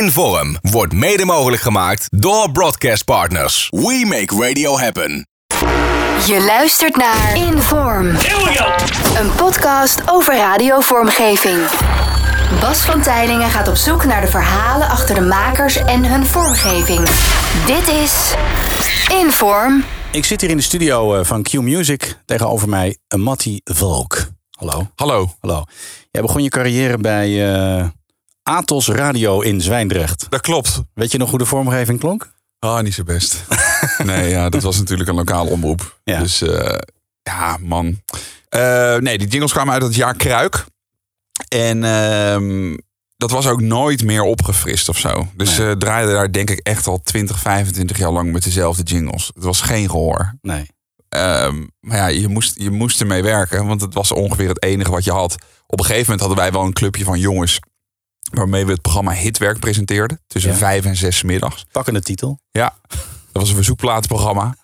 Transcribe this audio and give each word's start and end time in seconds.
Inform 0.00 0.56
wordt 0.60 0.92
mede 0.92 1.24
mogelijk 1.24 1.62
gemaakt 1.62 2.06
door 2.10 2.50
Broadcast 2.52 3.04
Partners. 3.04 3.68
We 3.70 4.04
make 4.08 4.46
radio 4.46 4.78
happen. 4.78 5.26
Je 6.26 6.44
luistert 6.46 6.96
naar 6.96 7.36
Inform. 7.36 8.06
Een 9.16 9.34
podcast 9.36 10.02
over 10.06 10.36
radiovormgeving. 10.36 11.58
Bas 12.60 12.78
van 12.78 13.02
Tijlingen 13.02 13.50
gaat 13.50 13.68
op 13.68 13.74
zoek 13.74 14.04
naar 14.04 14.20
de 14.20 14.26
verhalen 14.26 14.88
achter 14.88 15.14
de 15.14 15.20
makers 15.20 15.76
en 15.76 16.04
hun 16.04 16.26
vormgeving. 16.26 17.08
Dit 17.66 17.88
is 17.88 18.34
Inform. 19.22 19.84
Ik 20.12 20.24
zit 20.24 20.40
hier 20.40 20.50
in 20.50 20.56
de 20.56 20.62
studio 20.62 21.14
eh, 21.14 21.24
van 21.24 21.42
Q 21.42 21.52
Music. 21.52 22.18
Tegenover 22.24 22.68
mij 22.68 22.98
een 23.08 23.20
Matti 23.20 23.60
Volk. 23.64 24.26
Hallo. 24.50 24.90
Hallo. 24.94 25.34
Hallo. 25.40 25.64
Jij 26.10 26.22
begon 26.22 26.42
je 26.42 26.48
carrière 26.48 26.98
bij 26.98 27.52
eh, 27.52 27.84
Atos 28.42 28.88
Radio 28.88 29.40
in 29.40 29.60
Zwijndrecht. 29.60 30.26
Dat 30.28 30.40
klopt. 30.40 30.82
Weet 30.94 31.12
je 31.12 31.18
nog 31.18 31.30
hoe 31.30 31.38
de 31.38 31.44
vormgeving 31.46 31.98
klonk? 31.98 32.32
Ah, 32.58 32.80
niet 32.82 32.94
zo 32.94 33.02
best. 33.02 33.44
nee, 34.04 34.28
ja, 34.28 34.48
dat 34.48 34.62
was 34.62 34.78
natuurlijk 34.78 35.08
een 35.08 35.14
lokale 35.14 35.50
omroep. 35.50 36.00
Ja. 36.04 36.18
Dus 36.18 36.42
eh, 36.42 36.78
ja, 37.22 37.56
man. 37.60 38.00
Eh, 38.48 38.96
nee, 38.96 39.18
die 39.18 39.28
jingles 39.28 39.52
kwamen 39.52 39.72
uit 39.72 39.82
het 39.82 39.94
jaar 39.94 40.14
Kruik. 40.16 40.64
En 41.48 41.84
ehm, 41.84 42.76
dat 43.16 43.30
was 43.30 43.46
ook 43.46 43.60
nooit 43.60 44.04
meer 44.04 44.22
opgefrist 44.22 44.88
of 44.88 44.98
zo. 44.98 45.28
Dus 45.34 45.58
Nee. 45.58 45.68
ze 45.68 45.74
draaiden 45.78 46.14
daar 46.14 46.32
denk 46.32 46.50
ik 46.50 46.58
echt 46.58 46.86
al 46.86 47.00
20, 47.02 47.38
25 47.38 47.98
jaar 47.98 48.10
lang 48.10 48.32
met 48.32 48.44
dezelfde 48.44 48.82
jingles. 48.82 49.30
Het 49.34 49.44
was 49.44 49.60
geen 49.60 49.90
gehoor. 49.90 50.34
Nee. 50.42 50.66
Ehm, 51.08 51.66
maar 51.80 51.96
ja, 51.96 52.06
je 52.06 52.28
moest, 52.28 52.58
je 52.58 52.70
moest 52.70 53.00
ermee 53.00 53.22
werken, 53.22 53.66
want 53.66 53.80
het 53.80 53.94
was 53.94 54.12
ongeveer 54.12 54.48
het 54.48 54.62
enige 54.62 54.90
wat 54.90 55.04
je 55.04 55.12
had. 55.12 55.34
Op 55.66 55.78
een 55.78 55.84
gegeven 55.84 56.02
moment 56.10 56.20
hadden 56.20 56.38
wij 56.38 56.52
wel 56.52 56.62
een 56.64 56.72
clubje 56.72 57.04
van 57.04 57.18
jongens... 57.18 57.58
waarmee 58.32 58.64
we 58.66 58.72
het 58.72 58.82
programma 58.82 59.12
Hitwerk 59.12 59.58
presenteerden. 59.58 60.20
Tussen 60.26 60.50
Ja. 60.50 60.56
vijf 60.56 60.84
en 60.84 60.96
zes 60.96 61.22
middags. 61.22 61.66
Pakkende 61.72 62.00
titel. 62.02 62.40
Ja, 62.50 62.74
dat 63.32 63.42
was 63.42 63.48
een 63.48 63.54
verzoekplatenprogramma. 63.54 64.54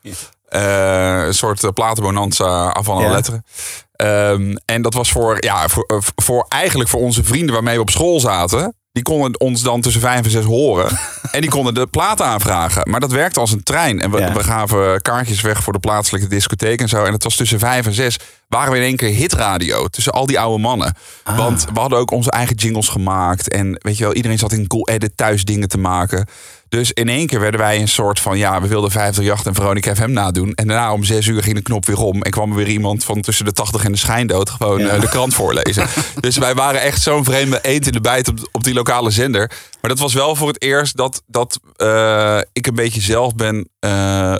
Eh, 0.46 1.22
een 1.26 1.34
soort 1.34 1.62
uh, 1.62 1.70
platenbonanza 1.70 2.76
van 2.82 2.94
alle 2.96 3.04
Ja. 3.04 3.10
letteren. 3.10 3.44
Ehm, 3.92 4.56
en 4.64 4.82
dat 4.82 4.94
was 4.94 5.10
voor, 5.10 5.44
ja, 5.44 5.68
voor, 5.68 5.84
eh, 5.84 5.96
voor 6.16 6.46
eigenlijk 6.48 6.90
voor 6.90 7.00
onze 7.00 7.24
vrienden 7.24 7.54
waarmee 7.54 7.74
we 7.74 7.80
op 7.80 7.90
school 7.90 8.20
zaten. 8.20 8.74
Die 8.92 9.02
konden 9.04 9.40
ons 9.40 9.62
dan 9.62 9.80
tussen 9.80 10.00
vijf 10.00 10.24
en 10.24 10.30
zes 10.30 10.44
horen. 10.44 10.98
en 11.32 11.40
die 11.40 11.50
konden 11.50 11.74
de 11.74 11.86
platen 11.86 12.26
aanvragen. 12.26 12.90
Maar 12.90 13.00
dat 13.00 13.10
werkte 13.12 13.40
als 13.40 13.52
een 13.52 13.62
trein. 13.62 14.00
En 14.00 14.10
we, 14.10 14.18
Ja. 14.18 14.32
we 14.32 14.42
gaven 14.44 15.02
kaartjes 15.02 15.40
weg 15.40 15.62
voor 15.62 15.72
de 15.72 15.78
plaatselijke 15.78 16.28
discotheek 16.28 16.80
en 16.80 16.88
zo. 16.88 17.04
En 17.04 17.12
het 17.12 17.24
was 17.24 17.36
tussen 17.36 17.58
vijf 17.58 17.86
en 17.86 17.92
zes 17.92 18.16
waren 18.48 18.72
we 18.72 18.78
in 18.78 18.84
één 18.84 18.96
keer 18.96 19.08
hitradio. 19.14 19.86
Tussen 19.88 20.12
al 20.12 20.26
die 20.26 20.40
oude 20.40 20.62
mannen. 20.62 20.94
Ah. 21.22 21.36
Want 21.36 21.66
we 21.74 21.80
hadden 21.80 21.98
ook 21.98 22.10
onze 22.10 22.30
eigen 22.30 22.56
jingles 22.56 22.88
gemaakt. 22.88 23.48
En 23.48 23.78
weet 23.82 23.96
je 23.96 24.04
wel, 24.04 24.14
iedereen 24.14 24.38
zat 24.38 24.52
in 24.52 24.66
Cool 24.66 24.88
Edit 24.88 25.16
thuis 25.16 25.44
dingen 25.44 25.68
te 25.68 25.78
maken. 25.78 26.26
Dus 26.68 26.92
in 26.92 27.08
één 27.08 27.26
keer 27.26 27.40
werden 27.40 27.60
wij 27.60 27.80
een 27.80 27.88
soort 27.88 28.20
van... 28.20 28.38
Ja, 28.38 28.60
we 28.60 28.68
wilden 28.68 28.90
538 28.90 29.46
en 29.46 29.54
Veronica 29.54 29.94
FM 29.94 30.12
nadoen. 30.12 30.54
En 30.54 30.66
daarna 30.66 30.92
om 30.92 31.04
zes 31.04 31.26
uur 31.26 31.42
ging 31.42 31.56
de 31.56 31.62
knop 31.62 31.86
weer 31.86 31.98
om. 32.00 32.22
En 32.22 32.30
kwam 32.30 32.50
er 32.50 32.56
weer 32.56 32.68
iemand 32.68 33.04
van 33.04 33.20
tussen 33.20 33.44
de 33.44 33.52
80 33.52 33.84
en 33.84 33.92
de 33.92 33.98
schijndood... 33.98 34.50
gewoon 34.50 34.78
Ja. 34.78 34.88
eh, 34.88 35.00
de 35.00 35.08
krant 35.08 35.34
voorlezen. 35.34 35.86
dus 36.20 36.36
wij 36.36 36.54
waren 36.54 36.80
echt 36.80 37.02
zo'n 37.02 37.24
vreemde 37.24 37.58
eend 37.62 37.86
in 37.86 37.92
de 37.92 38.00
bijt 38.00 38.28
op, 38.28 38.48
op 38.52 38.64
die 38.64 38.74
lokale 38.74 39.10
zender. 39.10 39.50
Maar 39.80 39.90
dat 39.90 39.98
was 39.98 40.14
wel 40.14 40.36
voor 40.36 40.48
het 40.48 40.62
eerst 40.62 40.96
dat, 40.96 41.22
dat 41.26 41.60
eh, 41.76 42.38
ik 42.52 42.66
een 42.66 42.74
beetje 42.74 43.00
zelf 43.00 43.34
ben... 43.34 43.68
eh, 43.78 44.34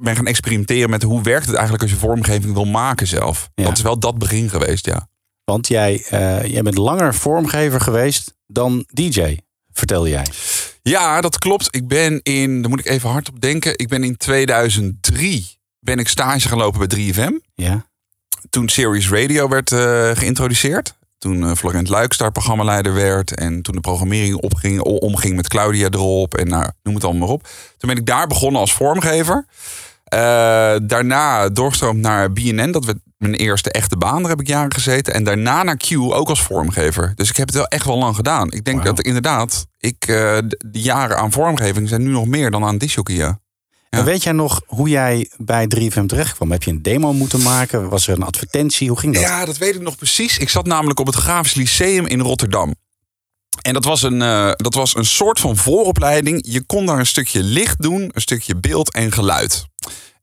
ben 0.00 0.16
gaan 0.16 0.26
experimenteren 0.26 0.90
met 0.90 1.02
hoe 1.02 1.22
werkt 1.22 1.46
het 1.46 1.54
eigenlijk 1.54 1.82
als 1.82 1.92
je 1.92 1.98
vormgeving 1.98 2.52
wil 2.52 2.64
maken 2.64 3.06
zelf. 3.06 3.50
Ja. 3.54 3.64
Dat 3.64 3.76
is 3.76 3.82
wel 3.82 3.98
dat 3.98 4.18
begin 4.18 4.50
geweest, 4.50 4.86
ja. 4.86 5.08
Want 5.44 5.68
jij, 5.68 6.04
eh, 6.08 6.44
jij 6.44 6.62
bent 6.62 6.76
langer 6.76 7.14
vormgever 7.14 7.80
geweest 7.80 8.34
dan 8.46 8.84
DJ, 8.92 9.36
vertelde 9.72 10.08
jij. 10.08 10.26
Ja, 10.82 11.20
dat 11.20 11.38
klopt. 11.38 11.68
Ik 11.70 11.88
ben 11.88 12.20
in, 12.22 12.60
daar 12.60 12.70
moet 12.70 12.80
ik 12.80 12.86
even 12.86 13.10
hard 13.10 13.28
op 13.28 13.40
denken. 13.40 13.78
Ik 13.78 13.88
ben 13.88 14.04
in 14.04 14.16
2003 14.16 15.58
ben 15.80 15.98
ik 15.98 16.08
stage 16.08 16.48
gaan 16.48 16.58
lopen 16.58 16.88
bij 16.88 16.98
3FM. 16.98 17.32
Ja. 17.54 17.86
Toen 18.50 18.68
Series 18.68 19.10
Radio 19.10 19.48
werd 19.48 19.72
eh, 19.72 20.10
geïntroduceerd. 20.10 20.98
Toen 21.18 21.42
eh, 21.42 21.54
Florent 21.54 21.88
Luiks 21.88 22.16
daar 22.16 22.32
programmaleider 22.32 22.94
werd. 22.94 23.34
En 23.34 23.62
toen 23.62 23.74
de 23.74 23.80
programmering 23.80 24.34
opging, 24.34 24.80
omging 24.80 25.36
met 25.36 25.48
Claudia 25.48 25.88
erop. 25.90 26.34
En 26.34 26.48
nou, 26.48 26.70
noem 26.82 26.94
het 26.94 27.04
allemaal 27.04 27.26
maar 27.26 27.36
op. 27.36 27.42
Toen 27.76 27.88
ben 27.88 27.98
ik 27.98 28.06
daar 28.06 28.26
begonnen 28.26 28.60
als 28.60 28.72
vormgever. 28.72 29.46
Eh, 30.10 30.76
daarna 30.82 31.48
doorgestroomd 31.48 32.00
naar 32.00 32.32
BNN. 32.32 32.70
Dat 32.70 32.84
werd 32.84 32.98
mijn 33.16 33.34
eerste 33.34 33.70
echte 33.70 33.96
baan. 33.96 34.20
Daar 34.20 34.30
heb 34.30 34.40
ik 34.40 34.46
jaren 34.46 34.72
gezeten. 34.72 35.14
En 35.14 35.24
daarna 35.24 35.62
naar 35.62 35.76
Q 35.76 35.92
ook 35.92 36.28
als 36.28 36.42
vormgever. 36.42 37.12
Dus 37.14 37.30
ik 37.30 37.36
heb 37.36 37.46
het 37.46 37.56
wel 37.56 37.66
echt 37.66 37.84
wel 37.84 37.98
lang 37.98 38.16
gedaan. 38.16 38.52
Ik 38.52 38.64
denk 38.64 38.84
dat 38.84 39.00
inderdaad, 39.00 39.66
ik, 39.78 39.96
eh, 40.00 40.06
de, 40.06 40.58
jaren 40.72 41.18
aan 41.18 41.32
vormgeving 41.32 41.88
zijn 41.88 42.02
nu 42.02 42.10
nog 42.10 42.26
meer 42.26 42.50
dan 42.50 42.64
aan 42.64 42.78
disjockey. 42.78 43.14
Ja. 43.14 43.40
En 43.90 44.04
weet 44.04 44.22
jij 44.22 44.32
nog 44.32 44.60
hoe 44.66 44.88
jij 44.88 45.30
bij 45.36 45.66
3FM 45.66 46.06
terecht 46.06 46.34
kwam? 46.34 46.50
Heb 46.50 46.62
je 46.62 46.70
een 46.70 46.82
demo 46.82 47.12
moeten 47.12 47.42
maken? 47.42 47.88
Was 47.88 48.08
er 48.08 48.16
een 48.16 48.22
advertentie? 48.22 48.88
Hoe 48.88 48.98
ging 48.98 49.14
dat? 49.14 49.22
Ja, 49.22 49.44
dat 49.44 49.58
weet 49.58 49.74
ik 49.74 49.80
nog 49.80 49.96
precies. 49.96 50.38
Ik 50.38 50.48
zat 50.48 50.66
namelijk 50.66 51.00
op 51.00 51.06
het 51.06 51.14
Grafisch 51.14 51.54
Lyceum 51.54 52.06
in 52.06 52.20
Rotterdam. 52.20 52.74
En 53.62 53.72
dat 53.72 53.84
was, 53.84 54.02
een, 54.02 54.22
eh, 54.22 54.50
dat 54.56 54.74
was 54.74 54.96
een 54.96 55.04
soort 55.04 55.40
van 55.40 55.56
vooropleiding. 55.56 56.44
Je 56.46 56.62
kon 56.62 56.86
daar 56.86 56.98
een 56.98 57.06
stukje 57.06 57.42
licht 57.42 57.82
doen, 57.82 58.10
een 58.12 58.20
stukje 58.20 58.56
beeld 58.56 58.92
en 58.92 59.12
geluid. 59.12 59.64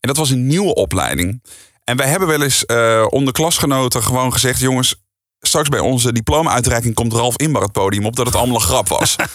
En 0.00 0.08
dat 0.08 0.16
was 0.16 0.30
een 0.30 0.46
nieuwe 0.46 0.74
opleiding. 0.74 1.42
En 1.84 1.96
wij 1.96 2.08
hebben 2.08 2.28
wel 2.28 2.42
eens 2.42 2.66
eh, 2.66 3.06
onder 3.08 3.32
klasgenoten 3.32 4.02
gewoon 4.02 4.32
gezegd... 4.32 4.60
jongens, 4.60 4.94
straks 5.40 5.68
bij 5.68 5.80
onze 5.80 6.12
diploma-uitreiking 6.12 6.94
komt 6.94 7.12
Ralf 7.12 7.36
Inbar 7.36 7.62
het 7.62 7.72
podium 7.72 8.06
op... 8.06 8.16
dat 8.16 8.26
het 8.26 8.34
allemaal 8.34 8.56
een 8.56 8.62
grap 8.62 8.88
was. 8.88 9.16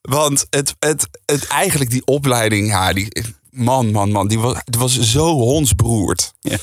Want 0.00 0.46
het, 0.50 0.74
het, 0.78 1.08
het, 1.24 1.46
eigenlijk 1.46 1.90
die 1.90 2.04
opleiding, 2.04 2.68
ja, 2.68 2.92
die, 2.92 3.12
man, 3.50 3.90
man, 3.90 4.10
man, 4.10 4.28
die 4.28 4.38
was, 4.38 4.56
het 4.64 4.76
was 4.76 5.00
zo 5.00 5.32
hondsberoerd. 5.32 6.32
Ja. 6.40 6.56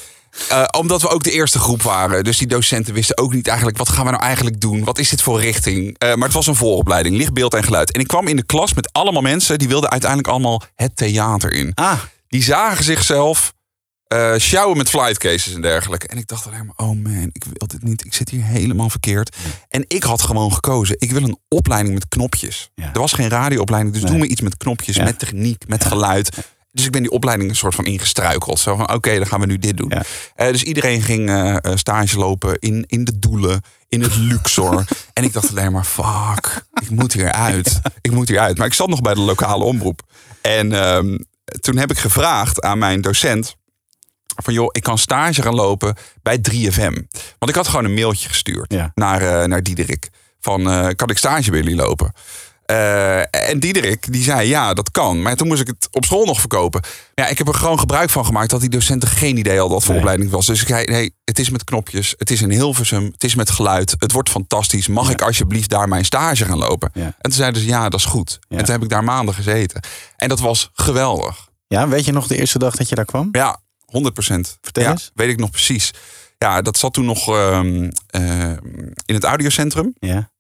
Eh, 0.49 0.63
omdat 0.77 1.01
we 1.01 1.09
ook 1.09 1.23
de 1.23 1.31
eerste 1.31 1.59
groep 1.59 1.81
waren. 1.81 2.23
Dus 2.23 2.37
die 2.37 2.47
docenten 2.47 2.93
wisten 2.93 3.17
ook 3.17 3.33
niet 3.33 3.47
eigenlijk... 3.47 3.77
wat 3.77 3.89
gaan 3.89 4.05
we 4.05 4.11
nou 4.11 4.23
eigenlijk 4.23 4.61
doen? 4.61 4.83
Wat 4.83 4.97
is 4.99 5.09
dit 5.09 5.21
voor 5.21 5.39
richting? 5.41 5.95
Eh, 5.97 6.13
maar 6.13 6.25
het 6.27 6.33
was 6.33 6.47
een 6.47 6.55
vooropleiding. 6.55 7.15
Licht, 7.17 7.33
beeld 7.33 7.53
en 7.53 7.63
geluid. 7.63 7.91
En 7.91 8.01
ik 8.01 8.07
kwam 8.07 8.27
in 8.27 8.35
de 8.35 8.45
klas 8.45 8.73
met 8.73 8.89
allemaal 8.93 9.21
mensen... 9.21 9.59
die 9.59 9.67
wilden 9.67 9.89
uiteindelijk 9.89 10.29
allemaal 10.29 10.61
het 10.75 10.95
theater 10.95 11.51
in. 11.51 11.71
Ah, 11.73 11.99
Die 12.27 12.43
zagen 12.43 12.83
zichzelf 12.83 13.53
eh 14.07 14.33
sjouwen 14.37 14.77
met 14.77 14.89
flightcases 14.89 15.53
en 15.53 15.61
dergelijke. 15.61 16.07
En 16.07 16.17
ik 16.17 16.27
dacht 16.27 16.47
alleen 16.47 16.65
maar... 16.65 16.87
oh 16.87 17.03
man, 17.03 17.29
ik 17.31 17.43
wil 17.43 17.67
dit 17.67 17.83
niet. 17.83 18.05
Ik 18.05 18.13
zit 18.13 18.29
hier 18.29 18.43
helemaal 18.43 18.89
verkeerd. 18.89 19.35
En 19.69 19.85
ik 19.87 20.03
had 20.03 20.21
gewoon 20.21 20.53
gekozen... 20.53 20.95
ik 20.99 21.11
wil 21.11 21.23
een 21.23 21.37
opleiding 21.47 21.93
met 21.93 22.07
knopjes. 22.07 22.69
Ja. 22.75 22.89
Er 22.93 22.99
was 22.99 23.13
geen 23.13 23.29
radioopleiding. 23.29 23.93
Dus 23.93 24.03
Nee. 24.03 24.11
doe 24.11 24.21
me 24.21 24.27
iets 24.27 24.41
met 24.41 24.57
knopjes, 24.57 24.95
Ja. 24.95 25.03
met 25.03 25.19
techniek, 25.19 25.63
met 25.67 25.85
geluid... 25.85 26.29
Dus 26.73 26.85
ik 26.85 26.91
ben 26.91 27.01
die 27.01 27.11
opleiding 27.11 27.49
een 27.49 27.55
soort 27.55 27.75
van 27.75 27.85
ingestruikeld. 27.85 28.59
Zo 28.59 28.75
van, 28.75 28.93
oké, 28.93 29.17
dan 29.17 29.27
gaan 29.27 29.39
we 29.39 29.45
nu 29.45 29.57
dit 29.57 29.77
doen. 29.77 29.89
Ja. 29.89 30.03
Eh, 30.35 30.51
dus 30.51 30.63
iedereen 30.63 31.01
ging 31.01 31.29
eh, 31.29 31.55
eh, 31.55 31.75
stage 31.75 32.17
lopen 32.17 32.59
in, 32.59 32.83
in 32.87 33.03
de 33.03 33.19
doelen, 33.19 33.61
in 33.89 34.01
het 34.01 34.15
Luxor. 34.15 34.85
en 35.13 35.23
ik 35.23 35.33
dacht 35.33 35.49
alleen 35.49 35.71
maar, 35.71 35.83
fuck, 35.83 36.65
ik 36.81 36.89
moet 36.89 37.13
hier 37.13 37.31
uit. 37.31 37.81
Ik 38.01 38.11
moet 38.11 38.27
hier 38.27 38.39
uit. 38.39 38.57
Maar 38.57 38.67
ik 38.67 38.73
zat 38.73 38.87
nog 38.87 39.01
bij 39.01 39.13
de 39.13 39.19
lokale 39.19 39.63
omroep. 39.63 40.01
En 40.41 40.71
ehm, 40.71 41.17
toen 41.59 41.77
heb 41.77 41.91
ik 41.91 41.97
gevraagd 41.97 42.61
aan 42.61 42.77
mijn 42.77 43.01
docent... 43.01 43.55
van 44.43 44.53
joh, 44.53 44.69
ik 44.71 44.83
kan 44.83 44.97
stage 44.97 45.41
gaan 45.41 45.55
lopen 45.55 45.95
bij 46.21 46.37
3FM. 46.51 46.93
Want 47.39 47.49
ik 47.51 47.55
had 47.55 47.67
gewoon 47.67 47.85
een 47.85 47.93
mailtje 47.93 48.29
gestuurd 48.29 48.73
Ja. 48.73 48.91
naar, 48.95 49.21
eh, 49.21 49.47
naar 49.47 49.63
Diederik. 49.63 50.09
Van, 50.39 50.93
kan 50.95 51.09
ik 51.09 51.17
stage 51.17 51.49
bij 51.49 51.59
jullie 51.59 51.75
lopen? 51.75 52.13
Eh, 52.73 53.49
en 53.49 53.59
Diederik, 53.59 54.11
die 54.13 54.23
zei 54.23 54.47
ja, 54.47 54.73
dat 54.73 54.91
kan. 54.91 55.21
Maar 55.21 55.35
toen 55.35 55.47
moest 55.47 55.61
ik 55.61 55.67
het 55.67 55.87
op 55.91 56.05
school 56.05 56.25
nog 56.25 56.39
verkopen. 56.39 56.81
Ja, 57.13 57.27
ik 57.27 57.37
heb 57.37 57.47
er 57.47 57.53
gewoon 57.53 57.79
gebruik 57.79 58.09
van 58.09 58.25
gemaakt 58.25 58.49
dat 58.49 58.59
die 58.59 58.69
docenten 58.69 59.09
geen 59.09 59.37
idee 59.37 59.53
hadden 59.57 59.73
wat 59.73 59.81
voor 59.83 59.91
Nee. 59.91 59.99
opleiding 59.99 60.29
het 60.29 60.37
was. 60.37 60.47
Dus 60.47 60.61
ik 60.61 60.67
zei, 60.67 60.85
nee, 60.85 61.15
het 61.23 61.39
is 61.39 61.49
met 61.49 61.63
knopjes, 61.63 62.13
het 62.17 62.31
is 62.31 62.41
in 62.41 62.51
Hilversum, 62.51 63.03
het 63.11 63.23
is 63.23 63.35
met 63.35 63.51
geluid. 63.51 63.95
Het 63.97 64.11
wordt 64.11 64.29
fantastisch. 64.29 64.87
Mag 64.87 65.09
ik 65.09 65.21
alsjeblieft 65.21 65.69
daar 65.69 65.87
mijn 65.87 66.05
stage 66.05 66.45
gaan 66.45 66.57
lopen? 66.57 66.89
Ja. 66.93 67.03
En 67.03 67.15
toen 67.21 67.31
zeiden 67.31 67.61
ze, 67.61 67.67
ja, 67.67 67.89
dat 67.89 67.99
is 67.99 68.05
goed. 68.05 68.39
Ja. 68.47 68.57
En 68.57 68.63
toen 68.63 68.73
heb 68.73 68.83
ik 68.83 68.89
daar 68.89 69.03
maanden 69.03 69.35
gezeten. 69.35 69.81
En 70.17 70.29
dat 70.29 70.39
was 70.39 70.69
geweldig. 70.73 71.47
ja, 71.67 71.87
weet 71.87 72.05
je 72.05 72.11
nog 72.11 72.27
de 72.27 72.37
eerste 72.37 72.59
dag 72.59 72.75
dat 72.75 72.89
je 72.89 72.95
daar 72.95 73.05
kwam? 73.05 73.29
Ja, 73.31 73.59
100 73.85 74.13
procent. 74.13 74.57
Vertel 74.61 74.89
eens. 74.91 75.11
Weet 75.13 75.29
ik 75.29 75.37
nog 75.39 75.49
precies. 75.49 75.91
Ja, 76.37 76.61
dat 76.61 76.77
zat 76.77 76.93
toen 76.93 77.05
nog 77.05 77.27
ehm, 77.29 77.89
eh, 78.07 78.49
in 79.05 79.13
het 79.15 79.23
audiocentrum. 79.23 79.93
Ja. 79.99 80.31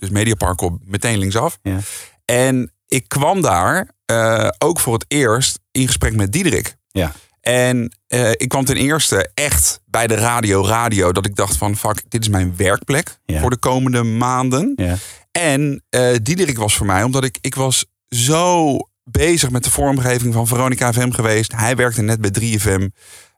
Dus 0.00 0.10
Mediapark 0.10 0.60
op 0.60 0.78
meteen 0.84 1.18
linksaf. 1.18 1.58
Ja. 1.62 1.78
En 2.24 2.72
ik 2.88 3.08
kwam 3.08 3.40
daar 3.40 3.88
eh, 4.04 4.48
ook 4.58 4.80
voor 4.80 4.94
het 4.94 5.04
eerst 5.08 5.58
in 5.70 5.86
gesprek 5.86 6.14
met 6.14 6.32
Diederik. 6.32 6.76
Ja. 6.88 7.12
En 7.40 7.96
eh, 8.06 8.30
ik 8.30 8.48
kwam 8.48 8.64
ten 8.64 8.76
eerste 8.76 9.30
echt 9.34 9.80
bij 9.86 10.06
de 10.06 10.14
radio 10.14 10.66
radio 10.66 11.12
dat 11.12 11.26
ik 11.26 11.34
dacht 11.36 11.56
van 11.56 11.76
fuck, 11.76 12.02
dit 12.08 12.20
is 12.22 12.28
mijn 12.28 12.56
werkplek 12.56 13.18
Ja. 13.24 13.40
voor 13.40 13.50
de 13.50 13.56
komende 13.58 14.02
maanden. 14.02 14.72
Ja. 14.76 14.96
En 15.32 15.82
eh 15.88 16.14
Diederik 16.22 16.58
was 16.58 16.76
voor 16.76 16.86
mij, 16.86 17.02
omdat 17.02 17.24
ik, 17.24 17.38
ik 17.40 17.54
was 17.54 17.84
zo 18.08 18.76
bezig 19.04 19.50
met 19.50 19.64
de 19.64 19.70
vormgeving 19.70 20.34
van 20.34 20.46
Veronica 20.46 20.92
FM 20.92 21.10
geweest. 21.10 21.52
Hij 21.52 21.76
werkte 21.76 22.02
net 22.02 22.20
bij 22.20 22.30
3FM. 22.30 22.88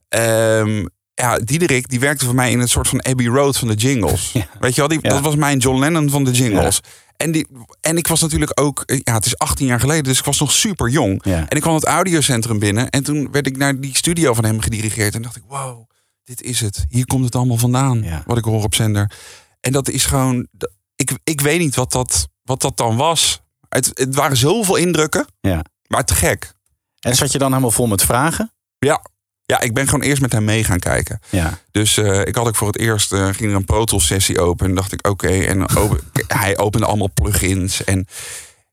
Ehm, 0.08 0.84
ja, 1.22 1.38
Diederik 1.38 1.88
die 1.88 2.00
werkte 2.00 2.24
voor 2.24 2.34
mij 2.34 2.50
in 2.50 2.60
een 2.60 2.68
soort 2.68 2.88
van 2.88 3.02
Abbey 3.04 3.26
Road 3.26 3.58
van 3.58 3.68
de 3.68 3.74
jingles. 3.74 4.32
Ja. 4.32 4.46
Weet 4.60 4.74
je 4.74 4.80
wel, 4.80 4.88
die, 4.88 4.98
Ja. 5.02 5.08
dat 5.08 5.20
was 5.20 5.36
mijn 5.36 5.58
John 5.58 5.78
Lennon 5.78 6.10
van 6.10 6.24
de 6.24 6.30
jingles. 6.30 6.80
En, 7.16 7.32
die, 7.32 7.46
en 7.80 7.96
ik 7.96 8.06
was 8.06 8.20
natuurlijk 8.20 8.60
ook, 8.60 8.82
eh, 8.86 9.00
ja, 9.04 9.14
het 9.14 9.26
is 9.26 9.38
18 9.38 9.66
jaar 9.66 9.80
geleden, 9.80 10.04
dus 10.04 10.18
ik 10.18 10.24
was 10.24 10.38
nog 10.40 10.52
super 10.52 10.88
jong. 10.88 11.22
En 11.22 11.46
ik 11.48 11.60
kwam 11.60 11.74
het 11.74 11.84
audiocentrum 11.84 12.58
binnen 12.58 12.90
en 12.90 13.02
toen 13.02 13.28
werd 13.30 13.46
ik 13.46 13.56
naar 13.56 13.80
die 13.80 13.96
studio 13.96 14.34
van 14.34 14.44
hem 14.44 14.60
gedirigeerd. 14.60 15.14
En 15.14 15.22
dacht 15.22 15.36
ik, 15.36 15.42
wow, 15.48 15.90
dit 16.24 16.42
is 16.42 16.60
het. 16.60 16.84
Hier 16.88 17.06
komt 17.06 17.24
het 17.24 17.34
allemaal 17.34 17.56
vandaan, 17.56 18.02
Ja. 18.02 18.22
wat 18.26 18.38
ik 18.38 18.44
hoor 18.44 18.62
op 18.62 18.74
zender. 18.74 19.10
En 19.60 19.72
dat 19.72 19.88
is 19.88 20.04
gewoon, 20.04 20.46
ik, 20.96 21.12
ik 21.24 21.40
weet 21.40 21.58
niet 21.58 21.74
wat 21.74 21.92
dat, 21.92 22.28
wat 22.42 22.60
dat 22.60 22.76
dan 22.76 22.96
was. 22.96 23.40
Het, 23.68 23.90
het 23.94 24.14
waren 24.14 24.36
zoveel 24.36 24.76
indrukken, 24.76 25.26
Ja. 25.40 25.64
maar 25.86 26.04
te 26.04 26.14
gek. 26.14 26.52
En 27.00 27.14
zat 27.16 27.32
je 27.32 27.38
dan 27.38 27.48
helemaal 27.50 27.70
vol 27.70 27.86
met 27.86 28.02
vragen? 28.02 28.52
Ja. 28.78 29.02
Ja, 29.46 29.60
ik 29.60 29.74
ben 29.74 29.84
gewoon 29.88 30.02
eerst 30.04 30.22
met 30.22 30.32
hem 30.32 30.44
mee 30.44 30.64
gaan 30.64 30.78
kijken. 30.78 31.20
Ja. 31.30 31.58
Dus 31.70 31.96
eh, 31.96 32.20
ik 32.20 32.34
had 32.34 32.46
ook 32.46 32.56
voor 32.56 32.66
het 32.66 32.78
eerst, 32.78 33.12
eh, 33.12 33.24
ging 33.24 33.50
er 33.50 33.54
een 33.56 33.64
Pro 33.64 33.84
Tools 33.84 34.06
sessie 34.06 34.40
open. 34.40 34.66
En 34.66 34.74
dacht 34.74 34.92
ik, 34.92 35.06
oké. 35.08 35.28
En 35.28 35.76
open- 35.76 36.00
hij 36.42 36.58
opende 36.58 36.86
allemaal 36.86 37.10
plugins. 37.14 37.84
En 37.84 38.06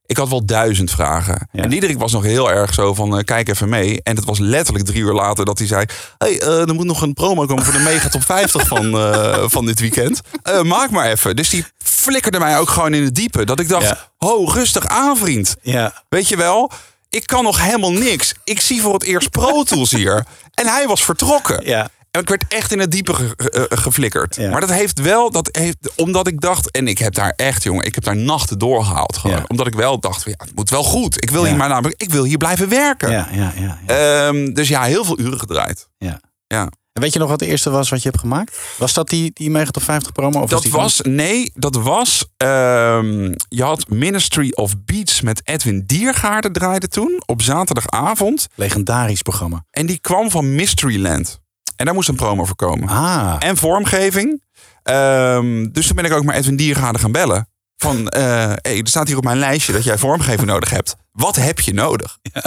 ik 0.05 0.17
had 0.17 0.29
wel 0.29 0.45
duizend 0.45 0.91
vragen. 0.91 1.47
Ja. 1.51 1.63
En 1.63 1.69
Diederik 1.69 1.97
was 1.97 2.11
nog 2.11 2.23
heel 2.23 2.51
erg 2.51 2.73
zo 2.73 2.93
van, 2.93 3.17
eh, 3.17 3.23
kijk 3.23 3.49
even 3.49 3.69
mee. 3.69 3.99
En 4.03 4.15
het 4.15 4.25
was 4.25 4.39
letterlijk 4.39 4.85
drie 4.85 5.01
uur 5.01 5.13
later 5.13 5.45
dat 5.45 5.57
hij 5.57 5.67
zei... 5.67 5.85
hey, 6.17 6.39
er 6.41 6.73
moet 6.73 6.85
nog 6.85 7.01
een 7.01 7.13
promo 7.13 7.45
komen 7.45 7.63
voor 7.63 7.73
de 7.73 7.79
Mega 7.79 8.09
Top 8.09 8.23
50 8.23 8.67
van, 8.67 8.91
van 9.55 9.65
dit 9.65 9.79
weekend. 9.79 10.21
Maak 10.63 10.89
maar 10.89 11.05
even. 11.11 11.35
Dus 11.35 11.49
die 11.49 11.65
flikkerde 11.83 12.39
mij 12.39 12.59
ook 12.59 12.69
gewoon 12.69 12.93
in 12.93 13.03
het 13.03 13.15
diepe. 13.15 13.45
Dat 13.45 13.59
ik 13.59 13.67
dacht, 13.69 13.85
Ja. 13.85 14.09
ho, 14.17 14.45
rustig 14.45 14.85
aan 14.85 15.17
vriend. 15.17 15.55
Ja. 15.61 16.03
Weet 16.09 16.27
je 16.27 16.37
wel, 16.37 16.71
ik 17.09 17.27
kan 17.27 17.43
nog 17.43 17.61
helemaal 17.63 17.91
niks. 17.91 18.33
Ik 18.43 18.61
zie 18.61 18.81
voor 18.81 18.93
het 18.93 19.03
eerst 19.03 19.29
Pro 19.29 19.63
Tools 19.63 19.91
hier. 19.91 20.25
En 20.59 20.67
hij 20.67 20.87
was 20.87 21.03
vertrokken. 21.03 21.65
Ja. 21.65 21.89
En 22.11 22.21
ik 22.21 22.29
werd 22.29 22.43
echt 22.47 22.71
in 22.71 22.79
het 22.79 22.91
diepe 22.91 23.13
ge- 23.13 23.33
ge- 23.37 23.67
eh, 23.67 23.77
geflikkerd. 23.77 24.35
Ja. 24.35 24.49
Maar 24.49 24.61
dat 24.61 24.69
heeft 24.71 24.99
wel, 24.99 25.31
dat 25.31 25.49
heeft, 25.51 25.77
omdat 25.95 26.27
ik 26.27 26.41
dacht, 26.41 26.71
en 26.71 26.87
ik 26.87 26.97
heb 26.97 27.13
daar 27.13 27.33
echt, 27.35 27.63
jongen, 27.63 27.85
ik 27.85 27.95
heb 27.95 28.03
daar 28.03 28.15
nachten 28.17 28.57
doorgehaald. 28.59 29.17
Gewoon, 29.17 29.35
Ja. 29.37 29.43
Omdat 29.47 29.67
ik 29.67 29.73
wel 29.75 29.99
dacht, 29.99 30.23
van, 30.23 30.31
ja, 30.37 30.45
het 30.45 30.55
moet 30.55 30.69
wel 30.69 30.83
goed. 30.83 31.23
Ik 31.23 31.29
wil 31.29 31.45
hier 31.45 31.55
maar 31.55 31.69
namelijk, 31.69 32.01
ik 32.01 32.11
wil 32.11 32.23
hier 32.23 32.37
blijven 32.37 32.69
werken. 32.69 33.11
Ja, 33.11 33.27
ja, 33.31 33.53
ja. 33.55 33.79
ja. 33.87 34.27
Ehm, 34.27 34.53
dus 34.53 34.67
ja, 34.67 34.83
heel 34.83 35.05
veel 35.05 35.19
uren 35.19 35.39
gedraaid. 35.39 35.87
ja. 35.97 36.19
Ja. 36.47 36.69
En 36.99 37.05
weet 37.05 37.13
je 37.13 37.19
nog 37.19 37.29
wat 37.29 37.39
de 37.39 37.45
eerste 37.45 37.69
was 37.69 37.89
wat 37.89 38.01
je 38.01 38.09
hebt 38.09 38.21
gemaakt? 38.21 38.57
Was 38.77 38.93
dat 38.93 39.09
die, 39.09 39.31
die 39.33 39.49
Mega 39.49 39.71
Top 39.71 39.83
50 39.83 40.11
promo? 40.11 40.41
Of 40.41 40.49
Dat 40.49 40.65
was, 40.67 41.01
nee, 41.01 41.51
dat 41.55 41.75
was, 41.75 42.25
ehm, 42.37 43.33
je 43.49 43.63
had 43.63 43.89
Ministry 43.89 44.51
of 44.55 44.73
Beats 44.85 45.21
met 45.21 45.41
Edwin 45.43 45.83
Diergaarde 45.85 46.51
draaide 46.51 46.87
toen 46.87 47.23
op 47.25 47.41
zaterdagavond. 47.41 48.47
legendarisch 48.55 49.21
programma? 49.21 49.65
En 49.71 49.85
die 49.85 49.99
kwam 49.99 50.31
van 50.31 50.55
Mysteryland. 50.55 51.39
En 51.75 51.85
daar 51.85 51.93
moest 51.93 52.09
een 52.09 52.15
promo 52.15 52.45
voor 52.45 52.55
komen. 52.55 52.89
Ah, 52.89 53.35
en 53.39 53.57
vormgeving. 53.57 54.43
Ehm, 54.83 55.67
dus 55.71 55.87
toen 55.87 55.95
ben 55.95 56.05
ik 56.05 56.13
ook 56.13 56.23
maar 56.23 56.35
Edwin 56.35 56.55
Diergaarde 56.55 56.99
gaan 56.99 57.11
bellen. 57.11 57.49
Van, 57.77 58.07
hey, 58.09 58.59
er 58.61 58.81
staat 58.83 59.07
hier 59.07 59.17
op 59.17 59.23
mijn 59.23 59.39
lijstje 59.39 59.73
dat 59.73 59.83
jij 59.83 59.97
vormgeving 59.97 60.47
nodig 60.53 60.69
hebt. 60.69 60.95
Wat 61.11 61.35
heb 61.35 61.59
je 61.59 61.73
nodig? 61.73 62.17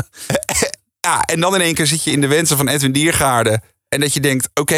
Ja. 1.04 1.22
en 1.22 1.40
dan 1.40 1.54
in 1.54 1.60
één 1.60 1.74
keer 1.74 1.86
zit 1.86 2.04
je 2.04 2.10
in 2.10 2.20
de 2.20 2.26
wensen 2.26 2.56
van 2.56 2.68
Edwin 2.68 2.92
Diergaarde. 2.92 3.60
En 3.92 4.00
dat 4.00 4.14
je 4.14 4.20
denkt, 4.20 4.48
oké, 4.54 4.74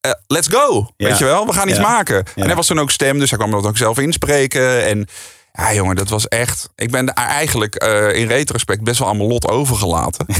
eh, 0.00 0.10
let's 0.26 0.48
go. 0.48 0.88
Ja. 0.96 1.08
Weet 1.08 1.18
je 1.18 1.24
wel, 1.24 1.46
we 1.46 1.52
gaan 1.52 1.68
iets 1.68 1.76
Ja. 1.76 1.82
maken. 1.82 2.24
En 2.34 2.46
hij 2.46 2.54
was 2.54 2.66
toen 2.66 2.78
ook 2.80 2.90
stem, 2.90 3.18
dus 3.18 3.30
hij 3.30 3.38
kwam 3.38 3.50
dat 3.50 3.66
ook 3.66 3.76
zelf 3.76 3.98
inspreken. 3.98 4.84
En 4.86 5.06
ja, 5.52 5.74
jongen, 5.74 5.96
dat 5.96 6.08
was 6.08 6.28
echt... 6.28 6.68
Ik 6.74 6.90
ben 6.90 7.06
daar 7.06 7.14
eigenlijk 7.14 7.74
eh, 7.74 8.14
in 8.20 8.26
retrospect 8.26 8.82
best 8.82 8.98
wel 8.98 9.08
aan 9.08 9.16
mijn 9.16 9.28
lot 9.28 9.48
overgelaten. 9.48 10.26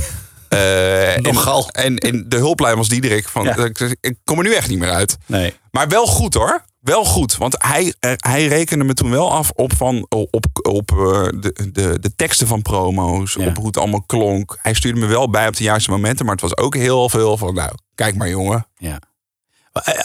En- 0.49 1.23
Nogal. 1.23 1.69
En, 1.71 1.97
en 1.97 2.25
de 2.29 2.37
hulplijn 2.37 2.77
was 2.77 2.89
Diederik 2.89 3.29
van, 3.29 3.45
Ja. 3.45 3.57
ik, 3.57 3.97
ik 4.01 4.17
kom 4.25 4.39
er 4.39 4.45
nu 4.45 4.55
echt 4.55 4.69
niet 4.69 4.79
meer 4.79 4.91
uit. 4.91 5.17
nee. 5.27 5.55
Maar 5.71 5.89
wel 5.89 6.07
goed 6.07 6.35
hoor. 6.35 6.65
Wel 6.85 7.05
goed. 7.05 7.37
Want 7.37 7.55
hij, 7.59 7.95
eh, 8.01 8.13
hij 8.17 8.47
rekende 8.47 8.85
me 8.85 8.95
toen 8.95 9.11
wel 9.11 9.33
af 9.33 9.51
op, 9.55 9.73
van, 9.77 10.07
op, 10.09 10.47
op 10.63 10.91
eh, 10.91 10.97
de, 11.41 11.69
de, 11.73 11.99
de 12.01 12.15
teksten 12.17 12.47
van 12.47 12.63
promo's. 12.63 13.33
Ja. 13.39 13.47
Op 13.47 13.57
hoe 13.57 13.67
het 13.67 13.77
allemaal 13.77 14.03
klonk. 14.03 14.59
Hij 14.63 14.75
stuurde 14.75 15.01
me 15.01 15.07
wel 15.07 15.31
bij 15.31 15.47
op 15.49 15.57
de 15.57 15.65
juiste 15.65 15.91
momenten. 15.91 16.25
Maar 16.25 16.35
het 16.35 16.43
was 16.43 16.57
ook 16.57 16.75
heel 16.75 17.09
veel 17.09 17.37
van, 17.37 17.55
nou, 17.55 17.71
kijk 17.95 18.15
maar 18.17 18.29
jongen. 18.29 18.67
Ja. 18.77 18.99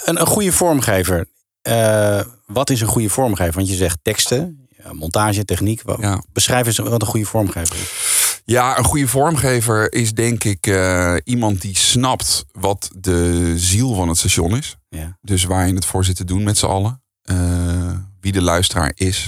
Een, 0.05 0.19
een 0.19 0.27
goede 0.27 0.51
vormgever. 0.51 1.25
Eh, 1.61 2.21
wat 2.45 2.69
is 2.69 2.81
een 2.81 2.87
goede 2.87 3.09
vormgever? 3.09 3.53
Want 3.53 3.67
je 3.69 3.75
zegt 3.75 3.97
teksten, 4.01 4.67
montage, 4.91 5.45
techniek. 5.45 5.81
Wat- 5.81 5.99
Ja. 5.99 6.23
Beschrijf 6.33 6.65
eens 6.65 6.77
wat 6.77 7.01
een 7.01 7.07
goede 7.07 7.25
vormgever 7.25 7.75
is. 7.75 8.28
Ja, 8.45 8.77
een 8.77 8.83
goede 8.83 9.07
vormgever 9.07 9.93
is 9.93 10.13
denk 10.13 10.43
ik 10.43 10.67
eh, 10.67 11.15
iemand 11.23 11.61
die 11.61 11.77
snapt 11.77 12.45
wat 12.51 12.89
de 12.97 13.53
ziel 13.57 13.95
van 13.95 14.07
het 14.07 14.17
station 14.17 14.57
is. 14.57 14.77
Ja. 14.89 15.17
Dus 15.21 15.43
waar 15.43 15.67
je 15.67 15.73
het 15.73 15.85
voor 15.85 16.05
zit 16.05 16.15
te 16.15 16.23
doen 16.25 16.43
met 16.43 16.57
z'n 16.57 16.65
allen. 16.65 17.01
Eh, 17.21 17.91
wie 18.19 18.31
de 18.31 18.41
luisteraar 18.41 18.91
is. 18.95 19.27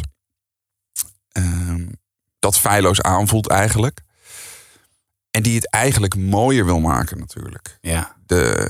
Ehm, 1.31 1.85
dat 2.39 2.59
feilloos 2.59 3.01
aanvoelt 3.01 3.47
eigenlijk. 3.47 4.01
En 5.31 5.41
die 5.43 5.55
het 5.55 5.69
eigenlijk 5.69 6.15
mooier 6.17 6.65
wil 6.65 6.79
maken 6.79 7.19
natuurlijk. 7.19 7.77
Ja. 7.81 8.15
De, 8.25 8.69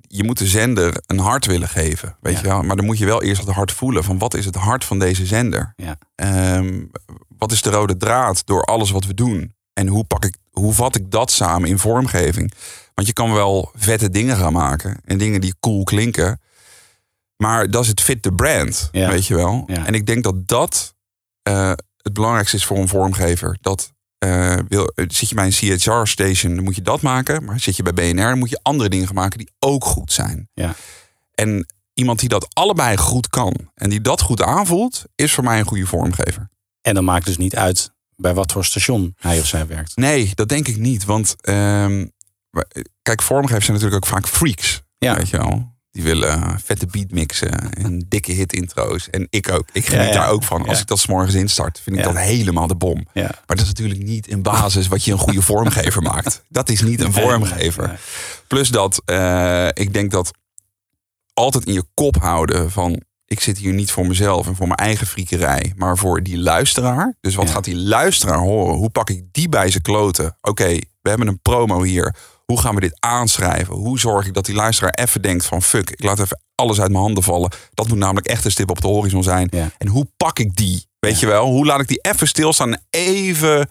je 0.00 0.24
moet 0.24 0.38
de 0.38 0.46
zender 0.46 1.02
een 1.06 1.18
hart 1.18 1.46
willen 1.46 1.68
geven, 1.68 2.16
weet 2.20 2.34
Ja. 2.34 2.40
je 2.40 2.46
wel. 2.46 2.62
Maar 2.62 2.76
dan 2.76 2.84
moet 2.84 2.98
je 2.98 3.04
wel 3.06 3.22
eerst 3.22 3.40
het 3.46 3.54
hart 3.54 3.72
voelen. 3.72 4.04
Van 4.04 4.18
wat 4.18 4.34
is 4.34 4.44
het 4.44 4.54
hart 4.54 4.84
van 4.84 4.98
deze 4.98 5.26
zender? 5.26 5.72
Ja. 5.76 5.98
Ehm, 6.14 6.84
wat 7.38 7.52
is 7.52 7.62
de 7.62 7.70
rode 7.70 7.96
draad 7.96 8.46
door 8.46 8.64
alles 8.64 8.90
wat 8.90 9.04
we 9.04 9.14
doen? 9.14 9.54
En 9.78 9.86
hoe, 9.86 10.04
pak 10.04 10.24
ik, 10.24 10.36
hoe 10.50 10.72
vat 10.72 10.96
ik 10.96 11.10
dat 11.10 11.30
samen 11.30 11.68
in 11.68 11.78
vormgeving? 11.78 12.52
Want 12.94 13.06
je 13.06 13.12
kan 13.12 13.32
wel 13.32 13.70
vette 13.74 14.10
dingen 14.10 14.36
gaan 14.36 14.52
maken. 14.52 15.00
En 15.04 15.18
dingen 15.18 15.40
die 15.40 15.54
cool 15.60 15.84
klinken. 15.84 16.40
Maar 17.36 17.70
dat 17.70 17.82
is 17.82 17.88
het 17.88 18.00
fit 18.00 18.22
the 18.22 18.32
brand, 18.32 18.88
Ja. 18.92 19.08
weet 19.08 19.26
je 19.26 19.34
wel. 19.34 19.62
Ja. 19.66 19.86
En 19.86 19.94
ik 19.94 20.06
denk 20.06 20.24
dat 20.24 20.48
dat 20.48 20.94
eh, 21.42 21.72
het 21.96 22.12
belangrijkste 22.12 22.56
is 22.56 22.64
voor 22.64 22.76
een 22.78 22.88
vormgever. 22.88 23.58
Dat 23.60 23.92
eh, 24.18 24.58
wil, 24.68 24.92
zit 24.94 25.28
je 25.28 25.34
bij 25.34 25.44
een 25.46 25.78
CHR-station, 25.78 26.54
dan 26.54 26.64
moet 26.64 26.76
je 26.76 26.82
dat 26.82 27.02
maken. 27.02 27.44
Maar 27.44 27.60
zit 27.60 27.76
je 27.76 27.82
bij 27.82 27.92
BNR, 27.92 28.28
dan 28.28 28.38
moet 28.38 28.50
je 28.50 28.60
andere 28.62 28.88
dingen 28.88 29.06
gaan 29.06 29.14
maken 29.14 29.38
die 29.38 29.50
ook 29.58 29.84
goed 29.84 30.12
zijn. 30.12 30.48
Ja. 30.54 30.74
En 31.34 31.66
iemand 31.94 32.18
die 32.18 32.28
dat 32.28 32.54
allebei 32.54 32.96
goed 32.96 33.28
kan 33.28 33.70
en 33.74 33.90
die 33.90 34.00
dat 34.00 34.20
goed 34.20 34.42
aanvoelt, 34.42 35.04
is 35.14 35.32
voor 35.32 35.44
mij 35.44 35.58
een 35.58 35.66
goede 35.66 35.86
vormgever. 35.86 36.48
En 36.80 36.94
dan 36.94 37.04
maakt 37.04 37.26
dus 37.26 37.36
niet 37.36 37.56
uit 37.56 37.96
bij 38.20 38.34
wat 38.34 38.52
voor 38.52 38.64
station 38.64 39.14
hij 39.18 39.38
of 39.40 39.46
zij 39.46 39.66
werkt. 39.66 39.96
Nee, 39.96 40.30
dat 40.34 40.48
denk 40.48 40.68
ik 40.68 40.76
niet. 40.76 41.04
Want 41.04 41.36
ehm, 41.40 42.06
kijk, 43.02 43.22
vormgevers 43.22 43.64
zijn 43.64 43.76
natuurlijk 43.76 44.04
ook 44.04 44.10
vaak 44.12 44.26
freaks. 44.28 44.82
Ja. 44.98 45.16
Weet 45.16 45.28
je 45.28 45.36
wel? 45.36 45.76
Die 45.90 46.02
willen 46.02 46.60
vette 46.64 46.86
beatmixen 46.86 47.72
en 47.72 48.04
dikke 48.08 48.32
hit 48.32 48.52
intro's. 48.52 49.10
En 49.10 49.26
ik 49.30 49.50
ook. 49.50 49.68
Ik 49.72 49.84
geniet 49.86 50.02
Ja, 50.06 50.12
ja. 50.12 50.12
daar 50.12 50.30
ook 50.30 50.44
van. 50.44 50.66
Als 50.66 50.76
Ja. 50.76 50.82
ik 50.82 50.86
dat 50.86 50.98
's 50.98 51.06
morgens 51.06 51.34
instart, 51.34 51.80
vind 51.80 51.96
ik 51.96 52.02
dat 52.02 52.16
helemaal 52.16 52.66
de 52.66 52.74
bom. 52.76 53.06
Ja. 53.12 53.22
Maar 53.22 53.56
dat 53.56 53.60
is 53.60 53.66
natuurlijk 53.66 54.02
niet 54.02 54.26
in 54.26 54.42
basis 54.42 54.88
wat 54.88 55.04
je 55.04 55.12
een 55.12 55.18
goede 55.18 55.42
vormgever 55.42 56.02
maakt. 56.02 56.42
Dat 56.48 56.68
is 56.68 56.80
niet 56.82 57.00
een 57.00 57.12
vormgever. 57.12 58.00
Plus 58.46 58.68
dat 58.68 59.02
eh, 59.04 59.68
ik 59.72 59.92
denk 59.92 60.10
dat 60.10 60.30
altijd 61.34 61.64
in 61.66 61.72
je 61.72 61.84
kop 61.94 62.16
houden 62.16 62.70
van... 62.70 63.02
ik 63.28 63.40
zit 63.40 63.58
hier 63.58 63.72
niet 63.72 63.90
voor 63.90 64.06
mezelf 64.06 64.46
en 64.46 64.56
voor 64.56 64.66
mijn 64.66 64.78
eigen 64.78 65.06
friekerij... 65.06 65.72
maar 65.76 65.96
voor 65.98 66.22
die 66.22 66.38
luisteraar. 66.38 67.14
Dus 67.20 67.34
wat 67.34 67.46
Ja. 67.46 67.52
gaat 67.52 67.64
die 67.64 67.76
luisteraar 67.76 68.38
horen? 68.38 68.74
Hoe 68.76 68.90
pak 68.90 69.10
ik 69.10 69.22
die 69.32 69.48
bij 69.48 69.70
zijn 69.70 69.82
kloten? 69.82 70.36
Oké, 70.40 70.66
we 71.00 71.08
hebben 71.08 71.26
een 71.28 71.40
promo 71.42 71.82
hier. 71.82 72.14
Hoe 72.44 72.60
gaan 72.60 72.74
we 72.74 72.80
dit 72.80 72.96
aanschrijven? 73.00 73.74
Hoe 73.74 73.98
zorg 73.98 74.26
ik 74.26 74.34
dat 74.34 74.44
die 74.46 74.54
luisteraar 74.54 74.92
even 74.92 75.22
denkt 75.22 75.46
van... 75.46 75.62
fuck, 75.62 75.90
ik 75.90 76.02
laat 76.02 76.18
even 76.20 76.40
alles 76.54 76.80
uit 76.80 76.90
mijn 76.90 77.02
handen 77.02 77.22
vallen. 77.22 77.50
Dat 77.74 77.88
moet 77.88 77.98
namelijk 77.98 78.26
echt 78.26 78.44
een 78.44 78.50
stip 78.50 78.70
op 78.70 78.80
de 78.80 78.86
horizon 78.88 79.22
zijn. 79.22 79.48
Ja. 79.50 79.70
En 79.78 79.88
hoe 79.88 80.08
pak 80.16 80.38
ik 80.38 80.56
die? 80.56 80.86
Weet 80.98 81.12
Ja. 81.12 81.20
je 81.20 81.26
wel? 81.26 81.46
Hoe 81.46 81.66
laat 81.66 81.80
ik 81.80 81.88
die 81.88 82.00
even 82.00 82.28
stilstaan 82.28 82.72
en 82.72 82.82
even 82.90 83.70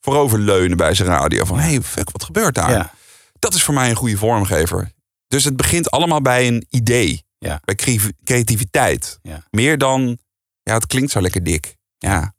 vooroverleunen 0.00 0.76
bij 0.76 0.94
zijn 0.94 1.08
radio? 1.08 1.44
Van, 1.44 1.58
hey, 1.58 1.80
fuck, 1.82 2.10
wat 2.10 2.24
gebeurt 2.24 2.54
daar? 2.54 2.94
Dat 3.38 3.54
is 3.54 3.62
voor 3.62 3.74
mij 3.74 3.90
een 3.90 3.96
goede 3.96 4.16
vormgever. 4.16 4.90
Dus 5.28 5.44
het 5.44 5.56
begint 5.56 5.90
allemaal 5.90 6.22
bij 6.22 6.46
een 6.46 6.66
idee. 6.70 7.24
Ja. 7.46 7.60
Bij 7.64 7.74
cre- 7.74 8.12
creativiteit. 8.24 9.18
Ja. 9.22 9.46
Meer 9.50 9.78
dan, 9.78 10.18
ja, 10.62 10.74
het 10.74 10.86
klinkt 10.86 11.10
zo 11.10 11.20
lekker 11.20 11.42
dik. 11.42 11.76
Ja. 11.98 12.34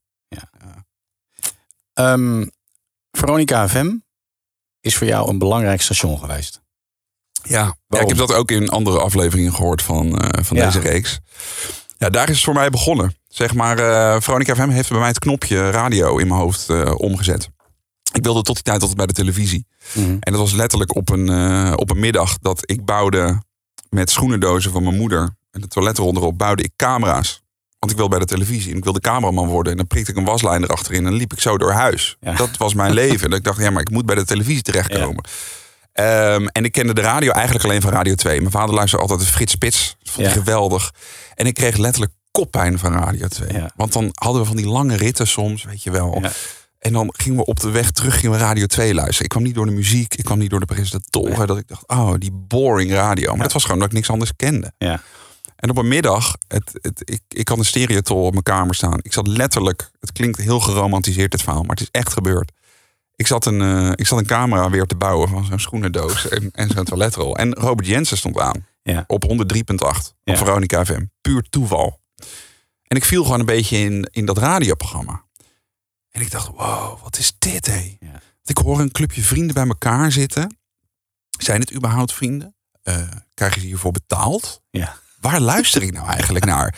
Ehm, 1.94 2.46
Veronica 3.12 3.68
FM 3.70 3.96
is 4.80 4.96
voor 4.96 5.08
jou 5.08 5.30
een 5.30 5.38
belangrijk 5.38 5.82
station 5.82 6.20
geweest. 6.20 6.62
Ja. 7.44 7.76
ja, 7.88 8.00
ik 8.00 8.08
heb 8.08 8.18
dat 8.18 8.34
ook 8.34 8.52
in 8.52 8.70
andere 8.70 9.00
afleveringen 9.00 9.54
gehoord 9.54 9.82
van, 9.82 10.18
eh, 10.20 10.44
van 10.44 10.58
Ja. 10.58 10.66
deze 10.66 10.80
reeks. 10.80 11.20
Ja, 11.98 12.10
daar 12.10 12.30
is 12.30 12.36
het 12.36 12.44
voor 12.44 12.54
mij 12.54 12.70
begonnen. 12.70 13.16
Zeg 13.28 13.54
maar, 13.54 13.80
eh 13.80 14.22
Veronica 14.22 14.56
FM 14.56 14.70
heeft 14.70 14.90
bij 14.90 14.98
mij 15.00 15.08
het 15.08 15.20
knopje 15.20 15.70
radio 15.70 16.18
in 16.18 16.28
mijn 16.28 16.40
hoofd 16.40 16.70
eh, 16.70 16.94
omgezet. 17.00 17.50
Ik 18.14 18.24
wilde 18.24 18.42
tot 18.42 18.56
die 18.56 18.64
tijd 18.64 18.80
altijd 18.80 18.98
bij 18.98 19.06
de 19.08 19.14
televisie. 19.14 19.68
Mhm. 19.94 20.10
En 20.20 20.32
dat 20.32 20.36
was 20.42 20.52
letterlijk 20.54 20.96
op 20.96 21.10
een, 21.10 21.30
op 21.78 21.90
een 21.92 22.00
middag 22.00 22.38
dat 22.38 22.70
ik 22.72 22.86
bouwde 22.86 23.42
met 23.90 24.10
schoenendozen 24.10 24.72
van 24.72 24.84
mijn 24.84 24.96
moeder. 24.96 25.36
En 25.52 25.62
de 25.62 25.68
toiletten 25.68 26.04
onderop 26.04 26.38
bouwde 26.38 26.64
ik 26.64 26.72
camera's. 26.76 27.42
Want 27.80 27.92
ik 27.92 27.98
wil 27.98 28.08
bij 28.08 28.20
de 28.20 28.26
televisie 28.26 28.72
en 28.72 28.78
ik 28.78 28.84
wilde 28.84 29.00
cameraman 29.00 29.48
worden. 29.48 29.72
En 29.72 29.78
dan 29.78 29.88
prikte 29.88 30.12
ik 30.12 30.18
een 30.18 30.26
waslijn 30.26 30.64
erachterin 30.64 30.98
en 30.98 31.04
dan 31.04 31.14
liep 31.14 31.34
ik 31.34 31.40
zo 31.40 31.58
door 31.58 31.72
huis. 31.72 32.18
Ja. 32.20 32.34
Dat 32.34 32.58
was 32.58 32.74
mijn 32.74 32.94
leven. 33.02 33.30
En 33.32 33.38
ik 33.38 33.44
dacht, 33.44 33.60
ja, 33.62 33.70
maar 33.70 33.82
ik 33.82 33.92
moet 33.92 34.06
bij 34.06 34.16
de 34.16 34.26
televisie 34.26 34.62
terechtkomen. 34.62 35.24
Ehm, 35.94 36.46
en 36.48 36.64
ik 36.66 36.72
kende 36.72 36.94
de 36.94 37.02
radio 37.02 37.32
eigenlijk 37.32 37.66
alleen 37.66 37.82
van 37.82 37.92
Radio 37.92 38.16
2. 38.16 38.40
Mijn 38.40 38.52
vader 38.52 38.76
luisterde 38.76 39.06
altijd 39.06 39.28
de 39.28 39.34
Frits 39.34 39.52
Spits. 39.52 39.96
Dat 40.04 40.14
vond 40.14 40.28
ik 40.28 40.34
Ja. 40.34 40.40
geweldig. 40.40 40.92
En 41.36 41.46
ik 41.46 41.54
kreeg 41.54 41.78
letterlijk 41.78 42.14
koppijn 42.32 42.80
van 42.80 42.94
Radio 42.94 43.28
2. 43.28 43.54
Ja. 43.54 43.72
Want 43.76 43.94
dan 43.94 44.10
hadden 44.14 44.42
we 44.42 44.48
van 44.48 44.56
die 44.58 44.68
lange 44.68 44.96
ritten 44.96 45.28
soms, 45.28 45.64
weet 45.64 45.84
je 45.84 45.92
wel. 45.92 46.22
Ja. 46.90 47.00
En 47.00 47.06
dan 47.06 47.14
gingen 47.18 47.38
we 47.38 47.46
op 47.46 47.60
de 47.60 47.70
weg 47.70 47.92
terug 47.92 48.20
gingen 48.20 48.32
we 48.32 48.38
Radio 48.44 48.66
2 48.66 48.94
luisteren. 48.94 49.24
Ik 49.24 49.30
kwam 49.30 49.44
niet 49.44 49.56
door 49.56 49.66
de 49.66 49.72
muziek, 49.72 50.16
ik 50.16 50.24
kwam 50.26 50.38
niet 50.38 50.50
door 50.50 50.60
de 50.60 50.66
presentatoren. 50.66 51.48
Dat 51.48 51.58
ik 51.58 51.68
dacht, 51.68 51.88
oh, 51.88 52.14
die 52.18 52.32
boring 52.32 52.92
radio. 52.92 53.28
Maar 53.28 53.38
Ja. 53.38 53.44
dat 53.44 53.54
was 53.54 53.64
gewoon 53.64 53.80
dat 53.80 53.88
ik 53.88 53.94
niks 53.94 54.10
anders 54.10 54.36
kende. 54.36 54.72
Ja. 54.78 55.02
En 55.56 55.70
op 55.70 55.78
een 55.78 55.88
middag, 55.88 56.36
het, 56.48 56.72
het, 56.82 57.02
ik, 57.10 57.22
ik 57.28 57.48
had 57.48 57.58
een 57.58 57.66
stereotol 57.66 58.24
op 58.26 58.32
mijn 58.32 58.44
kamer 58.44 58.76
staan. 58.76 59.00
Ik 59.02 59.14
zat 59.14 59.28
letterlijk, 59.28 59.92
het 60.00 60.12
klinkt 60.12 60.38
heel 60.38 60.60
geromantiseerd 60.60 61.34
het 61.34 61.42
verhaal, 61.42 61.62
maar 61.62 61.76
het 61.76 61.82
is 61.82 61.90
echt 61.92 62.14
gebeurd. 62.14 62.52
Ik 63.16 63.28
zat 63.28 63.46
een, 63.46 63.62
eh, 63.62 63.92
ik 63.96 64.08
zat 64.08 64.20
een 64.20 64.26
camera 64.26 64.70
weer 64.70 64.86
te 64.86 64.96
bouwen 64.96 65.30
van 65.30 65.46
zo'n 65.46 65.60
schoenendoos 65.60 66.28
en, 66.30 66.50
en 66.52 66.70
zo'n 66.70 66.84
toiletrol. 66.84 67.38
En 67.38 67.54
Robert 67.54 67.88
Jensen 67.88 68.18
stond 68.18 68.40
aan 68.40 68.66
Ja. 68.84 69.04
op 69.08 69.24
103.8 69.24 70.08
op 70.08 70.14
Ja. 70.24 70.38
Veronica 70.38 70.86
FM. 70.86 71.06
Puur 71.22 71.42
toeval. 71.50 72.00
En 72.88 72.98
ik 72.98 73.06
viel 73.06 73.24
gewoon 73.24 73.40
een 73.40 73.46
beetje 73.46 73.78
in, 73.78 74.08
in 74.12 74.26
dat 74.26 74.38
radioprogramma. 74.38 75.24
En 76.18 76.24
ik 76.24 76.32
dacht, 76.32 76.48
wow, 76.48 77.02
wat 77.04 77.18
is 77.18 77.34
dit 77.40 77.66
hé? 77.66 77.98
Ja. 78.00 78.12
Want 78.12 78.50
Ik 78.50 78.58
hoor 78.58 78.80
een 78.80 78.92
clubje 78.92 79.22
vrienden 79.22 79.54
bij 79.54 79.68
elkaar 79.68 80.12
zitten. 80.12 80.58
Zijn 81.40 81.60
het 81.60 81.74
überhaupt 81.74 82.14
vrienden? 82.14 82.56
Eh, 82.84 83.02
krijgen 83.34 83.62
ze 83.62 83.68
hiervoor 83.68 83.92
betaald? 83.92 84.62
Ja. 84.70 84.96
Waar 85.20 85.40
luister 85.40 85.84
ik 85.84 85.94
nou 85.94 86.08
eigenlijk 86.08 86.46
naar? 86.56 86.76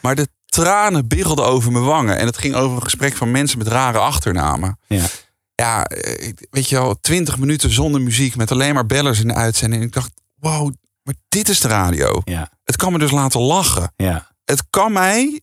Maar 0.00 0.14
de 0.14 0.28
tranen 0.46 1.08
biggelden 1.08 1.44
over 1.46 1.72
mijn 1.72 1.84
wangen. 1.84 2.18
En 2.18 2.26
het 2.26 2.38
ging 2.38 2.54
over 2.54 2.76
een 2.76 2.82
gesprek 2.82 3.16
van 3.16 3.30
mensen 3.30 3.58
met 3.58 3.66
rare 3.66 3.98
achternamen. 3.98 4.78
Ja. 4.86 5.06
Ja, 5.54 5.84
eh, 5.84 6.32
weet 6.50 6.68
je 6.68 6.76
wel, 6.76 7.00
twintig 7.00 7.38
minuten 7.38 7.70
zonder 7.70 8.00
muziek 8.00 8.36
met 8.36 8.52
alleen 8.52 8.74
maar 8.74 8.86
bellers 8.86 9.20
in 9.20 9.28
de 9.28 9.34
uitzending. 9.34 9.80
En 9.82 9.88
ik 9.88 9.94
dacht, 9.94 10.12
wow, 10.34 10.74
maar 11.02 11.14
dit 11.28 11.48
is 11.48 11.60
de 11.60 11.68
radio. 11.68 12.20
Ja. 12.24 12.50
Het 12.64 12.76
kan 12.76 12.92
me 12.92 12.98
dus 12.98 13.10
laten 13.10 13.40
lachen. 13.40 13.92
Ja. 13.96 14.28
Het 14.44 14.64
kan 14.70 14.92
mij 14.92 15.40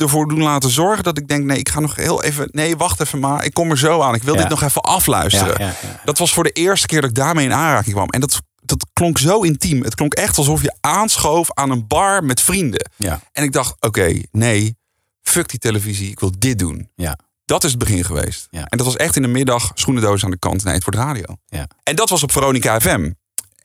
ervoor 0.00 0.28
doen 0.28 0.42
laten 0.42 0.70
zorgen 0.70 1.04
dat 1.04 1.18
ik 1.18 1.28
denk, 1.28 1.44
nee, 1.44 1.58
ik 1.58 1.68
ga 1.68 1.80
nog 1.80 1.96
heel 1.96 2.22
even, 2.22 2.48
nee, 2.52 2.76
wacht 2.76 3.00
even 3.00 3.18
maar, 3.18 3.44
ik 3.44 3.54
kom 3.54 3.70
er 3.70 3.78
zo 3.78 4.00
aan. 4.02 4.14
Ik 4.14 4.22
wil 4.22 4.34
Ja. 4.34 4.40
dit 4.40 4.48
nog 4.48 4.62
even 4.62 4.82
afluisteren. 4.82 5.64
Ja. 5.64 5.74
Dat 6.04 6.18
was 6.18 6.32
voor 6.32 6.44
de 6.44 6.50
eerste 6.50 6.86
keer 6.86 7.00
dat 7.00 7.10
ik 7.10 7.16
daarmee 7.16 7.44
in 7.44 7.52
aanraking 7.52 7.94
kwam. 7.94 8.08
En 8.08 8.20
dat, 8.20 8.40
dat 8.62 8.86
klonk 8.92 9.18
zo 9.18 9.40
intiem. 9.40 9.82
Het 9.82 9.94
klonk 9.94 10.14
echt 10.14 10.38
alsof 10.38 10.62
je 10.62 10.74
aanschoof 10.80 11.52
aan 11.54 11.70
een 11.70 11.86
bar 11.86 12.24
met 12.24 12.40
vrienden. 12.40 12.90
Ja. 12.96 13.20
En 13.32 13.42
ik 13.44 13.52
dacht, 13.52 13.74
oké, 13.80 14.20
nee, 14.32 14.76
fuck 15.22 15.48
die 15.48 15.58
televisie, 15.58 16.10
ik 16.10 16.20
wil 16.20 16.32
dit 16.38 16.58
doen. 16.58 16.90
Ja. 16.94 17.18
Dat 17.44 17.64
is 17.64 17.70
het 17.70 17.78
begin 17.78 18.04
geweest. 18.04 18.46
Ja. 18.50 18.64
En 18.64 18.76
dat 18.78 18.86
was 18.86 18.96
echt 18.96 19.16
in 19.16 19.22
de 19.22 19.28
middag, 19.28 19.70
schoenendoos 19.74 20.24
aan 20.24 20.30
de 20.30 20.38
kant, 20.38 20.64
nee, 20.64 20.74
het 20.74 20.84
wordt 20.84 20.98
radio. 21.00 21.36
Ja. 21.46 21.66
En 21.82 21.96
dat 21.96 22.08
was 22.08 22.22
op 22.22 22.32
Veronica 22.32 22.80
FM. 22.80 23.10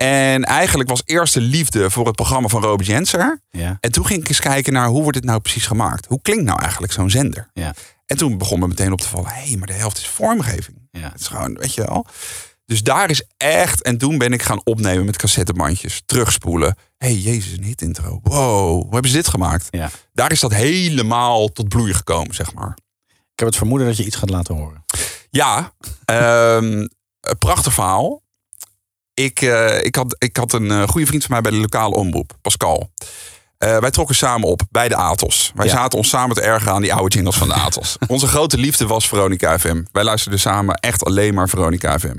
En 0.03 0.43
eigenlijk 0.43 0.89
was 0.89 1.01
eerste 1.05 1.41
liefde 1.41 1.89
voor 1.89 2.05
het 2.05 2.15
programma 2.15 2.47
van 2.47 2.61
Robert 2.61 2.87
Jenser. 2.87 3.41
Ja. 3.49 3.77
En 3.79 3.91
toen 3.91 4.05
ging 4.05 4.21
ik 4.21 4.27
eens 4.27 4.39
kijken 4.39 4.73
naar 4.73 4.87
hoe 4.87 5.01
wordt 5.01 5.17
dit 5.17 5.25
nou 5.25 5.39
precies 5.39 5.65
gemaakt? 5.65 6.05
Hoe 6.05 6.21
klinkt 6.21 6.43
nou 6.43 6.61
eigenlijk 6.61 6.93
zo'n 6.93 7.09
zender? 7.09 7.49
Ja. 7.53 7.73
En 8.05 8.17
toen 8.17 8.37
begon 8.37 8.59
me 8.59 8.67
meteen 8.67 8.91
op 8.91 9.01
te 9.01 9.07
vallen, 9.07 9.31
hé, 9.31 9.47
hey, 9.47 9.57
maar 9.57 9.67
de 9.67 9.73
helft 9.73 9.97
is 9.97 10.07
vormgeving. 10.07 10.87
Ja. 10.91 11.09
Het 11.11 11.19
is 11.19 11.27
gewoon, 11.27 11.53
weet 11.53 11.73
je 11.73 11.83
wel. 11.85 12.05
Dus 12.65 12.83
daar 12.83 13.09
is 13.09 13.23
echt, 13.37 13.81
en 13.81 13.97
toen 13.97 14.17
ben 14.17 14.33
ik 14.33 14.41
gaan 14.41 14.61
opnemen 14.63 15.05
met 15.05 15.17
cassettebandjes, 15.17 16.01
terugspoelen. 16.05 16.75
Hé, 16.97 17.07
hey, 17.07 17.17
jezus, 17.17 17.57
een 17.57 17.63
hitintro. 17.63 18.19
Wow, 18.23 18.81
hoe 18.81 18.93
hebben 18.93 19.11
ze 19.11 19.17
dit 19.17 19.27
gemaakt? 19.27 19.67
Ja. 19.69 19.89
Daar 20.13 20.31
is 20.31 20.39
dat 20.39 20.53
helemaal 20.53 21.47
tot 21.47 21.67
bloei 21.67 21.93
gekomen, 21.93 22.35
zeg 22.35 22.53
maar. 22.53 22.77
Ik 23.07 23.39
heb 23.39 23.47
het 23.47 23.57
vermoeden 23.57 23.87
dat 23.87 23.97
je 23.97 24.05
iets 24.05 24.15
gaat 24.15 24.29
laten 24.29 24.55
horen. 24.55 24.85
Ja, 25.29 25.73
ehm, 26.05 26.87
een 27.19 27.37
prachtig 27.37 27.73
verhaal. 27.73 28.22
Ik, 29.13 29.41
eh, 29.41 29.83
ik, 29.83 29.95
had, 29.95 30.15
ik 30.17 30.37
had 30.37 30.53
een 30.53 30.71
eh, 30.71 30.87
goede 30.87 31.07
vriend 31.07 31.21
van 31.23 31.31
mij 31.31 31.41
bij 31.41 31.51
de 31.51 31.57
lokale 31.57 31.95
omroep, 31.95 32.37
Pascal. 32.41 32.89
Eh, 33.57 33.77
wij 33.77 33.91
trokken 33.91 34.15
samen 34.15 34.47
op 34.47 34.61
bij 34.71 34.87
de 34.87 34.95
Atos. 34.95 35.51
Wij 35.55 35.65
Ja. 35.65 35.71
zaten 35.71 35.97
ons 35.97 36.09
samen 36.09 36.35
te 36.35 36.41
ergeren 36.41 36.73
aan 36.73 36.81
die 36.81 36.93
oude 36.93 37.15
jingles 37.15 37.35
van 37.35 37.47
de 37.47 37.53
Atos. 37.53 37.97
Onze 38.07 38.27
grote 38.27 38.57
liefde 38.57 38.87
was 38.87 39.07
Veronica 39.07 39.59
FM. 39.59 39.83
Wij 39.91 40.03
luisterden 40.03 40.39
samen 40.39 40.75
echt 40.75 41.03
alleen 41.05 41.33
maar 41.33 41.49
Veronica 41.49 41.99
FM. 41.99 42.17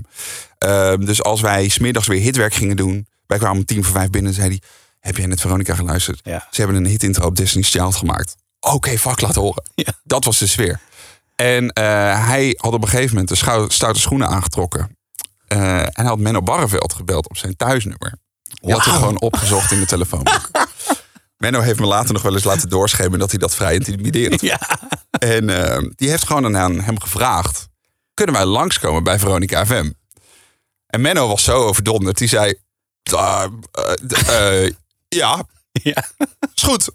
Ehm, 0.59 1.05
dus 1.05 1.23
als 1.23 1.41
wij 1.41 1.69
smiddags 1.69 2.07
weer 2.07 2.21
hitwerk 2.21 2.55
gingen 2.55 2.77
doen... 2.77 3.07
wij 3.27 3.39
kwamen 3.39 3.59
om 3.59 3.65
tien 3.65 3.85
voor 3.85 3.95
vijf 3.95 4.11
binnen 4.11 4.31
en 4.31 4.37
zei 4.37 4.49
hij... 4.49 4.61
heb 5.01 5.17
jij 5.17 5.27
net 5.27 5.41
Veronica 5.41 5.75
geluisterd? 5.75 6.21
Ja. 6.23 6.47
Ze 6.51 6.61
hebben 6.61 6.77
een 6.85 6.91
hitintro 6.91 7.27
op 7.27 7.37
Destiny's 7.37 7.71
Child 7.71 7.95
gemaakt. 7.97 8.37
Oké, 8.61 8.99
fuck, 8.99 9.21
laat 9.21 9.35
horen. 9.35 9.63
Ja. 9.75 9.93
Dat 10.05 10.25
was 10.25 10.39
de 10.39 10.47
sfeer. 10.47 10.81
En 11.37 11.71
hij 12.19 12.59
had 12.61 12.73
op 12.73 12.83
een 12.83 12.89
gegeven 12.89 13.11
moment 13.17 13.29
de 13.29 13.67
stoute 13.69 14.01
schoenen 14.01 14.29
aangetrokken. 14.29 14.97
Eh, 15.55 15.81
en 15.81 15.91
hij 15.93 16.05
had 16.05 16.19
Menno 16.19 16.43
Barreveld 16.43 16.95
gebeld 16.95 17.29
op 17.29 17.37
zijn 17.37 17.57
thuisnummer. 17.57 18.19
Die 18.43 18.73
had 18.73 18.85
hij 18.85 18.95
gewoon 18.95 19.21
opgezocht 19.21 19.71
in 19.73 19.79
de 19.79 19.87
telefoonboek. 19.87 20.51
Menno 21.37 21.61
heeft 21.61 21.81
me 21.81 21.87
later 21.87 22.13
nog 22.13 22.23
wel 22.23 22.35
eens 22.35 22.45
laten 22.45 22.69
doorschemen 22.69 23.19
dat 23.19 23.31
hij 23.31 23.39
dat 23.39 23.55
vrij 23.55 23.75
intimiderend 23.75 24.41
vond. 24.41 24.53
Ja. 24.53 24.79
En 25.11 25.51
eh, 25.51 25.91
die 25.97 26.11
heeft 26.11 26.27
gewoon 26.27 26.57
aan 26.57 26.81
hem 26.81 27.01
gevraagd: 27.01 27.69
kunnen 28.15 28.35
wij 28.35 28.45
langskomen 28.45 29.05
bij 29.05 29.19
Veronica 29.19 29.67
FM? 29.67 29.91
En 30.87 31.01
Menno 31.01 31.29
was 31.29 31.45
zo 31.45 31.67
overdonderd. 31.67 32.19
Die 32.19 32.29
zei: 32.29 32.55
"Ah, 33.11 33.53
eh, 34.27 34.71
ja, 35.09 35.43
Ja. 35.83 36.05
is 36.55 36.63
goed. 36.63 36.89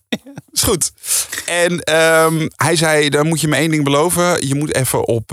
Is 0.51 0.63
goed. 0.63 0.91
En 1.45 1.83
ehm, 1.83 2.47
hij 2.55 2.75
zei, 2.75 3.09
dan 3.09 3.27
moet 3.27 3.41
je 3.41 3.47
me 3.47 3.55
één 3.55 3.71
ding 3.71 3.83
beloven. 3.83 4.47
Je 4.47 4.55
moet 4.55 4.75
even 4.75 5.07
op 5.07 5.31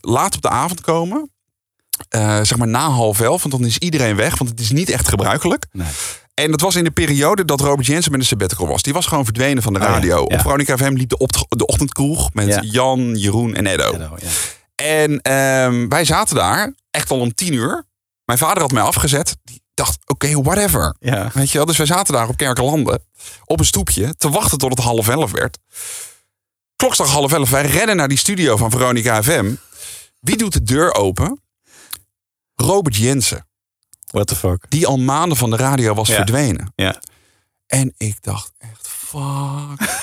laat 0.00 0.34
op 0.34 0.42
de 0.42 0.48
avond 0.48 0.80
komen. 0.80 1.30
Eh, 2.08 2.36
zeg 2.42 2.56
maar 2.56 2.68
na 2.68 2.88
half 2.88 3.20
elf, 3.20 3.42
want 3.42 3.54
dan 3.54 3.64
is 3.64 3.78
iedereen 3.78 4.16
weg. 4.16 4.38
Want 4.38 4.50
het 4.50 4.60
is 4.60 4.70
niet 4.70 4.90
echt 4.90 5.08
gebruikelijk. 5.08 5.66
Nee. 5.72 5.86
En 6.34 6.50
dat 6.50 6.60
was 6.60 6.76
in 6.76 6.84
de 6.84 6.90
periode 6.90 7.44
dat 7.44 7.60
Robert 7.60 7.86
Jensen 7.86 8.10
met 8.10 8.20
een 8.20 8.26
sabbatical 8.26 8.66
was. 8.66 8.82
Die 8.82 8.92
was 8.92 9.06
gewoon 9.06 9.24
verdwenen 9.24 9.62
van 9.62 9.72
de 9.72 9.78
Oh 9.80 9.84
ja, 9.86 9.92
radio. 9.92 10.16
ja. 10.28 10.34
Op 10.36 10.40
Veronica 10.40 10.76
FM 10.76 10.92
liep 10.92 11.08
de, 11.08 11.44
de 11.48 11.66
ochtendkroeg 11.66 12.30
met 12.32 12.46
Ja. 12.46 12.60
Jan, 12.62 13.14
Jeroen 13.16 13.54
en 13.54 13.66
Edo. 13.66 13.96
Ja. 13.98 14.10
En 14.74 15.20
ehm, 15.20 15.88
wij 15.88 16.04
zaten 16.04 16.36
daar, 16.36 16.74
echt 16.90 17.10
al 17.10 17.20
om 17.20 17.34
tien 17.34 17.52
uur. 17.52 17.84
Mijn 18.24 18.38
vader 18.38 18.62
had 18.62 18.72
mij 18.72 18.82
afgezet. 18.82 19.36
Die 19.44 19.62
dacht, 19.74 19.98
oké, 20.06 20.42
whatever. 20.42 20.96
Weet 21.34 21.50
je 21.50 21.56
wel? 21.56 21.66
Dus 21.66 21.76
wij 21.76 21.86
zaten 21.86 22.14
daar 22.14 22.28
op 22.28 22.36
Kerkenlanden 22.36 23.02
op 23.44 23.58
een 23.58 23.64
stoepje 23.64 24.14
te 24.16 24.30
wachten 24.30 24.58
tot 24.58 24.70
het 24.70 24.78
half 24.84 25.08
elf 25.08 25.30
werd. 25.30 25.58
Klokslag 26.76 27.10
half 27.10 27.32
elf. 27.32 27.50
Wij 27.50 27.66
rennen 27.66 27.96
naar 27.96 28.08
die 28.08 28.18
studio 28.18 28.56
van 28.56 28.70
Veronica 28.70 29.22
FM. 29.22 29.54
Wie 30.20 30.36
doet 30.36 30.52
de 30.52 30.62
deur 30.62 30.94
open? 30.94 31.40
Robert 32.70 32.96
Jensen. 32.96 33.46
What 34.06 34.26
the 34.26 34.36
fuck? 34.36 34.64
Die 34.68 34.86
al 34.86 34.98
maanden 34.98 35.36
van 35.36 35.50
de 35.50 35.56
radio 35.56 35.94
was 35.94 36.08
Ja. 36.08 36.14
verdwenen. 36.14 36.72
Ja. 36.76 37.00
En 37.66 37.94
ik 37.96 38.22
dacht 38.22 38.52
echt, 38.58 38.88
fuck. 38.88 39.78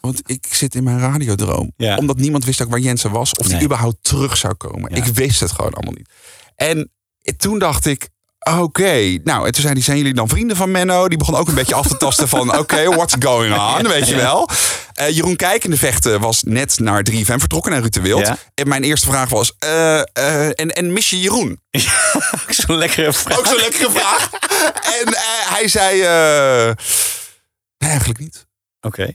Want 0.00 0.20
ik 0.30 0.46
zit 0.54 0.74
in 0.74 0.84
mijn 0.84 0.98
radiodroom. 0.98 1.72
Ja. 1.76 1.96
Omdat 1.96 2.16
niemand 2.16 2.44
wist 2.44 2.62
ook 2.62 2.70
waar 2.70 2.78
Jensen 2.78 3.10
was. 3.10 3.32
Of 3.34 3.46
Nee. 3.46 3.54
die 3.56 3.64
überhaupt 3.66 3.96
terug 4.02 4.36
zou 4.36 4.54
komen. 4.54 4.90
Ja. 4.94 4.96
Ik 5.04 5.14
wist 5.14 5.40
het 5.40 5.52
gewoon 5.52 5.72
allemaal 5.74 5.92
niet. 5.94 6.08
En 6.56 6.90
toen 7.36 7.58
dacht 7.58 7.86
ik, 7.86 8.08
oké. 8.56 9.18
Nou, 9.24 9.46
en 9.46 9.52
toen 9.52 9.62
zei 9.62 9.72
hij, 9.72 9.82
zijn 9.82 9.96
jullie 9.96 10.14
dan 10.14 10.28
vrienden 10.28 10.56
van 10.56 10.70
Menno? 10.70 11.08
Die 11.08 11.18
begon 11.18 11.34
ook 11.34 11.48
een 11.48 11.54
beetje 11.54 11.74
af 11.74 11.86
te 11.86 11.96
tasten 11.96 12.28
van, 12.28 12.54
oké, 12.58 12.84
what's 12.84 13.14
going 13.18 13.58
on? 13.58 13.88
Weet 13.88 14.08
je 14.08 14.16
wel. 14.16 14.48
Eh, 14.94 15.08
Jeroen 15.10 15.36
Kijkende 15.36 15.76
Vechten 15.76 16.20
was 16.20 16.42
net 16.42 16.78
naar 16.78 17.06
3FM 17.10 17.22
vertrokken, 17.24 17.72
naar 17.72 17.80
Ruud 17.80 17.92
de 17.92 18.00
Wild. 18.00 18.26
Ja. 18.26 18.36
En 18.54 18.68
mijn 18.68 18.82
eerste 18.82 19.06
vraag 19.06 19.28
was, 19.28 19.52
eh, 19.58 19.98
eh, 19.98 20.44
en, 20.46 20.70
en 20.70 20.92
mis 20.92 21.10
je 21.10 21.20
Jeroen? 21.20 21.60
Zo'n 22.48 22.76
lekkere 22.76 23.12
vraag. 23.12 23.38
Ook 23.38 23.46
zo'n 23.46 23.56
lekkere 23.60 23.90
vraag. 23.90 24.30
En 25.00 25.14
hij 25.48 25.68
zei, 25.68 25.98
nee, 27.78 27.90
eigenlijk 27.90 28.18
niet. 28.18 28.46
Oké. 28.80 29.12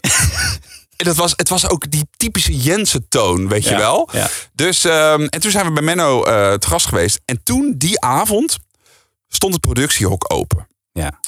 En 0.98 1.06
dat 1.06 1.16
was, 1.16 1.34
het 1.36 1.50
was 1.50 1.70
ook 1.70 1.92
die 1.92 2.08
typische 2.18 2.58
Jensen-toon, 2.58 3.48
weet 3.48 3.63
je 3.63 3.75
wel. 3.75 4.10
ja. 4.12 4.30
Dus, 4.54 4.86
ehm, 4.86 5.25
en 5.25 5.40
toen 5.40 5.52
zijn 5.52 5.66
we 5.66 5.72
bij 5.72 5.84
Menno 5.84 6.24
eh 6.24 6.54
te 6.54 6.68
gast 6.68 6.86
geweest. 6.86 7.20
En 7.25 7.44
toen, 7.44 7.74
die 7.78 8.02
avond, 8.02 8.58
stond 9.36 9.54
het 9.54 9.62
productiehok 9.62 10.34
open. 10.34 10.68
Ja. 10.92 11.20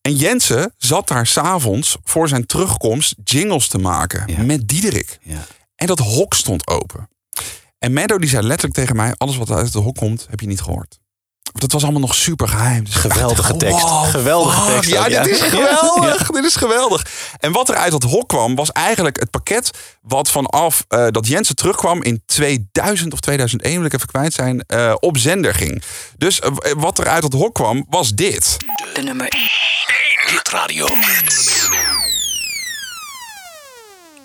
En 0.00 0.16
Jensen 0.16 0.74
zat 0.76 1.08
daar 1.08 1.26
s'avonds 1.26 1.96
voor 2.02 2.28
zijn 2.28 2.46
terugkomst 2.46 3.14
jingles 3.24 3.68
te 3.68 3.78
maken 3.78 4.22
Ja. 4.26 4.42
met 4.42 4.68
Diederik. 4.68 5.18
Ja. 5.22 5.46
En 5.74 5.86
dat 5.86 5.98
hok 5.98 6.34
stond 6.34 6.66
open. 6.66 7.08
En 7.78 7.92
Menno 7.92 8.18
die 8.18 8.28
zei 8.28 8.46
letterlijk 8.46 8.74
tegen 8.74 8.96
mij, 8.96 9.14
alles 9.16 9.36
wat 9.36 9.50
uit 9.50 9.64
het 9.74 9.82
hok 9.84 9.96
komt, 9.96 10.26
heb 10.30 10.40
je 10.40 10.46
niet 10.46 10.60
gehoord. 10.60 10.98
Dat 11.60 11.72
was 11.72 11.82
allemaal 11.82 12.00
nog 12.00 12.14
super 12.14 12.48
geheim. 12.48 12.84
Dus 12.84 12.94
Geweldige 12.94 13.42
dacht, 13.48 13.58
tekst. 13.58 13.82
wow, 13.82 14.04
Geweldige 14.10 14.72
tekst 14.72 14.90
Ja, 14.90 15.00
ook, 15.04 15.08
ja. 15.08 15.22
dit 15.22 15.32
is 15.34 15.40
geweldig. 15.42 16.30
Dit 16.30 16.44
is 16.44 16.56
geweldig. 16.56 17.06
En 17.38 17.52
wat 17.52 17.68
er 17.68 17.74
uit 17.76 17.90
dat 17.90 18.02
hok 18.02 18.28
kwam, 18.28 18.54
was 18.54 18.72
eigenlijk 18.72 19.20
het 19.20 19.30
pakket 19.30 19.70
wat 20.02 20.30
vanaf 20.30 20.84
eh, 20.88 21.06
dat 21.10 21.26
Jensen 21.26 21.56
terugkwam 21.56 22.02
in 22.02 22.22
2000 22.26 23.12
of 23.12 23.20
2001, 23.20 23.76
wil 23.76 23.84
ik 23.86 23.92
even 23.92 24.06
kwijt 24.08 24.32
zijn, 24.34 24.60
eh, 24.60 24.94
op 25.00 25.18
zender 25.18 25.54
ging. 25.54 25.82
Dus 26.16 26.40
eh, 26.40 26.50
wat 26.76 26.98
er 26.98 27.06
uit 27.08 27.22
dat 27.22 27.32
hok 27.32 27.54
kwam, 27.54 27.86
was 27.88 28.10
dit. 28.14 28.56
De 28.94 29.02
nummer 29.02 29.26
1 29.28 29.40
Hit 30.30 30.48
Radio. 30.48 30.86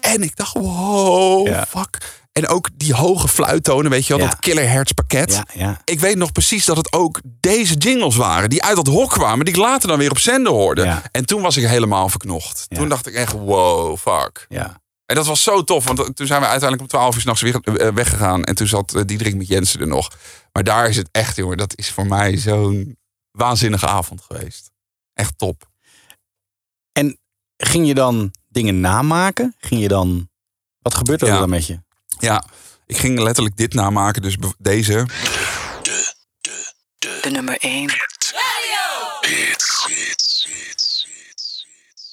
En 0.01 0.21
ik 0.23 0.35
dacht, 0.35 0.53
wow, 0.53 1.47
Ja. 1.47 1.65
fuck. 1.69 1.97
En 2.33 2.47
ook 2.47 2.69
die 2.73 2.93
hoge 2.93 3.27
fluittonen, 3.27 3.91
weet 3.91 4.07
je 4.07 4.13
wel, 4.15 4.23
Ja. 4.25 4.29
dat 4.29 4.39
Killer 4.39 4.69
Hertz 4.69 4.91
pakket. 4.91 5.31
Ja, 5.33 5.45
ja. 5.53 5.81
Ik 5.83 5.99
weet 5.99 6.15
nog 6.17 6.31
precies 6.31 6.65
dat 6.65 6.77
het 6.77 6.93
ook 6.93 7.21
deze 7.39 7.73
jingles 7.75 8.15
waren. 8.15 8.49
Die 8.49 8.63
uit 8.63 8.75
dat 8.75 8.87
hok 8.87 9.09
kwamen. 9.09 9.45
Die 9.45 9.53
ik 9.53 9.59
later 9.59 9.87
dan 9.87 9.97
weer 9.97 10.09
op 10.11 10.19
zender 10.19 10.51
hoorde. 10.51 11.01
En 11.11 11.25
toen 11.25 11.41
was 11.41 11.57
ik 11.57 11.67
helemaal 11.67 12.09
verknocht. 12.09 12.65
Toen 12.69 12.89
dacht 12.89 13.07
ik 13.07 13.13
echt, 13.13 13.31
wow, 13.31 13.97
fuck. 13.97 14.45
ja. 14.49 14.81
En 15.05 15.15
dat 15.15 15.25
was 15.27 15.43
zo 15.43 15.63
tof. 15.63 15.85
Want 15.85 16.15
toen 16.15 16.27
zijn 16.27 16.41
we 16.41 16.47
uiteindelijk 16.47 16.81
om 16.81 16.87
12 16.99 17.15
uur 17.15 17.21
s'nachts 17.21 17.41
weer 17.41 17.55
eh, 17.59 17.93
weggegaan. 17.93 18.43
En 18.43 18.55
toen 18.55 18.67
zat 18.67 18.95
eh, 18.95 19.01
Diederik 19.05 19.35
met 19.35 19.47
Jensen 19.47 19.79
er 19.79 19.87
nog. 19.87 20.11
Maar 20.51 20.63
daar 20.63 20.89
is 20.89 20.95
het 20.97 21.09
echt, 21.11 21.35
jongen. 21.35 21.57
Dat 21.57 21.73
is 21.77 21.91
voor 21.91 22.07
mij 22.07 22.37
zo'n 22.37 22.97
waanzinnige 23.31 23.87
avond 23.87 24.21
geweest. 24.21 24.71
Echt 25.13 25.37
top. 25.37 25.69
En 26.91 27.17
ging 27.57 27.87
je 27.87 27.93
dan 27.93 28.31
dingen 28.49 28.79
namaken? 28.79 29.55
Ging 29.57 29.81
je 29.81 29.87
dan... 29.87 30.29
Wat 30.79 30.95
gebeurt 30.95 31.21
er 31.21 31.27
Ja. 31.27 31.39
dan 31.39 31.49
met 31.49 31.65
je? 31.65 31.79
Ja, 32.19 32.43
ik 32.87 32.97
ging 32.97 33.19
letterlijk 33.19 33.57
dit 33.57 33.73
namaken. 33.73 34.21
Dus 34.21 34.37
deze. 34.57 35.05
De 36.99 37.29
nummer 37.29 37.57
1. 37.57 37.89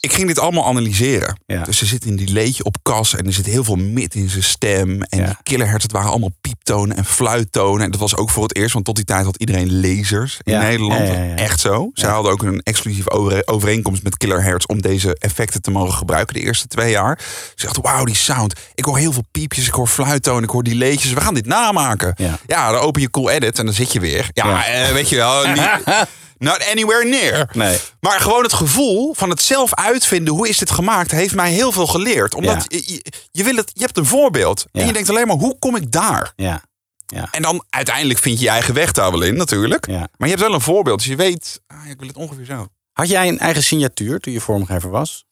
Ik 0.00 0.12
ging 0.12 0.26
dit 0.26 0.38
allemaal 0.38 0.66
analyseren. 0.66 1.40
Ja. 1.46 1.62
Dus 1.62 1.80
er 1.80 1.86
zit 1.86 2.04
in 2.04 2.16
die 2.16 2.32
leedje 2.32 2.64
op 2.64 2.76
kas 2.82 3.14
en 3.16 3.26
er 3.26 3.32
zit 3.32 3.46
heel 3.46 3.64
veel 3.64 3.76
mid 3.76 4.14
in 4.14 4.28
zijn 4.28 4.42
stem. 4.42 5.02
En 5.02 5.18
Ja. 5.18 5.24
die 5.26 5.36
killerhertz, 5.42 5.82
het 5.82 5.92
waren 5.92 6.10
allemaal 6.10 6.32
pieptonen 6.40 6.96
en 6.96 7.04
fluittonen. 7.04 7.84
En 7.84 7.90
dat 7.90 8.00
was 8.00 8.16
ook 8.16 8.30
voor 8.30 8.42
het 8.42 8.56
eerst, 8.56 8.72
want 8.72 8.84
tot 8.84 8.96
die 8.96 9.04
tijd 9.04 9.24
had 9.24 9.36
iedereen 9.36 9.80
lasers 9.80 10.38
in 10.42 10.52
Ja. 10.52 10.60
Nederland. 10.62 11.10
Echt 11.38 11.60
zo. 11.60 11.90
Zij 11.94 12.08
Ja. 12.08 12.14
hadden 12.14 12.32
ook 12.32 12.42
een 12.42 12.60
exclusieve 12.62 13.10
over- 13.10 13.42
overeenkomst 13.44 14.02
met 14.02 14.16
killerhertz 14.16 14.66
om 14.66 14.80
deze 14.82 15.16
effecten 15.18 15.62
te 15.62 15.70
mogen 15.70 15.94
gebruiken 15.94 16.34
de 16.34 16.40
eerste 16.40 16.66
twee 16.66 16.90
jaar. 16.90 17.18
Ze 17.54 17.64
dachten, 17.64 17.82
wauw, 17.82 18.04
die 18.04 18.14
sound. 18.14 18.52
Ik 18.74 18.84
hoor 18.84 18.98
heel 18.98 19.12
veel 19.12 19.24
piepjes, 19.30 19.66
ik 19.66 19.72
hoor 19.72 19.86
fluittonen, 19.86 20.42
ik 20.42 20.50
hoor 20.50 20.62
die 20.62 20.74
leedjes. 20.74 21.12
We 21.12 21.20
gaan 21.20 21.34
dit 21.34 21.46
namaken. 21.46 22.14
Ja. 22.46 22.70
dan 22.72 22.80
open 22.80 23.00
je 23.00 23.10
Cool 23.10 23.30
Edit 23.30 23.58
en 23.58 23.64
dan 23.64 23.74
zit 23.74 23.92
je 23.92 24.00
weer. 24.00 24.30
Ja, 24.32 24.46
Ja. 24.46 24.66
eh, 24.66 24.92
weet 24.92 25.08
je 25.08 25.16
wel. 25.16 25.46
Niet, 25.46 25.70
not 26.40 26.66
anywhere 26.70 27.04
near. 27.04 27.48
Nee. 27.52 27.78
Maar 28.00 28.20
gewoon 28.20 28.42
het 28.42 28.52
gevoel 28.52 29.14
van 29.14 29.30
het 29.30 29.42
zelf 29.42 29.74
uitvinden, 29.74 30.34
hoe 30.34 30.48
is 30.48 30.58
dit 30.58 30.70
gemaakt, 30.70 31.10
heeft 31.10 31.34
mij 31.34 31.52
heel 31.52 31.72
veel 31.72 31.86
geleerd. 31.86 32.34
Omdat 32.34 32.54
Ja. 32.68 32.78
je, 32.78 32.92
je, 32.92 33.02
je 33.30 33.44
wil 33.44 33.56
het, 33.56 33.70
je 33.74 33.80
hebt 33.80 33.96
een 33.98 34.06
voorbeeld. 34.06 34.64
En 34.72 34.86
je 34.86 34.92
denkt 34.92 35.08
alleen 35.10 35.26
maar, 35.26 35.36
hoe 35.36 35.58
kom 35.58 35.76
ik 35.76 35.92
daar? 35.92 36.32
Ja. 36.36 36.62
Ja. 37.06 37.28
En 37.30 37.42
dan 37.42 37.64
uiteindelijk 37.70 38.18
vind 38.18 38.38
je 38.38 38.44
je 38.44 38.50
eigen 38.50 38.74
weg 38.74 38.92
daar 38.92 39.10
wel 39.10 39.22
in, 39.22 39.36
natuurlijk. 39.36 39.86
Ja. 39.86 39.98
Maar 40.16 40.28
je 40.28 40.34
hebt 40.34 40.40
wel 40.46 40.54
een 40.54 40.60
voorbeeld. 40.60 40.98
Dus 40.98 41.06
je 41.08 41.16
weet, 41.16 41.60
ah, 41.66 41.86
ik 41.90 41.98
wil 41.98 42.08
het 42.08 42.16
ongeveer 42.16 42.44
zo. 42.44 42.66
Had 42.92 43.08
jij 43.08 43.28
een 43.28 43.38
eigen 43.38 43.62
signatuur 43.62 44.20
toen 44.20 44.32
je 44.32 44.40
vormgever 44.40 44.90
was? 44.90 45.24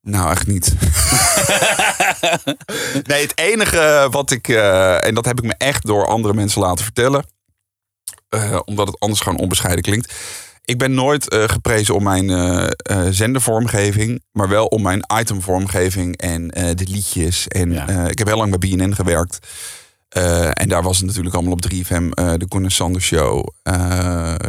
Nou, 0.00 0.30
echt 0.30 0.46
niet. 0.46 0.72
nee, 3.06 3.22
het 3.22 3.38
enige 3.38 4.08
wat 4.10 4.30
ik, 4.30 4.48
eh, 4.48 5.06
en 5.06 5.14
dat 5.14 5.24
heb 5.24 5.38
ik 5.38 5.44
me 5.44 5.54
echt 5.58 5.86
door 5.86 6.06
andere 6.06 6.34
mensen 6.34 6.60
laten 6.60 6.84
vertellen, 6.84 7.24
eh, 8.32 8.58
omdat 8.64 8.86
het 8.86 8.98
anders 9.00 9.20
gewoon 9.20 9.38
onbescheiden 9.38 9.82
klinkt. 9.84 10.12
Ik 10.64 10.78
ben 10.78 10.94
nooit 10.94 11.28
eh, 11.28 11.44
geprezen 11.48 11.94
om 11.94 12.02
mijn 12.02 12.30
eh, 12.30 13.06
zendervormgeving, 13.10 14.22
maar 14.32 14.48
wel 14.48 14.66
om 14.66 14.82
mijn 14.82 15.04
itemvormgeving 15.20 16.16
en 16.16 16.48
de 16.48 16.86
liedjes. 16.90 17.48
En 17.48 17.72
Ja. 17.72 18.08
ik 18.08 18.18
heb 18.18 18.26
heel 18.26 18.36
lang 18.36 18.58
bij 18.58 18.70
BNN 18.70 18.94
gewerkt. 18.94 19.46
En 20.52 20.68
daar 20.68 20.82
was 20.82 20.96
het 20.96 21.06
natuurlijk 21.06 21.34
allemaal 21.34 21.52
op 21.52 21.60
3FM, 21.62 22.08
eh, 22.10 22.32
de 22.36 22.48
Koen 22.48 22.64
en 22.64 22.70
Sander 22.70 23.02
Show. 23.02 23.46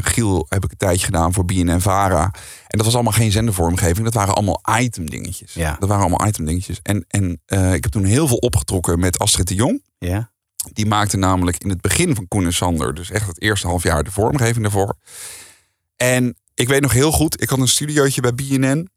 Giel 0.01 0.45
heb 0.49 0.63
ik 0.63 0.71
een 0.71 0.77
tijdje 0.77 1.05
gedaan 1.05 1.33
voor 1.33 1.45
BNN 1.45 1.79
Vara. 1.81 2.23
En 2.67 2.77
dat 2.77 2.85
was 2.85 2.93
allemaal 2.93 3.13
geen 3.13 3.31
zendervormgeving, 3.31 4.03
dat 4.03 4.13
waren 4.13 4.33
allemaal 4.35 4.61
item 4.79 5.09
dingetjes. 5.09 5.53
Ja. 5.53 5.75
Dat 5.79 5.89
waren 5.89 6.05
allemaal 6.05 6.27
item 6.27 6.45
dingetjes. 6.45 6.79
En, 6.81 7.05
en 7.07 7.31
ik 7.73 7.83
heb 7.83 7.91
toen 7.91 8.03
heel 8.05 8.27
veel 8.27 8.37
opgetrokken 8.37 8.99
met 8.99 9.19
Astrid 9.19 9.47
de 9.47 9.55
Jong. 9.55 9.83
Ja. 9.97 10.31
Die 10.71 10.85
maakte 10.85 11.17
namelijk 11.17 11.57
in 11.63 11.69
het 11.69 11.81
begin 11.81 12.15
van 12.15 12.27
Koen 12.27 12.45
en 12.45 12.53
Sander, 12.53 12.93
dus 12.93 13.09
echt 13.11 13.27
het 13.27 13.41
eerste 13.41 13.67
half 13.67 13.83
jaar, 13.83 14.03
de 14.03 14.11
vormgeving 14.11 14.61
daarvoor. 14.61 14.95
En 15.95 16.35
ik 16.53 16.67
weet 16.67 16.81
nog 16.81 16.91
heel 16.93 17.11
goed, 17.11 17.41
ik 17.41 17.49
had 17.49 17.59
een 17.59 17.67
studiootje 17.67 18.21
bij 18.21 18.33
BNN. 18.33 18.89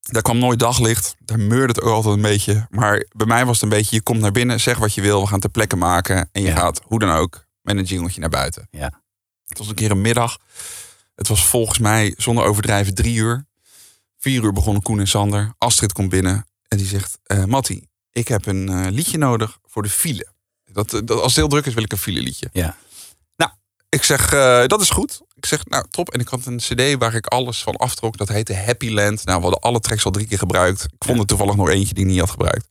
Daar 0.00 0.22
kwam 0.22 0.38
nooit 0.38 0.58
daglicht. 0.58 1.14
Daar 1.18 1.40
meurde 1.40 1.72
het 1.72 1.80
ook 1.80 1.92
altijd 1.94 2.14
een 2.14 2.22
beetje. 2.22 2.66
Maar 2.70 3.06
bij 3.16 3.26
mij 3.26 3.44
was 3.46 3.54
het 3.60 3.62
een 3.72 3.78
beetje, 3.78 3.96
je 3.96 4.02
komt 4.02 4.20
naar 4.20 4.32
binnen, 4.32 4.60
zeg 4.60 4.78
wat 4.78 4.94
je 4.94 5.00
wil. 5.00 5.20
We 5.20 5.26
gaan 5.26 5.40
ter 5.40 5.50
plekke 5.50 5.76
maken. 5.76 6.28
En 6.32 6.42
je 6.42 6.48
Ja. 6.48 6.56
gaat, 6.56 6.80
hoe 6.84 6.98
dan 6.98 7.10
ook, 7.10 7.44
met 7.62 7.76
een 7.76 7.84
jingletje 7.84 8.20
naar 8.20 8.28
buiten. 8.28 8.68
Ja. 8.70 9.02
Het 9.46 9.58
was 9.58 9.68
een 9.68 9.74
keer 9.74 9.90
een 9.90 10.00
middag. 10.00 10.38
Het 11.14 11.28
was 11.28 11.46
volgens 11.46 11.78
mij, 11.78 12.14
zonder 12.16 12.44
overdrijven, 12.44 12.94
drie 12.94 13.14
uur. 13.16 13.46
Vier 14.18 14.42
uur 14.44 14.52
begonnen 14.52 14.82
Koen 14.82 15.00
en 15.00 15.08
Sander. 15.08 15.52
Astrid 15.58 15.92
komt 15.92 16.08
binnen 16.08 16.46
en 16.68 16.76
die 16.78 16.86
zegt... 16.86 17.18
eh 17.22 17.44
Mattie, 17.44 17.88
ik 18.10 18.28
heb 18.28 18.46
een 18.46 18.68
eh, 18.68 18.86
liedje 18.90 19.18
nodig 19.18 19.58
voor 19.66 19.82
de 19.82 19.88
file. 19.90 20.31
Dat, 20.72 20.90
dat, 20.90 21.10
als 21.10 21.22
het 21.22 21.34
heel 21.34 21.48
druk 21.48 21.66
is, 21.66 21.74
wil 21.74 21.82
ik 21.82 21.92
een 21.92 21.98
file 21.98 22.20
liedje. 22.20 22.48
Ja. 22.52 22.76
Nou, 23.36 23.50
ik 23.88 24.02
zeg, 24.02 24.32
eh, 24.32 24.66
dat 24.66 24.80
is 24.80 24.90
goed. 24.90 25.20
Ik 25.34 25.46
zeg, 25.46 25.66
nou, 25.66 25.86
top. 25.90 26.10
En 26.10 26.20
ik 26.20 26.28
had 26.28 26.46
een 26.46 26.56
cd 26.56 26.98
waar 26.98 27.14
ik 27.14 27.26
alles 27.26 27.62
van 27.62 27.76
aftrok. 27.76 28.16
Dat 28.16 28.28
heette 28.28 28.54
Happy 28.54 28.90
Land. 28.90 29.24
Nou, 29.24 29.36
we 29.36 29.42
hadden 29.42 29.60
alle 29.60 29.80
tracks 29.80 30.04
al 30.04 30.10
drie 30.10 30.26
keer 30.26 30.38
gebruikt. 30.38 30.84
Ik 30.84 31.04
vond 31.06 31.18
er 31.18 31.26
toevallig 31.26 31.56
nog 31.56 31.68
eentje 31.68 31.94
die 31.94 32.04
ik 32.04 32.10
niet 32.10 32.20
had 32.20 32.30
gebruikt. 32.30 32.68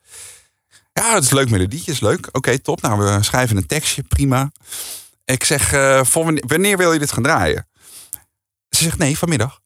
Ja, 0.94 1.14
het 1.14 1.24
is 1.24 1.32
leuk 1.32 1.50
melodietje, 1.50 1.92
is 1.92 2.00
leuk. 2.00 2.30
Oké, 2.32 2.60
top. 2.60 2.82
Nou, 2.82 3.00
we 3.00 3.24
schrijven 3.24 3.58
een 3.58 3.66
tekstje, 3.66 4.04
prima. 4.04 4.52
Ik 5.26 5.44
zeg, 5.44 5.74
eh, 5.74 6.04
voor 6.04 6.24
wanneer, 6.24 6.44
wanneer 6.48 6.78
wil 6.78 6.94
je 6.94 7.00
dit 7.00 7.12
gaan 7.12 7.24
draaien? 7.24 7.68
Ze 8.70 8.84
zegt, 8.84 8.98
nee, 8.98 9.18
vanmiddag. 9.18 9.60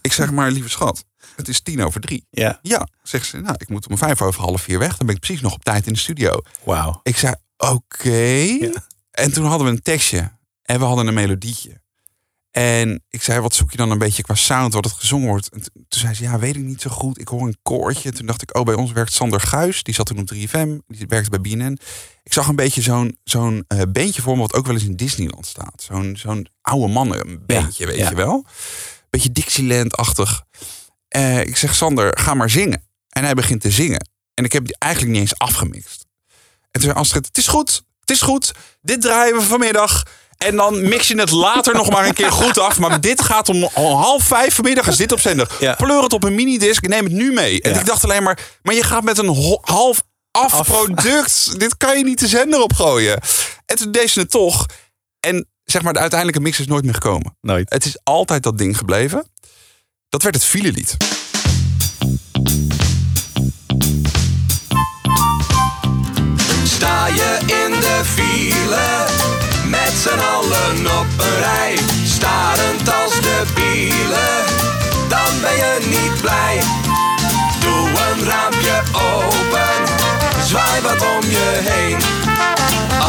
ik 0.00 0.12
zeg, 0.12 0.30
maar 0.30 0.50
lieve 0.50 0.68
schat, 0.68 1.04
het 1.36 1.48
is 1.48 1.60
tien 1.60 1.84
over 1.84 2.00
drie. 2.00 2.26
Ja. 2.30 2.58
Ja, 2.62 2.88
zegt 3.02 3.26
ze, 3.26 3.36
nou, 3.36 3.54
ik 3.58 3.68
moet 3.68 3.88
om 3.88 3.98
vijf 3.98 4.22
over 4.22 4.40
half 4.40 4.62
vier 4.62 4.78
weg. 4.78 4.96
Dan 4.96 5.06
ben 5.06 5.14
ik 5.14 5.20
precies 5.20 5.42
nog 5.42 5.54
op 5.54 5.64
tijd 5.64 5.86
in 5.86 5.92
de 5.92 5.98
studio. 5.98 6.40
Wauw. 6.64 7.00
Ik 7.02 7.16
zei, 7.16 7.34
oké. 7.56 8.58
En 9.10 9.32
toen 9.32 9.44
hadden 9.44 9.66
we 9.66 9.72
een 9.72 9.82
tekstje. 9.82 10.32
En 10.62 10.78
we 10.78 10.84
hadden 10.84 11.06
een 11.06 11.14
melodietje. 11.14 11.84
En 12.50 13.04
ik 13.10 13.22
zei, 13.22 13.40
wat 13.40 13.54
zoek 13.54 13.70
je 13.70 13.76
dan 13.76 13.90
een 13.90 13.98
beetje 13.98 14.22
qua 14.22 14.34
sound, 14.34 14.72
wat 14.72 14.84
het 14.84 14.94
gezongen 14.94 15.28
wordt? 15.28 15.48
En 15.48 15.60
toen 15.60 15.84
zei 15.88 16.14
ze, 16.14 16.22
ja, 16.22 16.38
weet 16.38 16.56
ik 16.56 16.62
niet 16.62 16.80
zo 16.80 16.90
goed. 16.90 17.20
Ik 17.20 17.28
hoor 17.28 17.46
een 17.46 17.58
koortje. 17.62 18.12
Toen 18.12 18.26
dacht 18.26 18.42
ik, 18.42 18.56
oh, 18.56 18.64
bij 18.64 18.74
ons 18.74 18.92
werkt 18.92 19.12
Sander 19.12 19.40
Guis. 19.40 19.82
Die 19.82 19.94
zat 19.94 20.06
toen 20.06 20.18
op 20.18 20.34
3FM. 20.34 20.68
Die 20.86 21.06
werkte 21.06 21.30
bij 21.30 21.40
BNN. 21.40 21.78
Ik 22.22 22.32
zag 22.32 22.48
een 22.48 22.56
beetje 22.56 22.82
zo'n 22.82 23.18
zo'n 23.24 23.64
eh 23.68 23.82
beentje 23.88 24.22
voor 24.22 24.34
me, 24.34 24.40
wat 24.40 24.54
ook 24.54 24.66
wel 24.66 24.74
eens 24.74 24.84
in 24.84 24.96
Disneyland 24.96 25.46
staat. 25.46 25.82
Zo'n 25.82 26.16
zo'n 26.16 26.48
oude 26.60 26.92
mannen 26.92 27.46
beentje, 27.46 27.86
weet 27.86 27.98
ja. 27.98 28.08
je 28.08 28.14
wel. 28.14 28.46
Beetje 29.10 29.32
Dixieland-achtig. 29.32 30.42
Eh, 31.08 31.40
ik 31.40 31.56
zeg, 31.56 31.74
Sander, 31.74 32.18
ga 32.18 32.34
maar 32.34 32.50
zingen. 32.50 32.86
En 33.08 33.24
hij 33.24 33.34
begint 33.34 33.60
te 33.60 33.70
zingen. 33.70 34.08
En 34.34 34.44
ik 34.44 34.52
heb 34.52 34.66
die 34.66 34.76
eigenlijk 34.78 35.12
niet 35.12 35.22
eens 35.22 35.38
afgemixt. 35.38 36.05
En 36.76 36.82
toen 36.82 36.90
zei 36.90 37.04
Astrid, 37.04 37.26
het 37.26 37.38
is 37.38 37.46
goed, 37.46 37.82
het 38.00 38.10
is 38.10 38.20
goed. 38.22 38.52
Dit 38.82 39.00
draaien 39.00 39.34
we 39.36 39.42
vanmiddag. 39.42 40.02
En 40.36 40.56
dan 40.56 40.88
mix 40.88 41.08
je 41.08 41.18
het 41.18 41.30
later 41.30 41.74
nog 41.74 41.90
maar 41.90 42.06
een 42.06 42.14
keer 42.14 42.32
goed 42.32 42.58
af. 42.58 42.78
Maar 42.78 43.00
dit 43.00 43.22
gaat 43.22 43.48
om, 43.48 43.64
om 43.64 43.94
half 43.96 44.22
vijf 44.24 44.54
vanmiddag 44.54 44.86
is 44.86 44.96
dit 44.96 45.12
op 45.12 45.20
zender. 45.20 45.50
Ja. 45.60 45.74
Pleur 45.74 46.02
het 46.02 46.12
op 46.12 46.24
een 46.24 46.34
minidisc, 46.34 46.86
neem 46.86 47.04
het 47.04 47.12
nu 47.12 47.32
mee. 47.32 47.62
En 47.62 47.72
Ja. 47.72 47.78
ik 47.80 47.86
dacht 47.86 48.04
alleen 48.04 48.22
maar, 48.22 48.38
maar 48.62 48.74
je 48.74 48.82
gaat 48.82 49.02
met 49.04 49.18
een 49.18 49.26
ho- 49.26 49.58
half 49.62 50.02
af, 50.30 50.52
Af. 50.54 50.66
product. 50.66 51.58
dit 51.58 51.76
kan 51.76 51.98
je 51.98 52.04
niet 52.04 52.18
de 52.18 52.28
zender 52.28 52.60
opgooien. 52.60 53.20
En 53.66 53.76
toen 53.76 53.92
deed 53.92 54.10
ze 54.10 54.20
het 54.20 54.30
toch. 54.30 54.66
En 55.20 55.48
zeg 55.64 55.82
maar, 55.82 55.92
de 55.92 55.98
uiteindelijke 55.98 56.42
mix 56.42 56.60
is 56.60 56.66
nooit 56.66 56.84
meer 56.84 56.94
gekomen. 56.94 57.36
Nooit. 57.40 57.70
Het 57.72 57.84
is 57.84 57.96
altijd 58.02 58.42
dat 58.42 58.58
ding 58.58 58.78
gebleven. 58.78 59.26
Dat 60.08 60.22
werd 60.22 60.34
het 60.34 60.44
filelied. 60.44 60.96
Sta 60.98 61.15
met 69.68 69.92
z'n 70.02 70.18
allen 70.34 70.86
op 70.98 71.06
een 71.16 71.38
rij, 71.38 71.78
starend 72.04 72.92
als 73.02 73.20
de 73.20 73.42
bielen, 73.54 74.44
dan 75.08 75.40
ben 75.40 75.56
je 75.56 75.78
niet 75.88 76.20
blij. 76.20 76.62
Doe 77.60 77.88
een 77.88 78.28
raampje 78.28 78.82
open, 78.92 79.94
zwaai 80.46 80.80
wat 80.82 81.00
om 81.00 81.30
je 81.30 81.60
heen. 81.62 81.98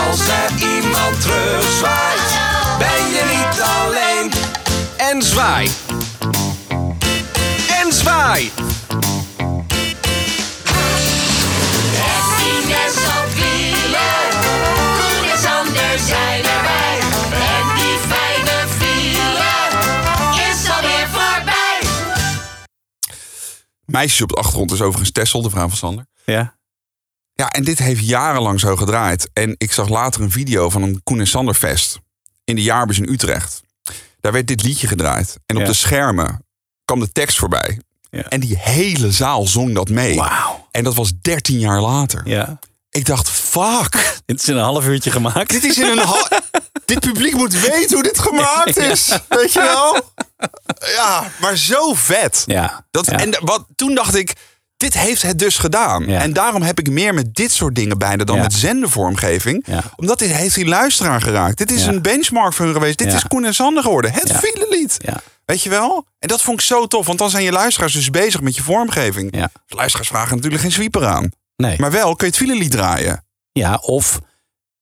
Als 0.07 0.19
er 0.19 0.67
iemand 0.75 1.21
terugzwaait, 1.21 2.29
ben 2.77 3.11
je 3.11 3.23
niet 3.37 3.61
alleen. 3.61 4.31
En 4.97 5.21
zwaai. 5.21 5.71
En 7.81 7.93
zwaai. 7.93 8.51
Zijn 16.07 16.43
erbij. 16.45 16.99
En 17.31 17.75
die 17.75 17.97
fijne 18.11 18.67
file 18.67 19.47
is 20.51 20.69
alweer 20.69 21.07
voorbij. 21.07 21.79
Meisjes 23.85 24.21
op 24.21 24.29
de 24.29 24.35
achtergrond 24.35 24.71
is 24.71 24.81
overigens 24.81 25.11
Tessel, 25.11 25.41
de 25.41 25.49
vrouw 25.49 25.67
van 25.67 25.77
Sander. 25.77 26.05
Ja. 26.25 26.55
Ja, 27.33 27.51
en 27.51 27.63
dit 27.63 27.79
heeft 27.79 28.07
jarenlang 28.07 28.59
zo 28.59 28.75
gedraaid. 28.75 29.29
En 29.33 29.55
ik 29.57 29.71
zag 29.71 29.89
later 29.89 30.21
een 30.21 30.31
video 30.31 30.69
van 30.69 30.81
een 30.81 31.01
Koen 31.03 31.19
en 31.19 31.27
Sander 31.27 31.53
fest 31.53 31.99
in 32.43 32.55
de 32.55 32.63
Jaarbus 32.63 32.97
in 32.99 33.09
Utrecht. 33.09 33.61
Daar 34.19 34.31
werd 34.31 34.47
dit 34.47 34.63
liedje 34.63 34.87
gedraaid. 34.87 35.37
En 35.45 35.55
op 35.55 35.61
Ja. 35.61 35.67
de 35.67 35.73
schermen 35.73 36.45
kwam 36.85 36.99
de 36.99 37.11
tekst 37.11 37.37
voorbij. 37.37 37.81
Ja. 38.09 38.21
En 38.23 38.39
die 38.39 38.57
hele 38.57 39.11
zaal 39.11 39.47
zong 39.47 39.73
dat 39.75 39.89
mee. 39.89 40.15
Wauw. 40.15 40.67
En 40.71 40.83
dat 40.83 40.95
was 40.95 41.11
13 41.21 41.59
jaar 41.59 41.81
later. 41.81 42.27
Ja. 42.27 42.59
Ik 42.97 43.05
dacht, 43.05 43.29
fuck. 43.29 44.19
Dit 44.25 44.39
is 44.41 44.47
in 44.47 44.55
een 44.57 44.63
half 44.63 44.85
uurtje 44.85 45.11
gemaakt. 45.11 45.49
Dit 45.49 45.63
is 45.63 45.77
in 45.77 45.85
een 45.87 45.97
hal- 45.97 46.27
Dit 46.85 46.99
publiek 46.99 47.33
moet 47.33 47.53
weten 47.59 47.93
hoe 47.93 48.03
dit 48.03 48.19
gemaakt 48.19 48.77
is. 48.77 49.19
Weet 49.29 49.53
je 49.53 49.59
wel? 49.59 50.01
Ja, 50.95 51.31
maar 51.39 51.57
zo 51.57 51.93
vet. 51.93 52.43
Ja. 52.45 52.85
Dat, 52.91 53.05
ja. 53.05 53.17
En 53.19 53.35
wat, 53.39 53.65
toen 53.75 53.95
dacht 53.95 54.15
ik, 54.15 54.33
dit 54.77 54.93
heeft 54.93 55.21
het 55.21 55.39
dus 55.39 55.57
gedaan. 55.57 56.05
Ja. 56.07 56.21
En 56.21 56.33
daarom 56.33 56.61
heb 56.61 56.79
ik 56.79 56.89
meer 56.89 57.13
met 57.13 57.35
dit 57.35 57.51
soort 57.51 57.75
dingen 57.75 57.97
bijna 57.97 58.23
dan 58.23 58.35
met 58.43 58.53
zendervormgeving. 58.53 59.63
Ja. 59.67 59.83
Omdat 59.95 60.19
dit 60.19 60.31
heeft 60.31 60.55
die 60.55 60.65
luisteraar 60.65 61.21
geraakt. 61.21 61.57
Dit 61.57 61.71
is 61.71 61.85
een 61.85 62.01
benchmark 62.01 62.53
voor 62.53 62.65
hun 62.65 62.73
geweest. 62.73 62.97
Dit 62.97 63.07
is 63.13 63.23
Koen 63.27 63.45
en 63.45 63.53
Sander 63.55 63.83
geworden. 63.83 64.11
Het. 64.13 64.27
Ja. 65.05 65.21
Weet 65.45 65.63
je 65.63 65.69
wel? 65.69 66.05
En 66.19 66.27
dat 66.27 66.41
vond 66.41 66.59
ik 66.59 66.65
zo 66.65 66.87
tof. 66.87 67.05
Want 67.05 67.19
dan 67.19 67.29
zijn 67.29 67.43
je 67.43 67.51
luisteraars 67.51 67.93
dus 67.93 68.09
bezig 68.09 68.41
met 68.41 68.55
je 68.55 68.63
vormgeving. 68.63 69.35
Ja. 69.35 69.49
Luisteraars 69.67 70.07
vragen 70.09 70.35
natuurlijk 70.35 70.61
geen 70.61 70.71
sweeper 70.71 71.05
aan. 71.05 71.29
Nee. 71.57 71.79
Maar 71.79 71.91
wel 71.91 72.15
kun 72.15 72.27
je 72.27 72.33
het 72.33 72.41
filelied 72.43 72.71
draaien. 72.71 73.25
Ja, 73.51 73.75
of 73.75 74.19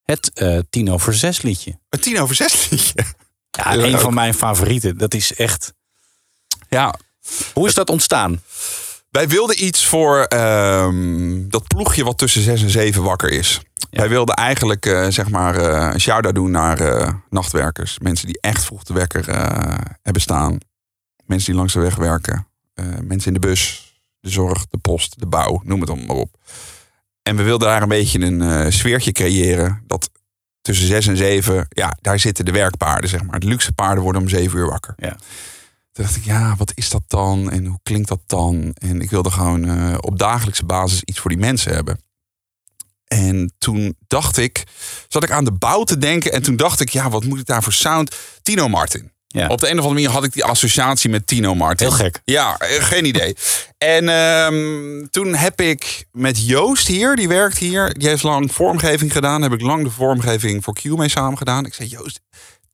het 0.04 0.32
eh 0.34 0.60
tien 0.70 0.92
over 0.92 1.14
zes 1.14 1.42
liedje. 1.42 1.80
Een 1.90 2.00
tien 2.00 2.20
over 2.20 2.36
zes 2.36 2.70
liedje. 2.70 2.94
Ja, 3.52 3.74
Ja, 3.74 3.84
een 3.84 3.94
ook. 3.96 4.02
van 4.02 4.14
mijn 4.14 4.34
favorieten. 4.34 4.98
Dat 4.98 5.14
is 5.14 5.34
echt... 5.36 5.74
Ja, 6.70 6.96
Hoe 7.54 7.68
is 7.68 7.74
dat 7.74 7.90
ontstaan? 7.90 8.42
Wij 9.12 9.28
wilden 9.28 9.64
iets 9.66 9.86
voor 9.86 10.24
ehm, 10.24 11.50
dat 11.50 11.68
ploegje 11.68 12.04
wat 12.04 12.18
tussen 12.18 12.42
6 12.42 12.62
en 12.64 12.70
7 12.70 13.04
wakker 13.04 13.30
is. 13.32 13.62
Wij 13.90 14.10
wilden 14.10 14.36
eigenlijk 14.36 14.86
eh, 14.86 15.08
zeg 15.10 15.30
maar 15.30 15.56
eh, 15.58 15.94
een 15.94 16.02
shout-out 16.02 16.36
doen 16.36 16.52
naar 16.52 16.80
nachtwerkers. 17.30 18.00
Mensen 18.00 18.26
die 18.28 18.38
echt 18.42 18.64
vroeg 18.66 18.84
de 18.84 18.94
wekker 18.94 19.26
hebben 20.02 20.22
staan. 20.22 20.58
Mensen 21.26 21.48
die 21.50 21.56
langs 21.60 21.74
de 21.74 21.80
weg 21.80 21.96
werken. 21.96 22.48
Mensen 23.02 23.28
in 23.28 23.42
de 23.42 23.48
bus, 23.48 23.85
de 24.26 24.32
zorg, 24.32 24.66
de 24.70 24.78
post, 24.78 25.20
de 25.20 25.26
bouw, 25.26 25.62
noem 25.64 25.80
het 25.80 25.90
allemaal 25.90 26.08
maar 26.08 26.16
op. 26.16 26.38
En 27.24 27.36
we 27.36 27.44
wilden 27.44 27.68
daar 27.68 27.82
een 27.82 27.88
beetje 27.88 28.20
een 28.20 28.42
eh, 28.42 28.72
sfeertje 28.72 29.12
creëren. 29.12 29.84
Dat 29.88 30.10
tussen 30.62 30.88
6 30.88 31.08
en 31.08 31.18
7, 31.18 31.68
ja, 31.70 31.98
daar 32.02 32.20
zitten 32.20 32.46
de 32.46 32.52
werkpaarden, 32.52 33.10
zeg 33.10 33.24
maar. 33.24 33.40
De 33.40 33.48
luxe 33.48 33.72
paarden 33.72 34.04
worden 34.04 34.22
om 34.22 34.30
7 34.30 34.60
uur 34.60 34.70
wakker. 34.70 34.94
Ja. 34.98 35.16
Toen 35.92 36.04
dacht 36.04 36.16
ik, 36.16 36.24
ja, 36.24 36.56
wat 36.56 36.72
is 36.76 36.90
dat 36.90 37.04
dan? 37.08 37.52
En 37.52 37.66
hoe 37.66 37.80
klinkt 37.84 38.08
dat 38.08 38.22
dan? 38.26 38.74
En 38.74 39.02
ik 39.02 39.10
wilde 39.10 39.32
gewoon 39.32 39.66
eh, 39.66 39.98
op 40.00 40.20
dagelijkse 40.20 40.66
basis 40.66 41.04
iets 41.04 41.20
voor 41.20 41.30
die 41.30 41.40
mensen 41.40 41.74
hebben. 41.74 42.00
En 43.08 43.54
toen 43.58 43.96
dacht 44.08 44.38
ik, 44.38 44.64
zat 45.08 45.24
ik 45.24 45.32
aan 45.32 45.46
de 45.46 45.52
bouw 45.52 45.84
te 45.84 45.98
denken. 45.98 46.32
En 46.32 46.42
toen 46.42 46.56
dacht 46.56 46.80
ik, 46.80 46.90
ja, 46.90 47.10
wat 47.10 47.24
moet 47.24 47.40
ik 47.40 47.46
daar 47.46 47.64
voor 47.64 47.74
sound? 47.74 48.16
Tino 48.42 48.68
Martin. 48.68 49.12
Ja. 49.36 49.48
Op 49.48 49.60
de 49.60 49.66
een 49.66 49.80
of 49.80 49.86
andere 49.86 49.94
manier 49.94 50.10
had 50.10 50.24
ik 50.24 50.34
die 50.34 50.44
associatie 50.44 51.10
met 51.10 51.28
Tino 51.28 51.56
Martin. 51.56 51.88
Heel 51.88 51.96
gek. 51.96 52.22
Ja, 52.26 52.58
eh, 52.58 52.84
geen 52.84 53.06
idee. 53.06 53.36
En 53.78 54.10
ehm, 54.10 55.06
toen 55.10 55.36
heb 55.36 55.62
ik 55.62 56.06
met 56.12 56.46
Joost 56.48 56.88
hier, 56.88 57.16
die 57.16 57.28
werkt 57.28 57.58
hier, 57.58 57.94
die 57.94 58.08
heeft 58.08 58.24
lang 58.24 58.54
vormgeving 58.54 59.12
gedaan. 59.12 59.42
Heb 59.42 59.54
ik 59.54 59.62
lang 59.62 59.84
de 59.84 59.90
vormgeving 59.90 60.64
voor 60.64 60.74
Q 60.74 60.84
mee 60.84 61.10
samen 61.10 61.38
gedaan. 61.38 61.66
Ik 61.66 61.74
zei, 61.74 61.90
Joost, 61.90 62.22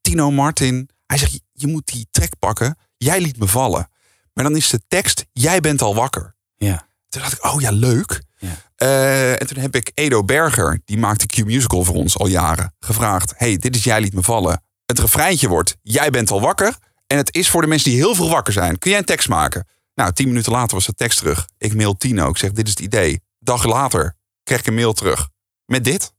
Tino 0.01 0.31
Martin. 0.31 0.89
Hij 1.05 1.17
zegt, 1.17 1.39
je 1.51 1.67
moet 1.67 1.85
die 1.85 2.07
track 2.11 2.39
pakken. 2.39 2.77
Jij 2.97 3.21
liet 3.21 3.39
me 3.39 3.47
vallen. 3.47 3.89
Maar 4.33 4.43
dan 4.43 4.55
is 4.55 4.69
de 4.69 4.81
tekst, 4.87 5.25
jij 5.31 5.59
bent 5.59 5.81
al 5.81 5.95
wakker. 5.95 6.35
Ja. 6.55 6.87
Toen 7.09 7.21
dacht 7.21 7.33
ik, 7.33 7.45
oh 7.45 7.61
ja, 7.61 7.71
leuk. 7.71 8.21
Ja. 8.37 8.55
Eh, 8.75 9.41
en 9.41 9.47
toen 9.47 9.57
heb 9.57 9.75
ik 9.75 9.91
Edo 9.93 10.23
Berger, 10.23 10.81
die 10.85 10.97
maakte 10.97 11.25
Q 11.25 11.45
Musical 11.45 11.83
voor 11.83 11.95
ons 11.95 12.17
al 12.17 12.27
jaren, 12.27 12.75
gevraagd. 12.79 13.33
hey, 13.37 13.57
dit 13.57 13.75
is 13.75 13.83
Jij 13.83 14.01
liet 14.01 14.13
me 14.13 14.23
vallen. 14.23 14.63
Het 14.91 14.99
refreintje 14.99 15.47
wordt, 15.47 15.75
jij 15.81 16.09
bent 16.09 16.31
al 16.31 16.41
wakker. 16.41 16.75
En 17.07 17.17
het 17.17 17.35
is 17.35 17.49
voor 17.49 17.61
de 17.61 17.67
mensen 17.67 17.91
die 17.91 17.99
heel 17.99 18.15
veel 18.15 18.29
wakker 18.29 18.53
zijn. 18.53 18.77
Kun 18.77 18.89
jij 18.89 18.99
een 18.99 19.05
tekst 19.05 19.29
maken? 19.29 19.67
Nou, 19.95 20.11
tien 20.13 20.27
minuten 20.27 20.51
later 20.51 20.75
was 20.75 20.85
de 20.85 20.93
tekst 20.93 21.17
terug. 21.17 21.47
Ik 21.57 21.75
mail 21.75 21.97
Tino, 21.97 22.29
ik 22.29 22.37
zeg, 22.37 22.51
dit 22.51 22.65
is 22.65 22.71
het 22.71 22.79
idee. 22.79 23.21
Dag 23.39 23.65
later 23.65 24.15
kreeg 24.43 24.59
ik 24.59 24.67
een 24.67 24.73
mail 24.73 24.93
terug. 24.93 25.29
Met 25.65 25.83
dit. 25.83 26.13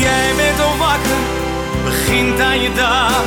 Jij 0.00 0.32
bent 0.36 0.60
al 0.60 0.76
wakker, 0.76 1.20
begint 1.84 2.40
aan 2.40 2.60
je 2.60 2.72
dag. 2.74 3.24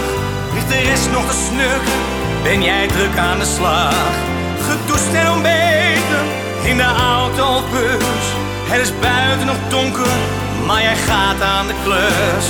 Ligt 0.53 0.69
de 0.69 0.79
rest 0.79 1.11
nog 1.11 1.31
te 1.31 1.45
snukken, 1.49 1.99
ben 2.43 2.63
jij 2.63 2.87
druk 2.87 3.17
aan 3.17 3.39
de 3.39 3.45
slag. 3.45 4.11
Gedoucht 4.59 5.13
en 5.13 5.31
ontbeten, 5.31 6.47
in 6.69 6.77
de 6.77 6.93
auto 7.17 7.43
of 7.55 7.69
bus. 7.71 8.25
Het 8.71 8.81
is 8.81 8.99
buiten 8.99 9.45
nog 9.45 9.59
donker, 9.69 10.13
maar 10.65 10.81
jij 10.81 10.95
gaat 10.95 11.41
aan 11.41 11.67
de 11.67 11.73
klus. 11.83 12.45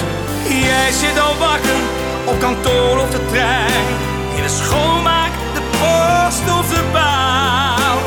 Jij 0.67 0.91
zit 0.91 1.19
al 1.19 1.35
wakker, 1.37 1.79
op 2.25 2.39
kantoor 2.39 2.95
of 3.03 3.09
de 3.09 3.25
trein. 3.31 3.87
In 4.35 4.43
de 4.43 4.53
schoonmaak, 4.61 5.31
de 5.53 5.63
post 5.79 6.45
of 6.59 6.65
de 6.73 6.83
bouw. 6.91 7.97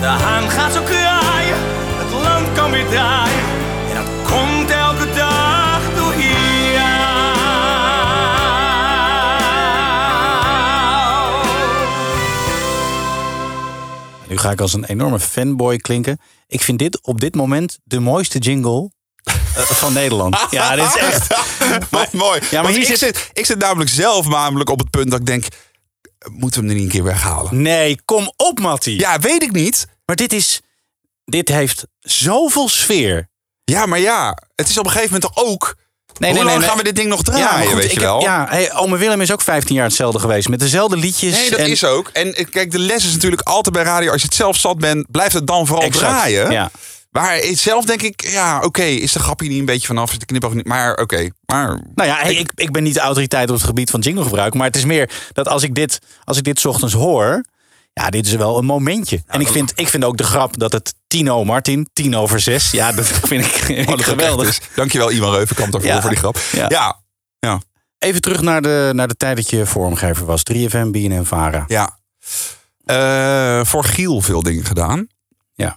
De 0.00 0.12
haan 0.24 0.50
gaat 0.50 0.72
zo 0.72 0.82
kraaien, 0.82 1.60
het 2.02 2.12
land 2.24 2.46
kan 2.56 2.70
weer 2.70 2.88
draaien. 2.88 3.44
En 3.90 3.94
dat 4.00 4.10
komt 4.30 4.57
Nu 14.38 14.44
ga 14.44 14.50
ik 14.50 14.60
als 14.60 14.72
een 14.72 14.84
enorme 14.84 15.20
fanboy 15.20 15.76
klinken. 15.76 16.20
Ik 16.46 16.60
vind 16.62 16.78
dit 16.78 17.02
op 17.02 17.20
dit 17.20 17.34
moment 17.34 17.78
de 17.84 18.00
mooiste 18.00 18.38
jingle 18.38 18.90
eh, 19.24 19.32
van 19.62 19.92
Nederland. 19.92 20.36
Ja, 20.50 20.76
dit 20.76 20.84
is 20.84 20.96
echt... 20.96 21.26
Wat 21.90 22.12
mooi. 22.12 22.40
Ja, 22.50 22.62
maar 22.62 22.70
hier 22.70 22.80
ik, 22.80 22.86
zit- 22.86 22.98
zit, 22.98 23.30
ik 23.32 23.46
zit 23.46 23.58
namelijk 23.58 23.90
zelf 23.90 24.28
namelijk 24.28 24.70
op 24.70 24.78
het 24.78 24.90
punt 24.90 25.10
dat 25.10 25.20
ik 25.20 25.26
denk... 25.26 25.44
Moeten 26.32 26.60
we 26.60 26.66
hem 26.66 26.76
er 26.76 26.82
niet 26.82 26.92
een 26.92 26.98
keer 27.00 27.04
weghalen? 27.04 27.62
Nee, 27.62 28.00
kom 28.04 28.32
op, 28.36 28.58
Mattie. 28.60 28.98
Ja, 28.98 29.18
weet 29.18 29.42
ik 29.42 29.52
niet. 29.52 29.86
Maar 30.04 30.16
dit 30.16 30.32
is... 30.32 30.60
Dit 31.24 31.48
heeft 31.48 31.86
zoveel 31.98 32.68
sfeer. 32.68 33.28
Ja, 33.64 33.86
maar 33.86 33.98
ja, 34.00 34.38
het 34.54 34.68
is 34.68 34.78
op 34.78 34.84
een 34.84 34.90
gegeven 34.90 35.14
moment 35.14 35.34
toch 35.34 35.44
ook... 35.44 35.76
Nee, 36.18 36.30
Hoe 36.30 36.38
nee, 36.38 36.48
lang 36.48 36.58
nee, 36.58 36.68
gaan 36.68 36.78
we 36.78 36.84
dit 36.84 36.96
ding 36.96 37.08
nog 37.08 37.20
Ja, 37.26 37.32
draaien, 37.32 37.66
goed, 37.70 37.74
weet 37.80 37.84
je 37.84 37.90
heb- 37.90 38.00
wel? 38.00 38.20
ja, 38.20 38.46
hey, 38.48 38.72
ome 38.74 38.96
Willem 38.96 39.20
is 39.20 39.32
ook 39.32 39.40
15 39.40 39.74
jaar 39.74 39.84
hetzelfde 39.84 40.18
geweest. 40.18 40.48
Met 40.48 40.60
dezelfde 40.60 40.96
liedjes. 40.96 41.34
Nee, 41.34 41.50
dat 41.50 41.58
en- 41.58 41.70
is 41.70 41.84
ook. 41.84 42.10
En 42.12 42.34
eh, 42.34 42.46
kijk, 42.50 42.70
de 42.70 42.78
les 42.78 43.04
is 43.04 43.12
natuurlijk 43.12 43.42
altijd 43.42 43.74
bij 43.74 43.84
radio. 43.84 44.10
Als 44.12 44.20
je 44.20 44.26
het 44.26 44.36
zelf 44.36 44.56
zat 44.56 44.78
bent, 44.78 45.10
blijft 45.10 45.34
het 45.34 45.46
dan 45.46 45.66
vooral 45.66 45.84
Exact, 45.86 46.06
draaien. 46.06 46.50
ja. 46.50 46.70
Maar 47.10 47.40
zelf 47.52 47.84
denk 47.84 48.02
ik, 48.02 48.28
ja, 48.30 48.60
oké, 48.60 48.82
is 48.82 49.12
de 49.12 49.18
grapje 49.18 49.48
niet 49.48 49.58
een 49.58 49.64
beetje 49.64 49.86
vanaf? 49.86 50.10
Is 50.12 50.18
de 50.18 50.26
knipoog 50.26 50.54
niet? 50.54 50.66
Maar 50.66 50.94
oké, 50.96 51.28
maar... 51.46 51.66
Nou 51.94 52.08
ja, 52.08 52.22
ik, 52.22 52.52
ik 52.54 52.70
ben 52.72 52.82
niet 52.82 52.94
de 52.94 53.00
autoriteit 53.00 53.48
op 53.48 53.54
het 53.54 53.64
gebied 53.64 53.90
van 53.90 54.00
jinglegebruik. 54.00 54.54
Maar 54.54 54.66
het 54.66 54.76
is 54.76 54.84
meer 54.84 55.10
dat 55.32 55.48
als 55.48 55.62
ik 55.62 55.74
dit, 55.74 55.98
als 56.24 56.36
ik 56.36 56.44
dit 56.44 56.60
's 56.60 56.64
ochtends 56.64 56.94
hoor. 56.94 57.44
Ja, 58.02 58.10
dit 58.10 58.26
is 58.26 58.34
wel 58.34 58.58
een 58.58 58.64
momentje. 58.64 59.22
en 59.26 59.40
ik 59.40 59.48
vind, 59.48 59.72
ik 59.74 59.88
vind 59.88 60.04
ook 60.04 60.16
de 60.16 60.24
grap 60.24 60.58
dat 60.58 60.72
het 60.72 60.94
Tino 61.06 61.44
Martin, 61.44 61.88
tien 61.92 62.16
over 62.16 62.40
zes. 62.40 62.70
Ja, 62.70 62.92
dat 62.92 63.06
vind 63.30 63.44
ik, 63.68 63.78
Oh, 63.78 63.86
dat 63.86 64.02
geweldig. 64.04 64.48
is. 64.48 64.60
Dankjewel, 64.74 65.10
Iwan 65.12 65.32
Reuvenkamp, 65.34 65.72
daarvoor 65.72 65.90
Ja. 65.90 66.00
voor 66.00 66.10
die 66.10 66.18
grap. 66.18 66.38
Ja. 66.52 66.64
Ja, 66.68 67.00
ja, 67.38 67.60
Even 67.98 68.20
terug 68.20 68.40
naar 68.40 68.62
de, 68.62 68.90
naar 68.94 69.08
de 69.08 69.14
tijd 69.16 69.36
dat 69.36 69.50
je 69.50 69.66
vormgever 69.66 70.26
was. 70.26 70.42
3FM, 70.52 70.90
BNN, 70.90 71.24
Vara. 71.24 71.64
ja. 71.66 71.98
Eh, 72.84 73.64
voor 73.64 73.84
Giel 73.84 74.20
veel 74.20 74.42
dingen 74.42 74.64
gedaan. 74.64 75.06
Ja. 75.54 75.76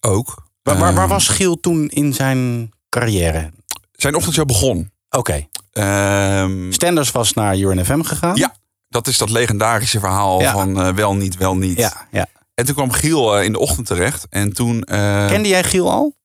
Ook. 0.00 0.46
Waar, 0.62 0.78
waar, 0.78 0.94
waar 0.94 1.04
Eh, 1.04 1.10
was 1.10 1.28
Giel 1.28 1.60
toen 1.60 1.88
in 1.88 2.14
zijn 2.14 2.70
carrière? 2.88 3.50
Zijn 3.92 4.14
ochtendshow 4.14 4.46
begon. 4.46 4.90
Oké. 5.10 5.46
Ehm, 5.72 6.72
Stenders 6.72 7.10
was 7.10 7.32
naar 7.32 7.56
UNFM 7.56 8.02
gegaan. 8.02 8.36
ja, 8.36 8.54
dat 8.88 9.06
is 9.06 9.18
dat 9.18 9.30
legendarische 9.30 9.98
verhaal 10.00 10.40
Ja. 10.40 10.52
van 10.52 10.80
eh, 10.82 10.94
wel 10.94 11.14
niet, 11.14 11.36
wel 11.36 11.56
niet. 11.56 11.78
Ja, 11.78 12.06
ja. 12.10 12.26
En 12.54 12.64
toen 12.64 12.74
kwam 12.74 12.90
Giel 12.92 13.36
eh, 13.36 13.44
in 13.44 13.52
de 13.52 13.58
ochtend 13.58 13.86
terecht. 13.86 14.26
En 14.30 14.52
toen... 14.52 14.82
eh, 14.82 15.26
Kende 15.26 15.48
jij 15.48 15.64
Giel 15.64 15.90
al? 15.90 16.16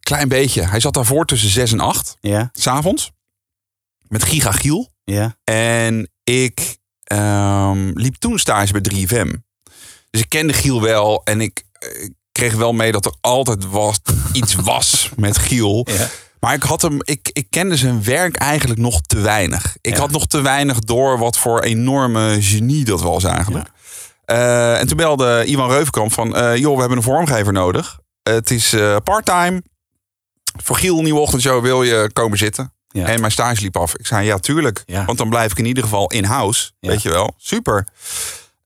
Klein 0.00 0.28
beetje. 0.28 0.62
Hij 0.68 0.80
zat 0.80 0.94
daarvoor 0.94 1.24
tussen 1.26 1.48
6 1.50 1.72
en 1.72 1.80
8, 1.80 2.16
Ja, 2.20 2.48
s'avonds. 2.52 3.10
Met 4.08 4.22
Giga 4.24 4.52
Giel. 4.52 4.90
ja. 5.04 5.36
En 5.44 6.10
ik 6.24 6.76
ehm, 7.04 7.90
liep 7.94 8.14
toen 8.14 8.38
stage 8.38 8.72
bij 8.80 8.92
3FM. 8.94 9.30
Dus 10.10 10.20
ik 10.20 10.28
kende 10.28 10.52
Giel 10.52 10.82
wel. 10.82 11.22
En 11.24 11.40
ik 11.40 11.64
eh, 11.72 12.08
kreeg 12.32 12.54
wel 12.54 12.72
mee 12.72 12.92
dat 12.92 13.04
er 13.04 13.14
altijd 13.20 13.64
was, 13.70 13.98
iets 14.32 14.54
was 14.54 15.10
met 15.16 15.38
Giel. 15.38 15.86
Ja. 15.90 16.08
Maar 16.40 16.54
ik, 16.54 16.62
had 16.62 16.82
hem, 16.82 16.96
ik, 17.04 17.30
ik 17.32 17.46
kende 17.50 17.76
zijn 17.76 18.04
werk 18.04 18.36
eigenlijk 18.36 18.80
nog 18.80 19.00
te 19.00 19.20
weinig. 19.20 19.76
Ik 19.80 19.94
Ja. 19.94 20.00
had 20.00 20.10
nog 20.10 20.26
te 20.26 20.40
weinig 20.40 20.78
door 20.78 21.18
wat 21.18 21.38
voor 21.38 21.60
enorme 21.60 22.36
genie 22.40 22.84
dat 22.84 23.00
was 23.02 23.24
eigenlijk. 23.24 23.68
Eh, 24.24 24.80
en 24.80 24.86
toen 24.86 24.96
belde 24.96 25.44
Iwan 25.46 25.70
Reuvenkamp 25.70 26.12
van... 26.12 26.36
eh, 26.36 26.56
joh, 26.56 26.72
we 26.74 26.80
hebben 26.80 26.98
een 26.98 27.04
vormgever 27.04 27.52
nodig. 27.52 27.98
het 28.22 28.50
is 28.50 28.72
eh 28.72 28.96
parttime. 29.04 29.62
Voor 30.62 30.76
Giel, 30.76 31.02
nieuwe 31.02 31.20
ochtendshow, 31.20 31.62
wil 31.62 31.82
je 31.82 32.10
komen 32.12 32.38
zitten? 32.38 32.72
Ja. 32.88 33.06
En 33.06 33.20
mijn 33.20 33.32
stage 33.32 33.62
liep 33.62 33.76
af. 33.76 33.96
Ik 33.96 34.06
zei, 34.06 34.26
ja, 34.26 34.38
tuurlijk. 34.38 34.82
Want 35.06 35.18
dan 35.18 35.28
blijf 35.28 35.50
ik 35.52 35.58
in 35.58 35.64
ieder 35.66 35.82
geval 35.82 36.10
in-house. 36.10 36.70
Weet 36.80 37.02
je 37.02 37.08
wel. 37.10 37.34
Super. 37.36 37.86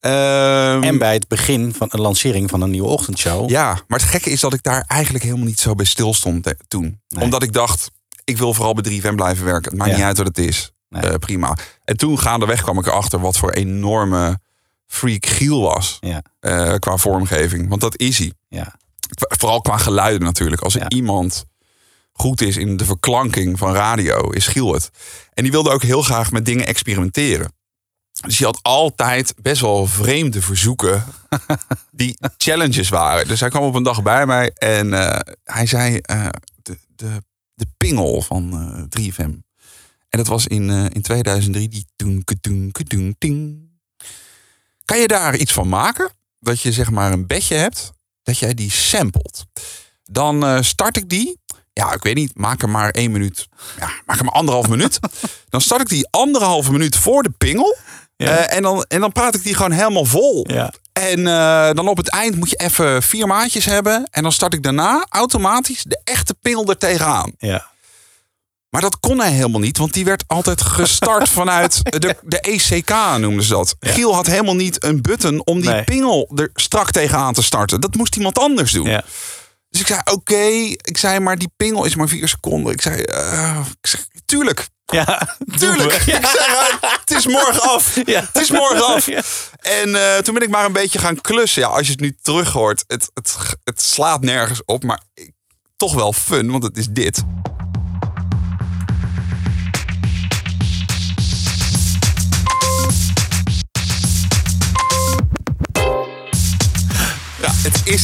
Ehm, 0.03 0.83
En 0.83 0.97
bij 0.97 1.13
het 1.13 1.27
begin 1.27 1.73
van 1.73 1.87
de 1.91 1.97
lancering 1.97 2.49
van 2.49 2.61
een 2.61 2.69
nieuwe 2.69 2.87
ochtendshow. 2.87 3.49
ja, 3.49 3.79
maar 3.87 3.99
het 3.99 4.07
gekke 4.09 4.29
is 4.29 4.39
dat 4.39 4.53
ik 4.53 4.63
daar 4.63 4.83
eigenlijk 4.87 5.23
helemaal 5.23 5.45
niet 5.45 5.59
zo 5.59 5.75
bij 5.75 5.85
stil 5.85 6.13
stond 6.13 6.47
eh, 6.47 6.53
toen. 6.67 6.99
Nee. 7.09 7.23
Omdat 7.23 7.43
ik 7.43 7.53
dacht, 7.53 7.91
ik 8.23 8.37
wil 8.37 8.53
vooral 8.53 8.73
bij 8.73 8.83
3FM 9.01 9.15
blijven 9.15 9.45
werken. 9.45 9.69
Het 9.69 9.79
maakt 9.79 9.89
Ja. 9.91 9.95
niet 9.97 10.05
uit 10.05 10.17
wat 10.17 10.27
het 10.27 10.37
is. 10.37 10.71
Nee. 10.89 11.01
Eh, 11.01 11.15
prima. 11.15 11.57
En 11.83 11.97
toen 11.97 12.19
gaandeweg 12.19 12.61
kwam 12.61 12.79
ik 12.79 12.85
erachter 12.87 13.19
wat 13.19 13.37
voor 13.37 13.51
enorme 13.51 14.39
freak 14.87 15.25
Giel 15.25 15.61
was. 15.61 15.97
Ja. 15.99 16.21
eh, 16.39 16.73
qua 16.79 16.97
vormgeving. 16.97 17.69
Want 17.69 17.81
dat 17.81 17.97
is 17.99 18.17
hij. 18.17 18.33
Ja. 18.47 18.75
Vooral 19.17 19.61
qua 19.61 19.77
geluiden 19.77 20.23
natuurlijk. 20.27 20.61
Als 20.61 20.75
er 20.75 20.91
iemand 20.91 21.45
goed 22.11 22.41
is 22.41 22.57
in 22.57 22.77
de 22.77 22.85
verklanking 22.85 23.57
van 23.59 23.73
radio, 23.73 24.29
is 24.29 24.47
Giel 24.47 24.73
het. 24.73 24.89
En 25.33 25.43
die 25.43 25.51
wilde 25.51 25.69
ook 25.71 25.83
heel 25.83 26.01
graag 26.01 26.31
met 26.31 26.45
dingen 26.45 26.65
experimenteren. 26.67 27.53
Dus 28.21 28.37
je 28.37 28.45
had 28.45 28.59
altijd 28.61 29.33
best 29.41 29.61
wel 29.61 29.87
vreemde 29.87 30.41
verzoeken 30.41 31.03
die 31.91 32.17
challenges 32.37 32.89
waren. 32.89 33.27
Dus 33.27 33.39
hij 33.39 33.49
kwam 33.49 33.63
op 33.63 33.75
een 33.75 33.83
dag 33.83 34.03
bij 34.03 34.25
mij 34.25 34.51
en 34.53 34.93
eh, 34.93 35.33
hij 35.43 35.65
zei 35.65 35.97
eh, 35.97 36.27
de, 36.61 36.77
de, 36.95 37.23
de 37.53 37.67
pingel 37.77 38.21
van 38.21 38.53
eh 38.89 39.01
3FM. 39.01 39.41
En 40.09 40.19
dat 40.19 40.27
was 40.27 40.47
in, 40.47 40.69
in 40.69 41.01
2003 41.01 41.69
die 41.69 41.85
toen 41.95 42.23
toen 42.87 43.15
ting. 43.17 43.61
Kan 44.85 44.99
je 44.99 45.07
daar 45.07 45.35
iets 45.35 45.53
van 45.53 45.69
maken? 45.69 46.11
Dat 46.39 46.61
je 46.61 46.71
zeg 46.71 46.91
maar 46.91 47.11
een 47.11 47.27
bedje 47.27 47.55
hebt, 47.55 47.91
dat 48.23 48.37
jij 48.37 48.53
die 48.53 48.71
samplet. 48.71 49.45
Dan 50.03 50.63
start 50.63 50.97
ik 50.97 51.09
die. 51.09 51.41
Ja, 51.73 51.93
ik 51.93 52.03
weet 52.03 52.15
niet, 52.15 52.37
maak 52.37 52.61
er 52.61 52.69
maar 52.69 52.89
één 52.89 53.11
minuut. 53.11 53.47
Ja, 53.79 53.91
maak 54.05 54.17
er 54.17 54.25
maar 54.25 54.33
anderhalf 54.33 54.69
minuut. 54.69 54.99
Dan 55.49 55.61
start 55.61 55.81
ik 55.81 55.89
die 55.89 56.07
anderhalve 56.09 56.71
minuut 56.71 56.97
voor 56.97 57.23
de 57.23 57.29
pingel. 57.29 57.77
Eh, 58.29 58.55
en, 58.55 58.61
dan, 58.63 58.85
en 58.87 58.99
dan 58.99 59.11
praat 59.11 59.35
ik 59.35 59.43
die 59.43 59.55
gewoon 59.55 59.71
helemaal 59.71 60.05
vol. 60.05 60.45
Ja. 60.49 60.73
En 60.93 61.27
eh, 61.27 61.69
dan 61.73 61.87
op 61.87 61.97
het 61.97 62.09
eind 62.09 62.35
moet 62.35 62.49
je 62.49 62.55
even 62.55 63.03
vier 63.03 63.27
maatjes 63.27 63.65
hebben. 63.65 64.07
En 64.11 64.23
dan 64.23 64.31
start 64.31 64.53
ik 64.53 64.63
daarna 64.63 65.05
automatisch 65.09 65.83
de 65.83 66.01
echte 66.03 66.33
pingel 66.41 66.69
er 66.69 66.77
tegenaan. 66.77 67.31
Ja. 67.37 67.71
Maar 68.69 68.81
dat 68.81 68.99
kon 68.99 69.19
hij 69.19 69.31
helemaal 69.31 69.59
niet, 69.59 69.77
want 69.77 69.93
die 69.93 70.05
werd 70.05 70.23
altijd 70.27 70.61
gestart 70.61 71.29
vanuit 71.39 71.79
de, 71.99 72.15
de 72.21 72.39
ECK, 72.39 72.89
noemden 73.19 73.43
ze 73.43 73.53
dat. 73.53 73.75
Giel 73.79 74.15
had 74.15 74.25
helemaal 74.25 74.55
niet 74.55 74.83
een 74.83 75.01
button 75.01 75.45
om 75.45 75.61
die 75.61 75.69
Nee. 75.69 75.83
pingel 75.83 76.31
er 76.35 76.49
strak 76.53 76.91
tegenaan 76.91 77.33
te 77.33 77.43
starten. 77.43 77.81
Dat 77.81 77.95
moest 77.95 78.15
iemand 78.15 78.39
anders 78.39 78.71
doen. 78.71 78.85
Ja. 78.89 79.03
Dus 79.69 79.81
ik 79.81 79.87
zei, 79.87 79.99
oké. 80.11 80.43
Ik 80.81 80.97
zei, 80.97 81.19
maar 81.19 81.37
die 81.37 81.51
pingel 81.57 81.85
is 81.85 81.95
maar 81.95 82.07
vier 82.07 82.27
seconden. 82.27 82.73
Ik 82.73 82.81
zei, 82.81 83.01
eh, 83.01 83.59
ik 83.81 83.87
zeg 83.87 84.07
tuurlijk. 84.25 84.67
Ja. 84.85 85.27
Tuurlijk. 85.59 85.93
Ik 86.05 86.25
zeg, 86.25 86.79
het 86.99 87.11
is 87.11 87.27
morgen 87.27 87.61
af. 87.61 87.95
Ja. 88.05 88.19
Het 88.33 88.41
is 88.41 88.51
morgen 88.51 88.85
af. 88.85 89.05
Ja. 89.05 89.21
En 89.59 89.95
eh, 89.95 90.17
toen 90.17 90.33
ben 90.33 90.43
ik 90.43 90.49
maar 90.49 90.65
een 90.65 90.73
beetje 90.73 90.99
gaan 90.99 91.21
klussen. 91.21 91.61
Ja, 91.61 91.67
als 91.67 91.85
je 91.85 91.91
het 91.91 92.01
nu 92.01 92.17
terug 92.21 92.51
hoort, 92.51 92.83
het, 92.87 93.09
het, 93.13 93.35
het 93.63 93.81
slaat 93.81 94.21
nergens 94.21 94.61
op. 94.65 94.83
Maar 94.83 94.99
ik- 95.13 95.31
toch 95.77 95.93
wel 95.93 96.13
fun, 96.13 96.51
want 96.51 96.63
het 96.63 96.77
is 96.77 96.87
dit. 96.89 97.23
Ja, 107.41 107.51
het 107.53 107.81
is... 107.83 108.03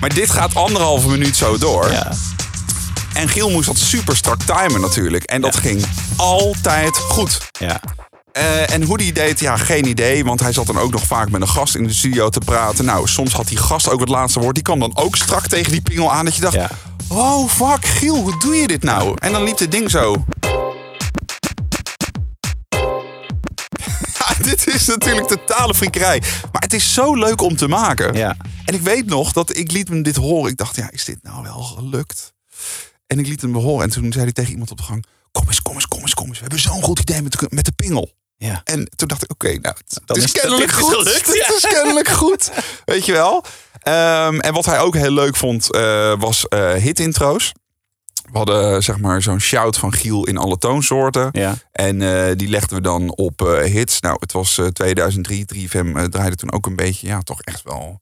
Maar 0.00 0.14
dit 0.14 0.30
gaat 0.30 0.54
anderhalve 0.54 1.08
minuut 1.08 1.36
zo 1.36 1.58
door. 1.58 1.90
Ja. 1.90 2.12
En 3.16 3.28
Giel 3.28 3.50
moest 3.50 3.66
dat 3.66 3.78
super 3.78 4.16
strak 4.16 4.42
timen 4.42 4.80
natuurlijk. 4.80 5.24
En 5.24 5.40
dat 5.40 5.56
ging 5.56 5.84
altijd 6.16 6.96
goed. 6.96 7.38
Ja. 7.60 7.80
Eh, 8.32 8.70
en 8.70 8.82
hoe 8.82 8.98
die 8.98 9.12
deed, 9.12 9.40
ja, 9.40 9.56
geen 9.56 9.86
idee. 9.86 10.24
Want 10.24 10.40
hij 10.40 10.52
zat 10.52 10.66
dan 10.66 10.78
ook 10.78 10.90
nog 10.92 11.02
vaak 11.06 11.30
met 11.30 11.40
een 11.40 11.48
gast 11.48 11.74
in 11.74 11.86
de 11.86 11.92
studio 11.92 12.28
te 12.28 12.40
praten. 12.44 12.84
Nou, 12.84 13.08
soms 13.08 13.32
had 13.32 13.48
die 13.48 13.56
gast 13.58 13.90
ook 13.90 14.00
het 14.00 14.08
laatste 14.08 14.40
woord. 14.40 14.54
Die 14.54 14.64
kwam 14.64 14.78
dan 14.78 14.96
ook 14.96 15.16
strak 15.16 15.46
tegen 15.46 15.72
die 15.72 15.80
pingel 15.80 16.12
aan. 16.12 16.24
Dat 16.24 16.34
je 16.34 16.40
dacht, 16.40 16.54
Ja. 16.54 16.70
oh 17.08 17.48
fuck, 17.48 17.84
Giel, 17.86 18.16
hoe 18.16 18.38
doe 18.38 18.54
je 18.56 18.66
dit 18.66 18.82
nou? 18.82 19.16
En 19.18 19.32
dan 19.32 19.42
liep 19.42 19.58
het 19.58 19.70
ding 19.70 19.90
zo. 19.90 20.24
Dit 24.42 24.66
is 24.66 24.86
natuurlijk 24.86 25.26
totale 25.26 25.74
friekerij. 25.74 26.22
Maar 26.52 26.62
het 26.62 26.72
is 26.72 26.92
zo 26.94 27.14
leuk 27.14 27.40
om 27.40 27.56
te 27.56 27.68
maken. 27.68 28.14
Ja. 28.14 28.36
En 28.64 28.74
ik 28.74 28.80
weet 28.80 29.06
nog 29.06 29.32
dat 29.32 29.56
ik 29.56 29.72
liet 29.72 29.88
hem 29.88 30.02
dit 30.02 30.16
horen. 30.16 30.50
Ik 30.50 30.56
dacht, 30.56 30.76
ja, 30.76 30.90
is 30.90 31.04
dit 31.04 31.18
nou 31.22 31.42
wel 31.42 31.62
gelukt? 31.62 32.34
En 33.06 33.18
ik 33.18 33.26
liet 33.26 33.40
hem 33.42 33.54
horen. 33.54 33.84
En 33.84 33.90
toen 33.90 34.12
zei 34.12 34.24
hij 34.24 34.32
tegen 34.32 34.50
iemand 34.50 34.70
op 34.70 34.76
de 34.76 34.82
gang... 34.82 35.04
Kom 35.32 35.46
eens, 35.46 35.62
kom 35.62 35.74
eens, 35.74 35.86
kom 35.86 36.00
eens, 36.00 36.14
kom 36.14 36.26
eens. 36.26 36.34
We 36.34 36.40
hebben 36.40 36.60
zo'n 36.60 36.82
goed 36.82 36.98
idee 37.00 37.22
met 37.22 37.32
de, 37.32 37.46
met 37.50 37.64
de 37.64 37.72
pingel. 37.72 38.12
Ja. 38.36 38.60
En 38.64 38.88
toen 38.96 39.08
dacht 39.08 39.22
ik, 39.22 39.30
oké, 39.30 39.46
nou, 39.58 39.74
het, 39.78 40.00
het 40.06 40.16
is 40.16 40.24
is- 40.24 40.32
kennelijk 40.32 40.70
goed. 40.70 40.94
gelukt, 40.94 41.26
Het 41.36 41.46
ja. 41.48 41.54
is 41.56 41.66
kennelijk 41.66 42.08
goed. 42.08 42.50
Weet 42.84 43.06
je 43.06 43.12
wel? 43.12 43.44
Ehm, 43.82 44.38
en 44.38 44.52
wat 44.52 44.64
hij 44.64 44.78
ook 44.80 44.94
heel 44.94 45.10
leuk 45.10 45.36
vond, 45.36 45.72
eh, 45.72 46.18
was 46.18 46.48
eh 46.48 46.72
hit-intro's. 46.72 47.52
We 48.32 48.36
hadden 48.36 48.82
zeg 48.82 48.98
maar 48.98 49.22
zo'n 49.22 49.40
shout 49.40 49.78
van 49.78 49.92
Giel 49.92 50.26
in 50.26 50.36
alle 50.36 50.58
toonsoorten. 50.58 51.28
Ja. 51.32 51.54
En 51.72 52.02
eh, 52.02 52.36
die 52.36 52.48
legden 52.48 52.76
we 52.76 52.82
dan 52.82 53.16
op 53.16 53.40
hits. 53.64 54.00
Nou, 54.00 54.16
het 54.20 54.32
was 54.32 54.58
eh, 54.58 54.66
2003. 54.66 55.44
3FM 55.54 55.96
eh, 55.96 56.04
draaide 56.04 56.36
toen 56.36 56.52
ook 56.52 56.66
een 56.66 56.76
beetje, 56.76 57.06
ja, 57.06 57.20
toch 57.20 57.40
echt 57.42 57.62
wel... 57.62 58.00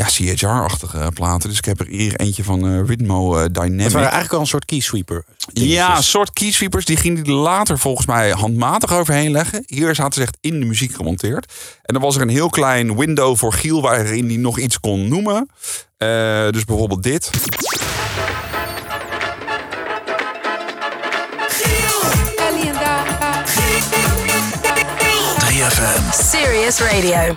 Ja, 0.00 0.06
CHR-achtige 0.06 1.10
platen. 1.14 1.48
Dus 1.48 1.58
ik 1.58 1.64
heb 1.64 1.80
er 1.80 1.86
hier 1.86 2.14
eentje 2.16 2.44
van 2.44 2.66
eh 2.66 2.80
Rhythmo 2.86 3.36
eh, 3.36 3.42
Het 3.42 3.54
Dynamic. 3.54 3.88
waren 3.90 4.00
eigenlijk 4.00 4.32
al 4.32 4.40
een 4.40 4.46
soort 4.46 4.64
keysweeper. 4.64 5.24
Ja, 5.52 5.96
een 5.96 6.02
soort 6.02 6.32
keysweepers. 6.32 6.84
Die 6.84 6.96
gingen 6.96 7.24
die 7.24 7.32
later 7.32 7.78
volgens 7.78 8.06
mij 8.06 8.30
handmatig 8.30 8.92
overheen 8.92 9.30
leggen. 9.30 9.62
Hier 9.66 9.94
zaten 9.94 10.12
ze 10.12 10.22
echt 10.22 10.36
in 10.40 10.60
de 10.60 10.66
muziek 10.66 10.94
gemonteerd. 10.94 11.52
En 11.82 11.94
dan 11.94 12.02
was 12.02 12.16
er 12.16 12.22
een 12.22 12.28
heel 12.28 12.48
klein 12.50 12.96
window 12.96 13.36
voor 13.36 13.52
Giel... 13.52 13.82
waarin 13.82 14.26
hij 14.26 14.36
nog 14.36 14.58
iets 14.58 14.80
kon 14.80 15.08
noemen. 15.08 15.48
Eh, 15.96 16.08
dus 16.50 16.64
bijvoorbeeld 16.64 17.02
dit. 17.02 17.30
Serious 26.12 26.80
Radio. 26.80 27.34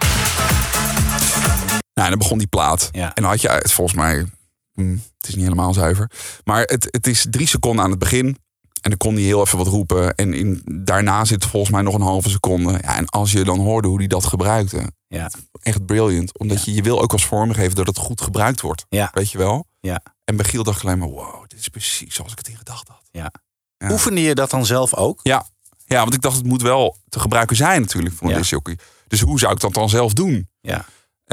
Nou, 1.93 2.07
en 2.07 2.09
dan 2.09 2.17
begon 2.17 2.37
die 2.37 2.47
plaat. 2.47 2.89
Ja. 2.91 3.13
En 3.13 3.21
dan 3.21 3.31
had 3.31 3.41
je 3.41 3.49
het 3.49 3.71
volgens 3.71 3.97
mij... 3.97 4.25
hm, 4.73 4.91
het 4.91 5.27
is 5.27 5.35
niet 5.35 5.43
helemaal 5.43 5.73
zuiver. 5.73 6.11
Maar 6.43 6.61
het, 6.61 6.87
het 6.91 7.07
is 7.07 7.25
drie 7.29 7.47
seconden 7.47 7.83
aan 7.83 7.89
het 7.89 7.99
begin. 7.99 8.37
En 8.81 8.89
dan 8.89 8.97
kon 8.97 9.13
hij 9.13 9.23
heel 9.23 9.41
even 9.41 9.57
wat 9.57 9.67
roepen. 9.67 10.15
En 10.15 10.33
in, 10.33 10.61
daarna 10.65 11.25
zit 11.25 11.45
volgens 11.45 11.71
mij 11.71 11.81
nog 11.81 11.93
een 11.93 12.01
halve 12.01 12.29
seconde. 12.29 12.71
Ja, 12.71 12.95
en 12.95 13.09
als 13.09 13.31
je 13.31 13.43
dan 13.43 13.59
hoorde 13.59 13.87
hoe 13.87 13.97
hij 13.97 14.07
dat 14.07 14.25
gebruikte... 14.25 14.91
Ja. 15.07 15.31
echt 15.61 15.85
brilliant. 15.85 16.39
Omdat 16.39 16.65
je, 16.65 16.73
je 16.73 16.81
wil 16.81 17.01
ook 17.01 17.11
als 17.11 17.25
vormgever 17.25 17.75
dat 17.75 17.87
het 17.87 17.97
goed 17.97 18.21
gebruikt 18.21 18.61
wordt. 18.61 18.85
Ja. 18.89 19.09
Weet 19.13 19.31
je 19.31 19.37
wel? 19.37 19.67
Ja. 19.79 20.01
En 20.25 20.35
bij 20.35 20.45
Giel 20.45 20.63
dacht 20.63 20.77
ik 20.77 20.85
alleen 20.85 20.97
maar, 20.97 21.09
wow, 21.09 21.43
dit 21.47 21.59
is 21.59 21.67
precies 21.67 22.15
zoals 22.15 22.31
ik 22.31 22.37
het 22.37 22.47
in 22.47 22.57
gedacht 22.57 22.87
had. 22.87 23.01
Ja. 23.11 23.31
Ja. 23.77 23.91
Oefende 23.91 24.21
je 24.21 24.35
dat 24.35 24.49
dan 24.49 24.65
zelf 24.65 24.95
ook? 24.95 25.19
Ja. 25.23 25.45
ja, 25.85 26.01
want 26.01 26.13
ik 26.13 26.21
dacht 26.21 26.37
het 26.37 26.45
moet 26.45 26.61
wel 26.61 26.97
te 27.09 27.19
gebruiken 27.19 27.55
zijn 27.55 27.81
natuurlijk 27.81 28.15
voor 28.15 28.31
een 28.31 28.43
Ja. 28.49 28.75
Dus 29.07 29.21
hoe 29.21 29.39
zou 29.39 29.53
ik 29.53 29.59
dat 29.59 29.73
dan 29.73 29.89
zelf 29.89 30.13
doen? 30.13 30.49
Ja. 30.61 30.85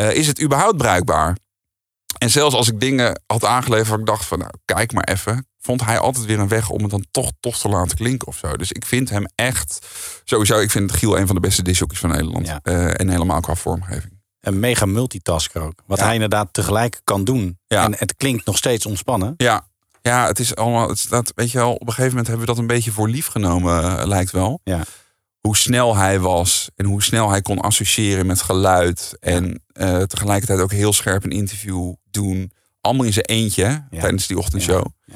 Eh, 0.08 0.14
is 0.16 0.26
het 0.26 0.42
überhaupt 0.42 0.76
bruikbaar? 0.76 1.36
En 2.18 2.30
zelfs 2.30 2.54
als 2.54 2.68
ik 2.68 2.80
dingen 2.80 3.20
had 3.26 3.44
aangeleverd 3.44 3.88
waar 3.88 3.98
ik 3.98 4.06
dacht 4.06 4.24
van, 4.24 4.38
nou, 4.38 4.50
kijk 4.64 4.92
maar 4.92 5.04
even. 5.04 5.46
Vond 5.58 5.84
hij 5.84 5.98
altijd 5.98 6.24
weer 6.26 6.38
een 6.38 6.48
weg 6.48 6.68
om 6.70 6.82
het 6.82 6.90
dan 6.90 7.04
toch 7.10 7.30
tof 7.40 7.58
te 7.58 7.68
laten 7.68 7.96
klinken 7.96 8.28
of 8.28 8.36
zo. 8.36 8.56
Dus 8.56 8.72
ik 8.72 8.86
vind 8.86 9.10
hem 9.10 9.24
echt, 9.34 9.86
sowieso, 10.24 10.58
ik 10.58 10.70
vind 10.70 10.92
Giel 10.92 11.18
een 11.18 11.26
van 11.26 11.34
de 11.34 11.40
beste 11.40 11.62
discjockeys 11.62 12.00
van 12.00 12.10
Nederland. 12.10 12.46
Ja. 12.46 12.60
Eh, 12.62 13.00
en 13.00 13.08
helemaal 13.08 13.40
qua 13.40 13.54
vormgeving. 13.54 14.18
Een 14.40 14.60
mega 14.60 14.86
multitasker 14.86 15.62
ook. 15.62 15.82
Wat 15.86 15.98
Ja. 15.98 16.04
hij 16.04 16.14
inderdaad 16.14 16.48
tegelijk 16.52 17.00
kan 17.04 17.24
doen. 17.24 17.58
Ja. 17.66 17.84
En 17.84 17.94
het 17.98 18.14
klinkt 18.16 18.46
nog 18.46 18.56
steeds 18.56 18.86
ontspannen. 18.86 19.34
Ja, 19.36 19.66
ja 20.02 20.26
het 20.26 20.38
is 20.38 20.54
allemaal, 20.56 20.88
het 20.88 20.98
staat, 20.98 21.32
weet 21.34 21.50
je 21.50 21.58
wel, 21.58 21.72
op 21.74 21.80
een 21.80 21.86
gegeven 21.86 22.08
moment 22.08 22.26
hebben 22.26 22.46
we 22.46 22.52
dat 22.52 22.60
een 22.60 22.66
beetje 22.66 22.92
voor 22.92 23.08
lief 23.08 23.26
genomen, 23.26 23.98
eh, 23.98 24.06
lijkt 24.06 24.30
wel. 24.30 24.60
Ja. 24.64 24.82
Hoe 25.40 25.56
snel 25.56 25.96
hij 25.96 26.20
was 26.20 26.70
en 26.76 26.84
hoe 26.84 27.02
snel 27.02 27.30
hij 27.30 27.42
kon 27.42 27.60
associëren 27.60 28.26
met 28.26 28.42
geluid. 28.42 29.16
En 29.20 29.62
eh, 29.72 30.02
tegelijkertijd 30.02 30.60
ook 30.60 30.72
heel 30.72 30.92
scherp 30.92 31.24
een 31.24 31.30
interview 31.30 31.94
doen. 32.10 32.52
Allemaal 32.80 33.06
in 33.06 33.12
zijn 33.12 33.24
eentje 33.24 33.62
Ja. 33.90 34.00
tijdens 34.00 34.26
die 34.26 34.38
ochtendshow. 34.38 34.86
Ja. 35.04 35.14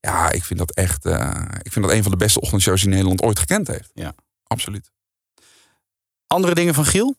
Ja, 0.00 0.30
ik 0.30 0.44
vind 0.44 0.58
dat 0.58 0.70
echt, 0.74 1.04
eh, 1.06 1.42
ik 1.62 1.72
vind 1.72 1.84
dat 1.84 1.94
een 1.94 2.02
van 2.02 2.10
de 2.10 2.16
beste 2.18 2.40
ochtendshows 2.40 2.80
die 2.80 2.90
Nederland 2.90 3.22
ooit 3.22 3.38
gekend 3.38 3.66
heeft. 3.68 3.90
Ja. 3.94 4.14
Absoluut. 4.46 4.90
Andere 6.26 6.54
dingen 6.54 6.74
van 6.74 6.84
Giel? 6.84 7.14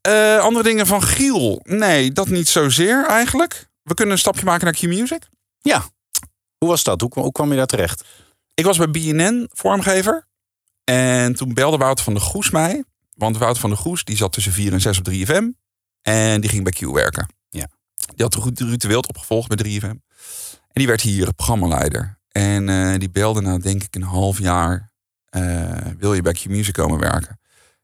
Eh, 0.00 0.38
andere 0.38 0.64
dingen 0.64 0.86
van 0.86 1.02
Giel? 1.02 1.60
Nee, 1.64 2.12
dat 2.12 2.28
niet 2.28 2.48
zozeer 2.48 3.06
eigenlijk. 3.06 3.68
We 3.82 3.94
kunnen 3.94 4.14
een 4.14 4.20
stapje 4.20 4.44
maken 4.44 4.64
naar 4.64 4.74
Q-Music. 4.74 5.28
Ja. 5.60 5.84
Hoe 6.58 6.68
was 6.68 6.82
dat? 6.82 7.00
Hoe, 7.00 7.10
kwam- 7.10 7.24
hoe 7.24 7.32
kwam 7.32 7.50
je 7.50 7.56
daar 7.56 7.66
terecht? 7.66 8.04
Ik 8.54 8.64
was 8.64 8.76
bij 8.76 8.90
BNN 8.90 9.48
vormgever. 9.52 10.26
En 10.88 11.34
toen 11.34 11.54
belde 11.54 11.76
Wouter 11.76 12.04
van 12.04 12.14
der 12.14 12.22
Goes 12.22 12.50
mij. 12.50 12.84
Want 13.14 13.36
Wouter 13.38 13.60
van 13.60 13.70
der 13.70 13.78
Goes 13.78 14.04
die 14.04 14.16
zat 14.16 14.32
tussen 14.32 14.52
4 14.52 14.72
en 14.72 14.80
6 14.80 14.98
op 14.98 15.08
3FM. 15.10 15.44
En 16.02 16.40
die 16.40 16.50
ging 16.50 16.62
bij 16.64 16.72
Q 16.72 16.80
werken. 16.80 17.26
Ja. 17.48 17.68
Die 18.14 18.24
had 18.24 18.34
Ruud 18.34 18.60
Ruud 18.60 18.80
de 18.80 18.88
Wild 18.88 19.08
opgevolgd 19.08 19.48
bij 19.48 19.78
3FM. 19.80 19.82
En 19.82 20.72
die 20.72 20.86
werd 20.86 21.00
hier 21.00 21.34
programmaleider. 21.34 22.18
En 22.28 22.68
eh, 22.68 22.98
die 22.98 23.10
belde 23.10 23.40
na 23.40 23.58
denk 23.58 23.82
ik 23.82 23.94
een 23.94 24.02
half 24.02 24.38
jaar. 24.38 24.92
eh, 25.28 25.76
wil 25.98 26.14
je 26.14 26.22
bij 26.22 26.32
Q 26.32 26.44
Music 26.44 26.74
komen 26.74 26.98
werken? 26.98 27.40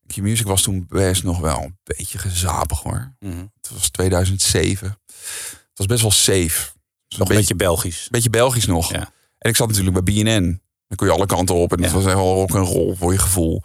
Q 0.07 0.17
Music 0.17 0.47
was 0.47 0.63
toen 0.63 0.87
best 0.89 1.23
nog 1.23 1.39
wel 1.39 1.63
een 1.63 1.79
beetje 1.83 2.19
gezapig 2.19 2.81
hoor. 2.83 3.15
Het 3.61 3.71
was 3.73 3.89
2007. 3.91 4.99
Het 5.09 5.79
was 5.79 5.87
best 5.87 6.03
wel 6.03 6.11
safe. 6.11 6.73
Nog 7.09 7.29
een 7.29 7.37
beetje 7.37 7.55
Belgisch. 7.57 8.09
beetje 8.11 8.31
Belgisch 8.31 8.67
nog. 8.67 8.93
Ja. 8.93 9.13
En 9.39 9.51
ik 9.51 9.57
zat 9.57 9.69
natuurlijk 9.69 10.05
bij 10.05 10.15
BNN. 10.15 10.63
Dan 10.89 10.97
kon 10.97 11.07
je 11.07 11.13
alle 11.13 11.27
kanten 11.27 11.55
op 11.55 11.71
en 11.73 11.77
dat 11.83 11.91
Ja. 11.91 11.95
was 11.97 12.05
helemaal 12.05 12.35
rock 12.35 12.55
en 12.55 12.61
roll 12.65 12.95
voor 12.97 13.13
je 13.13 13.19
gevoel. 13.19 13.63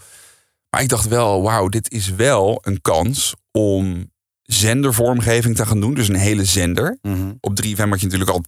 Maar 0.69 0.81
ik 0.81 0.89
dacht 0.89 1.07
wel, 1.07 1.41
wauw, 1.41 1.67
dit 1.67 1.91
is 1.91 2.09
wel 2.09 2.59
een 2.61 2.81
kans 2.81 3.33
om 3.51 4.11
zendervormgeving 4.43 5.55
te 5.55 5.65
gaan 5.65 5.79
doen. 5.79 5.93
Dus 5.93 6.07
een 6.07 6.15
hele 6.15 6.45
zender. 6.45 6.97
Mhm. 7.01 7.31
Op 7.41 7.55
3FM 7.55 7.89
had 7.89 7.99
je 7.99 8.05
natuurlijk 8.05 8.31
al 8.31 8.43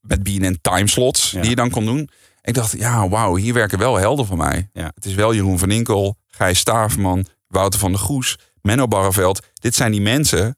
met 0.00 0.22
BNN 0.22 0.58
timeslots 0.62 1.30
Ja. 1.30 1.40
die 1.40 1.50
je 1.50 1.56
dan 1.56 1.70
kon 1.70 1.84
doen. 1.84 2.08
Ik 2.42 2.54
dacht, 2.54 2.72
ja, 2.78 3.08
wauw, 3.08 3.34
hier 3.36 3.54
werken 3.54 3.78
wel 3.78 3.96
helden 3.96 4.26
van 4.26 4.36
mij. 4.36 4.68
Ja. 4.72 4.90
Het 4.94 5.04
is 5.04 5.14
wel 5.14 5.34
Jeroen 5.34 5.58
van 5.58 5.70
Inkel, 5.70 6.16
Gijs 6.26 6.58
Staafman, 6.58 7.26
Wouter 7.48 7.80
van 7.80 7.90
der 7.92 8.00
Goes, 8.00 8.38
Menno 8.62 8.88
Barreveld. 8.88 9.46
Dit 9.54 9.74
zijn 9.74 9.92
die 9.92 10.00
mensen. 10.00 10.56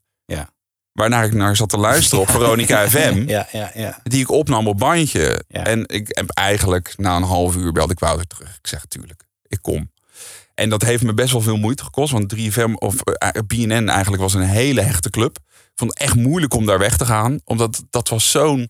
Waarnaar 0.99 1.25
ik 1.25 1.35
naar 1.35 1.57
zat 1.57 1.69
te 1.69 1.79
luisteren 1.79 2.21
op 2.21 2.31
Veronica 2.31 2.87
FM. 2.91 3.25
Ja, 3.27 3.49
ja, 3.53 3.71
ja. 3.75 4.01
Die 4.03 4.21
ik 4.21 4.31
opnam 4.31 4.69
op 4.69 4.79
bandje. 4.79 5.45
En 5.49 5.85
ik 5.87 6.09
heb 6.09 6.31
eigenlijk 6.31 6.95
na 6.97 7.17
een 7.17 7.23
half 7.23 7.57
uur 7.57 7.73
belde 7.73 7.93
ik 7.93 7.99
Wouter 7.99 8.27
terug. 8.27 8.49
Ik 8.49 8.67
zeg, 8.67 8.85
tuurlijk, 8.89 9.23
ik 9.47 9.59
kom. 9.63 9.91
En 10.55 10.69
dat 10.69 10.83
heeft 10.83 11.03
me 11.03 11.15
best 11.15 11.33
wel 11.33 11.41
veel 11.41 11.57
moeite 11.57 11.85
gekost. 11.85 12.13
Want 12.13 12.35
3FM 12.37 12.73
of 12.75 13.01
eh, 13.01 13.29
BNN 13.47 13.89
eigenlijk 13.89 14.23
was 14.23 14.35
een 14.35 14.43
hele 14.43 14.81
hechte 14.81 15.11
club. 15.11 15.39
Ik 15.51 15.73
vond 15.75 15.91
het 15.91 15.99
echt 15.99 16.15
moeilijk 16.15 16.55
om 16.55 16.67
daar 16.67 16.79
weg 16.79 16.97
te 16.97 17.07
gaan. 17.07 17.41
Omdat 17.45 17.85
dat 17.91 18.09
was 18.09 18.31
zo'n... 18.31 18.69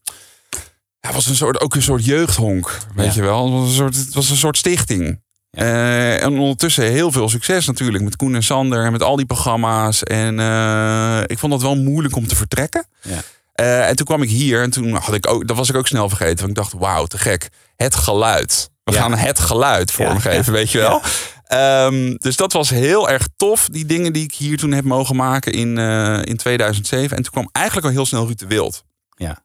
Ja, 1.00 1.12
was 1.12 1.26
een 1.26 1.36
soort, 1.36 1.60
ook 1.60 1.74
een 1.74 1.82
soort 1.82 2.04
jeugdhonk, 2.04 2.78
weet 2.94 3.14
je 3.14 3.22
wel. 3.22 3.44
Het 3.44 3.52
was 3.52 3.68
een 3.68 3.74
soort, 3.74 3.96
het 3.96 4.14
was 4.14 4.30
een 4.30 4.36
soort 4.36 4.56
stichting. 4.56 5.22
Eh, 5.50 6.22
en 6.22 6.38
ondertussen 6.38 6.84
heel 6.84 7.12
veel 7.12 7.28
succes 7.28 7.66
natuurlijk. 7.66 8.04
Met 8.04 8.16
Koen 8.16 8.34
en 8.34 8.42
Sander 8.42 8.84
en 8.84 8.92
met 8.92 9.02
al 9.02 9.16
die 9.16 9.26
programma's. 9.26 10.02
En 10.02 10.40
eh, 10.40 11.20
ik 11.26 11.38
vond 11.38 11.52
dat 11.52 11.62
wel 11.62 11.76
moeilijk 11.76 12.16
om 12.16 12.26
te 12.26 12.36
vertrekken. 12.36 12.86
Ja. 13.02 13.22
Eh, 13.52 13.88
en 13.88 13.96
toen 13.96 14.06
kwam 14.06 14.22
ik 14.22 14.28
hier 14.28 14.62
en 14.62 14.70
toen 14.70 14.92
had 14.94 15.14
ik 15.14 15.26
ook, 15.26 15.46
dat 15.48 15.56
was 15.56 15.68
ik 15.68 15.76
ook 15.76 15.86
snel 15.86 16.08
vergeten. 16.08 16.36
Want 16.38 16.48
ik 16.50 16.54
dacht, 16.54 16.72
wauw, 16.72 17.04
te 17.06 17.18
gek. 17.18 17.48
Het 17.76 17.94
geluid. 17.94 18.70
We 18.84 18.92
Ja. 18.92 19.00
gaan 19.00 19.14
het 19.14 19.38
geluid 19.38 19.90
vormgeven, 19.92 20.52
weet 20.52 20.70
je 20.70 20.78
wel. 20.78 21.02
Ehm, 21.44 22.14
dus 22.16 22.36
dat 22.36 22.52
was 22.52 22.70
heel 22.70 23.10
erg 23.10 23.28
tof. 23.36 23.68
Die 23.68 23.86
dingen 23.86 24.12
die 24.12 24.22
ik 24.24 24.34
hier 24.34 24.58
toen 24.58 24.72
heb 24.72 24.84
mogen 24.84 25.16
maken 25.16 25.52
in, 25.52 25.78
in 26.24 26.36
2007. 26.36 27.16
En 27.16 27.22
toen 27.22 27.32
kwam 27.32 27.48
eigenlijk 27.52 27.86
al 27.86 27.92
heel 27.92 28.06
snel 28.06 28.26
Ruud 28.26 28.38
de 28.38 28.46
Wild. 28.46 28.84
Ja. 29.16 29.38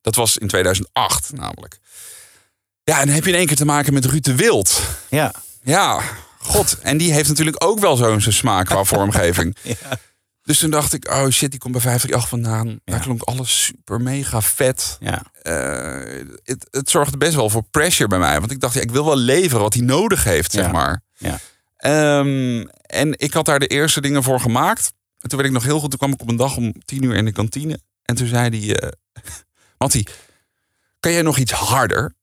Dat 0.00 0.14
was 0.14 0.36
in 0.36 0.48
2008 0.48 1.30
namelijk. 1.34 1.78
Ja, 2.84 3.00
en 3.00 3.06
dan 3.06 3.14
heb 3.14 3.24
je 3.24 3.30
in 3.30 3.36
één 3.36 3.46
keer 3.46 3.56
te 3.56 3.64
maken 3.64 3.92
met 3.92 4.04
Ruud 4.04 4.24
de 4.24 4.34
Wild. 4.34 4.80
Ja. 5.08 5.32
Ja, 5.68 6.00
god. 6.38 6.78
En 6.82 6.96
die 6.98 7.12
heeft 7.12 7.28
natuurlijk 7.28 7.64
ook 7.64 7.78
wel 7.78 7.96
zo'n 7.96 8.20
smaak 8.20 8.66
qua 8.66 8.84
vormgeving. 8.84 9.56
Dus 10.42 10.58
toen 10.58 10.70
dacht 10.70 10.92
ik, 10.92 11.08
oh 11.10 11.28
shit, 11.28 11.50
die 11.50 11.60
komt 11.60 11.72
bij 11.72 11.82
538 11.82 12.28
vandaan. 12.28 12.80
Daar 12.84 13.00
klonk 13.00 13.22
alles 13.22 13.64
super 13.64 14.00
mega 14.00 14.42
vet. 14.42 14.96
Ja. 15.00 15.22
Eh, 15.42 16.24
het, 16.44 16.66
het 16.70 16.90
zorgde 16.90 17.16
best 17.16 17.34
wel 17.34 17.50
voor 17.50 17.62
pressure 17.70 18.08
bij 18.08 18.18
mij. 18.18 18.38
Want 18.38 18.50
ik 18.50 18.60
dacht, 18.60 18.74
ja, 18.74 18.80
ik 18.80 18.90
wil 18.90 19.04
wel 19.04 19.16
leveren 19.16 19.60
wat 19.60 19.74
hij 19.74 19.82
nodig 19.82 20.24
heeft, 20.24 20.52
zeg 20.52 20.72
maar. 20.72 21.02
Ja. 21.16 21.38
Ehm, 21.76 22.66
en 22.82 23.18
ik 23.18 23.32
had 23.32 23.44
daar 23.44 23.58
de 23.58 23.66
eerste 23.66 24.00
dingen 24.00 24.22
voor 24.22 24.40
gemaakt. 24.40 24.92
En 25.18 25.28
toen 25.28 25.38
werd 25.38 25.50
ik 25.50 25.54
nog 25.54 25.64
heel 25.64 25.80
goed. 25.80 25.90
Toen 25.90 25.98
kwam 25.98 26.12
ik 26.12 26.20
op 26.20 26.28
een 26.28 26.36
dag 26.36 26.56
om 26.56 26.74
tien 26.84 27.02
uur 27.02 27.14
in 27.14 27.24
de 27.24 27.32
kantine. 27.32 27.80
En 28.04 28.14
toen 28.14 28.26
zei 28.26 28.66
hij... 28.66 28.76
eh 28.76 28.88
Mattie, 29.78 30.08
kan 31.00 31.12
jij 31.12 31.22
nog 31.22 31.38
iets 31.38 31.52
harder? 31.52 32.14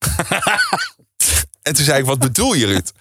en 1.67 1.73
toen 1.73 1.86
zei 1.86 1.99
ik, 1.99 2.05
wat 2.05 2.19
bedoel 2.19 2.53
je, 2.53 2.65
Ruud? 2.65 2.91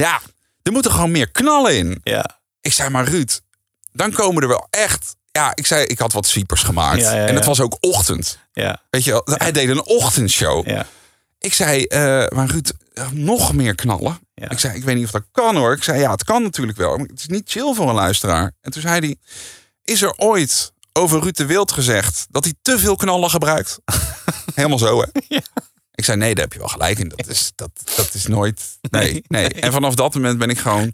Ja, 0.00 0.20
er 0.62 0.72
moeten 0.72 0.90
gewoon 0.90 1.10
meer 1.10 1.30
knallen 1.30 1.76
in. 1.76 2.00
Ja. 2.02 2.38
Ik 2.60 2.72
zei, 2.72 2.90
maar 2.90 3.08
Ruud, 3.08 3.40
dan 3.92 4.12
komen 4.12 4.42
er 4.42 4.48
wel 4.48 4.66
echt... 4.70 5.16
Ja, 5.32 5.52
ik 5.54 5.66
zei, 5.66 5.84
ik 5.84 5.98
had 5.98 6.12
wat 6.12 6.26
sweepers 6.26 6.62
gemaakt. 6.62 7.00
Ja, 7.00 7.14
ja, 7.14 7.26
En 7.26 7.34
het 7.34 7.42
ja. 7.42 7.48
was 7.48 7.60
ook 7.60 7.76
ochtend. 7.80 8.38
Ja. 8.52 8.82
Weet 8.90 9.04
je 9.04 9.10
wel, 9.10 9.22
hij 9.24 9.52
deed 9.52 9.68
een 9.68 9.84
ochtendshow. 9.84 10.68
Ja. 10.68 10.86
Ik 11.38 11.54
zei, 11.54 11.84
eh, 11.84 11.98
maar 12.28 12.46
Ruud, 12.46 12.72
nog 13.12 13.52
meer 13.52 13.74
knallen. 13.74 14.18
Ja. 14.34 14.50
Ik 14.50 14.58
zei, 14.58 14.76
ik 14.76 14.84
weet 14.84 14.96
niet 14.96 15.04
of 15.04 15.10
dat 15.10 15.24
kan 15.32 15.56
hoor. 15.56 15.72
Ik 15.72 15.82
zei, 15.82 16.00
ja, 16.00 16.10
het 16.10 16.24
kan 16.24 16.42
natuurlijk 16.42 16.78
wel. 16.78 16.96
Maar 16.96 17.06
het 17.06 17.18
is 17.18 17.26
niet 17.26 17.50
chill 17.50 17.74
voor 17.74 17.88
een 17.88 17.94
luisteraar. 17.94 18.52
En 18.60 18.70
toen 18.70 18.82
zei 18.82 18.98
hij, 18.98 19.16
is 19.84 20.02
er 20.02 20.14
ooit 20.16 20.72
over 20.92 21.20
Ruud 21.20 21.36
de 21.36 21.46
Wild 21.46 21.72
gezegd 21.72 22.26
dat 22.30 22.44
hij 22.44 22.54
te 22.62 22.78
veel 22.78 22.96
knallen 22.96 23.30
gebruikt? 23.30 23.78
Helemaal 24.54 24.78
zo, 24.78 25.00
hè? 25.00 25.38
Ik 26.00 26.06
zei, 26.06 26.18
nee, 26.18 26.34
daar 26.34 26.44
heb 26.44 26.52
je 26.52 26.58
wel 26.58 26.68
gelijk 26.68 26.98
in. 26.98 27.08
Dat 27.08 27.26
is, 27.26 27.52
dat, 27.54 27.70
dat 27.96 28.14
is 28.14 28.26
nooit... 28.26 28.78
Nee, 28.90 29.22
nee. 29.26 29.48
En 29.48 29.72
vanaf 29.72 29.94
dat 29.94 30.14
moment 30.14 30.38
ben 30.38 30.50
ik 30.50 30.58
gewoon 30.58 30.92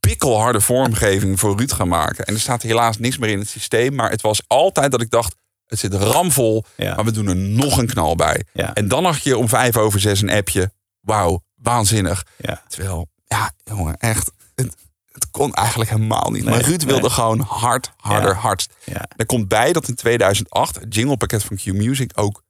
pikkelharde 0.00 0.60
vormgeving 0.60 1.40
voor 1.40 1.56
Ruud 1.56 1.72
gaan 1.72 1.88
maken. 1.88 2.24
En 2.24 2.34
er 2.34 2.40
staat 2.40 2.62
helaas 2.62 2.98
niks 2.98 3.18
meer 3.18 3.30
in 3.30 3.38
het 3.38 3.48
systeem. 3.48 3.94
Maar 3.94 4.10
het 4.10 4.20
was 4.20 4.42
altijd 4.46 4.90
dat 4.90 5.00
ik 5.00 5.10
dacht, 5.10 5.34
het 5.66 5.78
zit 5.78 5.94
ramvol. 5.94 6.64
Ja. 6.76 6.94
Maar 6.94 7.04
we 7.04 7.10
doen 7.10 7.26
er 7.26 7.36
nog 7.36 7.78
een 7.78 7.86
knal 7.86 8.14
bij. 8.14 8.44
Ja. 8.52 8.74
En 8.74 8.88
dan 8.88 9.04
had 9.04 9.22
je 9.22 9.36
om 9.36 9.48
vijf 9.48 9.76
over 9.76 10.00
zes 10.00 10.22
een 10.22 10.30
appje. 10.30 10.72
Wauw, 11.00 11.42
waanzinnig. 11.54 12.26
Ja. 12.36 12.62
Terwijl, 12.68 13.08
ja, 13.26 13.50
jongen, 13.64 13.96
echt. 13.96 14.32
Het, 14.54 14.76
het 15.12 15.30
kon 15.30 15.54
eigenlijk 15.54 15.90
helemaal 15.90 16.30
niet. 16.30 16.44
maar 16.44 16.60
Ruud 16.60 16.82
wilde 16.82 17.00
nee. 17.00 17.10
gewoon 17.10 17.40
hard, 17.40 17.92
harder, 17.96 18.34
hardst. 18.34 18.74
Ja. 18.84 19.08
Er 19.16 19.26
komt 19.26 19.48
bij 19.48 19.72
dat 19.72 19.88
in 19.88 19.94
2008 19.94 20.74
het 20.74 20.94
jinglepakket 20.94 21.44
van 21.44 21.56
Q 21.56 21.64
Music 21.64 22.10
ook... 22.14 22.42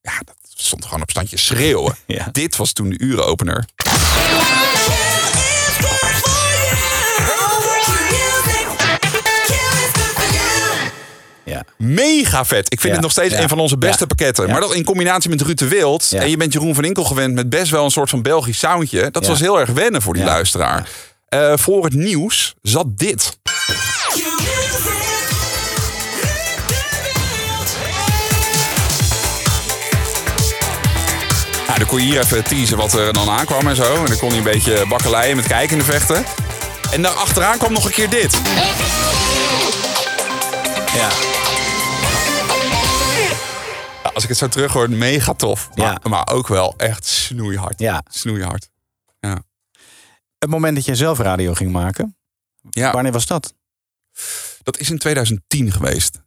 Ja, 0.00 0.18
dat 0.24 0.36
stond 0.56 0.84
gewoon 0.84 1.02
op 1.02 1.10
standje 1.10 1.36
schreeuwen. 1.36 1.96
Ja. 2.06 2.28
Dit 2.32 2.56
was 2.56 2.72
toen 2.72 2.88
de 2.90 2.98
urenopener. 2.98 3.64
Ja. 11.44 11.64
Mega 11.78 12.44
vet. 12.44 12.72
Ik 12.72 12.80
vind 12.80 12.82
Ja, 12.82 12.90
het 12.92 13.00
nog 13.00 13.10
steeds 13.10 13.34
ja, 13.34 13.42
een 13.42 13.48
van 13.48 13.58
onze 13.58 13.78
beste 13.78 14.00
ja, 14.00 14.06
pakketten. 14.06 14.46
ja. 14.46 14.52
Maar 14.52 14.60
dat 14.60 14.74
in 14.74 14.84
combinatie 14.84 15.30
met 15.30 15.40
Ruud 15.42 15.58
de 15.58 15.68
Wild. 15.68 16.06
Ja. 16.10 16.20
En 16.20 16.30
je 16.30 16.36
bent 16.36 16.52
Jeroen 16.52 16.74
van 16.74 16.84
Inkel 16.84 17.04
gewend 17.04 17.34
met 17.34 17.50
best 17.50 17.70
wel 17.70 17.84
een 17.84 17.90
soort 17.90 18.10
van 18.10 18.22
Belgisch 18.22 18.58
soundje. 18.58 19.10
Dat 19.10 19.22
Ja. 19.24 19.30
was 19.30 19.40
heel 19.40 19.60
erg 19.60 19.70
wennen 19.70 20.02
voor 20.02 20.14
die 20.14 20.22
Ja. 20.22 20.28
luisteraar. 20.28 20.88
Eh, 21.28 21.52
voor 21.56 21.84
het 21.84 21.94
nieuws 21.94 22.54
zat 22.62 22.98
dit. 22.98 23.38
Dan 31.82 31.90
kon 31.90 32.00
je 32.00 32.12
hier 32.12 32.20
even 32.20 32.44
teasen 32.44 32.76
wat 32.76 32.92
er 32.92 33.12
dan 33.12 33.28
aankwam 33.28 33.68
en 33.68 33.76
zo. 33.76 33.94
En 33.94 34.06
dan 34.06 34.18
kon 34.18 34.28
hij 34.28 34.38
een 34.38 34.44
beetje 34.44 34.86
bakkeleien 34.88 35.36
met 35.36 35.46
kijken 35.46 35.72
in 35.72 35.78
de 35.78 35.90
vechten. 35.92 36.24
En 36.92 37.02
daar 37.02 37.12
achteraan 37.12 37.58
kwam 37.58 37.72
nog 37.72 37.84
een 37.84 37.90
keer 37.92 38.10
dit. 38.10 38.40
Ja. 40.94 41.10
Ja, 44.02 44.10
als 44.14 44.22
ik 44.22 44.28
het 44.28 44.38
zo 44.38 44.48
terug 44.48 44.72
hoor, 44.72 44.90
mega 44.90 45.32
tof. 45.34 45.68
Maar, 45.74 45.86
Ja. 46.02 46.08
maar 46.08 46.28
ook 46.28 46.48
wel 46.48 46.74
echt 46.76 47.06
snoeihard. 47.06 47.78
Ja. 47.80 48.02
Snoeihard. 48.10 48.70
Het 50.38 50.50
moment 50.50 50.74
dat 50.76 50.84
jij 50.84 50.94
zelf 50.94 51.18
radio 51.18 51.54
ging 51.54 51.72
maken, 51.72 52.16
Ja, 52.70 52.92
wanneer 52.92 53.12
was 53.12 53.26
dat? 53.26 53.54
dat 54.62 54.78
is 54.78 54.90
in 54.90 54.98
2010 54.98 55.72
geweest. 55.72 56.20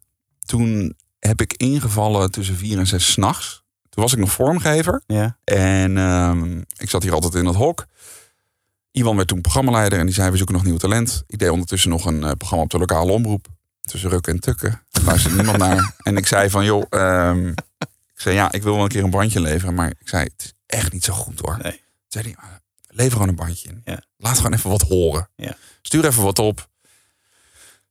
Toen 0.44 0.96
heb 1.18 1.40
ik 1.40 1.52
ingevallen 1.52 2.30
tussen 2.30 2.56
vier 2.56 2.78
en 2.78 2.86
zes 2.86 3.10
s'nachts. 3.12 3.62
Toen 3.96 4.04
was 4.04 4.14
ik 4.14 4.20
nog 4.20 4.32
vormgever. 4.32 5.02
Ja. 5.06 5.38
En 5.44 5.96
ehm, 5.98 6.58
ik 6.76 6.90
zat 6.90 7.02
hier 7.02 7.12
altijd 7.12 7.34
in 7.34 7.46
het 7.46 7.54
hok. 7.54 7.86
Iwan 8.90 9.16
werd 9.16 9.28
toen 9.28 9.40
programmaleider 9.40 9.98
en 9.98 10.06
die 10.06 10.14
zei, 10.14 10.30
we 10.30 10.36
zoeken 10.36 10.54
nog 10.54 10.64
nieuw 10.64 10.76
talent. 10.76 11.22
Ik 11.26 11.38
deed 11.38 11.48
ondertussen 11.50 11.90
nog 11.90 12.04
een 12.04 12.24
eh, 12.24 12.30
programma 12.38 12.64
op 12.64 12.70
de 12.70 12.78
lokale 12.78 13.12
omroep. 13.12 13.46
Tussen 13.82 14.10
rukken 14.10 14.32
en 14.32 14.40
tukken. 14.40 14.82
Daar 14.90 15.04
luisterde 15.04 15.36
niemand 15.36 15.58
naar. 15.58 15.94
En 16.02 16.16
ik 16.16 16.26
zei 16.26 16.50
van, 16.50 16.64
joh, 16.64 16.84
ehm, 16.88 17.48
ik 17.48 18.20
zei, 18.20 18.34
ja, 18.34 18.52
ik 18.52 18.62
wil 18.62 18.74
wel 18.74 18.82
een 18.82 18.88
keer 18.88 19.04
een 19.04 19.10
bandje 19.10 19.40
leveren. 19.40 19.74
Maar 19.74 19.88
ik 19.88 20.08
zei, 20.08 20.22
het 20.22 20.42
is 20.44 20.52
echt 20.66 20.92
niet 20.92 21.04
zo 21.04 21.12
goed 21.12 21.40
hoor. 21.40 21.58
Nee. 21.62 21.72
Toen 21.72 21.80
zei 22.08 22.24
hij, 22.24 22.34
"Maar 22.36 22.60
lever 22.88 23.12
gewoon 23.12 23.28
een 23.28 23.34
bandje 23.34 23.68
in. 23.68 23.80
Ja. 23.84 24.02
Laat 24.16 24.36
gewoon 24.36 24.52
even 24.54 24.70
wat 24.70 24.82
horen. 24.82 25.28
Ja. 25.36 25.56
Stuur 25.82 26.04
even 26.04 26.22
wat 26.22 26.38
op. 26.38 26.68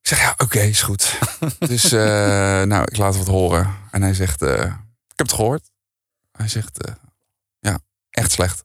Ik 0.01 0.07
zeg, 0.07 0.19
ja, 0.19 0.33
oké, 0.37 0.59
is 0.59 0.81
goed. 0.81 1.19
dus, 1.59 1.91
eh, 1.91 1.99
nou, 2.63 2.81
ik 2.81 2.97
laat 2.97 3.17
wat 3.17 3.27
horen. 3.27 3.75
En 3.91 4.01
hij 4.01 4.13
zegt, 4.13 4.41
eh, 4.41 4.63
ik 4.63 5.15
heb 5.15 5.27
het 5.27 5.33
gehoord. 5.33 5.73
Hij 6.37 6.47
zegt, 6.47 6.85
eh, 6.85 6.93
ja, 7.59 7.79
echt 8.09 8.31
slecht. 8.31 8.63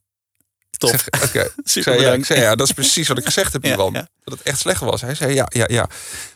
Top. 0.70 0.94
Oké. 1.24 1.48
Zei, 1.64 2.00
ja, 2.00 2.12
ik 2.12 2.24
zei, 2.24 2.40
ja, 2.40 2.54
dat 2.54 2.66
is 2.66 2.72
precies 2.72 3.08
wat 3.08 3.18
ik 3.18 3.24
gezegd 3.24 3.52
heb, 3.52 3.64
Iwan. 3.72 3.92
ja. 3.92 4.08
Dat 4.24 4.38
het 4.38 4.42
echt 4.46 4.58
slecht 4.58 4.80
was. 4.80 5.00
Hij 5.00 5.14
zei, 5.14 5.34
ja, 5.34 5.46
ja, 5.48 5.64
ja. 5.68 5.86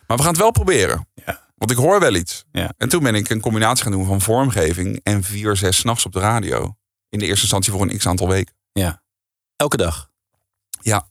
Maar 0.07 0.17
we 0.17 0.23
gaan 0.23 0.33
het 0.33 0.41
wel 0.41 0.51
proberen. 0.51 1.09
Ja. 1.15 1.43
Want 1.55 1.71
ik 1.71 1.77
hoor 1.77 2.01
wel 2.01 2.15
iets. 2.15 2.45
Ja. 2.53 2.73
En 2.77 2.89
toen 2.89 3.03
ben 3.03 3.15
ik 3.15 3.31
een 3.31 3.41
combinatie 3.41 3.83
gaan 3.83 3.93
doen 3.93 4.07
van 4.07 4.21
vormgeving 4.21 5.01
en 5.03 5.23
vier, 5.23 5.57
zes 5.57 5.77
s'nachts 5.77 6.07
op 6.07 6.13
de 6.13 6.21
radio. 6.21 6.77
In 7.09 7.19
de 7.19 7.25
eerste 7.25 7.43
instantie 7.43 7.73
voor 7.73 7.83
een 7.83 7.99
x 7.99 8.07
aantal 8.07 8.29
weken. 8.29 8.55
Ja. 8.73 9.03
Elke 9.57 9.77
dag. 9.77 10.11
Ja. 10.81 11.09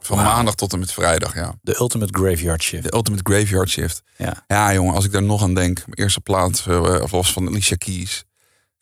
Van 0.00 0.16
maandag 0.16 0.54
tot 0.54 0.72
en 0.72 0.78
met 0.78 0.92
vrijdag, 0.92 1.34
ja. 1.34 1.54
De 1.60 1.76
ultimate 1.78 2.12
graveyard 2.18 2.62
shift. 2.62 2.82
De 2.82 2.94
Ultimate 2.94 3.32
Graveyard 3.32 3.68
Shift. 3.68 4.02
Ja. 4.16 4.44
Ja, 4.46 4.72
jongen, 4.72 4.94
als 4.94 5.04
ik 5.04 5.12
daar 5.12 5.22
nog 5.22 5.42
aan 5.42 5.54
denk. 5.54 5.76
Mijn 5.86 5.98
eerste 5.98 6.20
plaat 6.20 6.64
eh, 6.68 7.06
was 7.06 7.32
van 7.32 7.46
Alicia 7.46 7.76
Keys. 7.76 8.24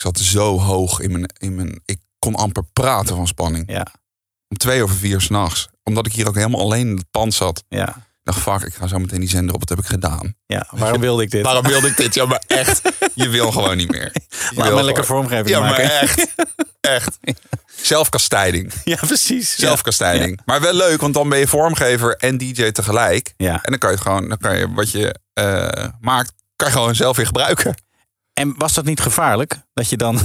Ik 0.01 0.07
zat 0.07 0.19
zo 0.19 0.59
hoog 0.61 1.01
in 1.01 1.11
mijn, 1.13 1.33
in 1.39 1.55
mijn... 1.55 1.81
Ik 1.85 1.99
kon 2.19 2.35
amper 2.35 2.65
praten 2.73 3.17
van 3.17 3.27
spanning. 3.27 3.71
Ja. 3.73 3.87
Om 4.49 4.57
twee 4.57 4.83
over 4.83 4.97
vier 4.97 5.21
s'nachts. 5.21 5.69
Omdat 5.83 6.07
ik 6.07 6.13
hier 6.13 6.29
ook 6.29 6.35
helemaal 6.35 6.61
alleen 6.61 6.89
in 6.89 6.97
het 6.97 7.11
pand 7.11 7.35
zat. 7.35 7.65
Ja. 7.69 7.89
Ik 7.89 8.21
dacht, 8.23 8.39
fuck, 8.39 8.63
ik 8.63 8.75
ga 8.75 8.87
zo 8.87 8.99
meteen 8.99 9.21
die 9.21 9.29
zender 9.29 9.55
op. 9.55 9.61
Wat 9.61 9.69
heb 9.69 9.79
ik 9.79 9.87
gedaan? 9.87 10.35
Ja, 10.47 10.67
waarom 10.71 11.01
wilde 11.01 11.23
ik 11.23 11.31
dit? 11.31 11.43
Waarom 11.43 11.67
wilde 11.67 11.87
ik 11.87 11.97
dit? 11.97 12.15
Ja, 12.15 12.25
maar 12.27 12.43
echt. 12.47 12.83
Je 13.15 13.29
wil 13.29 13.53
gewoon 13.53 13.77
niet 13.77 13.91
meer. 13.91 14.13
Je 14.29 14.51
Laat 14.55 14.75
me 14.75 14.83
lekker 14.83 15.05
vormgeving 15.05 15.49
Ja, 15.49 15.61
maken. 15.61 15.85
maar 15.85 15.93
echt. 15.93 16.35
Echt. 16.81 17.19
Zelfkastijding. 17.67 18.73
Ja, 18.85 18.97
precies. 18.97 19.57
Ja. 19.57 19.67
Zelfkastijding. 19.67 20.41
Maar 20.45 20.61
wel 20.61 20.75
leuk, 20.75 21.01
want 21.01 21.15
dan 21.15 21.29
ben 21.29 21.39
je 21.39 21.47
vormgever 21.49 22.17
en 22.17 22.39
DJ 22.39 22.71
tegelijk. 22.71 23.35
Ja. 23.37 23.53
En 23.63 23.71
dan 23.71 23.79
kan 23.79 23.91
je 23.91 23.97
het 23.97 24.05
gewoon, 24.07 24.29
dan 24.29 24.39
kan 24.39 24.59
je 24.59 24.73
wat 24.73 24.91
je 24.91 25.15
eh, 25.33 25.89
maakt, 26.01 26.33
kan 26.57 26.67
je 26.69 26.75
gewoon 26.75 26.95
zelf 26.95 27.17
weer 27.17 27.27
gebruiken. 27.27 27.75
En 28.41 28.55
was 28.59 28.73
dat 28.73 28.85
niet 28.85 29.01
gevaarlijk? 29.01 29.61
Dat 29.75 29.89
je 29.89 29.97
dan 29.97 30.21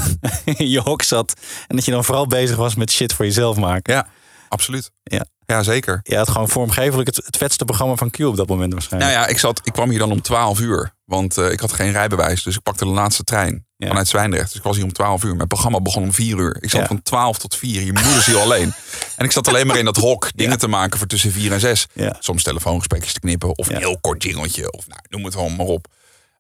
in 0.45 0.70
je 0.76 0.80
hok 0.80 1.01
zat 1.01 1.34
en 1.68 1.76
dat 1.76 1.86
je 1.86 1.91
dan 1.91 2.03
vooral 2.03 2.28
bezig 2.28 2.55
was 2.57 2.76
met 2.76 2.91
shit 2.91 3.13
voor 3.13 3.26
jezelf 3.26 3.57
maken? 3.57 3.93
Ja, 3.93 4.07
absoluut. 4.49 4.91
Ja. 5.03 5.26
Ja, 5.45 5.63
zeker. 5.63 5.99
Je 6.03 6.18
had 6.18 6.30
gewoon 6.30 6.49
vormgevelijk 6.49 7.07
het, 7.16 7.26
het 7.26 7.38
vetste 7.38 7.66
programma 7.66 7.95
van 7.95 8.09
Q 8.09 8.20
op 8.20 8.36
dat 8.36 8.47
moment 8.47 8.74
waarschijnlijk. 8.74 9.13
Nou 9.13 9.24
ja, 9.26 9.30
ik, 9.32 9.39
zat, 9.39 9.61
ik 9.63 9.74
kwam 9.74 9.89
hier 9.89 9.99
dan 9.99 10.11
om 10.11 10.22
12 10.22 10.59
uur. 10.59 10.93
Want 11.05 11.38
eh, 11.38 11.51
ik 11.51 11.59
had 11.59 11.74
geen 11.74 11.91
rijbewijs. 11.91 12.43
Dus 12.43 12.55
ik 12.55 12.61
pakte 12.61 12.84
de 12.86 12.89
laatste 12.91 13.24
trein 13.24 13.66
Ja. 13.78 13.88
vanuit 13.88 14.07
Zwijndrecht. 14.07 14.47
Dus 14.47 14.55
ik 14.57 14.63
was 14.63 14.76
hier 14.76 14.86
om 14.86 14.93
12 14.93 15.24
uur. 15.24 15.36
Mijn 15.36 15.47
programma 15.47 15.82
begon 15.82 16.03
om 16.03 16.13
4 16.13 16.38
uur. 16.38 16.57
Ik 16.59 16.70
zat 16.70 16.82
Ja. 16.82 16.88
van 16.88 17.01
12 17.01 17.38
tot 17.38 17.55
4. 17.55 17.82
Je 17.82 17.93
moeder 17.93 18.18
is 18.18 18.26
hier 18.26 18.38
alleen. 18.39 18.74
En 19.16 19.26
ik 19.26 19.32
zat 19.32 19.47
alleen 19.47 19.68
maar 19.68 19.78
in 19.78 19.86
dat 19.86 19.95
hok 19.97 20.30
dingen 20.36 20.57
te 20.57 20.68
maken 20.68 20.97
voor 20.97 21.07
tussen 21.07 21.32
4 21.32 21.51
en 21.51 21.59
6. 21.59 21.88
Ja. 21.93 22.16
Soms 22.20 22.43
telefoongesprekjes 22.43 23.13
te 23.13 23.20
knippen. 23.20 23.57
Of 23.57 23.68
Ja. 23.70 23.74
een 23.76 23.82
heel 23.82 23.97
kort 24.01 24.24
jingeltje. 24.24 24.72
Of 24.72 24.88
nou, 24.88 24.99
noem 25.09 25.24
het 25.26 25.34
gewoon 25.34 25.55
maar 25.55 25.66
op. 25.66 25.88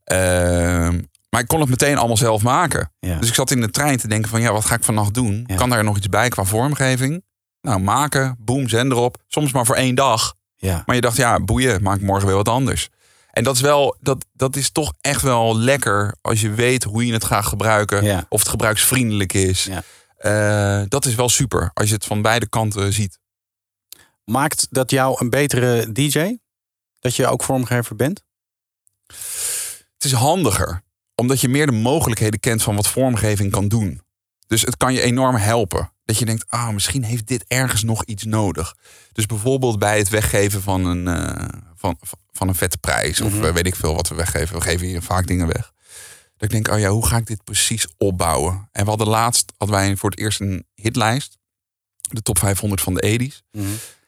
Ehm, 0.03 1.01
maar 1.35 1.43
ik 1.43 1.49
kon 1.49 1.59
het 1.59 1.69
meteen 1.69 1.97
allemaal 1.97 2.17
zelf 2.17 2.43
maken. 2.43 2.91
Ja. 2.99 3.19
Dus 3.19 3.27
ik 3.27 3.33
zat 3.33 3.51
in 3.51 3.61
de 3.61 3.69
trein 3.69 3.97
te 3.97 4.07
denken 4.07 4.29
van 4.29 4.41
ja, 4.41 4.51
wat 4.51 4.65
ga 4.65 4.75
ik 4.75 4.83
vannacht 4.83 5.13
doen? 5.13 5.43
Ja. 5.47 5.55
Kan 5.55 5.69
daar 5.69 5.83
nog 5.83 5.97
iets 5.97 6.09
bij 6.09 6.29
qua 6.29 6.43
vormgeving? 6.43 7.23
Nou, 7.61 7.79
maken, 7.79 8.35
boem, 8.39 8.69
zender 8.69 8.97
op. 8.97 9.23
Soms 9.27 9.51
maar 9.51 9.65
voor 9.65 9.75
één 9.75 9.95
dag. 9.95 10.35
ja. 10.55 10.83
Maar 10.85 10.95
je 10.95 11.01
dacht, 11.01 11.17
ja, 11.17 11.39
boeien, 11.39 11.81
maak 11.81 12.01
morgen 12.01 12.27
weer 12.27 12.35
wat 12.35 12.47
anders. 12.47 12.89
En 13.31 13.43
dat 13.43 13.55
is 13.55 13.61
wel, 13.61 13.97
dat, 13.99 14.25
dat 14.33 14.55
is 14.55 14.71
toch 14.71 14.93
echt 15.01 15.21
wel 15.21 15.57
lekker 15.57 16.15
als 16.21 16.41
je 16.41 16.49
weet 16.51 16.83
hoe 16.83 17.05
je 17.05 17.13
het 17.13 17.23
gaat 17.23 17.45
gebruiken. 17.45 18.03
Ja. 18.03 18.25
Of 18.29 18.39
het 18.39 18.49
gebruiksvriendelijk 18.49 19.33
is. 19.33 19.63
Ja. 19.63 19.83
Eh, 20.17 20.85
dat 20.87 21.05
is 21.05 21.15
wel 21.15 21.29
super 21.29 21.71
als 21.73 21.87
je 21.87 21.95
het 21.95 22.05
van 22.05 22.21
beide 22.21 22.49
kanten 22.49 22.93
ziet. 22.93 23.19
Maakt 24.23 24.67
dat 24.69 24.91
jou 24.91 25.15
een 25.19 25.29
betere 25.29 25.91
DJ? 25.91 26.37
Dat 26.99 27.15
je 27.15 27.27
ook 27.27 27.43
vormgever 27.43 27.95
bent? 27.95 28.23
Het 29.93 30.03
is 30.03 30.11
handiger, 30.13 30.83
omdat 31.15 31.41
je 31.41 31.49
meer 31.49 31.65
de 31.65 31.71
mogelijkheden 31.71 32.39
kent 32.39 32.63
van 32.63 32.75
wat 32.75 32.87
vormgeving 32.87 33.51
kan 33.51 33.67
doen. 33.67 34.01
Dus 34.47 34.61
het 34.61 34.77
kan 34.77 34.93
je 34.93 35.01
enorm 35.01 35.35
helpen. 35.35 35.91
Dat 36.05 36.17
je 36.17 36.25
denkt, 36.25 36.45
ah, 36.47 36.69
misschien 36.69 37.03
heeft 37.03 37.27
dit 37.27 37.45
ergens 37.47 37.83
nog 37.83 38.03
iets 38.03 38.23
nodig. 38.23 38.75
Dus 39.11 39.25
bijvoorbeeld 39.25 39.79
bij 39.79 39.97
het 39.97 40.09
weggeven 40.09 40.61
van 40.61 40.85
een, 40.85 41.07
eh, 41.07 41.47
van, 41.75 41.99
van 42.31 42.47
een 42.47 42.55
vette 42.55 42.77
prijs. 42.77 43.21
Of 43.21 43.41
eh, 43.41 43.51
weet 43.53 43.65
ik 43.65 43.75
veel 43.75 43.95
wat 43.95 44.07
we 44.07 44.15
weggeven. 44.15 44.55
We 44.55 44.61
geven 44.61 44.87
hier 44.87 45.01
vaak 45.01 45.27
dingen 45.27 45.47
weg. 45.47 45.73
Dat 46.37 46.43
ik 46.43 46.49
denk, 46.49 46.67
oh 46.67 46.79
ja, 46.79 46.89
hoe 46.89 47.05
ga 47.05 47.17
ik 47.17 47.27
dit 47.27 47.43
precies 47.43 47.87
opbouwen? 47.97 48.69
En 48.71 48.83
we 48.83 48.89
hadden 48.89 49.07
laatst, 49.07 49.53
hadden 49.57 49.77
wij 49.77 49.95
voor 49.95 50.09
het 50.09 50.19
eerst 50.19 50.39
een 50.39 50.65
hitlijst. 50.73 51.37
De 52.01 52.21
top 52.21 52.37
500 52.37 52.81
van 52.81 52.93
de 52.93 53.01
80s. 53.01 53.43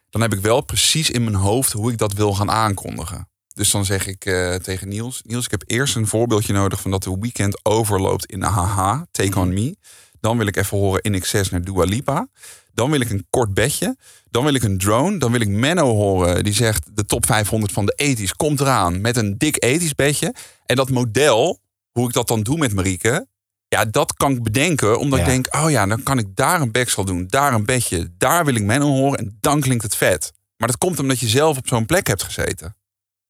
Dan 0.09 0.21
heb 0.21 0.33
ik 0.33 0.39
wel 0.39 0.61
precies 0.61 1.09
in 1.09 1.23
mijn 1.23 1.35
hoofd 1.35 1.71
hoe 1.71 1.91
ik 1.91 1.97
dat 1.97 2.13
wil 2.13 2.33
gaan 2.33 2.51
aankondigen. 2.51 3.29
Dus 3.57 3.71
dan 3.71 3.85
zeg 3.85 4.07
ik 4.07 4.25
eh, 4.25 4.55
tegen 4.55 4.87
Niels: 4.87 5.21
Niels, 5.25 5.45
ik 5.45 5.51
heb 5.51 5.63
eerst 5.65 5.95
een 5.95 6.07
voorbeeldje 6.07 6.53
nodig 6.53 6.81
van 6.81 6.91
dat 6.91 7.03
de 7.03 7.17
weekend 7.19 7.65
overloopt 7.65 8.25
in 8.25 8.41
Haha, 8.41 9.05
Take 9.11 9.39
On 9.39 9.53
Me. 9.53 9.75
Dan 10.19 10.37
wil 10.37 10.47
ik 10.47 10.55
even 10.55 10.77
horen 10.77 11.01
In 11.01 11.13
Excess 11.13 11.49
naar 11.49 11.61
Dua 11.61 11.83
Lipa. 11.83 12.27
Dan 12.73 12.91
wil 12.91 12.99
ik 12.99 13.09
een 13.09 13.25
kort 13.29 13.53
bedje. 13.53 13.97
Dan 14.29 14.43
wil 14.43 14.53
ik 14.53 14.63
een 14.63 14.77
drone. 14.77 15.17
Dan 15.17 15.31
wil 15.31 15.41
ik 15.41 15.47
Menno 15.47 15.95
horen 15.95 16.43
die 16.43 16.53
zegt 16.53 16.89
de 16.93 17.05
top 17.05 17.25
500 17.25 17.71
van 17.71 17.85
de 17.85 18.15
80s 18.19 18.35
komt 18.35 18.59
eraan 18.59 19.01
met 19.01 19.17
een 19.17 19.37
dik 19.37 19.65
80s 19.65 19.95
bedje. 19.95 20.33
En 20.65 20.75
dat 20.75 20.89
model, 20.89 21.59
hoe 21.91 22.07
ik 22.07 22.13
dat 22.13 22.27
dan 22.27 22.43
doe 22.43 22.57
met 22.57 22.73
Marieke, 22.73 23.27
ja, 23.67 23.85
dat 23.85 24.13
kan 24.13 24.31
ik 24.31 24.43
bedenken. 24.43 24.99
Omdat 24.99 25.19
Ja. 25.19 25.25
ik 25.25 25.31
denk, 25.31 25.55
oh 25.55 25.69
ja, 25.69 25.85
dan 25.85 26.03
kan 26.03 26.17
ik 26.17 26.35
daar 26.35 26.61
een 26.61 26.71
backstel 26.71 27.05
doen, 27.05 27.27
daar 27.27 27.53
een 27.53 27.65
bedje. 27.65 28.09
Daar 28.17 28.45
wil 28.45 28.55
ik 28.55 28.63
Menno 28.63 28.87
horen 28.87 29.19
en 29.19 29.37
dan 29.39 29.61
klinkt 29.61 29.83
het 29.83 29.95
vet. 29.95 30.31
Maar 30.57 30.67
dat 30.67 30.77
komt 30.77 30.99
omdat 30.99 31.19
je 31.19 31.27
zelf 31.27 31.57
op 31.57 31.67
zo'n 31.67 31.85
plek 31.85 32.07
hebt 32.07 32.23
gezeten. 32.23 32.75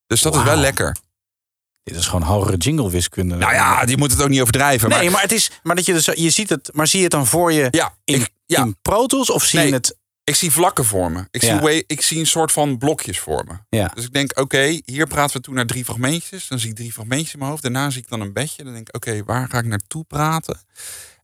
Dus 0.08 0.22
dat 0.22 0.36
is 0.36 0.44
wel 0.44 0.56
lekker. 0.56 0.96
Dit 1.84 1.96
is 1.96 2.06
gewoon 2.06 2.22
hogere 2.22 2.58
jingle 2.58 2.90
wiskunde. 2.90 3.36
Nou 3.36 3.54
ja, 3.54 3.86
die 3.86 3.98
moet 3.98 4.12
het 4.12 4.22
ook 4.22 4.30
niet 4.30 4.42
overdrijven. 4.42 4.90
Nee, 4.90 5.10
maar 5.10 5.22
het 5.22 5.32
is, 5.32 5.52
maar 5.64 5.76
dat 5.76 5.86
je 5.86 5.94
dus, 5.94 6.06
je 6.06 6.30
ziet 6.30 6.50
het, 6.50 6.70
maar 6.74 6.88
zie 6.88 6.98
je 6.98 7.04
het 7.04 7.14
dan 7.14 7.28
voor 7.28 7.54
je 7.54 7.68
ja, 7.72 7.94
in, 8.04 8.16
ik, 8.22 8.30
ja, 8.46 8.62
in 8.64 8.78
Pro 8.82 9.06
Tools 9.06 9.30
of 9.30 9.44
zie 9.44 9.60
Nee. 9.60 9.68
je 9.68 9.74
het? 9.74 9.98
ik 10.24 10.36
zie 10.36 10.52
vlakken 10.52 10.86
voor 10.86 11.12
me. 11.12 11.28
Ik, 11.32 11.42
Ja. 11.42 11.48
zie, 11.52 11.60
way- 11.60 11.84
ik 11.88 12.02
zie 12.02 12.20
een 12.20 12.28
soort 12.28 12.52
van 12.52 12.78
blokjes 12.78 13.20
voor 13.20 13.44
me. 13.48 13.78
Ja. 13.78 13.92
Dus 13.94 14.04
ik 14.06 14.14
denk, 14.14 14.40
oké, 14.40 14.80
hier 14.86 15.08
praten 15.08 15.36
we 15.38 15.42
toe 15.44 15.54
naar 15.54 15.66
drie 15.66 15.84
fragmentjes. 15.86 16.48
Dan 16.48 16.60
zie 16.60 16.70
ik 16.70 16.76
drie 16.76 16.94
fragmentjes 16.94 17.34
in 17.34 17.40
mijn 17.40 17.52
hoofd. 17.52 17.64
Daarna 17.64 17.90
zie 17.90 18.02
ik 18.02 18.10
dan 18.10 18.22
een 18.22 18.34
bedje. 18.34 18.64
Dan 18.64 18.74
denk 18.74 18.88
ik, 18.90 18.96
oké, 18.96 19.24
waar 19.24 19.48
ga 19.50 19.58
ik 19.58 19.66
naartoe 19.66 20.04
praten? 20.04 20.60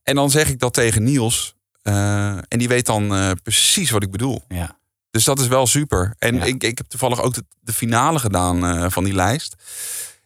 En 0.02 0.14
dan 0.14 0.30
zeg 0.30 0.48
ik 0.48 0.58
dat 0.58 0.74
tegen 0.74 1.02
Niels. 1.02 1.54
eh, 1.82 2.28
en 2.36 2.58
die 2.58 2.68
weet 2.68 2.86
dan 2.86 3.14
eh, 3.14 3.30
precies 3.42 3.90
wat 3.90 4.02
ik 4.02 4.10
bedoel. 4.10 4.44
Ja. 4.48 4.78
Dus 5.14 5.24
dat 5.24 5.38
is 5.40 5.46
wel 5.46 5.66
super. 5.66 6.14
En 6.18 6.34
Ja. 6.34 6.44
ik, 6.44 6.62
ik 6.62 6.78
heb 6.78 6.86
toevallig 6.86 7.22
ook 7.22 7.34
de, 7.34 7.44
de 7.60 7.72
finale 7.72 8.18
gedaan 8.18 8.64
eh, 8.66 8.90
van 8.90 9.04
die 9.04 9.14
lijst. 9.14 9.54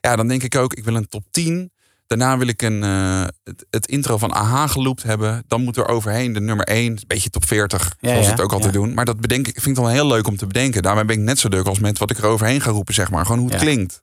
Ja, 0.00 0.16
dan 0.16 0.28
denk 0.28 0.42
ik 0.42 0.56
ook, 0.56 0.74
ik 0.74 0.84
wil 0.84 0.94
een 0.94 1.08
top 1.08 1.24
10. 1.30 1.72
Daarna 2.06 2.38
wil 2.38 2.46
ik 2.48 2.62
een, 2.62 2.82
eh, 2.82 3.24
het, 3.44 3.66
het 3.70 3.86
intro 3.86 4.18
van 4.18 4.30
AHA 4.32 4.66
geloopt 4.66 5.02
hebben. 5.02 5.44
Dan 5.46 5.62
moet 5.62 5.76
er 5.76 5.88
overheen 5.88 6.32
de 6.32 6.40
nummer 6.40 6.66
1. 6.66 6.86
Een 6.92 6.98
beetje 7.06 7.30
top 7.30 7.46
40, 7.46 7.96
Ja, 8.00 8.08
zoals 8.10 8.24
ja, 8.24 8.30
het 8.30 8.40
ook 8.40 8.52
altijd 8.52 8.72
doen. 8.72 8.94
Maar 8.94 9.04
dat 9.04 9.20
bedenk 9.20 9.48
ik, 9.48 9.54
vind 9.60 9.76
ik 9.76 9.82
dan 9.82 9.92
heel 9.92 10.06
leuk 10.06 10.26
om 10.26 10.36
te 10.36 10.46
bedenken. 10.46 10.82
Daarmee 10.82 11.04
ben 11.04 11.16
ik 11.16 11.22
net 11.22 11.38
zo 11.38 11.48
druk 11.48 11.66
als 11.66 11.78
met 11.78 11.98
wat 11.98 12.10
ik 12.10 12.18
er 12.18 12.26
overheen 12.26 12.60
ga 12.60 12.70
roepen, 12.70 12.94
zeg 12.94 13.10
maar. 13.10 13.24
Gewoon 13.26 13.40
hoe 13.40 13.50
het 13.50 13.60
klinkt. 13.60 14.02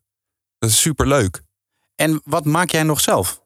Dat 0.57 0.69
is 0.69 0.81
super 0.81 1.07
leuk. 1.07 1.41
En 1.95 2.21
wat 2.23 2.45
maak 2.45 2.69
jij 2.69 2.83
nog 2.83 3.01
zelf? 3.01 3.41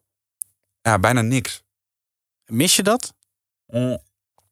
Ja, 0.82 1.00
bijna 1.00 1.22
niks. 1.22 1.64
Mis 2.46 2.76
je 2.76 2.84
dat? 2.84 3.14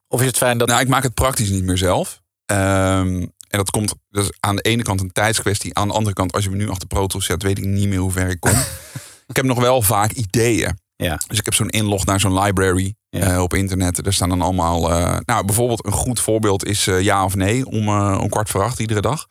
Of 0.07 0.19
is 0.21 0.27
het 0.27 0.37
fijn 0.37 0.57
dat... 0.57 0.67
Nou, 0.67 0.81
ik 0.81 0.87
maak 0.87 1.03
het 1.03 1.13
praktisch 1.13 1.49
niet 1.49 1.63
meer 1.63 1.77
zelf. 1.77 2.21
Ehm, 2.51 3.15
en 3.49 3.57
dat 3.57 3.69
komt 3.69 3.93
dus 4.09 4.29
aan 4.39 4.55
de 4.55 4.61
ene 4.61 4.83
kant 4.83 5.01
een 5.01 5.11
tijdskwestie. 5.11 5.75
Aan 5.77 5.87
de 5.87 5.93
andere 5.93 6.15
kant, 6.15 6.31
als 6.33 6.43
je 6.43 6.49
me 6.49 6.55
nu 6.55 6.69
achter 6.69 6.87
Pro 6.87 7.07
Tools 7.07 7.25
zet, 7.25 7.43
weet 7.43 7.57
ik 7.57 7.65
niet 7.65 7.87
meer 7.87 7.99
hoe 7.99 8.11
ver 8.11 8.29
ik 8.29 8.39
kom. 8.39 8.51
ik 9.27 9.35
heb 9.35 9.45
nog 9.45 9.59
wel 9.59 9.81
vaak 9.81 10.11
ideeën. 10.11 10.77
ja. 10.95 11.19
Dus 11.27 11.37
ik 11.39 11.45
heb 11.45 11.53
zo'n 11.53 11.69
inlog 11.69 12.05
naar 12.05 12.19
zo'n 12.19 12.39
library 12.39 12.95
Ja. 13.09 13.33
eh, 13.33 13.41
op 13.41 13.53
internet. 13.53 14.03
Daar 14.03 14.13
staan 14.13 14.29
dan 14.29 14.41
allemaal... 14.41 14.91
eh, 14.91 15.17
nou, 15.25 15.45
bijvoorbeeld 15.45 15.85
een 15.85 15.91
goed 15.91 16.19
voorbeeld 16.19 16.65
is 16.65 16.87
eh, 16.87 17.01
ja 17.01 17.23
of 17.23 17.35
nee 17.35 17.65
om, 17.65 17.89
om 18.17 18.29
kwart 18.29 18.49
voor 18.49 18.63
acht 18.63 18.79
iedere 18.79 19.01
dag. 19.01 19.27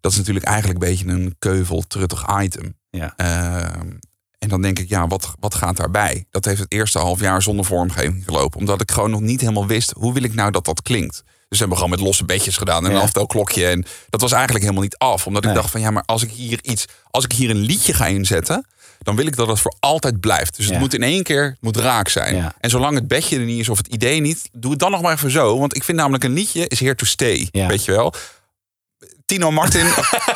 Dat 0.00 0.12
is 0.12 0.18
natuurlijk 0.18 0.46
eigenlijk 0.46 0.82
een 0.82 0.88
beetje 0.90 1.06
een 1.06 1.34
keuvel 1.38 1.84
truttig 1.88 2.24
item. 2.42 2.76
Ja. 2.90 3.12
Ehm, 3.16 3.90
en 4.38 4.48
dan 4.48 4.62
denk 4.62 4.78
ik, 4.78 4.88
ja, 4.88 5.06
wat, 5.06 5.34
wat 5.40 5.54
gaat 5.54 5.76
daarbij? 5.76 6.26
Dat 6.30 6.44
heeft 6.44 6.60
het 6.60 6.72
eerste 6.72 6.98
half 6.98 7.20
jaar 7.20 7.42
zonder 7.42 7.64
vormgeving 7.64 8.24
gelopen. 8.24 8.58
Omdat 8.60 8.80
ik 8.80 8.90
gewoon 8.90 9.10
nog 9.10 9.20
niet 9.20 9.40
helemaal 9.40 9.66
wist, 9.66 9.92
hoe 9.96 10.12
wil 10.12 10.22
ik 10.22 10.34
nou 10.34 10.50
dat 10.50 10.64
dat 10.64 10.82
klinkt? 10.82 11.22
Dus 11.48 11.58
hebben 11.58 11.76
we 11.76 11.82
gewoon 11.82 11.98
met 11.98 12.06
losse 12.08 12.24
bedjes 12.24 12.56
gedaan 12.56 12.84
en 12.84 12.90
Ja. 12.90 12.96
een 12.96 13.02
aftelklokje. 13.02 13.66
En 13.66 13.86
dat 14.08 14.20
was 14.20 14.32
eigenlijk 14.32 14.62
helemaal 14.64 14.84
niet 14.84 14.96
af. 14.98 15.26
Omdat 15.26 15.42
ik 15.44 15.50
Nee. 15.50 15.58
dacht 15.58 15.70
van, 15.70 15.80
ja, 15.80 15.90
maar 15.90 16.02
als 16.06 16.22
ik 16.22 16.30
hier 16.30 16.58
iets, 16.62 16.84
als 17.10 17.24
ik 17.24 17.32
hier 17.32 17.50
een 17.50 17.56
liedje 17.60 17.92
ga 17.94 18.06
inzetten, 18.06 18.66
dan 18.98 19.16
wil 19.16 19.26
ik 19.26 19.36
dat 19.36 19.48
het 19.48 19.60
voor 19.60 19.74
altijd 19.80 20.20
blijft. 20.20 20.56
Dus 20.56 20.64
het 20.64 20.74
Ja. 20.74 20.80
moet 20.80 20.94
in 20.94 21.02
één 21.02 21.22
keer, 21.22 21.56
moet 21.60 21.76
raak 21.76 22.08
zijn. 22.08 22.36
Ja. 22.36 22.54
En 22.60 22.70
zolang 22.70 22.94
het 22.94 23.08
bedje 23.08 23.38
er 23.38 23.44
niet 23.44 23.60
is 23.60 23.68
of 23.68 23.76
het 23.76 23.86
idee 23.86 24.20
niet, 24.20 24.48
doe 24.52 24.70
het 24.70 24.80
dan 24.80 24.90
nog 24.90 25.02
maar 25.02 25.12
even 25.12 25.30
zo. 25.30 25.58
Want 25.58 25.76
ik 25.76 25.84
vind 25.84 25.98
namelijk 25.98 26.24
een 26.24 26.32
liedje 26.32 26.68
is 26.68 26.80
here 26.80 26.94
to 26.94 27.04
stay. 27.06 27.48
Ja. 27.50 27.66
Weet 27.66 27.84
je 27.84 27.92
wel? 27.92 28.14
Tino 29.26 29.50
Martin 29.50 29.86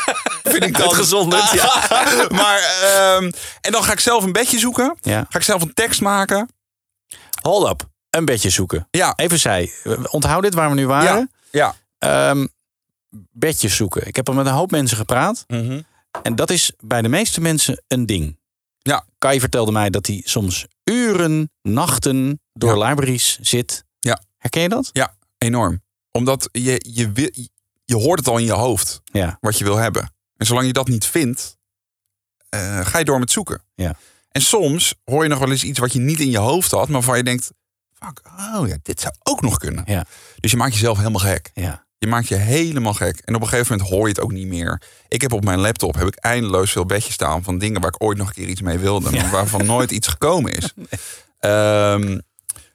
vind 0.52 0.64
ik 0.64 0.76
dan 0.76 0.82
Uitgezonderd, 0.86 1.54
maar 2.40 2.60
ehm, 2.82 3.30
en 3.60 3.72
dan 3.72 3.84
ga 3.84 3.92
ik 3.92 4.00
zelf 4.00 4.24
een 4.24 4.32
bedje 4.32 4.58
zoeken. 4.58 4.96
Ja. 5.00 5.26
Ga 5.28 5.38
ik 5.38 5.44
zelf 5.44 5.62
een 5.62 5.74
tekst 5.74 6.00
maken. 6.00 6.48
Hold 7.42 7.68
up. 7.70 7.88
Een 8.10 8.24
bedje 8.24 8.50
zoeken. 8.50 8.88
Ja, 8.90 9.12
Even 9.16 9.38
zij. 9.40 9.72
Onthoud 10.10 10.42
dit 10.42 10.54
waar 10.54 10.68
we 10.68 10.74
nu 10.74 10.86
waren. 10.86 11.30
ja. 11.50 11.74
Ehm, 11.98 12.46
bedjes 13.32 13.76
zoeken. 13.76 14.06
Ik 14.06 14.16
heb 14.16 14.28
al 14.28 14.34
met 14.34 14.46
een 14.46 14.52
hoop 14.52 14.70
mensen 14.70 14.96
gepraat. 14.96 15.44
Mhm. 15.46 15.80
En 16.22 16.34
dat 16.34 16.50
is 16.50 16.72
bij 16.80 17.02
de 17.02 17.08
meeste 17.08 17.40
mensen 17.40 17.82
een 17.88 18.06
ding. 18.06 18.38
Ja. 18.78 19.04
Kai 19.18 19.40
vertelde 19.40 19.72
mij 19.72 19.90
dat 19.90 20.06
hij 20.06 20.22
soms 20.24 20.66
uren, 20.84 21.50
nachten 21.62 22.40
door 22.52 22.78
Ja. 22.78 22.88
libraries 22.88 23.38
zit. 23.40 23.84
Ja. 23.98 24.22
Herken 24.36 24.62
je 24.62 24.68
dat? 24.68 24.90
Ja, 24.92 25.14
enorm. 25.38 25.82
Omdat 26.10 26.48
je, 26.52 26.84
je, 26.92 27.12
wil, 27.12 27.30
je 27.84 27.96
hoort 27.96 28.18
het 28.18 28.28
al 28.28 28.38
in 28.38 28.44
je 28.44 28.52
hoofd 28.52 29.00
Ja. 29.04 29.36
wat 29.40 29.58
je 29.58 29.64
wil 29.64 29.76
hebben. 29.76 30.12
En 30.36 30.46
zolang 30.46 30.66
je 30.66 30.72
dat 30.72 30.88
niet 30.88 31.06
vindt, 31.06 31.56
eh, 32.48 32.86
ga 32.86 32.98
je 32.98 33.04
door 33.04 33.18
met 33.18 33.30
zoeken. 33.30 33.62
Ja. 33.74 33.94
En 34.30 34.40
soms 34.42 34.94
hoor 35.04 35.22
je 35.22 35.28
nog 35.28 35.38
wel 35.38 35.50
eens 35.50 35.64
iets 35.64 35.78
wat 35.78 35.92
je 35.92 35.98
niet 35.98 36.20
in 36.20 36.30
je 36.30 36.38
hoofd 36.38 36.70
had, 36.70 36.82
maar 36.84 36.92
waarvan 36.92 37.16
je 37.16 37.22
denkt: 37.24 37.50
fuck, 38.04 38.20
oh 38.54 38.68
ja, 38.68 38.76
dit 38.82 39.00
zou 39.00 39.14
ook 39.22 39.40
nog 39.40 39.58
kunnen. 39.58 39.82
Ja. 39.86 40.04
Dus 40.40 40.50
je 40.50 40.56
maakt 40.56 40.72
jezelf 40.72 40.96
helemaal 40.96 41.20
gek. 41.20 41.50
Ja. 41.54 41.84
Je 41.98 42.06
maakt 42.06 42.28
je 42.28 42.34
helemaal 42.34 42.94
gek. 42.94 43.20
En 43.24 43.34
op 43.34 43.40
een 43.40 43.48
gegeven 43.48 43.72
moment 43.72 43.90
hoor 43.90 44.02
je 44.02 44.12
het 44.14 44.20
ook 44.20 44.32
niet 44.32 44.46
meer. 44.46 44.82
Ik 45.08 45.20
heb 45.20 45.32
op 45.32 45.44
mijn 45.44 45.58
laptop 45.58 45.94
heb 45.94 46.06
ik 46.06 46.14
eindeloos 46.14 46.72
veel 46.72 46.86
bedjes 46.86 47.14
staan 47.14 47.42
van 47.42 47.58
dingen 47.58 47.80
waar 47.80 47.90
ik 47.94 48.02
ooit 48.02 48.18
nog 48.18 48.28
een 48.28 48.34
keer 48.34 48.48
iets 48.48 48.62
mee 48.62 48.78
wilde, 48.78 49.10
maar 49.10 49.30
waarvan 49.30 49.66
nooit 49.66 49.90
iets 49.90 50.08
gekomen 50.08 50.52
is. 50.52 50.72
Ehm, 51.38 52.18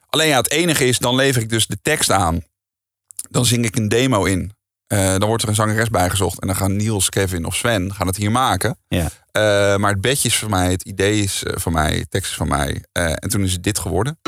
alleen 0.08 0.28
ja, 0.28 0.36
het 0.36 0.50
enige 0.50 0.86
is, 0.86 0.98
dan 0.98 1.14
lever 1.14 1.42
ik 1.42 1.48
dus 1.48 1.66
de 1.66 1.78
tekst 1.82 2.10
aan. 2.10 2.42
Dan 3.30 3.44
zing 3.44 3.64
ik 3.64 3.76
een 3.76 3.88
demo 3.88 4.24
in. 4.24 4.56
Eh, 4.86 5.16
dan 5.16 5.28
wordt 5.28 5.42
er 5.42 5.48
een 5.48 5.54
zangeres 5.54 5.90
bijgezocht. 5.90 6.40
En 6.40 6.46
dan 6.46 6.56
gaan 6.56 6.76
Niels, 6.76 7.08
Kevin 7.08 7.44
of 7.44 7.54
Sven 7.54 7.94
gaan 7.94 8.06
het 8.06 8.16
hier 8.16 8.30
maken. 8.30 8.78
Ja. 8.88 9.08
Eh, 9.32 9.76
maar 9.76 9.90
het 9.90 10.00
bedje 10.00 10.28
is 10.28 10.38
van 10.38 10.50
mij, 10.50 10.70
het 10.70 10.82
idee 10.82 11.22
is 11.22 11.42
eh, 11.42 11.52
van 11.56 11.72
mij, 11.72 12.06
tekst 12.08 12.30
is 12.30 12.36
van 12.36 12.48
mij. 12.48 12.84
En 12.92 13.28
toen 13.28 13.42
is 13.42 13.52
het 13.52 13.62
dit 13.62 13.78
geworden. 13.78 14.18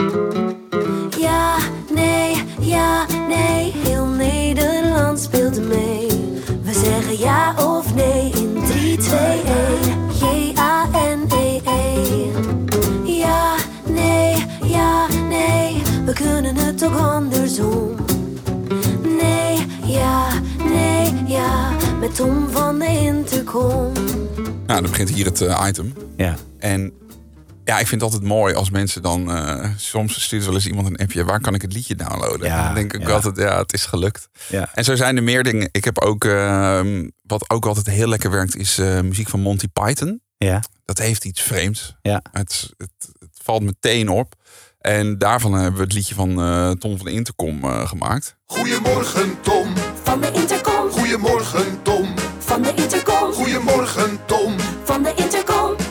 J-A-N-E-E. 10.21 11.79
Ja, 13.19 13.55
nee, 13.87 14.45
ja, 14.65 15.07
nee, 15.29 15.83
we 16.05 16.13
kunnen 16.13 16.57
het 16.57 16.85
ook 16.85 16.95
andersom. 16.95 17.95
Nee, 19.03 19.67
ja, 19.85 20.27
nee, 20.65 21.13
ja, 21.27 21.71
met 22.01 22.15
Tom 22.15 22.49
van 22.51 22.79
de 22.79 22.87
Intercom. 22.87 23.93
Nou, 24.67 24.81
dan 24.81 24.91
begint 24.91 25.09
hier 25.09 25.25
het 25.25 25.41
eh, 25.41 25.65
item. 25.69 25.93
Ja. 26.17 26.35
En 26.59 26.93
ja, 27.69 27.79
ik 27.79 27.87
vind 27.87 28.01
het 28.01 28.13
altijd 28.13 28.31
mooi 28.31 28.55
als 28.55 28.71
mensen 28.71 29.03
dan... 29.03 29.33
eh, 29.33 29.71
soms 29.77 30.23
stuurt 30.23 30.45
wel 30.45 30.55
eens 30.55 30.67
iemand 30.67 30.87
een 30.87 30.97
appje... 30.97 31.25
waar 31.25 31.41
kan 31.41 31.55
ik 31.55 31.63
het 31.63 31.73
liedje 31.73 31.95
downloaden? 31.95 32.47
Ja, 32.47 32.65
dan 32.65 32.75
denk 32.75 32.93
ik 32.93 33.07
ja. 33.07 33.15
altijd, 33.15 33.37
ja, 33.37 33.59
het 33.59 33.73
is 33.73 33.85
gelukt. 33.87 34.29
Ja. 34.49 34.71
En 34.75 34.85
zo 34.85 34.95
zijn 34.97 35.17
er 35.17 35.23
meer 35.23 35.43
dingen. 35.43 35.69
Ik 35.73 35.85
heb 35.85 35.99
ook... 35.99 36.25
ehm, 36.25 37.09
wat 37.23 37.51
ook 37.51 37.67
altijd 37.67 37.87
heel 37.87 38.09
lekker 38.09 38.31
werkt... 38.31 38.57
is 38.57 38.79
eh, 38.79 39.01
muziek 39.01 39.29
van 39.29 39.41
Monty 39.41 39.67
Python. 39.73 40.21
Ja. 40.37 40.63
Dat 40.85 40.99
heeft 40.99 41.25
iets 41.25 41.41
vreemds. 41.41 41.97
Ja. 42.03 42.23
Het, 42.33 42.71
het, 42.77 42.91
het 43.19 43.39
valt 43.43 43.63
meteen 43.63 44.09
op. 44.09 44.35
En 44.79 45.19
daarvan 45.19 45.53
hebben 45.53 45.77
we 45.77 45.83
het 45.83 45.93
liedje 45.93 46.15
van 46.15 46.41
eh, 46.43 46.71
Tom 46.71 46.97
van 46.97 47.07
de 47.07 47.13
Intercom 47.13 47.65
eh, 47.65 47.89
gemaakt. 47.89 48.37
Goedemorgen 48.47 49.41
Tom, 49.41 49.73
Van 50.03 50.21
de 50.21 50.31
Intercom, 50.33 50.91
goedemorgen 50.91 51.83
Tom, 51.83 52.15
van 52.39 52.63
de 52.63 52.73
Intercom, 52.75 53.33
goedemorgen 53.33 54.19
Tom. 54.27 54.55
van 54.85 55.03
de 55.03 55.13
Intercom. 55.17 55.88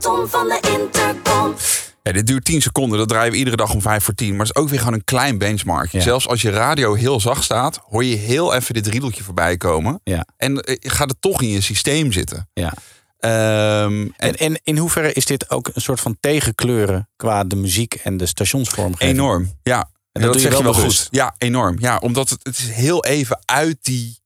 Tom 0.00 0.28
van 0.28 0.48
de 0.48 0.58
Intercom. 0.78 1.54
Ja, 2.02 2.12
dit 2.12 2.26
duurt 2.26 2.44
10 2.44 2.62
seconden. 2.62 2.98
Dat 2.98 3.08
draaien 3.08 3.32
we 3.32 3.38
iedere 3.38 3.56
dag 3.56 3.74
om 3.74 3.80
5 3.82 4.04
voor 4.04 4.14
10. 4.14 4.30
Maar 4.30 4.46
het 4.46 4.56
is 4.56 4.62
ook 4.62 4.68
weer 4.68 4.78
gewoon 4.78 4.94
een 4.94 5.04
klein 5.04 5.38
benchmark. 5.38 5.92
Ja. 5.92 6.00
Zelfs 6.00 6.28
als 6.28 6.42
je 6.42 6.50
radio 6.50 6.94
heel 6.94 7.20
zacht 7.20 7.44
staat, 7.44 7.80
hoor 7.88 8.04
je 8.04 8.16
heel 8.16 8.54
even 8.54 8.74
dit 8.74 8.86
riedeltje 8.86 9.22
voorbij 9.22 9.56
komen. 9.56 10.00
Ja. 10.04 10.26
En 10.36 10.60
eh, 10.60 10.76
gaat 10.80 11.08
het 11.08 11.20
toch 11.20 11.42
in 11.42 11.48
je 11.48 11.60
systeem 11.60 12.12
zitten. 12.12 12.48
ja. 12.52 12.72
Ehm, 13.18 14.00
en 14.00 14.12
En, 14.16 14.36
en 14.36 14.60
in 14.64 14.76
hoeverre 14.78 15.12
is 15.12 15.24
dit 15.24 15.50
ook 15.50 15.70
een 15.74 15.80
soort 15.82 16.00
van 16.00 16.16
tegenkleuren 16.20 17.08
qua 17.16 17.44
de 17.44 17.56
muziek 17.56 17.94
en 17.94 18.16
de 18.16 18.26
stationsvormgeving? 18.26 19.18
enorm. 19.18 19.52
Ja, 19.62 19.78
En 20.12 20.20
Ja, 20.20 20.26
dat 20.26 20.32
doe 20.32 20.42
je 20.42 20.62
wel 20.62 20.74
goed. 20.74 21.08
Ja, 21.10 21.34
enorm. 21.38 21.76
Ja, 21.78 21.96
omdat 21.96 22.28
het, 22.28 22.38
het 22.42 22.58
is 22.58 22.68
heel 22.70 23.04
even 23.04 23.42
uit 23.44 23.76
die 23.80 24.19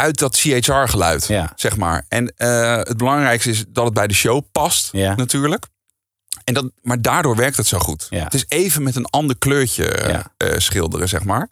uit 0.00 0.18
dat 0.18 0.36
CHR-geluid, 0.36 1.26
Ja. 1.26 1.52
zeg 1.56 1.76
maar. 1.76 2.04
En 2.08 2.32
eh, 2.36 2.76
het 2.76 2.96
belangrijkste 2.96 3.50
is 3.50 3.64
dat 3.68 3.84
het 3.84 3.94
bij 3.94 4.06
de 4.06 4.14
show 4.14 4.42
past, 4.52 4.88
Ja. 4.92 5.14
natuurlijk. 5.14 5.66
En 6.44 6.54
dat, 6.54 6.70
maar 6.82 7.02
daardoor 7.02 7.36
werkt 7.36 7.56
het 7.56 7.66
zo 7.66 7.78
goed. 7.78 8.06
Ja. 8.10 8.24
Het 8.24 8.34
is 8.34 8.44
even 8.48 8.82
met 8.82 8.96
een 8.96 9.06
ander 9.06 9.38
kleurtje 9.38 9.88
eh, 9.88 10.58
schilderen, 10.58 11.08
zeg 11.08 11.24
maar. 11.24 11.48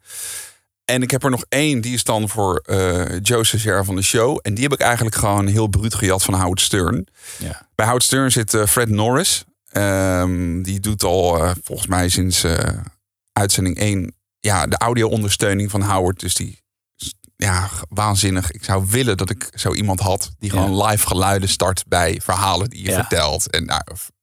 En 0.84 1.02
ik 1.02 1.10
heb 1.10 1.24
er 1.24 1.30
nog 1.30 1.44
één, 1.48 1.80
die 1.80 1.94
is 1.94 2.04
dan 2.04 2.28
voor 2.28 2.56
eh 2.66 3.18
Joe 3.22 3.44
Cesar 3.44 3.84
van 3.84 3.96
de 3.96 4.02
show. 4.02 4.38
En 4.42 4.54
die 4.54 4.62
heb 4.64 4.72
ik 4.72 4.80
eigenlijk 4.80 5.16
gewoon 5.16 5.46
heel 5.46 5.66
bruut 5.66 5.94
gejat 5.94 6.22
van 6.22 6.34
Howard 6.34 6.60
Stern. 6.60 7.06
Ja. 7.38 7.68
Bij 7.74 7.84
Howard 7.86 8.04
Stern 8.04 8.32
zit 8.32 8.56
Fred 8.68 8.88
Norris. 8.88 9.44
Ehm, 9.68 10.62
die 10.62 10.80
doet 10.80 11.02
al 11.02 11.54
volgens 11.62 11.88
mij 11.88 12.08
sinds 12.08 12.44
uitzending 13.32 13.78
1 13.78 14.14
ja, 14.40 14.66
de 14.66 14.76
audio-ondersteuning 14.78 15.70
van 15.70 15.82
Howard. 15.82 16.20
Dus 16.20 16.34
die 16.34 16.62
ja, 17.46 17.68
waanzinnig. 17.88 18.50
Ik 18.50 18.64
zou 18.64 18.86
willen 18.88 19.16
dat 19.16 19.30
ik 19.30 19.48
zo 19.54 19.74
iemand 19.74 20.00
had 20.00 20.30
die 20.38 20.52
Ja. 20.54 20.60
gewoon 20.62 20.86
live 20.86 21.06
geluiden 21.06 21.48
start 21.48 21.84
bij 21.86 22.20
verhalen 22.24 22.68
die 22.70 22.82
je 22.84 22.90
Ja. 22.90 22.94
vertelt. 22.94 23.50
En 23.50 23.64
nou, 23.64 23.82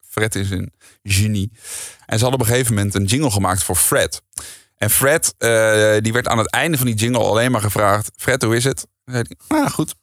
Fred 0.09 0.35
is 0.35 0.49
een 0.49 0.73
genie. 1.03 1.51
En 2.05 2.17
ze 2.17 2.23
hadden 2.23 2.33
op 2.33 2.39
een 2.47 2.51
gegeven 2.51 2.73
moment 2.75 2.95
een 2.95 3.05
jingle 3.05 3.31
gemaakt 3.31 3.63
voor 3.63 3.75
Fred. 3.75 4.21
En 4.77 4.89
Fred, 4.89 5.33
eh, 5.37 5.95
die 5.99 6.13
werd 6.13 6.27
aan 6.27 6.37
het 6.37 6.49
einde 6.51 6.77
van 6.77 6.85
die 6.85 6.95
jingle 6.95 7.23
alleen 7.23 7.51
maar 7.51 7.61
gevraagd: 7.61 8.11
Fred, 8.15 8.41
hoe 8.41 8.55
is 8.55 8.63
het? 8.63 8.87
En 9.05 9.13
zei 9.13 9.25
hij, 9.27 9.57
nou 9.57 9.69
goed. 9.71 9.95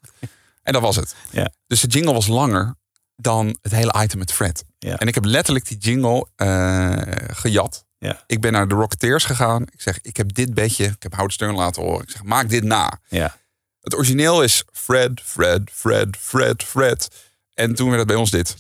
En 0.62 0.72
dat 0.72 0.82
was 0.82 0.96
het. 0.96 1.14
Ja. 1.30 1.52
Dus 1.66 1.80
de 1.80 1.86
jingle 1.86 2.12
was 2.12 2.26
langer 2.26 2.74
dan 3.16 3.58
het 3.62 3.72
hele 3.72 3.94
item 4.02 4.18
met 4.18 4.32
Fred. 4.32 4.64
En 4.78 5.06
ik 5.06 5.14
heb 5.14 5.24
letterlijk 5.24 5.68
die 5.68 5.78
jingle 5.78 6.26
eh, 6.36 6.92
gejat. 7.32 7.84
Ja. 8.02 8.22
Ik 8.26 8.40
ben 8.40 8.52
naar 8.52 8.68
de 8.68 8.74
Rocketeers 8.74 9.24
gegaan. 9.24 9.62
Ik 9.62 9.80
zeg, 9.80 9.98
ik 10.00 10.16
heb 10.16 10.34
dit 10.34 10.54
bedje, 10.54 10.84
ik 10.84 11.02
heb 11.02 11.12
Howard 11.12 11.32
Stern 11.32 11.54
laten 11.54 11.82
horen. 11.82 12.02
Ik 12.02 12.10
zeg, 12.10 12.22
maak 12.22 12.48
dit 12.48 12.64
na. 12.64 12.98
Ja. 13.08 13.36
Het 13.80 13.94
origineel 13.94 14.42
is 14.42 14.64
Fred, 14.72 15.20
Fred, 15.24 15.70
Fred, 15.72 16.16
Fred, 16.18 16.62
Fred. 16.62 17.08
En 17.54 17.74
toen 17.74 17.86
werd 17.86 17.98
het 17.98 18.06
bij 18.06 18.16
ons 18.16 18.30
dit. 18.30 18.56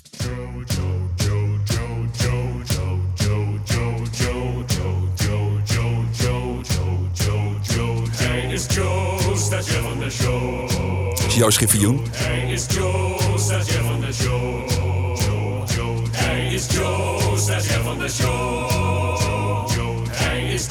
Dat 11.14 11.26
is 11.26 11.34
jouw 11.34 11.50
Schiffioen. 11.50 12.06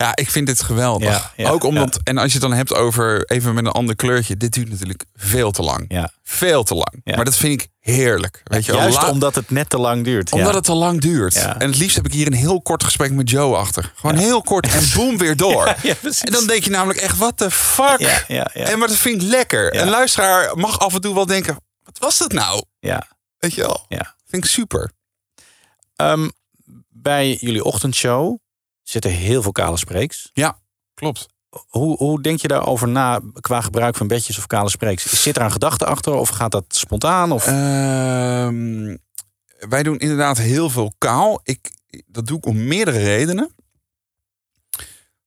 Ja, 0.00 0.16
ik 0.16 0.30
vind 0.30 0.46
dit 0.46 0.62
geweldig. 0.62 1.08
Ja, 1.08 1.32
ja, 1.36 1.50
Ook 1.50 1.64
omdat, 1.64 2.00
en 2.04 2.18
als 2.18 2.32
je 2.32 2.38
het 2.38 2.48
dan 2.48 2.52
hebt 2.52 2.74
over 2.74 3.24
even 3.24 3.54
met 3.54 3.66
een 3.66 3.72
ander 3.72 3.96
kleurtje, 3.96 4.36
dit 4.36 4.52
duurt 4.52 4.68
natuurlijk 4.68 5.04
veel 5.14 5.50
te 5.50 5.62
lang. 5.62 5.84
Ja. 5.88 6.10
Veel 6.22 6.62
te 6.62 6.74
lang. 6.74 7.00
Maar 7.04 7.24
dat 7.24 7.36
vind 7.36 7.62
ik 7.62 7.68
heerlijk. 7.80 8.40
Weet 8.44 8.64
je, 8.64 8.72
wel. 8.72 8.80
Juist 8.80 9.08
omdat 9.08 9.34
het 9.34 9.50
net 9.50 9.70
te 9.70 9.78
lang 9.78 10.04
duurt. 10.04 10.32
omdat 10.32 10.54
het 10.54 10.64
te 10.64 10.72
lang 10.72 11.00
duurt. 11.00 11.34
En 11.34 11.68
het 11.68 11.76
liefst 11.78 11.96
heb 11.96 12.06
ik 12.06 12.12
hier 12.12 12.26
een 12.26 12.32
heel 12.32 12.62
kort 12.62 12.84
gesprek 12.84 13.12
met 13.12 13.30
Joe 13.30 13.56
achter. 13.56 13.92
Gewoon 13.94 14.16
heel 14.16 14.42
kort 14.42 14.66
en 14.74 14.82
boem 14.94 15.18
weer 15.18 15.36
door. 15.46 15.66
En 15.66 16.32
dan 16.32 16.46
denk 16.46 16.64
je 16.64 16.70
namelijk 16.70 16.98
echt, 17.00 17.18
wat 17.18 17.38
de 17.38 17.50
fuck? 17.50 17.98
Ja, 17.98 18.24
ja, 18.28 18.50
ja. 18.54 18.64
En 18.64 18.78
maar 18.78 18.88
dat 18.88 18.96
vind 18.96 19.22
ik 19.22 19.28
lekker. 19.28 19.76
Een 19.76 19.88
luisteraar 19.88 20.56
mag 20.56 20.78
af 20.78 20.94
en 20.94 21.00
toe 21.00 21.14
wel 21.14 21.26
denken, 21.26 21.58
wat 21.82 21.98
was 21.98 22.18
dat 22.18 22.32
nou? 22.32 22.62
Ja. 22.80 23.06
Weet 23.38 23.54
je 23.54 23.60
wel? 23.60 23.84
Ja. 23.88 24.14
Vind 24.26 24.44
ik 24.44 24.50
super. 24.50 24.90
Ehm, 25.96 26.28
bij 26.88 27.36
jullie 27.40 27.64
ochtendshow 27.64 28.38
zitten 28.88 29.10
heel 29.10 29.42
veel 29.42 29.52
kale 29.52 29.76
spreeks. 29.76 30.30
Ja, 30.32 30.58
klopt. 30.94 31.26
Hoe, 31.68 31.96
hoe 31.96 32.22
denk 32.22 32.40
je 32.40 32.48
daarover 32.48 32.88
na 32.88 33.20
qua 33.40 33.60
gebruik 33.60 33.96
van 33.96 34.06
bedjes 34.06 34.38
of 34.38 34.46
kale 34.46 34.68
spreeks? 34.68 35.22
Zit 35.22 35.36
er 35.36 35.42
een 35.42 35.52
gedachte 35.52 35.84
achter 35.84 36.12
of 36.12 36.28
gaat 36.28 36.50
dat 36.50 36.64
spontaan? 36.68 37.32
Of... 37.32 37.46
Ehm, 37.46 38.96
wij 39.68 39.82
doen 39.82 39.98
inderdaad 39.98 40.38
heel 40.38 40.70
veel 40.70 40.92
kaal. 40.98 41.40
Ik, 41.42 41.72
dat 42.06 42.26
doe 42.26 42.36
ik 42.36 42.46
om 42.46 42.66
meerdere 42.66 42.98
redenen. 42.98 43.54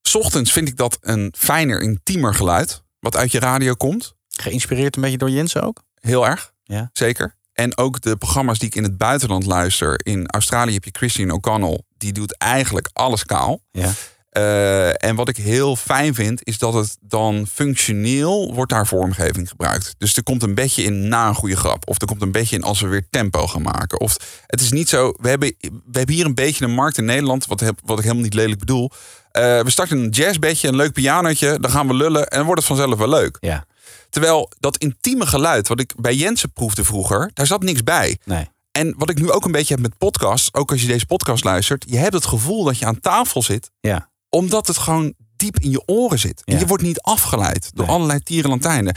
's 0.04 0.16
ochtends 0.16 0.52
vind 0.52 0.68
ik 0.68 0.78
dat 0.78 0.98
een 1.02 1.34
fijner, 1.38 1.82
intiemer 1.82 2.36
geluid. 2.36 2.84
Wat 3.00 3.16
uit 3.16 3.32
je 3.32 3.40
radio 3.40 3.74
komt. 3.74 4.16
Geïnspireerd 4.30 4.96
een 4.96 5.02
beetje 5.02 5.18
door 5.18 5.30
Jensen 5.30 5.62
ook? 5.62 5.84
Heel 6.00 6.28
erg. 6.28 6.54
Ja. 6.64 6.90
Zeker. 6.94 7.36
En 7.54 7.78
ook 7.78 8.02
de 8.02 8.18
programma's 8.18 8.60
die 8.60 8.68
ik 8.68 8.76
in 8.76 8.84
het 8.84 8.98
buitenland 8.98 9.46
luister. 9.46 10.06
In 10.06 10.28
Australië 10.28 10.74
heb 10.74 10.84
je 10.84 10.92
Christine 10.94 11.34
O'Connell. 11.34 11.84
Die 12.02 12.14
doet 12.14 12.38
eigenlijk 12.38 12.90
alles 12.94 13.26
kaal. 13.26 13.62
Ja. 13.72 13.92
Eh, 14.30 15.04
en 15.04 15.16
wat 15.16 15.30
ik 15.30 15.38
heel 15.38 15.76
fijn 15.76 16.14
vind, 16.14 16.48
is 16.48 16.58
dat 16.58 16.74
het 16.74 16.98
dan 17.02 17.48
functioneel 17.48 18.54
wordt 18.54 18.72
daar 18.72 18.88
vormgeving 18.88 19.50
gebruikt. 19.50 19.96
Dus 19.98 20.16
er 20.16 20.24
komt 20.24 20.44
een 20.44 20.56
beetje 20.56 20.84
in 20.84 21.08
na 21.08 21.28
een 21.28 21.36
goede 21.36 21.56
grap. 21.56 21.88
Of 21.88 22.02
er 22.02 22.08
komt 22.08 22.22
een 22.22 22.32
beetje 22.32 22.56
in 22.56 22.64
als 22.64 22.82
we 22.82 22.88
weer 22.88 23.08
tempo 23.10 23.48
gaan 23.48 23.62
maken. 23.62 24.00
Of 24.00 24.44
het 24.48 24.62
is 24.62 24.72
niet 24.72 24.90
zo. 24.90 25.14
We 25.20 25.30
hebben, 25.30 25.56
we 25.60 25.98
hebben 25.98 26.16
hier 26.16 26.26
een 26.26 26.36
beetje 26.36 26.66
een 26.66 26.74
markt 26.74 26.98
in 26.98 27.06
Nederland, 27.06 27.46
wat, 27.46 27.60
heb, 27.60 27.80
wat 27.86 27.98
ik 27.98 28.04
helemaal 28.04 28.24
niet 28.24 28.34
lelijk 28.34 28.60
bedoel. 28.60 28.92
Eh, 29.32 29.60
we 29.60 29.70
starten 29.70 29.98
een 29.98 30.10
jazzbedje, 30.10 30.68
een 30.68 30.76
leuk 30.76 30.94
pianootje, 30.94 31.60
dan 31.60 31.72
gaan 31.72 31.88
we 31.88 31.94
lullen 31.94 32.28
en 32.28 32.38
dan 32.38 32.46
wordt 32.46 32.68
het 32.68 32.78
vanzelf 32.78 32.98
wel 32.98 33.10
leuk. 33.10 33.38
Ja. 33.40 33.66
Terwijl 34.10 34.52
dat 34.60 34.78
intieme 34.78 35.26
geluid, 35.26 35.68
wat 35.68 35.80
ik 35.80 35.94
bij 35.98 36.16
Jensen 36.16 36.52
proefde 36.52 36.84
vroeger, 36.84 37.32
daar 37.34 37.48
zat 37.48 37.64
niks 37.64 37.84
bij. 37.84 38.18
Nee. 38.24 38.50
En 38.72 38.94
wat 38.98 39.10
ik 39.10 39.20
nu 39.20 39.32
ook 39.32 39.46
een 39.46 39.52
beetje 39.52 39.74
heb 39.74 39.84
met 39.84 39.98
podcasts, 39.98 40.54
ook 40.54 40.72
als 40.72 40.82
je 40.82 40.88
deze 40.88 41.06
podcast 41.06 41.44
luistert, 41.44 41.86
je 41.88 41.98
hebt 41.98 42.14
het 42.14 42.26
gevoel 42.26 42.64
dat 42.64 42.78
je 42.78 42.86
aan 42.86 43.00
tafel 43.00 43.42
zit 43.42 43.72
Ja. 43.80 44.10
omdat 44.30 44.68
het 44.68 44.78
gewoon 44.78 45.14
diep 45.36 45.60
in 45.60 45.72
je 45.72 45.84
oren 45.88 46.20
zit. 46.20 46.42
En 46.46 46.54
Ja. 46.54 46.60
je 46.60 46.66
wordt 46.66 46.84
niet 46.84 47.02
afgeleid 47.02 47.72
door 47.74 47.86
Nee. 47.86 47.96
allerlei 47.96 48.20
tierenlantijnen. 48.20 48.96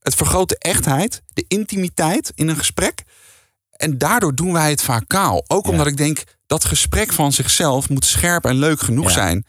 Het 0.00 0.14
vergroot 0.14 0.48
de 0.48 0.58
echtheid, 0.58 1.22
de 1.32 1.44
intimiteit 1.48 2.32
in 2.34 2.48
een 2.48 2.56
gesprek. 2.56 3.02
En 3.70 3.98
daardoor 3.98 4.34
doen 4.34 4.52
wij 4.52 4.70
het 4.70 4.82
vaak 4.82 5.04
kaal. 5.06 5.44
Ook 5.46 5.66
omdat 5.66 5.86
ik 5.86 5.96
denk, 5.96 6.22
dat 6.46 6.64
gesprek 6.64 7.12
van 7.12 7.32
zichzelf 7.32 7.88
moet 7.88 8.04
scherp 8.04 8.44
en 8.44 8.54
leuk 8.56 8.80
genoeg 8.80 9.06
Ja. 9.08 9.12
zijn. 9.12 9.46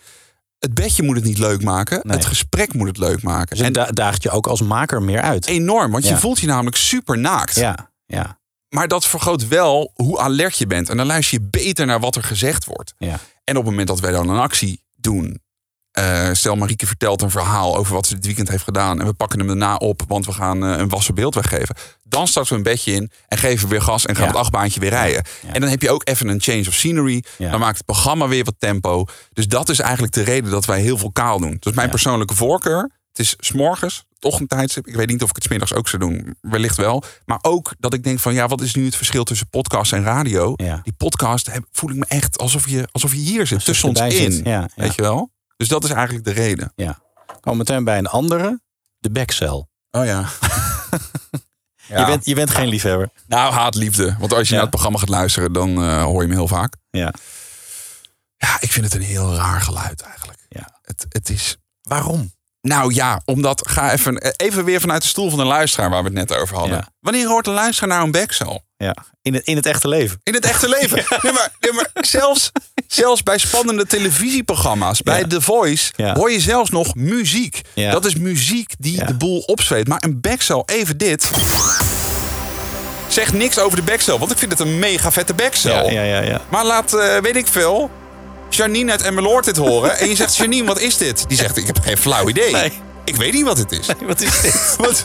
Het 0.59 0.73
bedje 0.73 1.03
moet 1.03 1.15
het 1.15 1.25
niet 1.25 1.37
leuk 1.37 1.63
maken. 1.63 1.99
Nee. 2.03 2.15
Het 2.17 2.25
gesprek 2.25 2.73
moet 2.73 2.87
het 2.87 2.97
leuk 2.97 3.21
maken. 3.23 3.57
Dus 3.57 3.65
en 3.65 3.73
da- 3.73 3.91
daagt 3.91 4.23
je 4.23 4.29
ook 4.29 4.47
als 4.47 4.61
maker 4.61 5.01
meer 5.01 5.21
uit. 5.21 5.45
enorm, 5.47 5.91
want 5.91 6.07
je 6.07 6.17
voelt 6.17 6.39
je 6.39 6.47
namelijk 6.47 6.75
super 6.75 7.17
naakt. 7.17 7.55
Ja, 7.55 7.91
ja, 8.05 8.39
Maar 8.69 8.87
dat 8.87 9.05
vergroot 9.05 9.47
wel 9.47 9.91
hoe 9.93 10.19
alert 10.19 10.57
je 10.57 10.67
bent. 10.67 10.89
En 10.89 10.97
dan 10.97 11.05
luister 11.05 11.39
je 11.39 11.47
beter 11.49 11.85
naar 11.85 11.99
wat 11.99 12.15
er 12.15 12.23
gezegd 12.23 12.65
wordt. 12.65 12.93
ja. 12.97 13.19
En 13.43 13.57
op 13.57 13.61
het 13.61 13.71
moment 13.71 13.87
dat 13.87 13.99
wij 13.99 14.11
dan 14.11 14.29
een 14.29 14.39
actie 14.39 14.83
doen. 14.95 15.39
eh, 15.91 16.29
stel, 16.31 16.55
Marieke 16.55 16.85
vertelt 16.85 17.21
een 17.21 17.29
verhaal 17.31 17.77
over 17.77 17.93
wat 17.93 18.07
ze 18.07 18.15
dit 18.15 18.25
weekend 18.25 18.49
heeft 18.49 18.63
gedaan. 18.63 18.99
En 18.99 19.05
we 19.05 19.13
pakken 19.13 19.39
hem 19.39 19.47
daarna 19.47 19.75
op, 19.75 20.01
want 20.07 20.25
we 20.25 20.31
gaan 20.33 20.63
eh, 20.65 20.77
een 20.77 20.89
wassen 20.89 21.15
beeld 21.15 21.35
weggeven. 21.35 21.75
Dan 22.03 22.27
starten 22.27 22.51
we 22.51 22.57
een 22.57 22.63
bedje 22.63 22.91
in 22.93 23.11
en 23.27 23.37
geven 23.37 23.63
we 23.63 23.71
weer 23.71 23.81
gas 23.81 24.05
en 24.05 24.15
gaan 24.15 24.23
Ja. 24.25 24.29
het 24.31 24.39
achtbaantje 24.39 24.79
weer 24.79 24.89
rijden. 24.89 25.23
Ja. 25.47 25.53
En 25.53 25.61
dan 25.61 25.69
heb 25.69 25.81
je 25.81 25.89
ook 25.91 26.07
even 26.07 26.27
een 26.27 26.41
change 26.41 26.67
of 26.67 26.73
scenery. 26.73 27.23
Dan 27.37 27.59
maakt 27.59 27.77
het 27.77 27.85
programma 27.85 28.27
weer 28.27 28.43
wat 28.43 28.55
tempo. 28.57 29.05
Dus 29.33 29.47
dat 29.47 29.69
is 29.69 29.79
eigenlijk 29.79 30.13
de 30.13 30.21
reden 30.23 30.51
dat 30.51 30.65
wij 30.65 30.81
heel 30.81 30.97
veel 30.97 31.11
kaal 31.11 31.39
doen. 31.39 31.51
Dat 31.51 31.65
is 31.65 31.73
mijn 31.73 31.89
persoonlijke 31.89 32.35
voorkeur. 32.35 32.91
Het 33.17 33.25
is 33.25 33.35
s'morgens, 33.37 34.05
het 34.13 34.25
ochtendtijdstip. 34.25 34.87
Ik 34.87 34.95
weet 34.95 35.07
niet 35.07 35.23
of 35.23 35.29
ik 35.29 35.35
het 35.35 35.43
smiddags 35.43 35.73
ook 35.73 35.87
zou 35.87 36.01
doen. 36.01 36.35
Wellicht 36.41 36.77
wel. 36.77 37.03
Maar 37.25 37.39
ook 37.41 37.73
dat 37.79 37.93
ik 37.93 38.03
denk 38.03 38.19
van 38.19 38.33
ja, 38.33 38.47
wat 38.47 38.61
is 38.61 38.75
nu 38.75 38.85
het 38.85 38.95
verschil 38.95 39.23
tussen 39.23 39.49
podcast 39.49 39.93
en 39.93 40.03
radio? 40.03 40.53
Ja. 40.55 40.79
Die 40.83 40.93
podcast 40.93 41.51
heb, 41.51 41.65
voel 41.71 41.89
ik 41.89 41.95
me 41.95 42.05
echt 42.07 42.37
alsof 42.37 42.67
je, 42.69 42.87
alsof 42.91 43.11
je 43.11 43.17
hier 43.17 43.47
zit, 43.47 43.65
tussen 43.65 43.89
ons 43.89 43.99
in. 43.99 44.11
zit. 44.11 44.45
Ja. 44.45 44.69
Weet 44.75 44.95
je 44.95 45.01
wel? 45.01 45.31
Dus 45.57 45.67
dat 45.67 45.83
is 45.83 45.89
eigenlijk 45.89 46.25
de 46.25 46.31
reden. 46.31 46.71
ja. 46.75 46.99
Kom 47.41 47.57
meteen 47.57 47.83
bij 47.83 47.97
een 47.97 48.07
andere. 48.07 48.61
De 48.97 49.09
backcell. 49.09 49.65
Oh 49.91 50.05
ja. 50.05 50.29
Je, 51.87 52.05
bent, 52.05 52.25
je 52.25 52.35
bent 52.35 52.49
geen 52.49 52.67
liefhebber. 52.67 53.09
Nou, 53.27 53.53
haatliefde. 53.53 54.15
Want 54.19 54.33
als 54.33 54.41
je 54.41 54.47
Ja. 54.47 54.51
naar 54.51 54.61
het 54.61 54.69
programma 54.69 54.97
gaat 54.99 55.09
luisteren, 55.09 55.53
dan 55.53 55.83
eh, 55.83 56.03
hoor 56.03 56.21
je 56.21 56.27
hem 56.27 56.37
heel 56.37 56.47
vaak. 56.47 56.75
Ja. 56.89 57.13
Ja, 58.37 58.57
ik 58.59 58.71
vind 58.71 58.85
het 58.85 58.93
een 58.93 59.01
heel 59.01 59.35
raar 59.35 59.61
geluid 59.61 60.01
eigenlijk. 60.01 60.39
Ja. 60.49 60.79
Het, 60.81 61.05
het 61.09 61.29
is... 61.29 61.57
Waarom? 61.81 62.31
Nou 62.67 62.93
ja, 62.93 63.21
omdat... 63.25 63.69
Ga 63.69 63.91
even, 63.91 64.17
eh, 64.17 64.31
even 64.37 64.63
weer 64.63 64.81
vanuit 64.81 65.01
de 65.01 65.07
stoel 65.07 65.29
van 65.29 65.39
de 65.39 65.45
luisteraar 65.45 65.89
waar 65.89 66.03
we 66.03 66.09
het 66.09 66.29
net 66.29 66.37
over 66.37 66.55
hadden. 66.57 66.77
Ja. 66.77 66.87
Wanneer 66.99 67.27
hoort 67.27 67.47
een 67.47 67.53
luisteraar 67.53 67.89
naar 67.89 68.01
een 68.01 68.11
backcel? 68.11 68.63
Ja. 68.77 68.95
In, 69.21 69.33
het, 69.33 69.45
in 69.45 69.55
het 69.55 69.65
echte 69.65 69.87
leven. 69.87 70.19
In 70.23 70.33
het 70.33 70.45
echte 70.45 70.69
leven. 70.69 71.05
Nee, 71.21 71.33
maar, 71.33 71.51
nee, 71.59 71.71
maar 71.71 71.89
zelfs, 71.93 72.51
zelfs 72.87 73.23
bij 73.23 73.37
spannende 73.37 73.85
televisieprogramma's, 73.85 75.01
bij 75.01 75.19
Ja. 75.19 75.27
The 75.27 75.41
Voice, 75.41 75.91
hoor 76.13 76.31
je 76.31 76.39
zelfs 76.39 76.69
nog 76.69 76.95
muziek. 76.95 77.61
Ja. 77.73 77.91
Dat 77.91 78.05
is 78.05 78.15
muziek 78.15 78.73
die 78.79 79.05
de 79.05 79.13
boel 79.13 79.39
opzweet. 79.39 79.87
Maar 79.87 80.03
een 80.03 80.21
backcel, 80.21 80.63
even 80.65 80.97
dit. 80.97 81.31
Zeg 83.07 83.33
niks 83.33 83.59
over 83.59 83.77
de 83.77 83.83
backcel, 83.83 84.19
want 84.19 84.31
ik 84.31 84.37
vind 84.37 84.51
het 84.51 84.59
een 84.59 84.79
mega 84.79 85.11
vette 85.11 85.33
backcel. 85.33 85.89
Ja, 85.89 86.01
ja, 86.01 86.03
ja. 86.03 86.21
ja. 86.21 86.41
Maar 86.49 86.65
laat, 86.65 86.93
eh, 86.93 87.17
weet 87.17 87.35
ik 87.35 87.47
veel, 87.47 87.91
Janine 88.49 88.91
uit 88.91 89.01
Emmeloord 89.01 89.45
dit 89.45 89.57
horen. 89.57 89.97
En 89.97 90.07
je 90.09 90.15
zegt, 90.15 90.35
Janine, 90.35 90.67
wat 90.67 90.79
is 90.79 90.97
dit? 90.97 91.25
Die 91.27 91.37
zegt, 91.37 91.57
ik 91.57 91.65
heb 91.67 91.79
geen 91.79 91.97
flauw 91.97 92.29
idee. 92.29 92.51
Nee. 92.51 92.71
Ik 93.05 93.15
weet 93.15 93.33
niet 93.33 93.43
wat 93.45 93.57
het 93.57 93.71
is. 93.71 93.87
Wat 94.05 94.21
is 94.21 94.41
dit? 94.41 94.75
Wat, 94.77 95.03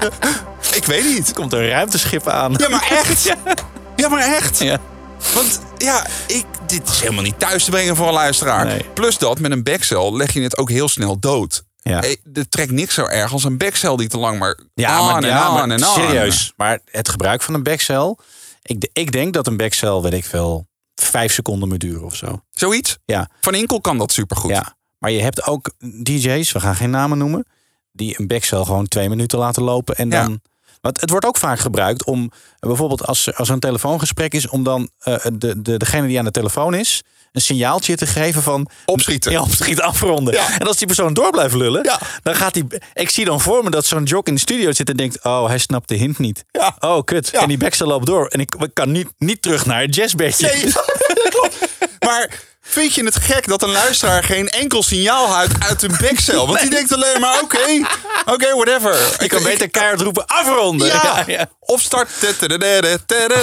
ik 0.74 0.84
weet 0.84 1.04
niet. 1.04 1.28
Er 1.28 1.34
komt 1.34 1.52
een 1.52 1.68
ruimteschip 1.68 2.28
aan. 2.28 2.54
Ja, 2.56 2.68
maar 2.68 2.86
echt. 2.90 3.22
Ja. 3.28 3.36
Ja, 3.96 4.08
maar 4.08 4.34
echt. 4.34 4.58
Ja. 4.58 4.78
Want 5.34 5.60
ja, 5.78 6.06
ik, 6.26 6.44
dit 6.66 6.88
is 6.88 7.00
helemaal 7.00 7.22
niet 7.22 7.38
thuis 7.38 7.64
te 7.64 7.70
brengen 7.70 7.96
voor 7.96 8.06
een 8.06 8.12
luisteraar. 8.12 8.64
Nee. 8.66 8.84
Plus 8.94 9.18
dat, 9.18 9.38
met 9.38 9.50
een 9.52 9.62
backcel 9.62 10.16
leg 10.16 10.32
je 10.32 10.42
het 10.42 10.58
ook 10.58 10.70
heel 10.70 10.88
snel 10.88 11.18
dood. 11.18 11.62
Ja. 11.82 12.02
Er 12.34 12.48
trekt 12.48 12.70
niks 12.70 12.94
zo 12.94 13.04
erg 13.04 13.32
als 13.32 13.44
een 13.44 13.58
backcel 13.58 13.96
die 13.96 14.08
te 14.08 14.18
lang 14.18 14.38
maar 14.38 14.58
Ja, 14.74 14.88
aan 14.88 15.04
maar, 15.04 15.22
en 15.22 15.28
ja, 15.28 15.40
aan 15.40 15.52
maar 15.54 15.62
en 15.62 15.84
aan. 15.84 15.94
serieus. 15.94 16.52
Maar 16.56 16.78
het 16.90 17.08
gebruik 17.08 17.42
van 17.42 17.54
een 17.54 17.62
backcel. 17.62 18.18
Ik, 18.62 18.88
ik 18.92 19.12
denk 19.12 19.32
dat 19.34 19.46
een 19.46 19.56
backcel, 19.56 20.02
weet 20.02 20.12
ik 20.12 20.24
veel, 20.24 20.66
vijf 20.94 21.32
seconden 21.32 21.68
moet 21.68 21.80
duren 21.80 22.04
of 22.04 22.16
zo. 22.16 22.42
Zoiets. 22.50 22.98
Ja, 23.04 23.28
Van 23.40 23.54
Inkel 23.54 23.80
kan 23.80 23.98
dat 23.98 24.12
supergoed. 24.12 24.50
ja. 24.50 24.76
Maar 24.98 25.10
je 25.10 25.22
hebt 25.22 25.46
ook 25.46 25.70
DJ's, 26.02 26.52
we 26.52 26.60
gaan 26.60 26.76
geen 26.76 26.90
namen 26.90 27.18
noemen, 27.18 27.46
die 27.92 28.20
een 28.20 28.26
backcel 28.26 28.64
gewoon 28.64 28.86
twee 28.88 29.08
minuten 29.08 29.38
laten 29.38 29.62
lopen. 29.62 29.96
En 29.96 30.10
Ja. 30.10 30.22
dan. 30.22 30.40
Want 30.82 31.00
het 31.00 31.10
wordt 31.10 31.26
ook 31.26 31.36
vaak 31.36 31.58
gebruikt 31.58 32.04
om 32.04 32.30
bijvoorbeeld 32.60 33.06
als, 33.06 33.26
er- 33.26 33.34
als 33.34 33.48
er 33.48 33.54
een 33.54 33.60
telefoongesprek 33.60 34.34
is, 34.34 34.48
om 34.48 34.62
dan 34.62 34.90
eh, 34.98 35.14
de, 35.32 35.62
de, 35.62 35.76
degene 35.76 36.06
die 36.06 36.18
aan 36.18 36.24
de 36.24 36.30
telefoon 36.30 36.74
is, 36.74 37.02
een 37.32 37.40
signaaltje 37.40 37.96
te 37.96 38.06
geven 38.06 38.42
van 38.42 38.68
Opschieten. 38.84 39.32
Ja, 39.32 39.40
opschieten, 39.42 39.84
afronden. 39.84 40.34
Ja. 40.34 40.58
En 40.58 40.66
als 40.66 40.76
die 40.76 40.86
persoon 40.86 41.14
door 41.14 41.30
blijft 41.30 41.54
lullen, 41.54 41.82
Ja. 41.84 41.98
dan 42.22 42.34
gaat 42.34 42.54
hij. 42.54 42.64
Ik 42.94 43.10
zie 43.10 43.24
dan 43.24 43.40
voor 43.40 43.64
me 43.64 43.70
dat 43.70 43.84
zo'n 43.86 44.04
jock 44.04 44.26
in 44.28 44.34
de 44.34 44.40
studio 44.40 44.72
zit 44.72 44.88
en 44.88 44.96
denkt: 44.96 45.24
Oh, 45.24 45.46
hij 45.46 45.58
snapt 45.58 45.88
de 45.88 45.94
hint 45.94 46.18
niet. 46.18 46.44
Ja. 46.50 46.76
Oh, 46.80 47.04
kut. 47.04 47.30
En 47.30 47.48
die 47.48 47.56
backstel 47.58 47.86
loopt 47.86 48.06
door. 48.06 48.26
En 48.26 48.40
ik, 48.40 48.54
ik 48.54 48.70
kan 48.74 48.92
niet, 48.92 49.08
niet 49.18 49.42
terug 49.42 49.66
naar 49.66 49.80
het 49.80 49.94
jazzbedje. 49.94 50.46
Nee, 50.46 50.72
klopt. 51.36 51.58
Maar 52.00 52.40
vind 52.62 52.94
je 52.94 53.04
het 53.04 53.16
gek 53.16 53.46
dat 53.46 53.62
een 53.62 53.70
luisteraar 53.70 54.24
geen 54.24 54.48
enkel 54.48 54.82
signaal 54.82 55.26
houdt 55.26 55.52
uit 55.58 55.82
een 55.82 55.96
backcel? 56.00 56.46
Want 56.46 56.60
die 56.60 56.70
denkt 56.70 56.92
alleen 56.92 57.20
maar, 57.20 57.40
oké, 57.40 57.86
oké, 58.24 58.54
whatever. 58.54 59.16
Ik 59.18 59.28
kan 59.28 59.42
beter 59.42 59.70
keihard 59.70 60.00
roepen: 60.00 60.26
afronden. 60.26 60.86
Ja. 60.86 61.24
ja. 61.26 61.48
Of 61.64 61.80
start. 61.80 62.08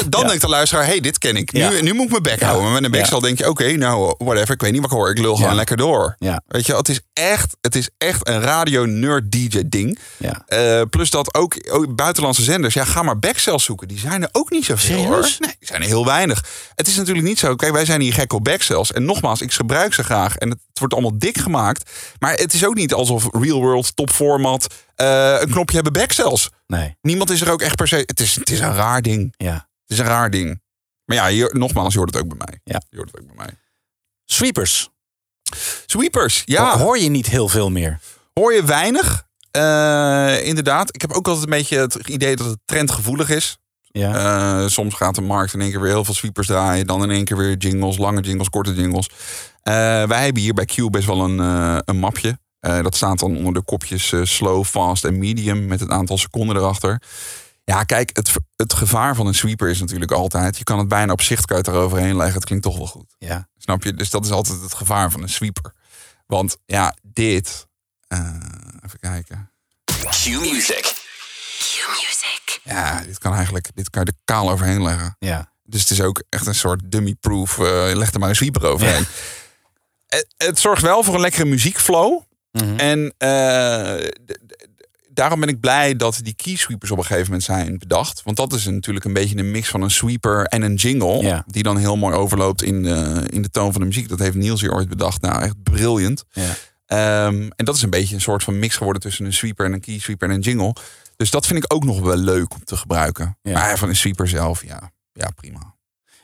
Dan 0.10 0.28
denkt 0.28 0.42
de 0.42 0.50
luisteraar: 0.50 0.86
hey, 0.86 1.00
dit 1.00 1.18
ken 1.18 1.36
ik. 1.36 1.52
Nu, 1.52 1.82
nu 1.82 1.94
moet 1.94 2.06
ik 2.06 2.12
mijn 2.12 2.24
bek 2.24 2.42
houden. 2.42 2.64
Maar 2.72 2.82
met 2.82 2.94
een 2.94 3.06
Ja. 3.10 3.20
denk 3.20 3.38
je: 3.38 3.50
oké, 3.50 3.72
nou, 3.72 4.16
whatever. 4.18 4.54
Ik 4.54 4.62
weet 4.62 4.72
niet 4.72 4.82
wat 4.82 4.92
ik 4.92 4.98
hoor. 4.98 5.10
Ik 5.10 5.18
lul 5.18 5.36
gewoon 5.36 5.56
lekker 5.56 5.78
door. 5.78 6.16
Weet 6.48 6.66
je, 6.66 6.76
het 6.76 6.90
is 6.90 7.00
echt, 7.14 7.56
het 7.62 7.76
is 7.76 7.90
echt 7.98 8.28
een 8.28 8.42
radio-nerd-DJ-ding. 8.42 10.00
Eh, 10.48 10.82
plus 10.90 11.10
dat 11.10 11.34
ook, 11.36 11.56
ook 11.72 11.96
buitenlandse 11.96 12.44
zenders. 12.44 12.74
Ja, 12.74 12.84
ga 12.86 13.02
maar 13.02 13.20
backcells 13.20 13.64
zoeken. 13.64 13.88
Die 13.88 14.00
zijn 14.00 14.22
er 14.24 14.30
ook 14.32 14.50
niet 14.50 14.66
zoveel 14.66 15.06
hoor. 15.06 15.22
Nee, 15.40 15.56
die 15.60 15.68
zijn 15.68 15.82
er 15.82 15.88
heel 15.88 16.06
weinig. 16.06 16.46
Het 16.76 16.88
is 16.88 16.96
natuurlijk 16.96 17.28
niet 17.28 17.40
zo. 17.40 17.56
Kijk, 17.56 17.74
wij 17.74 17.86
zijn 17.86 18.02
hier 18.02 18.14
gek 18.14 18.34
op 18.34 18.44
backcells. 18.44 18.92
En 18.92 19.06
nogmaals, 19.06 19.42
ik 19.42 19.52
gebruik 19.52 19.94
ze 19.94 20.04
graag. 20.04 20.36
En 20.36 20.50
het 20.50 20.60
wordt 20.74 20.94
allemaal 20.94 21.20
dik 21.20 21.38
gemaakt. 21.38 21.90
Maar 22.20 22.34
het 22.34 22.54
is 22.54 22.66
ook 22.66 22.76
niet 22.76 22.94
alsof 22.94 23.28
Real 23.32 23.60
World, 23.62 23.96
top 23.96 24.10
format, 24.12 24.68
eh, 25.00 25.42
een 25.42 25.52
knopje 25.52 25.76
hebben 25.76 25.94
backcells. 25.94 26.50
Nee. 26.68 26.98
Niemand 27.02 27.30
is 27.30 27.42
er 27.42 27.52
ook 27.52 27.62
echt 27.62 27.76
per 27.76 27.88
se. 27.88 28.04
Het 28.06 28.20
is, 28.20 28.36
het 28.36 28.50
is 28.50 28.60
een 28.60 28.74
raar 28.74 29.02
ding. 29.02 29.34
Ja. 29.38 29.54
Het 29.54 29.98
is 29.98 30.00
een 30.00 30.06
raar 30.06 30.30
ding. 30.30 30.62
Maar 31.06 31.18
ja, 31.18 31.28
hier, 31.28 31.50
nogmaals, 31.58 31.94
je 31.94 32.00
hoort 32.00 32.14
het 32.14 32.24
ook 32.24 32.38
bij 32.38 32.48
mij. 32.48 32.60
Ja. 32.64 32.82
Je 32.90 32.98
hoort 32.98 33.12
het 33.12 33.22
ook 33.22 33.28
bij 33.28 33.36
mij. 33.36 33.54
Sweepers. 34.26 34.90
Sweepers, 35.86 36.42
ja. 36.46 36.78
Hoor 36.78 37.00
je 37.00 37.10
niet 37.10 37.28
heel 37.28 37.48
veel 37.48 37.70
meer. 37.70 38.00
Hoor 38.34 38.54
je 38.54 38.64
weinig. 38.64 39.28
Eh, 39.52 40.46
inderdaad. 40.46 40.96
Ik 40.96 41.02
heb 41.02 41.12
ook 41.12 41.28
altijd 41.28 41.46
een 41.46 41.58
beetje 41.58 41.78
het 41.78 41.96
idee 41.96 42.36
dat 42.36 42.46
het 42.46 42.60
trendgevoelig 42.66 43.30
is. 43.30 43.58
Ja. 43.82 44.14
Eh, 44.62 44.68
soms 44.68 44.96
gaat 44.96 45.16
de 45.16 45.22
markt 45.22 45.54
in 45.54 45.62
één 45.62 45.72
keer 45.72 45.82
weer 45.82 45.92
heel 45.92 46.06
veel 46.06 46.14
sweepers 46.14 46.48
draaien. 46.48 46.88
Dan 46.88 47.04
in 47.04 47.12
één 47.12 47.24
keer 47.24 47.38
weer 47.38 47.58
jingles, 47.58 47.98
lange 47.98 48.22
jingles, 48.22 48.50
korte 48.50 48.74
jingles. 48.74 49.10
Wij 49.64 50.24
hebben 50.24 50.42
hier 50.42 50.54
bij 50.54 50.66
Q 50.66 50.90
best 50.90 51.06
wel 51.06 51.24
een, 51.24 51.40
een 51.86 52.00
mapje. 52.00 52.40
Eh, 52.60 52.82
dat 52.82 52.96
staat 52.96 53.20
dan 53.20 53.38
onder 53.38 53.54
de 53.54 53.62
kopjes 53.62 54.12
eh, 54.12 54.24
slow, 54.24 54.66
fast 54.66 55.06
en 55.06 55.18
medium. 55.18 55.66
Met 55.68 55.80
het 55.80 55.90
aantal 55.90 56.18
seconden 56.18 56.56
erachter. 56.56 57.02
Ja, 57.64 57.84
kijk, 57.84 58.10
het, 58.14 58.32
het 58.56 58.74
gevaar 58.74 59.16
van 59.16 59.28
een 59.28 59.36
sweeper 59.36 59.70
is 59.70 59.80
natuurlijk 59.80 60.12
altijd... 60.12 60.58
je 60.58 60.64
kan 60.64 60.78
het 60.80 60.88
bijna 60.88 61.12
op 61.12 61.22
zicht 61.22 61.46
kan 61.46 61.58
je 61.58 61.64
het 61.64 61.72
eroverheen 61.74 62.16
leggen. 62.16 62.36
Het 62.36 62.46
klinkt 62.46 62.64
toch 62.64 62.78
wel 62.78 62.88
goed. 62.88 63.16
ja. 63.18 63.48
Snap 63.58 63.84
je? 63.84 63.94
Dus 63.94 64.10
dat 64.10 64.26
is 64.26 64.32
altijd 64.32 64.62
het 64.62 64.74
gevaar 64.74 65.12
van 65.12 65.22
een 65.22 65.30
sweeper. 65.30 65.74
Want 66.26 66.58
ja, 66.66 66.96
dit... 67.02 67.68
eh, 68.08 68.20
even 68.86 69.00
kijken. 69.00 69.52
Q-music. 69.86 70.98
Ja, 72.64 73.02
dit 73.04 73.18
kan 73.18 73.34
eigenlijk... 73.34 73.70
Dit 73.74 73.90
kan 73.90 74.04
je 74.04 74.12
er 74.12 74.18
kaal 74.26 74.50
overheen 74.52 74.84
leggen. 74.84 75.16
Ja. 75.20 75.52
Dus 75.64 75.82
het 75.82 75.90
is 75.90 76.02
ook 76.02 76.24
echt 76.30 76.48
een 76.48 76.56
soort 76.56 76.92
dummy-proof. 76.92 77.60
eh 77.60 77.66
leg 77.94 78.14
er 78.14 78.20
maar 78.20 78.30
een 78.30 78.36
sweeper 78.36 78.66
overheen. 78.66 79.06
Het, 80.08 80.28
het 80.38 80.60
zorgt 80.60 80.82
wel 80.82 81.04
voor 81.04 81.14
een 81.14 81.20
lekkere 81.22 81.46
muziekflow. 81.46 82.22
Mhm. 82.52 82.76
En 82.76 83.14
eh, 83.18 84.08
daarom 85.10 85.40
ben 85.40 85.50
ik 85.50 85.60
blij 85.60 85.96
dat 85.96 86.20
die 86.24 86.34
key 86.34 86.56
sweepers 86.56 86.92
op 86.92 86.98
een 86.98 87.04
gegeven 87.04 87.26
moment 87.26 87.44
zijn 87.44 87.78
bedacht. 87.78 88.24
Want 88.24 88.38
dat 88.38 88.54
is 88.54 88.66
natuurlijk 88.66 89.06
een 89.06 89.14
beetje 89.14 89.38
een 89.38 89.52
mix 89.52 89.70
van 89.70 89.82
een 89.82 89.92
sweeper 89.92 90.46
en 90.46 90.62
een 90.62 90.76
jingle. 90.76 91.22
Ja. 91.22 91.44
Die 91.48 91.64
dan 91.64 91.78
heel 91.78 91.98
mooi 91.98 92.16
overloopt 92.16 92.62
in 92.62 92.84
de, 92.84 93.24
in 93.30 93.42
de 93.42 93.50
toon 93.50 93.72
van 93.72 93.82
de 93.82 93.88
muziek. 93.88 94.10
Dat 94.10 94.20
heeft 94.20 94.36
Niels 94.36 94.62
hier 94.62 94.74
ooit 94.74 94.90
bedacht. 94.90 95.22
Nou, 95.22 95.42
echt 95.42 95.64
briljant. 95.64 96.24
Ja. 96.32 96.56
Ehm, 96.86 97.50
en 97.56 97.66
dat 97.66 97.76
is 97.76 97.82
een 97.82 97.90
beetje 97.90 98.16
een 98.16 98.22
soort 98.22 98.44
van 98.44 98.60
mix 98.60 98.76
geworden 98.76 99.02
tussen 99.02 99.26
een 99.26 99.34
sweeper 99.34 99.66
en 99.66 99.74
een 99.74 99.80
key 99.80 100.00
sweeper 100.00 100.30
en 100.30 100.36
een 100.36 100.42
jingle. 100.42 100.76
Dus 101.16 101.32
dat 101.32 101.48
vind 101.48 101.64
ik 101.64 101.74
ook 101.74 101.84
nog 101.84 102.00
wel 102.00 102.16
leuk 102.16 102.54
om 102.54 102.64
te 102.64 102.78
gebruiken. 102.78 103.38
Ja. 103.42 103.54
Maar 103.54 103.78
van 103.78 103.90
een 103.90 103.96
sweeper 103.96 104.28
zelf, 104.28 104.64
ja, 104.64 104.92
ja 105.14 105.30
prima. 105.36 105.76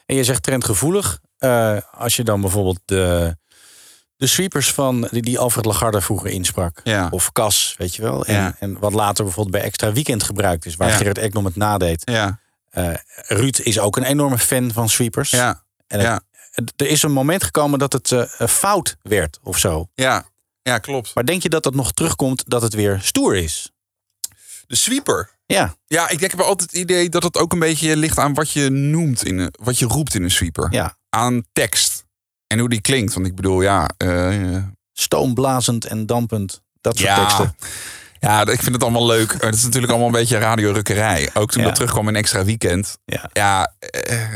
En 0.05 0.15
je 0.15 0.23
zegt 0.23 0.43
trendgevoelig. 0.43 1.19
Eh, 1.37 1.77
als 1.91 2.15
je 2.15 2.23
dan 2.23 2.41
bijvoorbeeld 2.41 2.79
de, 2.85 3.37
de 4.17 4.27
sweepers 4.27 4.71
van 4.71 5.07
die, 5.11 5.21
die 5.21 5.39
Alfred 5.39 5.65
Lagarde 5.65 6.01
vroeger 6.01 6.29
insprak. 6.29 6.79
Ja. 6.83 7.07
Of 7.11 7.31
Cas, 7.31 7.75
weet 7.77 7.95
je 7.95 8.01
wel. 8.01 8.25
En, 8.25 8.33
Ja. 8.33 8.55
en 8.59 8.79
wat 8.79 8.93
later 8.93 9.23
bijvoorbeeld 9.23 9.55
bij 9.55 9.65
Extra 9.65 9.91
Weekend 9.91 10.23
gebruikt 10.23 10.65
is. 10.65 10.75
Waar 10.75 10.89
Ja. 10.89 10.95
Gerrit 10.95 11.17
Ekdom 11.17 11.45
het 11.45 11.55
nadeed. 11.55 12.01
Ja, 12.11 12.39
Eh, 12.69 12.93
Ruud 13.27 13.59
is 13.59 13.79
ook 13.79 13.97
een 13.97 14.03
enorme 14.03 14.37
fan 14.37 14.71
van 14.71 14.89
sweepers. 14.89 15.29
ja, 15.29 15.63
En 15.87 15.99
het- 16.51 16.73
er 16.75 16.87
is 16.87 17.03
een 17.03 17.11
moment 17.11 17.43
gekomen 17.43 17.79
dat 17.79 17.93
het 17.93 18.11
eh, 18.11 18.21
eh, 18.37 18.47
fout 18.47 18.95
werd 19.01 19.39
of 19.43 19.57
zo. 19.57 19.89
ja, 19.93 20.25
ja, 20.61 20.77
klopt. 20.77 21.13
Maar 21.15 21.25
denk 21.25 21.41
je 21.43 21.49
dat 21.49 21.63
dat 21.63 21.73
nog 21.75 21.91
terugkomt 21.93 22.43
dat 22.49 22.61
het 22.61 22.73
weer 22.73 22.99
stoer 23.01 23.35
is? 23.35 23.71
De 24.67 24.75
sweeper. 24.75 25.33
Ja, 25.45 25.75
Ja, 25.87 26.03
ik 26.03 26.19
denk, 26.19 26.31
ik 26.31 26.37
heb 26.37 26.47
altijd 26.47 26.71
het 26.71 26.79
idee 26.79 27.09
dat 27.09 27.23
het 27.23 27.37
ook 27.37 27.51
een 27.53 27.59
beetje 27.59 27.97
ligt 27.97 28.17
aan 28.19 28.33
wat 28.33 28.51
je 28.51 28.69
noemt, 28.69 29.23
in 29.25 29.37
een, 29.37 29.53
wat 29.63 29.79
je 29.79 29.85
roept 29.85 30.13
in 30.15 30.23
een 30.23 30.31
sweeper. 30.31 30.67
ja. 30.71 30.97
Aan 31.09 31.43
tekst. 31.53 31.94
En 32.55 32.61
hoe 32.61 32.69
die 32.69 32.81
klinkt. 32.81 33.13
Want 33.13 33.25
ik 33.27 33.35
bedoel, 33.35 33.61
ja... 33.61 33.89
eh, 33.97 34.57
Stoomblazend 34.93 35.85
en 35.85 36.05
dampend. 36.05 36.61
Dat 36.81 36.97
soort 36.97 37.09
ja, 37.09 37.19
teksten. 37.25 37.55
ja, 38.19 38.41
ik 38.41 38.61
vind 38.61 38.73
het 38.75 38.83
allemaal 38.83 39.05
leuk. 39.05 39.35
Het 39.39 39.55
is 39.55 39.63
natuurlijk 39.63 39.91
allemaal 39.91 40.07
een 40.09 40.19
beetje 40.19 40.37
radiorukkerij. 40.37 41.29
Ook 41.33 41.51
toen 41.51 41.61
Ja. 41.61 41.67
dat 41.67 41.75
terugkwam 41.75 42.07
in 42.07 42.15
Extra 42.15 42.43
Weekend. 42.45 42.97
Ja. 43.05 43.29
Ja, 43.33 43.73
eh, 43.79 44.23
eh, 44.23 44.29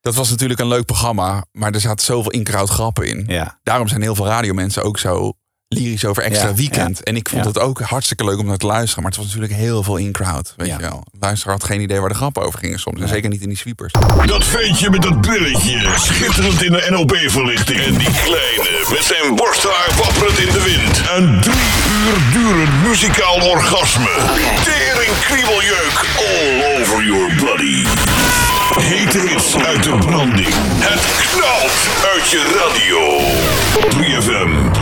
dat 0.00 0.14
was 0.14 0.30
natuurlijk 0.30 0.60
een 0.60 0.68
leuk 0.68 0.84
programma. 0.84 1.44
Maar 1.52 1.72
er 1.72 1.80
zaten 1.80 2.04
zoveel 2.04 2.30
inkraut 2.30 2.68
grappen 2.70 3.06
in. 3.08 3.24
Ja. 3.26 3.58
Daarom 3.62 3.88
zijn 3.88 4.02
heel 4.02 4.14
veel 4.14 4.26
radiomensen 4.26 4.82
ook 4.82 4.98
zo 4.98 5.32
lyrisch 5.68 6.04
over 6.04 6.22
Extra 6.22 6.48
Ja, 6.48 6.54
Weekend. 6.54 6.96
ja. 6.96 7.02
En 7.04 7.16
ik 7.16 7.28
vond 7.28 7.42
Ja. 7.42 7.48
het 7.48 7.58
ook 7.58 7.80
hartstikke 7.80 8.24
leuk 8.24 8.38
om 8.38 8.46
naar 8.46 8.56
te 8.56 8.66
luisteren. 8.66 9.02
Maar 9.02 9.12
het 9.12 9.20
was 9.20 9.30
natuurlijk 9.30 9.60
heel 9.60 9.82
veel 9.82 9.96
in-crowd. 9.96 10.52
Weet 10.56 10.68
Ja. 10.68 10.74
je 10.76 10.80
wel. 10.82 11.04
De 11.12 11.18
luisteraar 11.20 11.54
had 11.54 11.64
geen 11.64 11.80
idee 11.80 12.00
waar 12.00 12.08
de 12.08 12.14
grappen 12.14 12.42
over 12.42 12.58
gingen 12.58 12.78
soms. 12.78 13.00
En 13.00 13.08
zeker 13.08 13.28
niet 13.30 13.40
in 13.42 13.48
die 13.48 13.56
sweepers. 13.58 13.92
Dat 14.26 14.44
ventje 14.44 14.90
met 14.90 15.02
dat 15.02 15.20
brilletje, 15.20 15.92
schitterend 15.96 16.62
in 16.62 16.72
de 16.72 16.86
NOB-verlichting. 16.90 17.80
En 17.80 17.94
die 17.98 18.10
kleine, 18.24 18.84
met 18.90 19.04
zijn 19.04 19.34
borsthaar 19.36 19.88
wapperend 19.96 20.38
in 20.38 20.52
de 20.52 20.62
wind. 20.62 21.02
Een 21.16 21.40
drie 21.40 21.72
uur 21.98 22.32
durend 22.32 22.82
muzikaal 22.82 23.40
orgasme. 23.50 24.10
Tering 24.64 25.12
kriebeljeuk 25.20 26.04
all 26.16 26.80
over 26.80 27.04
your 27.04 27.34
body. 27.44 27.84
Hete 28.80 29.18
hits 29.18 29.56
uit 29.56 29.82
de 29.82 29.96
branding. 29.98 30.48
Het 30.78 31.02
knalt 31.32 31.72
uit 32.14 32.30
je 32.30 32.40
radio. 32.60 33.18
3FM. 33.90 34.72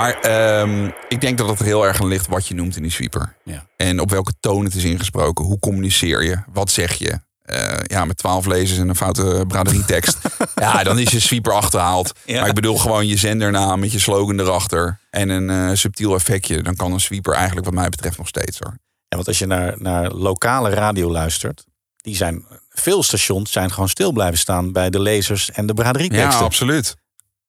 Maar 0.00 0.20
ehm, 0.20 0.90
ik 1.08 1.20
denk 1.20 1.38
dat 1.38 1.48
het 1.48 1.58
er 1.58 1.64
heel 1.64 1.86
erg 1.86 2.00
aan 2.00 2.06
ligt 2.08 2.26
wat 2.26 2.46
je 2.46 2.54
noemt 2.54 2.76
in 2.76 2.82
die 2.82 2.90
sweeper. 2.92 3.36
Ja. 3.44 3.66
En 3.76 4.00
op 4.00 4.10
welke 4.10 4.32
toon 4.40 4.64
het 4.64 4.74
is 4.74 4.84
ingesproken. 4.84 5.44
Hoe 5.44 5.58
communiceer 5.58 6.24
je? 6.24 6.38
Wat 6.52 6.70
zeg 6.70 6.92
je? 6.94 7.20
Eh, 7.42 7.72
ja, 7.82 8.04
met 8.04 8.16
twaalf 8.16 8.46
lezers 8.46 8.78
en 8.78 8.88
een 8.88 8.96
foute 8.96 9.44
braderietekst. 9.48 10.18
ja, 10.54 10.82
dan 10.82 10.98
is 10.98 11.10
je 11.10 11.20
sweeper 11.20 11.52
achterhaald. 11.52 12.12
Ja. 12.24 12.40
Maar 12.40 12.48
ik 12.48 12.54
bedoel 12.54 12.78
gewoon 12.78 13.06
je 13.06 13.16
zendernaam 13.16 13.80
met 13.80 13.92
je 13.92 13.98
slogan 13.98 14.40
erachter. 14.40 15.00
En 15.10 15.28
een 15.28 15.50
eh, 15.50 15.76
subtiel 15.76 16.14
effectje. 16.14 16.62
Dan 16.62 16.76
kan 16.76 16.92
een 16.92 17.00
sweeper 17.00 17.34
eigenlijk 17.34 17.66
wat 17.66 17.74
mij 17.74 17.88
betreft 17.88 18.18
nog 18.18 18.28
steeds 18.28 18.58
hoor. 18.58 18.72
Ja, 19.08 19.16
want 19.16 19.26
als 19.28 19.38
je 19.38 19.46
naar, 19.46 19.74
naar 19.78 20.10
lokale 20.10 20.70
radio 20.70 21.10
luistert, 21.10 21.64
die 21.96 22.16
zijn, 22.16 22.44
veel 22.68 23.02
stations 23.02 23.52
zijn 23.52 23.72
gewoon 23.72 23.88
stil 23.88 24.12
blijven 24.12 24.38
staan 24.38 24.72
bij 24.72 24.90
de 24.90 25.00
lezers 25.00 25.50
en 25.50 25.66
de 25.66 25.72
Ja, 25.76 25.82
braderieteksten. 25.82 26.44
absoluut. 26.44 26.96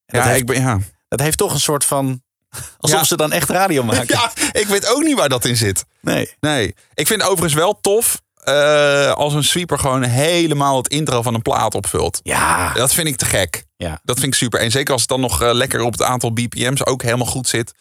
En 0.06 0.18
dat, 0.18 0.24
Ja, 0.24 0.28
heeft, 0.30 0.40
ik 0.40 0.46
ben, 0.46 0.62
ja. 0.62 0.80
dat 1.08 1.20
heeft 1.20 1.38
toch 1.38 1.54
een 1.54 1.60
soort 1.60 1.86
van, 1.86 2.22
alsof 2.80 3.00
Ja. 3.00 3.06
ze 3.06 3.16
dan 3.18 3.32
echt 3.32 3.50
radio 3.50 3.84
maken. 3.94 4.06
ja, 4.08 4.32
ik 4.52 4.68
weet 4.68 4.88
ook 4.88 5.02
niet 5.04 5.18
waar 5.18 5.30
dat 5.30 5.46
in 5.46 5.58
zit. 5.58 5.86
Nee. 6.02 6.34
Nee, 6.40 6.76
ik 6.94 7.08
vind 7.08 7.22
het 7.22 7.30
overigens 7.30 7.54
wel 7.62 7.80
tof 7.82 8.22
eh, 8.44 9.12
als 9.12 9.34
een 9.34 9.44
sweeper 9.44 9.80
gewoon 9.80 10.04
helemaal 10.04 10.78
het 10.78 10.88
intro 10.88 11.22
van 11.22 11.34
een 11.34 11.42
plaat 11.42 11.76
opvult. 11.76 12.20
Ja. 12.24 12.74
Dat 12.74 12.94
vind 12.94 13.08
ik 13.08 13.16
te 13.16 13.26
gek. 13.26 13.66
Ja. 13.78 14.00
Dat 14.04 14.20
vind 14.20 14.34
ik 14.34 14.40
super. 14.40 14.60
En 14.60 14.72
zeker 14.72 14.92
als 14.94 15.02
het 15.02 15.10
dan 15.10 15.20
nog 15.22 15.42
eh, 15.42 15.54
lekker 15.54 15.82
op 15.82 15.92
het 15.92 16.02
aantal 16.02 16.34
BPM's 16.34 16.86
ook 16.86 17.02
helemaal 17.04 17.26
goed 17.26 17.48
zit. 17.48 17.74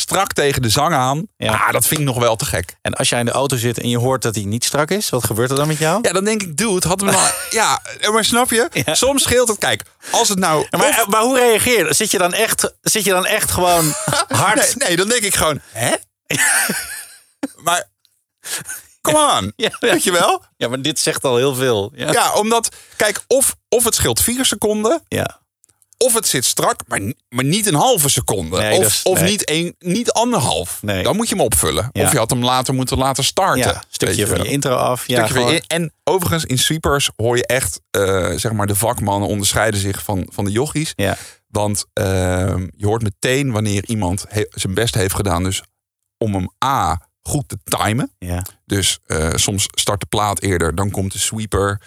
Strak 0.00 0.32
tegen 0.32 0.62
de 0.62 0.68
zang 0.68 0.94
aan. 0.94 1.26
Ja. 1.36 1.52
Ja. 1.52 1.70
dat 1.72 1.86
vind 1.86 2.00
ik 2.00 2.06
nog 2.06 2.18
wel 2.18 2.36
te 2.36 2.44
gek. 2.44 2.76
En 2.82 2.94
als 2.94 3.08
jij 3.08 3.18
in 3.18 3.24
de 3.24 3.30
auto 3.32 3.56
zit 3.56 3.78
en 3.78 3.88
je 3.88 3.98
hoort 3.98 4.22
dat 4.22 4.34
hij 4.34 4.44
niet 4.44 4.64
strak 4.64 4.90
is, 4.90 5.10
wat 5.10 5.24
gebeurt 5.24 5.50
er 5.50 5.56
dan 5.56 5.66
met 5.66 5.78
jou? 5.78 5.98
Ja, 6.02 6.12
dan 6.12 6.24
denk 6.24 6.42
ik, 6.42 6.56
dude, 6.56 6.88
hadden 6.88 7.06
we 7.06 7.12
nou... 7.12 7.30
ja, 7.50 7.80
maar 8.12 8.24
snap 8.24 8.50
je? 8.50 8.68
Ja. 8.84 8.94
Soms 8.94 9.22
scheelt 9.22 9.48
het. 9.48 9.58
Kijk, 9.58 9.82
als 10.10 10.28
het 10.28 10.38
nou... 10.38 10.66
Maar, 10.70 10.88
of- 10.88 11.06
maar 11.06 11.20
hoe 11.22 11.38
reageer 11.38 11.86
je? 11.86 11.94
Zit 11.94 12.10
je 12.10 12.18
dan 12.18 12.32
echt, 12.32 12.72
zit 12.82 13.04
je 13.04 13.10
dan 13.10 13.26
echt 13.26 13.50
gewoon 13.50 13.94
hard? 14.28 14.56
nee, 14.56 14.88
nee, 14.88 14.96
dan 14.96 15.08
denk 15.08 15.22
ik 15.22 15.34
gewoon, 15.34 15.60
hè? 15.72 15.94
maar, 17.64 17.84
come 19.00 19.36
on. 19.38 19.52
Ja, 19.56 19.68
ja. 19.80 19.90
Weet 19.92 20.04
je 20.04 20.12
wel? 20.12 20.42
Ja, 20.56 20.68
maar 20.68 20.82
dit 20.82 20.98
zegt 20.98 21.24
al 21.24 21.36
heel 21.36 21.54
veel. 21.54 21.92
Ja. 21.94 22.12
Ja, 22.12 22.32
omdat, 22.34 22.68
kijk, 22.96 23.20
of, 23.26 23.56
of 23.68 23.84
het 23.84 23.94
scheelt 23.94 24.20
vier 24.20 24.44
seconden... 24.44 25.02
ja. 25.08 25.40
Of 25.98 26.14
het 26.14 26.26
zit 26.26 26.44
strak, 26.44 26.80
maar, 26.86 27.00
maar 27.28 27.44
niet 27.44 27.66
een 27.66 27.74
halve 27.74 28.08
seconde. 28.08 28.58
Nee, 28.58 28.78
of 28.78 29.00
of 29.04 29.20
nee. 29.20 29.30
niet, 29.30 29.50
een, 29.50 29.74
niet 29.78 30.12
anderhalf. 30.12 30.82
Nee. 30.82 31.02
Dan 31.02 31.16
moet 31.16 31.28
je 31.28 31.34
hem 31.34 31.44
opvullen. 31.44 31.88
Ja. 31.92 32.04
Of 32.04 32.12
je 32.12 32.18
had 32.18 32.30
hem 32.30 32.44
later 32.44 32.74
moeten 32.74 32.98
laten 32.98 33.24
starten. 33.24 33.62
Ja, 33.62 33.82
stukje 33.88 34.26
van 34.26 34.42
je 34.42 34.48
intro 34.50 34.74
af. 34.74 35.06
Ja, 35.06 35.28
en 35.66 35.92
overigens, 36.04 36.44
in 36.44 36.58
sweepers 36.58 37.10
hoor 37.16 37.36
je 37.36 37.46
echt, 37.46 37.80
eh, 37.90 38.30
zeg 38.36 38.52
maar, 38.52 38.66
de 38.66 38.74
vakmannen 38.74 39.28
onderscheiden 39.28 39.80
zich 39.80 40.02
van, 40.02 40.28
van 40.32 40.44
de 40.44 40.50
jochies. 40.50 40.92
ja. 40.96 41.16
Want 41.48 41.84
ehm, 41.92 42.66
je 42.76 42.86
hoort 42.86 43.02
meteen 43.02 43.52
wanneer 43.52 43.84
iemand 43.86 44.24
he- 44.28 44.46
zijn 44.50 44.74
best 44.74 44.94
heeft 44.94 45.14
gedaan. 45.14 45.42
Dus 45.42 45.62
om 46.18 46.34
hem 46.34 46.48
A 46.64 47.08
goed 47.22 47.48
te 47.48 47.58
timen. 47.64 48.12
Ja. 48.18 48.44
Dus 48.66 48.98
eh, 49.06 49.30
soms 49.34 49.66
start 49.70 50.00
de 50.00 50.06
plaat 50.06 50.40
eerder, 50.42 50.74
dan 50.74 50.90
komt 50.90 51.12
de 51.12 51.18
sweeper. 51.18 51.80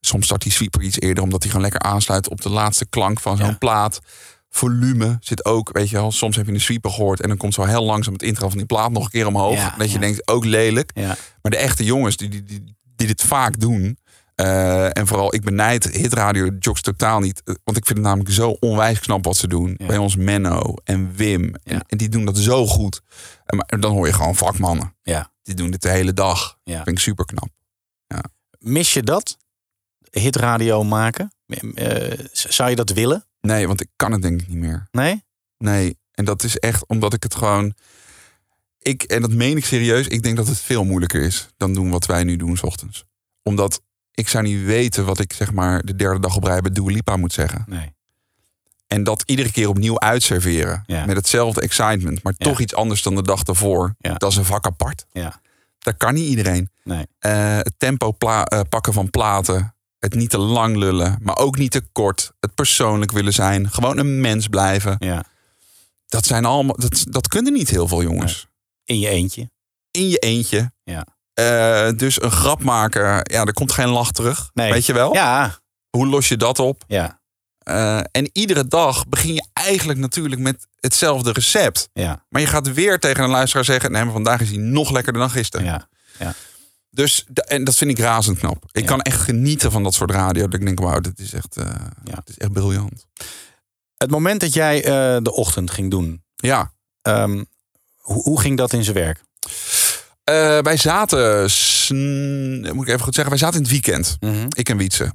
Soms 0.00 0.24
start 0.24 0.42
die 0.42 0.52
sweeper 0.52 0.82
iets 0.82 1.00
eerder, 1.00 1.22
omdat 1.24 1.42
hij 1.42 1.50
gewoon 1.50 1.70
lekker 1.70 1.90
aansluit 1.90 2.28
op 2.28 2.40
de 2.40 2.48
laatste 2.48 2.86
klank 2.86 3.20
van 3.20 3.36
zo'n 3.36 3.46
Ja. 3.46 3.52
plaat. 3.52 4.00
Volume 4.50 5.16
zit 5.20 5.44
ook, 5.44 5.70
weet 5.72 5.88
je 5.90 5.96
wel. 5.96 6.12
Soms 6.12 6.36
heb 6.36 6.46
je 6.46 6.52
een 6.52 6.60
sweeper 6.60 6.90
gehoord 6.90 7.20
en 7.20 7.28
dan 7.28 7.36
komt 7.36 7.54
zo 7.54 7.64
heel 7.64 7.84
langzaam 7.84 8.12
het 8.12 8.22
intro 8.22 8.48
van 8.48 8.56
die 8.58 8.66
plaat 8.66 8.90
nog 8.90 9.04
een 9.04 9.10
keer 9.10 9.26
omhoog. 9.26 9.54
Ja, 9.54 9.74
dat 9.78 9.92
je 9.92 9.98
denkt, 9.98 10.28
ook 10.28 10.44
lelijk. 10.44 10.90
Maar 11.42 11.50
de 11.50 11.56
echte 11.56 11.84
jongens 11.84 12.16
die, 12.16 12.28
die, 12.28 12.42
die, 12.42 12.76
die 12.96 13.06
dit 13.06 13.22
vaak 13.22 13.60
doen. 13.60 13.98
eh, 14.34 14.96
en 14.96 15.06
vooral, 15.06 15.34
ik 15.34 15.42
benijd 15.44 15.84
hitradio 15.90 16.50
jocks 16.58 16.80
totaal 16.80 17.20
niet. 17.20 17.42
eh, 17.44 17.54
Want 17.64 17.76
ik 17.76 17.86
vind 17.86 17.98
het 17.98 18.06
namelijk 18.06 18.30
zo 18.34 18.56
onwijs 18.60 18.98
knap 19.00 19.24
wat 19.24 19.36
ze 19.36 19.48
doen. 19.48 19.74
Bij 19.86 19.96
ons 19.96 20.16
Menno 20.16 20.74
en 20.84 21.12
Wim. 21.14 21.54
En 21.86 21.98
die 21.98 22.08
doen 22.08 22.24
dat 22.24 22.38
zo 22.38 22.66
goed. 22.66 23.00
En, 23.46 23.56
maar 23.56 23.80
dan 23.80 23.92
hoor 23.92 24.06
je 24.06 24.12
gewoon 24.12 24.34
vakmannen. 24.36 24.94
ja. 25.02 25.30
Die 25.42 25.54
doen 25.56 25.70
dit 25.70 25.82
de 25.82 25.88
hele 25.90 26.12
dag. 26.12 26.58
Ja. 26.64 26.74
Vind 26.84 26.88
ik 26.96 26.98
super 26.98 27.24
knap. 27.24 27.48
Mis 28.58 28.92
je 28.92 29.02
dat? 29.02 29.36
Hitradio 30.10 30.84
maken? 30.84 31.32
Eh, 31.74 32.18
zou 32.32 32.70
je 32.70 32.76
dat 32.76 32.90
willen? 32.90 33.24
Nee, 33.40 33.66
want 33.66 33.80
ik 33.80 33.88
kan 33.96 34.12
het 34.12 34.22
denk 34.22 34.40
ik 34.40 34.48
niet 34.48 34.56
meer. 34.58 34.88
Nee? 34.90 35.24
Nee. 35.58 35.98
En 36.12 36.24
dat 36.24 36.42
is 36.42 36.58
echt 36.58 36.86
omdat 36.86 37.14
ik 37.14 37.22
het 37.22 37.34
gewoon. 37.34 37.74
Ik, 38.78 39.02
en 39.02 39.20
dat 39.20 39.32
meen 39.32 39.56
ik 39.56 39.64
serieus. 39.64 40.08
Ik 40.08 40.22
denk 40.22 40.36
dat 40.36 40.46
het 40.46 40.58
veel 40.58 40.84
moeilijker 40.84 41.22
is 41.22 41.48
dan 41.56 41.74
doen 41.74 41.90
wat 41.90 42.06
wij 42.06 42.24
nu 42.24 42.36
doen 42.36 42.56
s 42.56 42.62
ochtends. 42.62 43.04
Omdat 43.42 43.80
ik 44.12 44.28
zou 44.28 44.44
niet 44.44 44.64
weten 44.64 45.04
wat 45.04 45.18
ik 45.20 45.32
zeg 45.32 45.52
maar 45.52 45.84
de 45.84 45.96
derde 45.96 46.20
dag 46.20 46.36
op 46.36 46.44
rij 46.44 46.60
bij 46.60 46.70
Dua 46.72 46.90
Lipa 46.90 47.16
moet 47.16 47.32
zeggen. 47.32 47.64
Nee. 47.66 47.96
En 48.86 49.02
dat 49.02 49.22
iedere 49.26 49.52
keer 49.52 49.68
opnieuw 49.68 50.00
uitserveren. 50.00 50.82
Ja. 50.86 51.06
Met 51.06 51.16
hetzelfde 51.16 51.60
excitement. 51.60 52.22
Maar 52.22 52.34
Ja. 52.36 52.46
toch 52.46 52.60
iets 52.60 52.74
anders 52.74 53.02
dan 53.02 53.14
de 53.14 53.22
dag 53.22 53.42
daarvoor. 53.42 53.94
Ja. 53.98 54.14
Dat 54.14 54.30
is 54.30 54.36
een 54.36 54.44
vak 54.44 54.66
apart. 54.66 55.06
Ja. 55.12 55.40
Dat 55.78 55.96
kan 55.96 56.14
niet 56.14 56.28
iedereen. 56.28 56.70
Nee. 56.84 57.06
Eh, 57.18 57.56
het 57.56 57.74
tempo 57.76 58.16
eh, 58.18 58.60
pakken 58.68 58.92
van 58.92 59.10
platen. 59.10 59.74
Het 59.98 60.14
niet 60.14 60.30
te 60.30 60.38
lang 60.38 60.76
lullen. 60.76 61.18
Maar 61.22 61.36
ook 61.36 61.58
niet 61.58 61.70
te 61.70 61.82
kort. 61.92 62.32
Het 62.40 62.54
persoonlijk 62.54 63.12
willen 63.12 63.32
zijn. 63.32 63.70
Gewoon 63.70 63.98
een 63.98 64.20
mens 64.20 64.48
blijven. 64.48 64.96
Ja. 64.98 65.24
Dat 66.06 66.26
zijn 66.26 66.44
allemaal. 66.44 66.76
Dat, 66.76 67.04
dat 67.08 67.28
kunnen 67.28 67.52
niet 67.52 67.70
heel 67.70 67.88
veel 67.88 68.02
jongens. 68.02 68.46
In 68.84 68.98
je 68.98 69.08
eentje. 69.08 69.50
In 69.90 70.08
je 70.08 70.18
eentje. 70.18 70.72
Ja. 70.84 71.06
Eh, 71.34 71.90
dus 71.96 72.22
een 72.22 72.30
grap 72.30 72.62
maken. 72.62 73.02
Ja, 73.22 73.44
er 73.44 73.52
komt 73.52 73.72
geen 73.72 73.88
lach 73.88 74.12
terug. 74.12 74.50
Nee. 74.54 74.72
Weet 74.72 74.86
je 74.86 74.92
wel? 74.92 75.14
Ja. 75.14 75.58
Hoe 75.90 76.06
los 76.06 76.28
je 76.28 76.36
dat 76.36 76.58
op? 76.58 76.84
Ja. 76.86 77.20
Eh, 77.58 77.98
en 77.98 78.30
iedere 78.32 78.66
dag 78.66 79.08
begin 79.08 79.34
je 79.34 79.46
eigenlijk 79.52 79.98
natuurlijk 79.98 80.40
met 80.40 80.66
hetzelfde 80.80 81.32
recept. 81.32 81.88
Ja. 81.92 82.24
Maar 82.28 82.40
je 82.40 82.46
gaat 82.46 82.72
weer 82.72 82.98
tegen 82.98 83.24
een 83.24 83.30
luisteraar 83.30 83.64
zeggen: 83.64 83.92
nee, 83.92 84.04
maar 84.04 84.12
vandaag 84.12 84.40
is 84.40 84.48
hij 84.48 84.58
nog 84.58 84.90
lekkerder 84.90 85.22
dan 85.22 85.30
gisteren. 85.30 85.66
Ja. 85.66 85.88
Dus 86.90 87.26
en 87.34 87.64
dat 87.64 87.76
vind 87.76 87.90
ik 87.90 87.98
razend 87.98 88.38
knap. 88.38 88.64
Ik 88.72 88.80
Ja. 88.80 88.86
kan 88.86 89.00
echt 89.00 89.20
genieten 89.20 89.70
van 89.72 89.82
dat 89.82 89.94
soort 89.94 90.10
radio. 90.10 90.44
Dat 90.48 90.60
ik 90.60 90.66
denk: 90.66 90.78
wauw, 90.78 91.00
dit 91.00 91.18
is 91.18 91.32
echt, 91.32 91.56
eh, 91.56 91.64
Ja. 92.04 92.14
dit 92.14 92.28
is 92.28 92.38
echt 92.38 92.52
briljant. 92.52 93.06
Het 93.96 94.10
moment 94.10 94.40
dat 94.40 94.52
jij 94.54 94.84
eh, 94.84 95.16
de 95.22 95.32
ochtend 95.32 95.70
ging 95.70 95.90
doen, 95.90 96.22
Ja. 96.36 96.72
ehm, 97.02 97.44
hoe, 97.96 98.22
hoe 98.22 98.40
ging 98.40 98.56
dat 98.56 98.72
in 98.72 98.84
zijn 98.84 98.96
werk? 98.96 99.22
Eh, 100.24 100.58
wij 100.58 100.76
zaten, 100.76 101.40
moet 102.74 102.86
ik 102.86 102.92
even 102.92 103.00
goed 103.04 103.14
zeggen, 103.14 103.28
wij 103.28 103.38
zaten 103.38 103.56
in 103.56 103.62
het 103.62 103.70
weekend. 103.70 104.16
Ik 104.56 104.68
en 104.68 104.76
Wietse. 104.76 105.12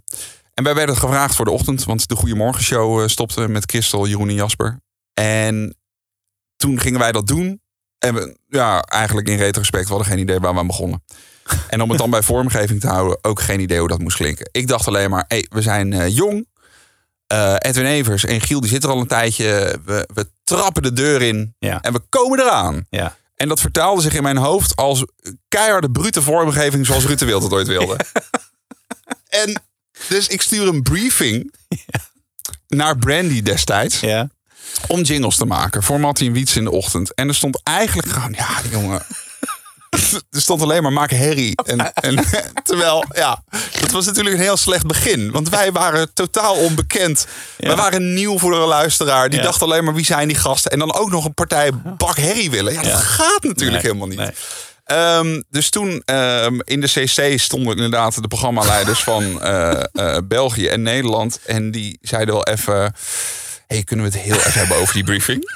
En 0.54 0.64
wij 0.64 0.76
werden 0.76 0.98
gevraagd 0.98 1.36
voor 1.36 1.46
de 1.46 1.52
ochtend, 1.52 1.84
want 1.84 2.08
de 2.08 2.16
Goedemorgenshow 2.16 3.02
eh, 3.02 3.08
stopte 3.08 3.48
met 3.48 3.64
Christel, 3.70 4.08
Jeroen 4.08 4.30
en 4.30 4.34
Jasper. 4.36 4.80
En 5.14 5.76
toen 6.58 6.80
gingen 6.80 7.00
wij 7.00 7.12
dat 7.12 7.28
doen. 7.28 7.62
En 8.00 8.14
we, 8.14 8.38
ja, 8.48 8.82
eigenlijk 8.82 9.28
in 9.28 9.38
retrospect, 9.38 9.84
we 9.84 9.90
hadden 9.94 10.08
geen 10.12 10.20
idee 10.20 10.40
waar 10.40 10.54
we 10.54 10.60
aan 10.60 10.68
begonnen. 10.68 11.04
En 11.70 11.82
om 11.82 11.90
het 11.90 11.98
dan 12.00 12.10
bij 12.10 12.22
vormgeving 12.22 12.80
te 12.80 12.88
houden, 12.88 13.18
ook 13.22 13.42
geen 13.42 13.60
idee 13.60 13.80
hoe 13.80 13.88
dat 13.88 14.00
moest 14.00 14.18
klinken. 14.18 14.50
Ik 14.52 14.68
dacht 14.68 14.88
alleen 14.88 15.10
maar, 15.10 15.26
hey, 15.28 15.46
we 15.50 15.62
zijn 15.62 15.94
eh, 15.94 16.08
jong. 16.16 16.48
Eh, 17.28 17.56
Edwin 17.58 17.86
Evers 17.86 18.26
en 18.26 18.42
Giel, 18.42 18.60
die 18.60 18.70
zitten 18.70 18.90
er 18.90 18.96
al 18.96 19.02
een 19.02 19.08
tijdje. 19.08 19.80
We, 19.86 20.10
we 20.14 20.30
trappen 20.44 20.82
de 20.84 20.94
deur 20.94 21.22
in 21.22 21.56
Ja. 21.60 21.82
en 21.82 21.94
we 21.94 22.00
komen 22.10 22.40
eraan. 22.40 22.86
Ja. 22.90 23.16
En 23.36 23.48
dat 23.48 23.60
vertaalde 23.60 24.02
zich 24.02 24.14
in 24.14 24.24
mijn 24.24 24.38
hoofd 24.38 24.76
als 24.76 25.06
keiharde 25.48 25.92
brute 25.92 26.22
vormgeving 26.22 26.86
zoals 26.86 27.06
Rutte 27.06 27.26
Wild 27.26 27.44
het 27.44 27.54
ooit 27.54 27.68
wilde. 27.68 27.98
En 29.30 29.62
dus 30.10 30.28
ik 30.28 30.42
stuur 30.42 30.68
een 30.68 30.82
briefing 30.82 31.54
naar 32.68 32.98
Brandy 32.98 33.42
destijds. 33.42 34.00
Ja. 34.00 34.30
om 34.88 35.02
jingles 35.02 35.36
te 35.36 35.46
maken 35.46 35.84
voor 35.84 36.00
Mattie 36.00 36.28
en 36.28 36.34
Wiets 36.34 36.56
in 36.56 36.64
de 36.64 36.72
ochtend. 36.72 37.14
En 37.14 37.28
er 37.28 37.36
stond 37.36 37.62
eigenlijk 37.64 38.08
gewoon, 38.08 38.34
ja, 38.38 38.50
jongen. 38.72 39.02
Er 40.32 40.42
stond 40.42 40.62
alleen 40.62 40.84
maar 40.84 40.94
maak 40.94 41.12
herrie. 41.12 41.56
En, 41.66 41.94
en, 41.94 42.26
terwijl, 42.64 43.06
ja, 43.16 43.44
dat 43.82 43.92
was 43.92 44.06
natuurlijk 44.06 44.36
een 44.36 44.42
heel 44.42 44.58
slecht 44.58 44.86
begin. 44.86 45.32
Want 45.32 45.50
wij 45.50 45.72
waren 45.72 46.14
totaal 46.14 46.56
onbekend. 46.56 47.28
We 47.58 47.76
waren 47.76 48.14
nieuw 48.14 48.40
voor 48.40 48.52
de 48.52 48.58
luisteraar. 48.58 49.30
Die 49.30 49.40
Ja. 49.40 49.46
dacht 49.46 49.62
alleen 49.62 49.84
maar 49.84 49.94
wie 49.94 50.06
zijn 50.06 50.28
die 50.28 50.38
gasten. 50.38 50.72
En 50.72 50.80
dan 50.80 50.94
ook 50.94 51.10
nog 51.12 51.26
een 51.26 51.34
partij 51.34 51.72
bak 51.98 52.18
herrie 52.18 52.52
willen. 52.52 52.74
Ja, 52.74 52.82
dat 52.82 52.94
gaat 52.94 53.44
natuurlijk 53.44 53.72
Nee, 53.84 53.92
helemaal 53.92 54.08
niet. 54.08 54.18
nee. 54.18 54.32
Ehm, 54.86 55.42
dus 55.50 55.70
toen 55.70 56.02
ehm, 56.06 56.60
in 56.64 56.82
de 56.82 56.88
CC 56.88 57.40
stonden 57.40 57.76
inderdaad 57.76 58.22
de 58.22 58.28
programmaleiders 58.28 59.04
van 59.04 59.42
eh, 59.42 59.84
eh, 59.94 60.18
België 60.24 60.68
en 60.68 60.82
Nederland. 60.82 61.40
En 61.46 61.72
die 61.72 61.98
zeiden 62.02 62.34
wel 62.34 62.44
even... 62.44 62.94
Hey, 63.74 63.84
kunnen 63.84 64.06
we 64.06 64.12
het 64.12 64.22
heel 64.22 64.36
even 64.36 64.54
hebben 64.54 64.78
over 64.78 64.94
die 64.94 65.04
briefing? 65.04 65.44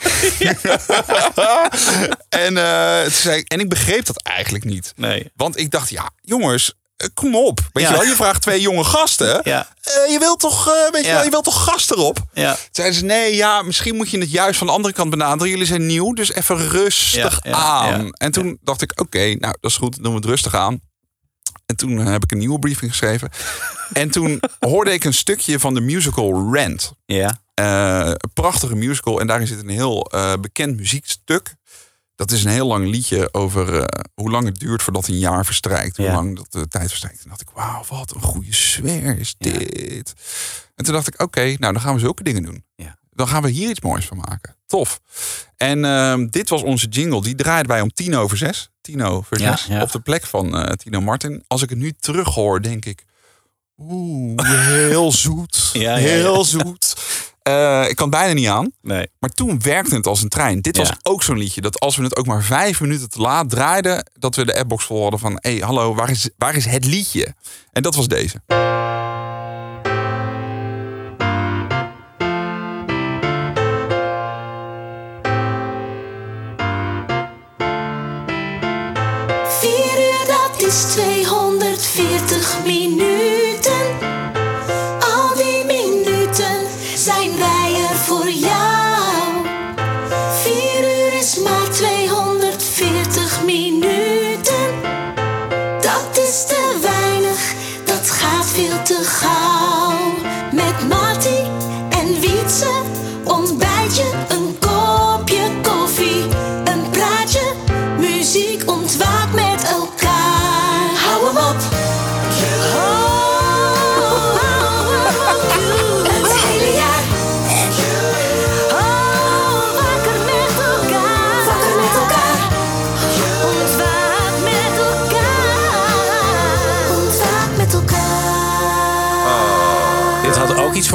en, 2.30 2.58
eh, 2.58 3.02
toen 3.02 3.12
zei 3.12 3.38
ik, 3.38 3.48
en 3.52 3.60
ik 3.60 3.70
begreep 3.70 4.06
dat 4.06 4.24
eigenlijk 4.24 4.66
niet. 4.66 4.94
Nee. 4.96 5.32
Want 5.36 5.58
ik 5.58 5.72
dacht, 5.72 5.90
ja, 5.90 6.10
jongens, 6.22 6.74
eh, 6.98 7.08
kom 7.14 7.36
op. 7.36 7.60
Weet 7.74 7.84
Ja. 7.84 7.90
je 7.90 7.96
wel, 7.98 8.06
je 8.06 8.16
vraagt 8.16 8.42
twee 8.42 8.62
jonge 8.62 8.84
gasten. 8.84 9.42
Ja. 9.44 9.68
Eh, 9.82 10.12
je 10.12 10.20
wilt 10.20 10.40
toch, 10.40 10.68
eh, 10.68 10.92
weet 10.92 11.02
je 11.02 11.08
Ja. 11.08 11.14
wel, 11.14 11.24
je 11.24 11.30
wilt 11.30 11.44
toch 11.44 11.64
gast 11.64 11.92
erop? 11.92 12.20
Ja. 12.34 12.58
Zeiden 12.72 12.98
ze, 12.98 13.06
nee, 13.06 13.36
ja, 13.36 13.62
misschien 13.62 13.96
moet 13.96 14.10
je 14.10 14.18
het 14.20 14.32
juist 14.32 14.58
van 14.58 14.68
de 14.68 14.74
andere 14.74 14.94
kant 14.94 15.10
benaderen. 15.10 15.50
Jullie 15.50 15.66
zijn 15.66 15.86
nieuw, 15.86 16.14
dus 16.14 16.32
even 16.34 16.70
rustig 16.70 17.42
aan. 17.44 18.04
ja. 18.06 18.10
En 18.12 18.32
toen 18.32 18.58
dacht 18.64 18.82
ik, 18.82 19.00
oké, 19.02 19.20
nou, 19.26 19.56
dat 19.62 19.72
is 19.72 19.78
goed, 19.78 19.94
dan 19.94 20.04
doen 20.04 20.12
we 20.14 20.20
het 20.20 20.28
rustig 20.30 20.56
aan. 20.56 20.82
En 21.66 21.76
toen 21.76 21.98
heb 21.98 22.24
ik 22.24 22.32
een 22.32 22.38
nieuwe 22.38 22.60
briefing 22.60 22.92
geschreven. 22.92 23.30
en 23.94 24.10
toen 24.10 24.40
hoorde 24.60 24.94
ik 24.94 25.04
een 25.04 25.14
stukje 25.14 25.60
van 25.60 25.74
de 25.74 25.82
musical 25.82 26.50
Rent. 26.54 26.92
Ja. 27.06 27.40
Eh, 27.58 28.06
een 28.06 28.34
prachtige 28.34 28.76
musical. 28.76 29.20
En 29.20 29.28
daarin 29.28 29.48
zit 29.48 29.60
een 29.60 29.70
heel 29.70 30.06
eh, 30.06 30.34
bekend 30.42 30.78
muziekstuk. 30.78 31.56
Dat 32.16 32.32
is 32.32 32.44
een 32.44 32.52
heel 32.52 32.68
lang 32.68 32.88
liedje 32.90 33.34
over 33.34 33.80
eh, 33.80 34.04
hoe 34.14 34.30
lang 34.32 34.46
het 34.46 34.60
duurt 34.60 34.84
voordat 34.84 35.08
een 35.08 35.20
jaar 35.20 35.46
verstrijkt. 35.46 35.98
Hoe 35.98 36.12
lang 36.12 36.36
dat 36.36 36.48
de 36.50 36.68
tijd 36.68 36.88
verstrijkt. 36.88 37.24
En 37.24 37.30
dacht 37.30 37.42
ik, 37.42 37.50
wauw, 37.54 37.84
wat 37.90 38.16
een 38.16 38.22
goede 38.22 38.54
sfeer 38.54 39.20
is 39.20 39.36
Ja. 39.38 39.52
dit. 39.52 40.14
En 40.76 40.84
toen 40.86 40.94
dacht 40.94 41.08
ik, 41.08 41.22
oké, 41.22 41.42
nou 41.60 41.74
dan 41.74 41.82
gaan 41.82 41.94
we 41.94 42.00
zulke 42.00 42.24
dingen 42.24 42.44
doen. 42.44 42.64
Ja. 42.76 42.98
Dan 43.12 43.28
gaan 43.28 43.42
we 43.44 43.50
hier 43.50 43.70
iets 43.70 43.82
moois 43.82 44.06
van 44.06 44.18
maken. 44.18 44.56
Tof. 44.66 45.02
En 45.56 45.86
ehm, 45.86 46.28
dit 46.28 46.50
was 46.50 46.62
onze 46.62 46.88
jingle. 46.88 47.22
Die 47.22 47.36
draaiden 47.36 47.72
wij 47.72 47.82
om 47.82 47.94
tien 47.94 48.16
over 48.16 48.38
zes. 48.38 48.70
Tien 48.82 49.04
over 49.04 49.40
zes. 49.40 49.66
ja. 49.66 49.82
Op 49.82 49.92
de 49.92 50.00
plek 50.00 50.26
van 50.26 50.58
eh, 50.58 50.72
Tino 50.74 51.02
Martin. 51.02 51.44
Als 51.48 51.62
ik 51.62 51.70
het 51.70 51.80
nu 51.80 51.92
terug 52.00 52.34
hoor, 52.34 52.62
denk 52.62 52.86
ik... 52.86 53.06
Oeh, 53.80 54.48
heel 54.78 55.12
zoet. 55.12 55.70
Heel 55.74 56.44
zoet. 56.46 56.96
Eh, 57.48 57.90
ik 57.90 57.96
kan 57.96 58.10
bijna 58.10 58.34
niet 58.34 58.48
aan. 58.48 58.72
Nee. 58.82 59.08
Maar 59.20 59.30
toen 59.30 59.62
werkte 59.62 59.96
het 59.96 60.08
als 60.08 60.22
een 60.24 60.30
trein. 60.30 60.62
Dit 60.62 60.76
Ja. 60.78 60.82
was 60.84 60.92
ook 61.04 61.24
zo'n 61.24 61.38
liedje. 61.38 61.62
Dat 61.62 61.80
als 61.80 61.96
we 61.96 62.04
het 62.04 62.16
ook 62.18 62.26
maar 62.26 62.44
vijf 62.44 62.82
minuten 62.82 63.10
te 63.10 63.22
laat 63.22 63.50
draaiden... 63.50 64.10
dat 64.14 64.36
we 64.36 64.46
de 64.46 64.58
appbox 64.60 64.86
vol 64.86 65.02
hadden 65.02 65.20
van... 65.20 65.32
hé, 65.42 65.52
hey, 65.52 65.60
hallo, 65.60 65.96
waar 65.96 66.10
is, 66.10 66.30
waar 66.38 66.56
is 66.56 66.66
het 66.66 66.86
liedje? 66.86 67.36
En 67.72 67.82
dat 67.84 67.96
was 67.96 68.08
deze. 68.08 68.42
Vier 79.60 79.98
uur, 80.00 80.26
dat 80.28 80.68
is 80.68 80.82
240 80.82 81.07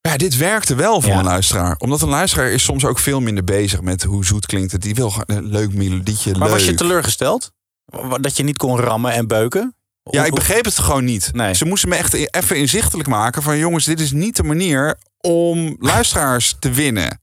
Ja, 0.00 0.16
dit 0.16 0.36
werkte 0.36 0.74
wel 0.74 1.00
voor 1.00 1.10
Ja. 1.12 1.18
een 1.18 1.24
luisteraar. 1.24 1.76
Omdat 1.78 2.02
een 2.02 2.08
luisteraar 2.08 2.50
is 2.50 2.64
soms 2.64 2.84
ook 2.84 2.98
veel 2.98 3.20
minder 3.20 3.44
bezig 3.44 3.80
met 3.80 4.02
hoe 4.02 4.24
zoet 4.24 4.46
klinkt 4.46 4.72
het. 4.72 4.82
Die 4.82 4.94
wil 4.94 5.12
een 5.26 5.46
leuk 5.46 5.74
melodietje, 5.74 6.30
Maar 6.32 6.40
leuk. 6.48 6.56
was 6.56 6.64
je 6.66 6.74
teleurgesteld? 6.74 7.52
Dat 8.20 8.36
je 8.36 8.42
niet 8.42 8.56
kon 8.56 8.78
rammen 8.78 9.12
en 9.12 9.26
beuken? 9.26 9.74
Ja, 10.02 10.24
ik 10.24 10.34
begreep 10.34 10.64
het 10.64 10.78
gewoon 10.78 11.04
niet. 11.04 11.28
Nee. 11.32 11.54
Ze 11.54 11.64
moesten 11.64 11.88
me 11.88 11.96
echt 11.96 12.12
even 12.12 12.56
inzichtelijk 12.56 13.08
maken 13.08 13.42
van... 13.42 13.58
jongens, 13.58 13.84
dit 13.84 14.00
is 14.00 14.12
niet 14.12 14.36
de 14.36 14.42
manier 14.42 14.96
om 15.20 15.76
luisteraars 15.78 16.56
te 16.58 16.70
winnen. 16.70 17.20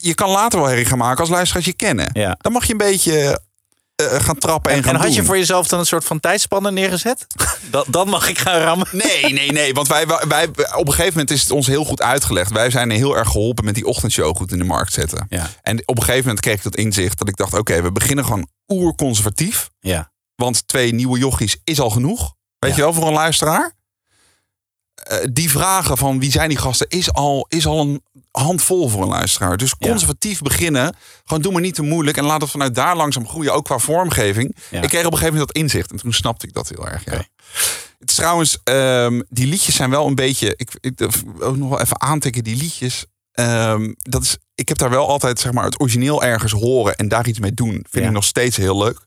Je 0.00 0.14
kan 0.14 0.30
later 0.30 0.58
wel 0.58 0.68
herrie 0.68 0.84
gaan 0.84 0.98
maken 0.98 1.20
als 1.20 1.28
luisteraars 1.28 1.64
je 1.66 1.72
kennen. 1.72 2.10
Ja. 2.12 2.36
Dan 2.40 2.52
mag 2.52 2.64
je 2.66 2.72
een 2.72 2.78
beetje 2.78 3.40
eh, 3.94 4.06
gaan 4.06 4.38
trappen 4.38 4.70
en, 4.70 4.76
En, 4.76 4.84
gaan 4.84 4.94
en 4.94 5.00
had 5.00 5.14
je 5.14 5.24
voor 5.24 5.36
jezelf 5.36 5.66
dan 5.68 5.78
een 5.78 5.86
soort 5.86 6.04
van 6.04 6.20
tijdspanne 6.20 6.70
neergezet? 6.72 7.26
Dan, 7.70 7.84
dan 7.88 8.08
mag 8.08 8.28
ik 8.28 8.38
gaan 8.38 8.60
rammen. 8.60 8.86
Nee, 8.90 9.32
nee, 9.32 9.52
nee. 9.52 9.72
Want 9.74 9.88
wij, 9.88 10.06
wij, 10.28 10.48
op 10.48 10.86
een 10.86 10.92
gegeven 10.92 11.10
moment 11.12 11.30
is 11.30 11.40
het 11.40 11.50
ons 11.50 11.66
heel 11.66 11.84
goed 11.84 12.02
uitgelegd. 12.02 12.50
Wij 12.50 12.70
zijn 12.70 12.90
heel 12.90 13.16
erg 13.16 13.28
geholpen 13.28 13.64
met 13.64 13.74
die 13.74 13.86
ochtendshow 13.86 14.36
goed 14.36 14.52
in 14.52 14.58
de 14.58 14.64
markt 14.64 14.92
zetten. 14.92 15.26
Ja. 15.28 15.48
En 15.62 15.88
op 15.88 15.96
een 15.96 16.02
gegeven 16.02 16.24
moment 16.26 16.40
kreeg 16.40 16.54
ik 16.56 16.62
dat 16.62 16.76
inzicht 16.76 17.18
dat 17.18 17.28
ik 17.28 17.36
dacht... 17.36 17.54
oké, 17.54 17.82
we 17.82 17.92
beginnen 17.92 18.24
gewoon 18.24 18.48
oerconservatief. 18.68 19.70
Ja. 19.80 20.12
Want 20.34 20.68
twee 20.68 20.94
nieuwe 20.94 21.18
jochies 21.18 21.56
is 21.64 21.80
al 21.80 21.90
genoeg. 21.90 22.34
Weet 22.58 22.70
Ja. 22.70 22.76
je 22.76 22.82
wel, 22.82 22.92
voor 22.92 23.06
een 23.06 23.12
luisteraar. 23.12 23.72
Eh, 25.02 25.26
die 25.32 25.50
vragen 25.50 25.96
van 25.96 26.18
wie 26.20 26.30
zijn 26.30 26.48
die 26.48 26.58
gasten 26.58 26.86
is 26.88 27.12
al, 27.12 27.46
is 27.48 27.66
al 27.66 27.80
een 27.80 28.02
handvol 28.30 28.88
voor 28.88 29.02
een 29.02 29.08
luisteraar. 29.08 29.56
Dus 29.56 29.74
Ja. 29.78 29.88
conservatief 29.88 30.40
beginnen. 30.42 30.96
Gewoon 31.24 31.42
doe 31.42 31.52
maar 31.52 31.60
niet 31.60 31.74
te 31.74 31.82
moeilijk. 31.82 32.16
En 32.16 32.24
laat 32.24 32.40
het 32.40 32.50
vanuit 32.50 32.74
daar 32.74 32.96
langzaam 32.96 33.28
groeien. 33.28 33.52
Ook 33.54 33.64
qua 33.64 33.78
vormgeving. 33.78 34.56
Ja. 34.70 34.82
Ik 34.82 34.88
kreeg 34.88 35.04
op 35.06 35.12
een 35.12 35.18
gegeven 35.18 35.34
moment 35.34 35.46
dat 35.54 35.62
inzicht. 35.62 35.90
En 35.90 35.96
toen 35.96 36.12
snapte 36.12 36.46
ik 36.46 36.52
dat 36.52 36.68
heel 36.68 36.88
erg. 36.88 37.04
Ja. 37.04 37.24
Het 37.98 38.10
is 38.10 38.14
trouwens, 38.16 38.58
ehm, 38.64 39.20
die 39.28 39.46
liedjes 39.46 39.74
zijn 39.74 39.90
wel 39.90 40.06
een 40.06 40.14
beetje... 40.14 40.54
Ik, 40.56 40.70
ik 40.80 41.08
ook 41.40 41.56
nog 41.56 41.68
wel 41.68 41.80
even 41.80 42.00
aantikken, 42.00 42.44
die 42.44 42.56
liedjes. 42.56 43.04
ehm, 43.32 43.92
dat 43.96 44.22
is, 44.22 44.36
ik 44.54 44.68
heb 44.68 44.78
daar 44.78 44.90
wel 44.90 45.08
altijd 45.08 45.40
zeg 45.40 45.52
maar, 45.52 45.64
het 45.64 45.80
origineel 45.80 46.22
ergens 46.22 46.52
horen 46.52 46.96
en 46.96 47.08
daar 47.08 47.26
iets 47.28 47.38
mee 47.38 47.54
doen. 47.54 47.84
Vind 47.90 48.06
ik 48.06 48.10
nog 48.10 48.24
steeds 48.24 48.56
heel 48.56 48.78
leuk. 48.78 49.00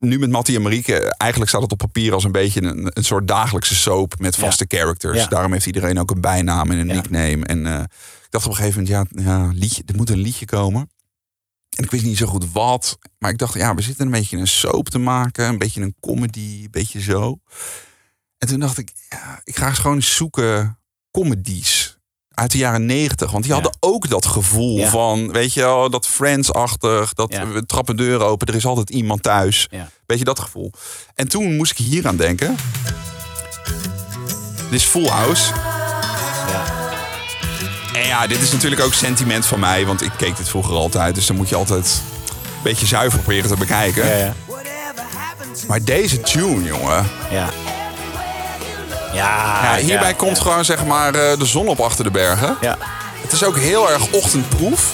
Nu 0.00 0.18
met 0.18 0.30
Mattie 0.30 0.56
en 0.56 0.62
Marieke, 0.62 1.14
eigenlijk 1.16 1.50
staat 1.50 1.62
het 1.62 1.72
op 1.72 1.78
papier 1.78 2.12
als 2.12 2.24
een 2.24 2.32
beetje 2.32 2.62
een, 2.62 2.90
een 2.94 3.04
soort 3.04 3.28
dagelijkse 3.28 3.74
soap 3.74 4.18
met 4.18 4.34
Ja. 4.36 4.42
vaste 4.42 4.64
characters. 4.68 5.18
Ja. 5.18 5.26
Daarom 5.26 5.52
heeft 5.52 5.66
iedereen 5.66 5.98
ook 5.98 6.10
een 6.10 6.20
bijnaam 6.20 6.70
en 6.70 6.78
een 6.78 6.86
Ja. 6.86 6.94
nickname. 6.94 7.46
En 7.46 7.66
eh, 7.66 7.80
ik 8.24 8.26
dacht 8.30 8.44
op 8.44 8.50
een 8.50 8.56
gegeven 8.56 8.82
moment, 8.82 9.10
ja, 9.14 9.22
ja 9.22 9.50
liedje, 9.54 9.82
er 9.86 9.94
moet 9.96 10.10
een 10.10 10.18
liedje 10.18 10.44
komen. 10.46 10.90
En 11.76 11.84
ik 11.84 11.90
wist 11.90 12.04
niet 12.04 12.16
zo 12.16 12.26
goed 12.26 12.52
wat. 12.52 12.98
Maar 13.18 13.30
ik 13.30 13.38
dacht, 13.38 13.54
ja, 13.54 13.74
we 13.74 13.82
zitten 13.82 14.04
een 14.06 14.12
beetje 14.12 14.36
een 14.36 14.46
soap 14.46 14.88
te 14.88 14.98
maken. 14.98 15.44
Een 15.48 15.58
beetje 15.58 15.80
een 15.80 15.94
comedy, 16.00 16.60
een 16.64 16.70
beetje 16.70 17.00
zo. 17.00 17.38
En 18.38 18.48
toen 18.48 18.60
dacht 18.60 18.78
ik, 18.78 18.90
ja, 19.08 19.40
ik 19.44 19.56
ga 19.56 19.68
eens 19.68 19.78
gewoon 19.78 20.02
zoeken 20.02 20.78
comedies 21.10 21.79
uit 22.40 22.50
de 22.50 22.58
jaren 22.58 22.86
negentig. 22.86 23.30
Want 23.30 23.44
die 23.44 23.52
hadden 23.52 23.76
ook 23.80 24.08
dat 24.08 24.26
gevoel 24.26 24.86
van, 24.86 25.32
weet 25.32 25.54
je 25.54 25.60
wel, 25.60 25.90
dat 25.90 26.06
Friends-achtig. 26.06 27.12
Dat 27.12 27.30
we 27.30 27.66
trappen 27.66 27.96
deur 27.96 28.22
open, 28.22 28.46
er 28.46 28.54
is 28.54 28.66
altijd 28.66 28.90
iemand 28.90 29.22
thuis. 29.22 29.66
Ja. 29.70 29.88
Weet 30.06 30.18
je, 30.18 30.24
dat 30.24 30.38
gevoel. 30.38 30.72
En 31.14 31.28
toen 31.28 31.56
moest 31.56 31.70
ik 31.70 31.78
hier 31.78 32.06
aan 32.06 32.16
denken. 32.16 32.56
Dit 34.70 34.80
is 34.80 34.84
Full 34.84 35.08
House. 35.08 35.52
Ja. 36.48 36.64
En 37.94 38.06
ja, 38.06 38.26
dit 38.26 38.40
is 38.40 38.52
natuurlijk 38.52 38.82
ook 38.82 38.94
sentiment 38.94 39.46
van 39.46 39.60
mij. 39.60 39.86
Want 39.86 40.02
ik 40.02 40.12
keek 40.16 40.36
dit 40.36 40.48
vroeger 40.48 40.74
altijd. 40.74 41.14
Dus 41.14 41.26
dan 41.26 41.36
moet 41.36 41.48
je 41.48 41.56
altijd 41.56 42.02
een 42.36 42.62
beetje 42.62 42.86
zuiver 42.86 43.18
proberen 43.18 43.50
te 43.50 43.56
bekijken. 43.56 44.06
Ja, 44.06 44.16
ja. 44.16 44.34
Maar 45.66 45.84
deze 45.84 46.20
tune, 46.20 46.64
jongen. 46.64 47.06
Ja. 47.30 47.48
Ja, 49.12 49.76
hierbij 49.76 50.08
ja, 50.08 50.14
komt 50.14 50.36
ja. 50.36 50.42
gewoon 50.42 50.64
zeg 50.64 50.84
maar 50.84 51.14
eh, 51.14 51.38
de 51.38 51.46
zon 51.46 51.68
op 51.68 51.80
achter 51.80 52.04
de 52.04 52.10
bergen. 52.10 52.56
Ja. 52.60 52.76
Het 53.22 53.32
is 53.32 53.44
ook 53.44 53.58
heel 53.58 53.90
erg 53.90 54.12
ochtendproef. 54.12 54.92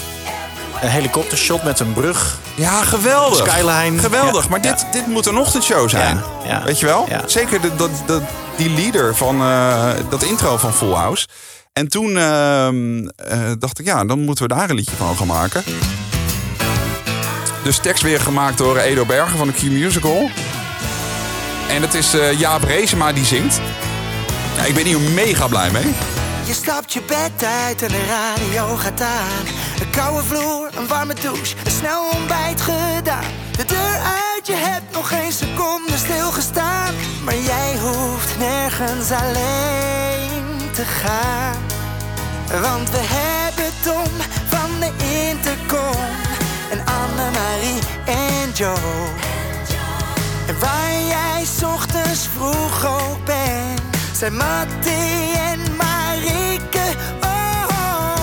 een 0.81 0.89
helikoptershot 0.89 1.63
met 1.63 1.79
een 1.79 1.93
brug. 1.93 2.37
Ja, 2.55 2.83
geweldig. 2.83 3.47
Skyline. 3.47 3.99
Geweldig. 3.99 4.43
Ja, 4.43 4.49
maar 4.49 4.61
dit, 4.61 4.85
dit 4.91 5.07
moet 5.07 5.25
een 5.25 5.37
ochtendshow 5.37 5.89
zijn. 5.89 6.23
Ja. 6.45 6.63
Weet 6.63 6.79
je 6.79 6.85
wel? 6.85 7.07
Zeker 7.25 7.61
de, 7.61 7.75
dat, 7.75 7.89
dat, 8.05 8.21
die 8.55 8.69
leader 8.69 9.15
van 9.15 9.41
eh, 9.41 9.89
dat 10.09 10.23
intro 10.23 10.57
van 10.57 10.73
Full 10.73 10.93
House. 10.93 11.27
En 11.73 11.87
toen 11.87 12.17
ehm, 12.17 13.07
eh, 13.07 13.51
dacht 13.59 13.79
ik, 13.79 13.85
ja, 13.85 14.05
dan 14.05 14.19
moeten 14.19 14.47
we 14.47 14.55
daar 14.55 14.69
een 14.69 14.75
liedje 14.75 14.95
van 14.95 15.17
gaan 15.17 15.27
maken. 15.27 15.63
Dus 17.63 17.77
tekst 17.77 18.03
weer 18.03 18.19
gemaakt 18.19 18.57
door 18.57 18.77
Edo 18.77 19.05
Bergen 19.05 19.37
van 19.37 19.47
de 19.47 19.53
Q 19.53 19.61
Musical. 19.61 20.29
En 21.69 21.81
het 21.81 21.93
is 21.93 22.15
Jaap 22.37 22.63
Reesema 22.63 23.13
die 23.13 23.25
zingt. 23.25 23.59
Ja, 24.57 24.63
ik 24.63 24.73
ben 24.73 24.85
hier 24.85 24.99
mega 24.99 25.47
blij 25.47 25.71
mee. 25.71 25.93
Je 26.45 26.53
stapt 26.53 26.93
je 26.93 27.01
bed 27.01 27.43
uit 27.43 27.81
en 27.81 27.87
de 27.87 28.05
radio 28.05 28.75
gaat 28.75 29.01
aan. 29.01 29.45
Een 29.81 29.89
koude 29.89 30.23
vloer, 30.23 30.69
een 30.77 30.87
warme 30.87 31.13
douche, 31.13 31.55
een 31.63 31.71
snel 31.71 32.09
ontbijt 32.09 32.61
gedaan. 32.61 33.23
De 33.57 33.65
deur 33.65 33.99
uit, 34.03 34.47
je 34.47 34.53
hebt 34.53 34.93
nog 34.93 35.07
geen 35.07 35.31
seconde 35.31 35.97
stilgestaan. 35.97 36.93
Maar 37.23 37.37
jij 37.37 37.77
hoeft 37.79 38.37
nergens 38.37 39.11
alleen 39.11 40.71
te 40.71 40.83
gaan. 40.83 41.55
Want 42.61 42.89
we 42.89 43.01
hebben 43.01 43.73
Tom 43.83 44.11
van 44.47 44.69
de 44.79 44.91
Intercom. 45.29 46.05
En 46.71 46.83
Annemarie 46.85 47.79
en 48.05 48.51
Joe. 48.53 49.07
En 50.47 50.59
waar 50.59 51.01
jij 51.07 51.27
ochtends 51.77 52.27
vroeg 52.37 52.85
ook 52.85 53.25
bent, 53.25 53.76
zijn 54.17 54.35
Mattie 54.35 55.37
en 55.51 55.59
Marike. 55.77 56.85
Oh, 57.21 57.63
oh. 57.69 58.21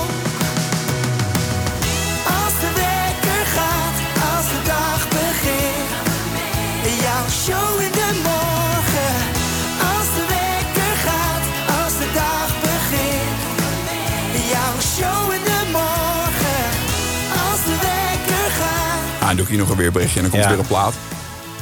Als 2.27 2.55
de 2.63 2.71
wekker 2.85 3.45
gaat, 3.57 3.97
als 4.35 4.47
de 4.53 4.61
dag 4.67 5.09
begint, 5.09 5.91
jouw 7.03 7.29
show 7.43 7.81
in 7.81 7.93
de 7.93 8.11
morgen. 8.23 9.15
Als 9.93 10.07
de 10.17 10.25
wekker 10.37 10.95
gaat, 11.07 11.45
als 11.85 11.93
de 11.99 12.09
dag 12.15 12.49
begint, 12.61 13.41
jouw 14.53 14.77
show 14.95 15.33
in 15.33 15.45
de 15.45 15.61
morgen. 15.73 16.65
Als 17.51 17.61
de 17.65 17.77
wekker 17.89 18.51
gaat. 18.61 19.21
Ah, 19.21 19.27
dan 19.27 19.37
doe 19.37 19.45
ik 19.45 19.51
hier 19.51 19.59
nog 19.59 19.71
een 19.71 19.77
weerberichtje 19.77 20.21
en 20.21 20.23
dan 20.23 20.31
komt 20.31 20.43
Ja. 20.45 20.51
er 20.51 20.57
weer 20.57 20.65
een 20.65 20.75
plaat. 20.75 20.95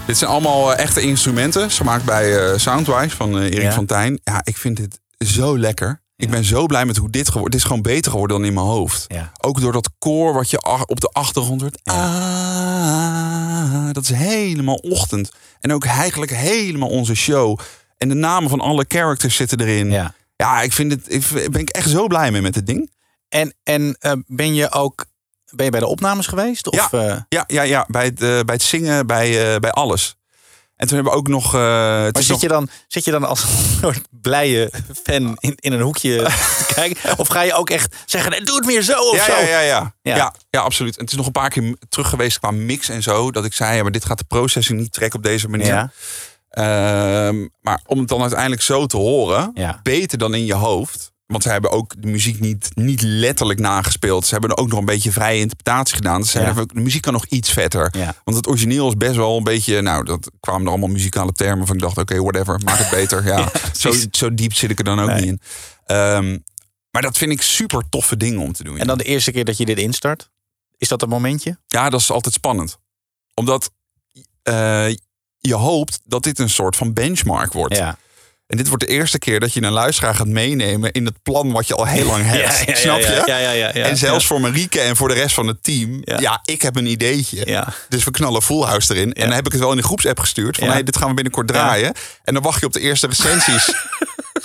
Dit 0.06 0.18
zijn 0.18 0.30
allemaal 0.30 0.72
eh, 0.74 0.82
echte 0.84 1.00
instrumenten. 1.00 1.70
Gemaakt 1.70 2.04
bij 2.04 2.38
eh, 2.52 2.58
Soundwise 2.58 3.16
van 3.16 3.38
eh, 3.38 3.44
Erik 3.44 3.62
Ja. 3.62 3.72
van 3.72 3.86
Tijn. 3.86 4.20
Ja, 4.24 4.40
ik 4.44 4.56
vind 4.56 4.76
dit 4.76 5.00
zo 5.18 5.58
lekker. 5.58 6.00
Ik 6.16 6.30
ben 6.30 6.44
zo 6.44 6.66
blij 6.66 6.84
met 6.86 6.96
hoe 6.96 7.10
dit 7.10 7.26
geworden 7.26 7.50
Dit 7.50 7.60
is 7.60 7.66
gewoon 7.66 7.82
beter 7.82 8.10
geworden 8.10 8.36
dan 8.36 8.46
in 8.46 8.54
mijn 8.54 8.66
hoofd. 8.66 9.04
Ja. 9.08 9.32
Ook 9.40 9.60
door 9.60 9.72
dat 9.72 9.90
koor 9.98 10.34
wat 10.34 10.50
je 10.50 10.86
op 10.86 11.00
de 11.00 11.08
achtergrond 11.08 11.60
hoort. 11.60 11.80
Ah, 11.84 13.88
dat 13.92 14.02
is 14.02 14.10
helemaal 14.10 14.74
ochtend. 14.74 15.32
En 15.60 15.72
ook 15.72 15.84
eigenlijk 15.84 16.30
helemaal 16.32 16.88
onze 16.88 17.14
show. 17.14 17.58
En 17.98 18.08
de 18.08 18.14
namen 18.14 18.50
van 18.50 18.60
alle 18.60 18.84
characters 18.88 19.36
zitten 19.36 19.60
erin. 19.60 19.90
Ja. 19.90 20.14
Ja, 20.36 20.62
ik 20.62 20.72
vind 20.72 20.92
het. 20.92 21.04
Ik 21.12 21.50
ben 21.50 21.60
ik 21.60 21.68
echt 21.70 21.90
zo 21.90 22.06
blij 22.06 22.30
mee 22.30 22.42
met 22.42 22.54
dit 22.54 22.66
ding. 22.66 22.90
En, 23.28 23.54
en 23.62 23.96
ben 24.26 24.54
je 24.54 24.72
ook 24.72 25.04
ben 25.54 25.64
je 25.64 25.70
bij 25.70 25.80
de 25.80 25.86
opnames 25.86 26.26
geweest? 26.26 26.66
Of, 26.68 26.90
Ja. 26.90 27.06
eh, 27.08 27.16
Ja, 27.28 27.44
ja, 27.46 27.62
ja. 27.62 27.84
Bij 27.88 28.04
het, 28.04 28.22
eh, 28.22 28.28
bij 28.40 28.54
het 28.54 28.62
zingen, 28.62 29.06
bij, 29.06 29.54
eh, 29.54 29.58
bij 29.60 29.70
alles. 29.70 30.16
En 30.76 30.88
toen 30.88 30.96
hebben 30.96 31.12
we 31.14 31.18
ook 31.18 31.28
nog. 31.28 31.52
maar 31.52 32.10
zit, 32.12 32.28
nog- 32.28 32.40
je 32.40 32.48
dan, 32.48 32.68
zit 32.88 33.04
je 33.04 33.10
dan 33.10 33.24
als 33.24 33.42
een 33.42 33.48
soort 33.82 34.00
blije 34.10 34.70
fan 35.04 35.36
in, 35.40 35.52
in 35.56 35.72
een 35.72 35.80
hoekje 35.80 36.26
kijken? 36.74 37.18
Of 37.18 37.28
ga 37.28 37.40
je 37.42 37.54
ook 37.54 37.70
echt 37.70 37.96
zeggen, 38.06 38.44
doe 38.44 38.56
het 38.56 38.66
meer 38.66 38.82
zo 38.82 38.98
of 38.98 39.14
ja, 39.16 39.24
zo? 39.24 39.32
ja, 39.32 39.40
ja, 39.48 39.60
ja. 39.60 39.94
Ja. 40.02 40.16
Ja. 40.16 40.34
Ja, 40.50 40.60
absoluut. 40.60 40.96
En 40.96 41.00
het 41.02 41.10
is 41.10 41.16
nog 41.16 41.26
een 41.26 41.32
paar 41.32 41.48
keer 41.50 41.76
terug 41.88 42.08
geweest 42.08 42.38
qua 42.38 42.50
mix 42.50 42.88
en 42.88 43.02
zo. 43.02 43.30
Dat 43.30 43.44
ik 43.44 43.52
zei, 43.52 43.76
ja, 43.76 43.82
maar 43.82 43.92
dit 43.92 44.04
gaat 44.04 44.18
de 44.18 44.24
processing 44.24 44.78
niet 44.80 44.92
trekken 44.92 45.18
op 45.18 45.24
deze 45.24 45.48
manier. 45.48 45.92
Ehm, 46.50 47.46
maar 47.60 47.80
om 47.86 47.98
het 47.98 48.08
dan 48.08 48.20
uiteindelijk 48.20 48.62
zo 48.62 48.86
te 48.86 48.96
horen, 48.96 49.52
beter 49.82 50.18
dan 50.18 50.34
in 50.34 50.44
je 50.46 50.54
hoofd. 50.54 51.11
Want 51.32 51.42
ze 51.44 51.50
hebben 51.50 51.70
ook 51.70 51.94
de 52.02 52.08
muziek 52.08 52.40
niet, 52.40 52.70
niet 52.74 53.02
letterlijk 53.02 53.60
nagespeeld. 53.60 54.24
Ze 54.26 54.32
hebben 54.32 54.50
er 54.50 54.56
ook 54.56 54.68
nog 54.68 54.78
een 54.78 54.84
beetje 54.84 55.12
vrije 55.12 55.40
interpretatie 55.40 55.94
gedaan. 55.96 56.20
Dus 56.20 56.30
ze 56.30 56.40
Ja. 56.40 56.52
de 56.52 56.80
muziek 56.80 57.02
kan 57.02 57.12
nog 57.12 57.26
iets 57.26 57.50
vetter. 57.52 57.94
Ja. 57.98 58.14
Want 58.24 58.36
het 58.36 58.46
origineel 58.48 58.88
is 58.88 58.96
best 58.96 59.16
wel 59.16 59.36
een 59.36 59.44
beetje... 59.44 59.80
Nou, 59.80 60.04
dat 60.04 60.30
kwamen 60.40 60.62
er 60.62 60.68
allemaal 60.68 60.88
muzikale 60.88 61.32
termen 61.32 61.66
van. 61.66 61.76
Ik 61.76 61.82
dacht, 61.82 61.98
oké, 61.98 62.20
whatever, 62.20 62.60
maak 62.64 62.78
het 62.78 62.90
beter. 62.90 63.24
Ja, 63.32 63.50
zo, 63.72 63.92
zo 64.10 64.34
diep 64.34 64.54
zit 64.54 64.70
ik 64.70 64.78
er 64.78 64.84
dan 64.84 65.00
ook 65.00 65.06
Nee. 65.08 65.20
niet 65.20 65.26
in. 65.28 65.40
Ehm, 65.84 66.38
maar 66.90 67.02
dat 67.02 67.18
vind 67.18 67.32
ik 67.32 67.42
super 67.42 67.82
toffe 67.88 68.16
dingen 68.16 68.40
om 68.40 68.52
te 68.52 68.64
doen. 68.64 68.78
En 68.78 68.86
dan 68.86 68.98
de 68.98 69.04
eerste 69.04 69.32
keer 69.32 69.44
dat 69.44 69.56
je 69.56 69.64
dit 69.64 69.78
instart? 69.78 70.30
Is 70.76 70.88
dat 70.88 71.02
een 71.02 71.08
momentje? 71.08 71.58
Ja, 71.66 71.90
dat 71.90 72.00
is 72.00 72.10
altijd 72.10 72.34
spannend. 72.34 72.78
Omdat 73.34 73.70
eh, 74.42 74.88
je 75.38 75.54
hoopt 75.54 76.00
dat 76.04 76.22
dit 76.22 76.38
een 76.38 76.50
soort 76.50 76.76
van 76.76 76.92
benchmark 76.92 77.52
wordt. 77.52 77.76
Ja. 77.76 77.96
En 78.52 78.58
dit 78.58 78.68
wordt 78.68 78.86
de 78.86 78.90
eerste 78.90 79.18
keer 79.18 79.40
dat 79.40 79.52
je 79.52 79.62
een 79.62 79.72
luisteraar 79.72 80.14
gaat 80.14 80.26
meenemen 80.26 80.92
in 80.92 81.04
het 81.04 81.22
plan 81.22 81.52
wat 81.52 81.68
je 81.68 81.74
al 81.74 81.86
heel 81.86 82.06
lang 82.06 82.24
hebt. 82.30 82.58
Ja, 82.58 82.72
ja, 82.72 82.74
Snap 82.74 82.98
je? 82.98 83.22
ja, 83.26 83.38
ja, 83.38 83.50
ja, 83.50 83.70
ja. 83.74 83.84
en 83.84 83.96
zelfs 83.96 84.26
voor 84.26 84.40
Marieke 84.40 84.80
en 84.80 84.96
voor 84.96 85.08
de 85.08 85.14
rest 85.14 85.34
van 85.34 85.46
het 85.46 85.62
team. 85.62 86.00
Ja. 86.04 86.40
Ik 86.44 86.62
heb 86.62 86.76
een 86.76 86.86
ideetje. 86.86 87.66
Dus 87.88 88.04
we 88.04 88.10
knallen 88.10 88.42
Full 88.42 88.62
House 88.62 88.94
erin. 88.94 89.12
En 89.12 89.26
dan 89.26 89.34
heb 89.34 89.46
ik 89.46 89.52
het 89.52 89.60
wel 89.60 89.70
in 89.70 89.76
de 89.76 89.82
groepsapp 89.82 90.20
gestuurd. 90.20 90.56
Van 90.56 90.68
hey, 90.68 90.82
dit 90.82 90.96
gaan 90.96 91.08
we 91.08 91.14
binnenkort 91.14 91.46
draaien. 91.48 91.92
En 92.24 92.34
dan 92.34 92.42
wacht 92.42 92.60
je 92.60 92.66
op 92.66 92.72
de 92.72 92.80
eerste 92.80 93.06
recensies. 93.06 93.64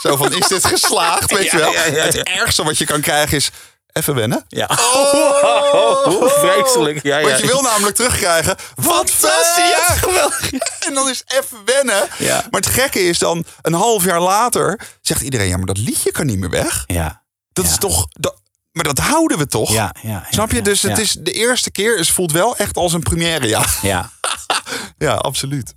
Zo 0.02 0.16
van, 0.16 0.34
is 0.34 0.48
dit 0.48 0.66
geslaagd? 0.66 1.32
Weet 1.32 1.52
je 1.52 1.58
wel? 1.58 1.74
Het 1.74 2.24
ergste 2.24 2.64
wat 2.64 2.78
je 2.78 2.86
kan 2.86 3.02
krijgen 3.02 3.38
is... 3.38 3.52
Even 3.98 4.16
wennen. 4.16 4.46
Ja. 4.48 4.70
Oh, 4.94 6.28
vreselijk. 6.44 7.04
Ja, 7.04 7.18
ja. 7.18 7.28
Want 7.28 7.40
je 7.40 7.48
wil 7.48 7.62
namelijk 7.62 7.96
terugkrijgen. 7.96 8.56
Wat 8.76 9.12
vet! 9.12 9.54
Ja, 9.58 9.94
geweldig. 9.96 10.52
En 10.88 10.94
dan 10.94 11.10
is 11.10 11.24
even 11.28 11.58
wennen. 11.66 12.08
Ja. 12.18 12.36
Maar 12.52 12.62
het 12.62 12.70
gekke 12.70 13.00
is 13.00 13.20
dan, 13.20 13.46
een 13.62 13.74
half 13.74 14.04
jaar 14.04 14.22
later 14.22 14.80
zegt 15.02 15.22
iedereen: 15.22 15.48
ja, 15.48 15.58
maar 15.58 15.66
dat 15.66 15.78
liedje 15.78 16.12
kan 16.12 16.26
niet 16.26 16.38
meer 16.40 16.50
weg. 16.50 16.84
Ja. 16.88 17.24
Dat 17.54 17.66
Ja. 17.66 17.72
is 17.72 17.78
toch. 17.78 18.08
Dat, 18.10 18.42
maar 18.72 18.84
dat 18.84 18.98
houden 18.98 19.38
we 19.38 19.48
toch? 19.48 19.72
Ja, 19.72 19.96
ja, 20.02 20.26
Snap 20.30 20.52
je? 20.52 20.62
dus 20.62 20.82
het 20.82 20.98
is 20.98 21.12
de 21.20 21.32
eerste 21.32 21.72
keer. 21.72 21.98
Het 21.98 22.10
voelt 22.10 22.32
wel 22.32 22.58
echt 22.58 22.78
als 22.78 22.94
een 22.94 23.04
première. 23.04 23.48
Ja, 23.48 23.66
Ja. 23.82 24.12
ja 24.98 25.14
absoluut. 25.14 25.74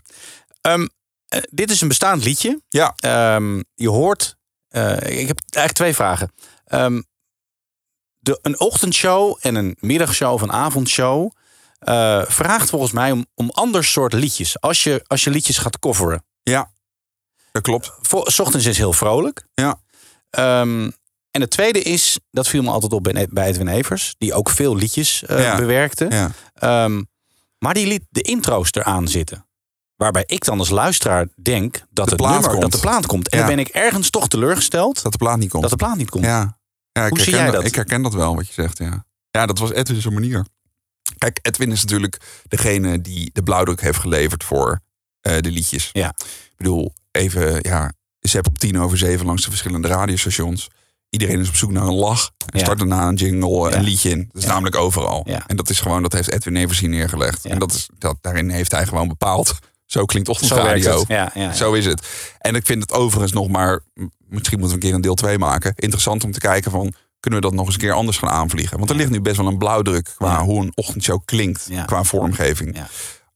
Ehm, 0.61 0.87
eh, 1.29 1.41
dit 1.51 1.71
is 1.71 1.81
een 1.81 1.89
bestaand 1.89 2.25
liedje. 2.25 2.61
Ja, 2.69 2.93
Ehm, 2.97 3.61
je 3.75 3.89
hoort. 3.89 4.37
eh, 4.69 4.93
ik 4.93 5.27
heb 5.29 5.41
eigenlijk 5.51 5.73
twee 5.73 5.95
vragen. 5.95 6.33
Ehm, 6.67 7.01
de, 8.21 8.39
een 8.43 8.61
ochtendshow 8.61 9.37
en 9.41 9.55
een 9.55 9.77
middagshow 9.81 10.33
of 10.33 10.43
een 10.43 10.53
avondshow. 10.53 11.31
eh, 11.79 12.23
vraagt 12.27 12.71
volgens 12.71 12.93
mij 12.93 13.11
om, 13.13 13.27
om 13.35 13.51
ander 13.51 13.85
soort 13.85 14.13
liedjes. 14.13 14.61
Als 14.61 14.83
je, 14.85 15.05
als 15.07 15.25
je 15.25 15.31
liedjes 15.31 15.59
gaat 15.59 15.79
coveren. 15.79 16.25
ja. 16.43 16.71
Dat 17.53 17.63
klopt. 17.63 17.93
Voor, 18.01 18.31
's 18.31 18.39
ochtends 18.39 18.67
is 18.67 18.77
heel 18.79 18.93
vrolijk. 18.93 19.47
Ja. 19.55 19.81
Ehm, 20.31 20.91
en 21.31 21.41
het 21.41 21.51
tweede 21.51 21.83
is, 21.83 22.19
dat 22.31 22.49
viel 22.49 22.63
me 22.63 22.71
altijd 22.71 22.93
op 22.93 23.03
bij, 23.31 23.47
Edwin 23.47 23.69
Evers, 23.69 24.15
die 24.19 24.35
ook 24.35 24.51
veel 24.51 24.77
liedjes 24.77 25.25
eh, 25.25 25.43
Ja. 25.43 25.57
bewerkte. 25.57 26.07
Ja. 26.11 26.31
Ehm, 26.55 27.03
maar 27.59 27.75
die 27.75 27.87
liet 27.87 28.03
de 28.09 28.21
intro's 28.23 28.73
eraan 28.73 29.09
zitten. 29.09 29.47
Waarbij 29.97 30.25
ik 30.27 30.45
dan 30.45 30.59
als 30.59 30.71
luisteraar 30.71 31.29
denk 31.43 31.73
dat, 31.91 32.05
De 32.05 32.11
het 32.11 32.21
plaat 32.21 32.31
nummer, 32.33 32.51
komt. 32.51 32.63
dat 32.63 32.73
de 32.73 32.79
plaat 32.79 33.07
komt. 33.07 33.29
En 33.29 33.39
Ja. 33.39 33.47
dan 33.47 33.57
ben 33.57 33.65
ik 33.65 33.73
ergens 33.73 34.11
toch 34.11 34.29
teleurgesteld 34.29 35.03
Dat 35.03 35.13
de 35.13 35.19
plaat 35.19 35.39
niet 35.39 35.51
komt. 35.51 35.63
dat 35.63 35.71
de 35.71 35.77
plaat 35.77 35.97
niet 35.97 36.11
komt. 36.11 36.25
Ja. 36.25 36.59
Ja 37.03 37.09
Hoe 37.09 37.19
zie 37.21 37.33
herken 37.35 37.51
jij 37.51 37.57
dat? 37.61 37.65
Ik 37.71 37.75
herken 37.75 38.03
dat 38.03 38.15
wel, 38.15 38.35
wat 38.37 38.47
je 38.47 38.53
zegt, 38.53 38.79
ja. 38.79 39.05
Ja, 39.31 39.47
dat 39.47 39.59
was 39.59 39.73
Edwin 39.73 40.01
zijn 40.01 40.15
manier. 40.15 40.47
Kijk, 41.19 41.39
Edwin 41.43 41.73
is 41.73 41.81
natuurlijk 41.81 42.21
degene 42.49 43.01
die 43.01 43.31
de 43.33 43.43
blauwdruk 43.43 43.81
heeft 43.81 43.99
geleverd 43.99 44.45
voor 44.45 44.81
eh, 45.21 45.39
de 45.39 45.51
liedjes. 45.51 45.89
Ja. 45.93 46.09
Ik 46.19 46.55
bedoel, 46.57 46.95
even, 47.11 47.59
ja, 47.61 47.93
ze 48.21 48.31
hebben 48.35 48.53
op 48.53 48.59
tien 48.59 48.79
over 48.79 48.99
zeven 48.99 49.27
langs 49.27 49.43
de 49.43 49.49
verschillende 49.51 49.89
radiostations. 49.89 50.69
Iedereen 51.11 51.41
is 51.41 51.49
op 51.49 51.55
zoek 51.57 51.71
naar 51.71 51.83
een 51.87 51.95
lach. 51.95 52.31
En 52.39 52.59
Ja. 52.59 52.65
start 52.65 52.79
daarna 52.79 53.09
een 53.09 53.15
jingle, 53.15 53.71
Ja. 53.71 53.77
een 53.77 53.83
liedje 53.85 54.11
in. 54.11 54.19
Dat 54.33 54.37
is 54.37 54.43
Ja. 54.43 54.49
namelijk 54.53 54.77
overal. 54.77 55.23
Ja. 55.27 55.45
En 55.47 55.57
dat 55.57 55.71
is 55.71 55.81
gewoon, 55.81 56.03
dat 56.03 56.13
heeft 56.13 56.31
Edwin 56.31 56.69
neergelegd. 56.91 57.45
En 57.45 57.59
dat 57.59 57.73
is, 57.73 57.89
dat, 57.99 58.17
daarin 58.21 58.51
heeft 58.51 58.71
hij 58.73 58.87
gewoon 58.87 59.09
bepaald. 59.09 59.59
Zo 59.91 60.05
klinkt 60.05 60.29
Zo 60.29 60.33
ochtendradio. 60.33 60.99
het. 60.99 61.09
Ja, 61.09 61.31
ja, 61.35 61.43
ja. 61.43 61.53
Zo 61.53 61.73
is 61.73 61.87
het. 61.87 62.07
En 62.39 62.55
ik 62.55 62.67
vind 62.67 62.83
het 62.83 62.93
overigens 62.93 63.33
nog 63.33 63.49
maar, 63.49 63.81
misschien 64.29 64.59
moeten 64.59 64.79
we 64.79 64.85
een 64.85 64.89
keer 64.89 64.95
een 64.95 65.01
deel 65.01 65.15
2 65.15 65.39
maken. 65.39 65.73
Interessant 65.77 66.25
om 66.25 66.33
te 66.33 66.39
kijken 66.39 66.71
van, 66.71 66.93
kunnen 67.21 67.41
we 67.41 67.47
dat 67.47 67.57
nog 67.57 67.67
eens 67.67 67.75
een 67.75 67.81
keer 67.81 67.93
anders 67.93 68.19
gaan 68.19 68.29
aanvliegen? 68.29 68.79
Want 68.79 68.91
er 68.91 68.97
ligt 68.97 69.11
nu 69.11 69.21
best 69.21 69.37
wel 69.37 69.47
een 69.47 69.59
blauwdruk 69.59 70.15
qua 70.17 70.43
hoe 70.43 70.63
een 70.63 70.73
ochtendshow 70.75 71.21
klinkt, 71.25 71.69
qua 71.87 72.05
vormgeving. 72.05 72.77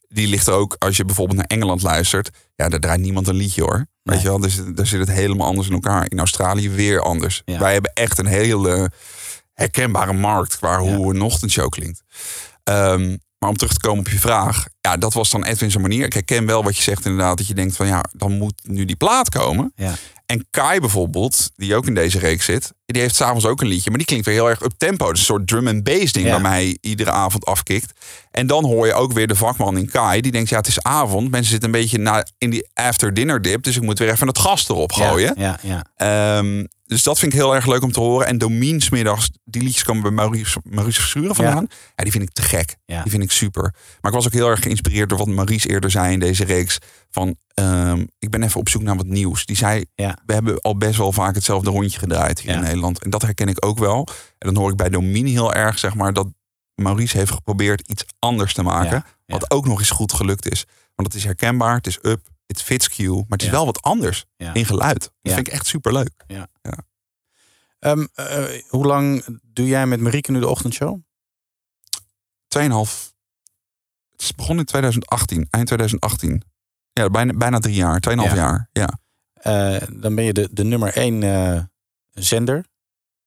Die 0.08 0.28
ligt 0.28 0.46
er 0.46 0.52
ook, 0.52 0.76
als 0.78 0.96
je 0.96 1.04
bijvoorbeeld 1.04 1.38
naar 1.38 1.46
Engeland 1.46 1.82
luistert, 1.82 2.30
ja, 2.54 2.68
daar 2.68 2.80
draait 2.80 3.00
niemand 3.00 3.28
een 3.28 3.34
liedje 3.34 3.62
hoor. 3.62 3.86
Weet 4.02 4.22
je 4.22 4.28
wel, 4.28 4.40
dus, 4.40 4.60
daar 4.74 4.86
zit 4.86 5.00
het 5.00 5.10
helemaal 5.10 5.46
anders 5.46 5.66
in 5.68 5.74
elkaar. 5.74 6.06
In 6.08 6.18
Australië 6.18 6.70
weer 6.70 7.00
anders. 7.00 7.42
Wij 7.44 7.72
hebben 7.72 7.92
echt 7.94 8.18
een 8.18 8.26
hele 8.26 8.90
herkenbare 9.52 10.12
markt 10.12 10.56
qua 10.58 10.78
hoe 10.78 11.14
een 11.14 11.22
ochtendshow 11.22 11.68
klinkt. 11.68 12.02
Ehm, 12.64 13.16
maar 13.44 13.52
om 13.52 13.58
terug 13.58 13.72
te 13.74 13.86
komen 13.88 13.98
op 13.98 14.08
je 14.08 14.18
vraag. 14.18 14.64
Ja, 14.80 14.96
dat 14.96 15.12
was 15.12 15.30
dan 15.30 15.44
Edwin 15.44 15.70
zijn 15.70 15.82
manier. 15.82 16.04
Ik 16.04 16.12
herken 16.12 16.46
wel 16.46 16.64
wat 16.64 16.76
je 16.76 16.82
zegt 16.82 17.04
inderdaad. 17.04 17.38
Dat 17.38 17.46
je 17.46 17.54
denkt 17.54 17.76
van 17.76 17.86
ja, 17.86 18.04
dan 18.12 18.32
moet 18.38 18.54
nu 18.62 18.84
die 18.84 18.96
plaat 18.96 19.28
komen. 19.28 19.72
Ja. 19.76 19.94
En 20.26 20.46
Kai 20.50 20.80
bijvoorbeeld, 20.80 21.50
die 21.56 21.74
ook 21.74 21.86
in 21.86 21.94
deze 21.94 22.18
reeks 22.18 22.44
zit, 22.44 22.72
die 22.86 23.00
heeft 23.02 23.14
s'avonds 23.14 23.46
ook 23.46 23.60
een 23.60 23.66
liedje, 23.66 23.88
maar 23.88 23.98
die 23.98 24.06
klinkt 24.06 24.26
weer 24.26 24.34
heel 24.34 24.48
erg 24.48 24.62
up 24.62 24.72
tempo. 24.76 25.10
Dus 25.10 25.18
een 25.18 25.24
soort 25.24 25.46
drum 25.46 25.68
and 25.68 25.82
bass 25.84 26.12
ding 26.12 26.26
Ja. 26.26 26.38
mij 26.38 26.78
iedere 26.80 27.10
avond 27.10 27.44
afkikt. 27.44 27.92
En 28.30 28.46
dan 28.46 28.64
hoor 28.64 28.86
je 28.86 28.92
ook 28.94 29.12
weer 29.12 29.26
de 29.26 29.34
vakman 29.34 29.76
in 29.78 29.90
Kai, 29.90 30.20
die 30.20 30.32
denkt, 30.32 30.48
ja, 30.48 30.56
het 30.56 30.66
is 30.66 30.82
avond. 30.82 31.30
Mensen 31.30 31.50
zitten 31.50 31.68
een 31.74 31.80
beetje 31.80 31.98
na, 31.98 32.26
in 32.38 32.50
die 32.50 32.68
after 32.74 33.14
dinner 33.14 33.42
dip, 33.42 33.62
dus 33.62 33.76
ik 33.76 33.82
moet 33.82 33.98
weer 33.98 34.10
even 34.10 34.26
het 34.26 34.38
gas 34.38 34.68
erop 34.68 34.92
gooien. 34.92 35.34
Ja, 35.38 35.58
ja, 35.62 35.84
Ehm, 35.96 36.64
dus 36.86 37.02
dat 37.02 37.18
vind 37.18 37.32
ik 37.32 37.38
heel 37.38 37.54
erg 37.54 37.66
leuk 37.66 37.82
om 37.82 37.92
te 37.92 38.00
horen. 38.00 38.26
En 38.26 38.38
Domien 38.38 38.80
's 38.80 38.88
middags, 38.90 39.30
die 39.44 39.62
liedjes 39.62 39.82
komen 39.84 40.02
bij 40.02 40.10
Maurice, 40.10 40.60
Maurice 40.64 41.00
Verschuren 41.00 41.34
vandaan. 41.34 41.66
Ja. 41.96 42.02
die 42.02 42.12
vind 42.12 42.24
ik 42.24 42.30
te 42.32 42.42
gek. 42.42 42.76
Ja. 42.84 43.02
Die 43.02 43.10
vind 43.10 43.22
ik 43.22 43.30
super. 43.30 43.62
Maar 44.00 44.10
ik 44.10 44.16
was 44.16 44.26
ook 44.26 44.32
heel 44.32 44.48
erg 44.48 44.62
geïnspireerd 44.62 45.08
door 45.08 45.18
wat 45.18 45.26
Maurice 45.28 45.68
eerder 45.68 45.90
zei 45.90 46.12
in 46.12 46.20
deze 46.20 46.44
reeks. 46.44 46.78
Van, 47.10 47.36
ehm, 47.54 48.04
ik 48.18 48.30
ben 48.30 48.42
even 48.42 48.60
op 48.60 48.68
zoek 48.68 48.82
naar 48.82 48.96
wat 48.96 49.06
nieuws. 49.06 49.46
Die 49.46 49.56
zei, 49.56 49.84
Ja. 49.94 50.18
we 50.26 50.32
hebben 50.32 50.60
al 50.60 50.76
best 50.76 50.96
wel 50.98 51.12
vaak 51.12 51.34
hetzelfde 51.34 51.70
rondje 51.70 51.98
gedraaid 51.98 52.40
hier 52.40 52.54
in 52.54 52.60
Nederland. 52.60 53.02
En 53.02 53.10
dat 53.10 53.22
herken 53.22 53.48
ik 53.48 53.64
ook 53.64 53.78
wel. 53.78 54.08
En 54.38 54.52
dan 54.52 54.56
hoor 54.56 54.70
ik 54.70 54.76
bij 54.76 54.88
Domien 54.88 55.26
heel 55.26 55.54
erg, 55.54 55.78
zeg 55.78 55.94
maar, 55.94 56.12
dat 56.12 56.28
Maurice 56.74 57.16
heeft 57.16 57.30
geprobeerd 57.32 57.88
iets 57.88 58.04
anders 58.18 58.54
te 58.54 58.62
maken. 58.62 59.04
Wat 59.26 59.50
ook 59.50 59.66
nog 59.66 59.78
eens 59.78 59.90
goed 59.90 60.12
gelukt 60.12 60.50
is. 60.50 60.64
Want 60.94 61.08
het 61.08 61.16
is 61.16 61.24
herkenbaar, 61.24 61.74
het 61.76 61.86
is 61.86 61.98
up, 62.02 62.26
het 62.46 62.62
fits 62.62 62.88
Q. 62.88 62.98
Maar 62.98 63.24
het 63.28 63.40
is 63.42 63.46
Ja. 63.46 63.52
wel 63.52 63.64
wat 63.64 63.82
anders 63.82 64.24
Ja. 64.36 64.54
in 64.54 64.64
geluid. 64.66 65.00
Dat 65.00 65.12
Ja. 65.20 65.34
vind 65.34 65.46
ik 65.46 65.52
echt 65.52 65.66
super 65.66 65.92
leuk. 65.92 66.24
Ehm, 67.78 68.06
eh, 68.14 68.44
hoe 68.68 68.86
lang 68.86 69.38
doe 69.42 69.66
jij 69.66 69.86
met 69.86 70.00
Marieke 70.00 70.30
nu 70.30 70.40
de 70.40 70.48
ochtendshow? 70.48 71.00
2,5. 72.48 73.12
Het 74.10 74.20
is 74.22 74.34
begonnen 74.34 74.58
in 74.58 74.70
2018, 74.70 75.46
eind 75.50 75.66
2018. 75.66 76.42
Ja, 76.92 77.10
bijna, 77.10 77.32
bijna 77.32 77.58
drie 77.58 77.74
jaar, 77.74 78.00
2,5 78.00 78.34
Ja. 78.34 78.34
jaar. 78.36 78.68
Ja. 78.72 78.98
Eh, 79.34 79.88
dan 79.92 80.14
ben 80.14 80.24
je 80.24 80.32
de, 80.32 80.48
de 80.52 80.64
nummer 80.64 80.96
één 80.96 81.22
eh, 81.22 81.62
zender. 82.10 82.64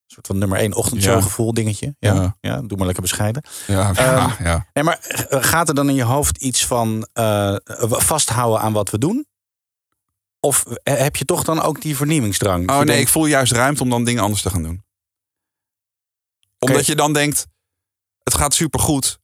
Een 0.08 0.14
soort 0.14 0.28
van 0.28 0.38
nummer 0.38 0.58
één 0.60 0.74
ochtendshow 0.76 1.14
gevoel 1.24 1.54
dingetje. 1.54 1.96
Ja. 2.00 2.14
Ja. 2.14 2.38
Ja. 2.42 2.62
doe 2.62 2.78
maar 2.78 2.86
lekker 2.86 3.04
bescheiden. 3.04 3.44
Ja, 3.68 3.94
Ehm, 3.96 4.44
ja. 4.44 4.68
Nee, 4.74 4.84
maar 4.84 5.00
eh, 5.00 5.44
gaat 5.44 5.70
er 5.70 5.76
dan 5.76 5.90
in 5.90 5.96
je 5.96 6.04
hoofd 6.04 6.38
iets 6.38 6.66
van 6.66 7.08
eh, 7.14 7.56
vasthouden 7.90 8.60
aan 8.62 8.74
wat 8.74 8.90
we 8.90 8.98
doen? 8.98 9.26
Of 10.40 10.66
eh, 10.66 10.98
heb 10.98 11.16
je 11.16 11.26
toch 11.26 11.44
dan 11.44 11.62
ook 11.62 11.82
die 11.82 11.96
vernieuwingsdrang? 11.96 12.70
Oh 12.70 12.80
nee, 12.80 13.00
ik 13.00 13.08
voel 13.08 13.26
juist 13.26 13.52
ruimte 13.52 13.84
om 13.84 13.90
dan 13.90 14.04
dingen 14.04 14.24
anders 14.24 14.42
te 14.42 14.50
gaan 14.50 14.64
doen. 14.64 14.84
Omdat 16.60 16.86
je 16.86 16.96
dan 16.96 17.14
denkt, 17.14 17.48
het 18.24 18.34
gaat 18.34 18.54
supergoed. 18.54 19.20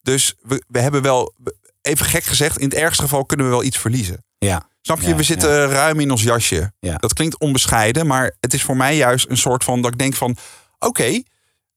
Dus 0.00 0.34
we, 0.40 0.64
we 0.68 0.80
hebben 0.80 1.02
wel, 1.02 1.34
even 1.82 2.06
gek 2.06 2.24
gezegd, 2.24 2.58
in 2.58 2.68
het 2.68 2.74
ergste 2.78 3.02
geval 3.02 3.24
kunnen 3.24 3.46
we 3.46 3.52
wel 3.52 3.62
iets 3.62 3.78
verliezen. 3.78 4.24
Ja. 4.44 4.62
Snap 4.82 5.00
je? 5.00 5.08
Ja, 5.08 5.16
we 5.16 5.22
zitten 5.22 5.68
ruim 5.68 6.00
in 6.00 6.10
ons 6.10 6.22
jasje. 6.22 6.72
Ja. 6.80 6.96
Dat 6.96 7.12
klinkt 7.12 7.38
onbescheiden, 7.38 8.06
maar 8.06 8.34
het 8.40 8.54
is 8.54 8.62
voor 8.62 8.76
mij 8.76 8.96
juist 8.96 9.26
een 9.28 9.36
soort 9.36 9.64
van 9.64 9.82
dat 9.82 9.92
ik 9.92 9.98
denk 9.98 10.14
van, 10.14 10.36
oké, 10.78 11.22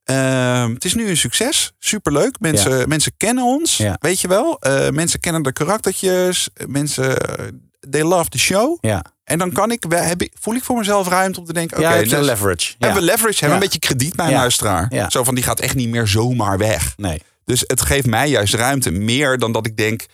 ehm, 0.04 0.74
het 0.74 0.86
is 0.86 0.94
nu 0.94 1.10
een 1.10 1.18
succes, 1.18 1.72
superleuk. 1.80 2.36
Mensen, 2.40 2.88
mensen 2.90 3.12
kennen 3.18 3.44
ons, 3.44 3.78
Ja. 3.78 3.96
weet 4.00 4.22
je 4.22 4.28
wel. 4.28 4.60
Eh, 4.60 4.90
mensen 4.90 5.20
kennen 5.20 5.42
de 5.44 5.52
karaktertjes, 5.54 6.50
mensen, 6.68 7.18
eh, 7.38 7.46
they 7.90 8.04
love 8.04 8.30
the 8.30 8.40
show. 8.40 8.78
Ja, 8.82 9.04
En 9.24 9.38
dan 9.38 9.52
kan 9.52 9.72
ik, 9.72 9.84
heb 9.90 10.22
ik, 10.22 10.32
voel 10.40 10.56
ik 10.56 10.64
voor 10.64 10.78
mezelf 10.78 11.08
ruimte 11.08 11.40
om 11.40 11.46
te 11.46 11.54
denken, 11.54 11.78
oké, 11.78 11.88
ja 11.88 11.96
je 11.96 12.04
dus- 12.08 12.26
leverage. 12.26 12.68
Ja. 12.68 12.76
hebben 12.78 13.04
we 13.04 13.10
leverage, 13.10 13.40
hebben 13.40 13.40
we 13.40 13.48
Ja. 13.48 13.54
een 13.54 13.60
beetje 13.60 13.80
krediet 13.80 14.16
bij 14.16 14.26
een 14.26 14.32
Ja. 14.32 14.38
luisteraar. 14.38 14.86
Ja. 14.90 15.10
Zo 15.10 15.24
van, 15.24 15.36
die 15.36 15.44
gaat 15.44 15.60
echt 15.60 15.76
niet 15.76 15.90
meer 15.90 16.08
zomaar 16.08 16.58
weg. 16.58 16.94
Nee. 16.98 17.22
Dus 17.46 17.64
het 17.68 17.82
geeft 17.82 18.06
mij 18.06 18.30
juist 18.30 18.54
ruimte. 18.54 18.92
Meer 18.92 19.38
dan 19.38 19.52
dat 19.52 19.66
ik 19.66 19.78
denk, 19.78 20.06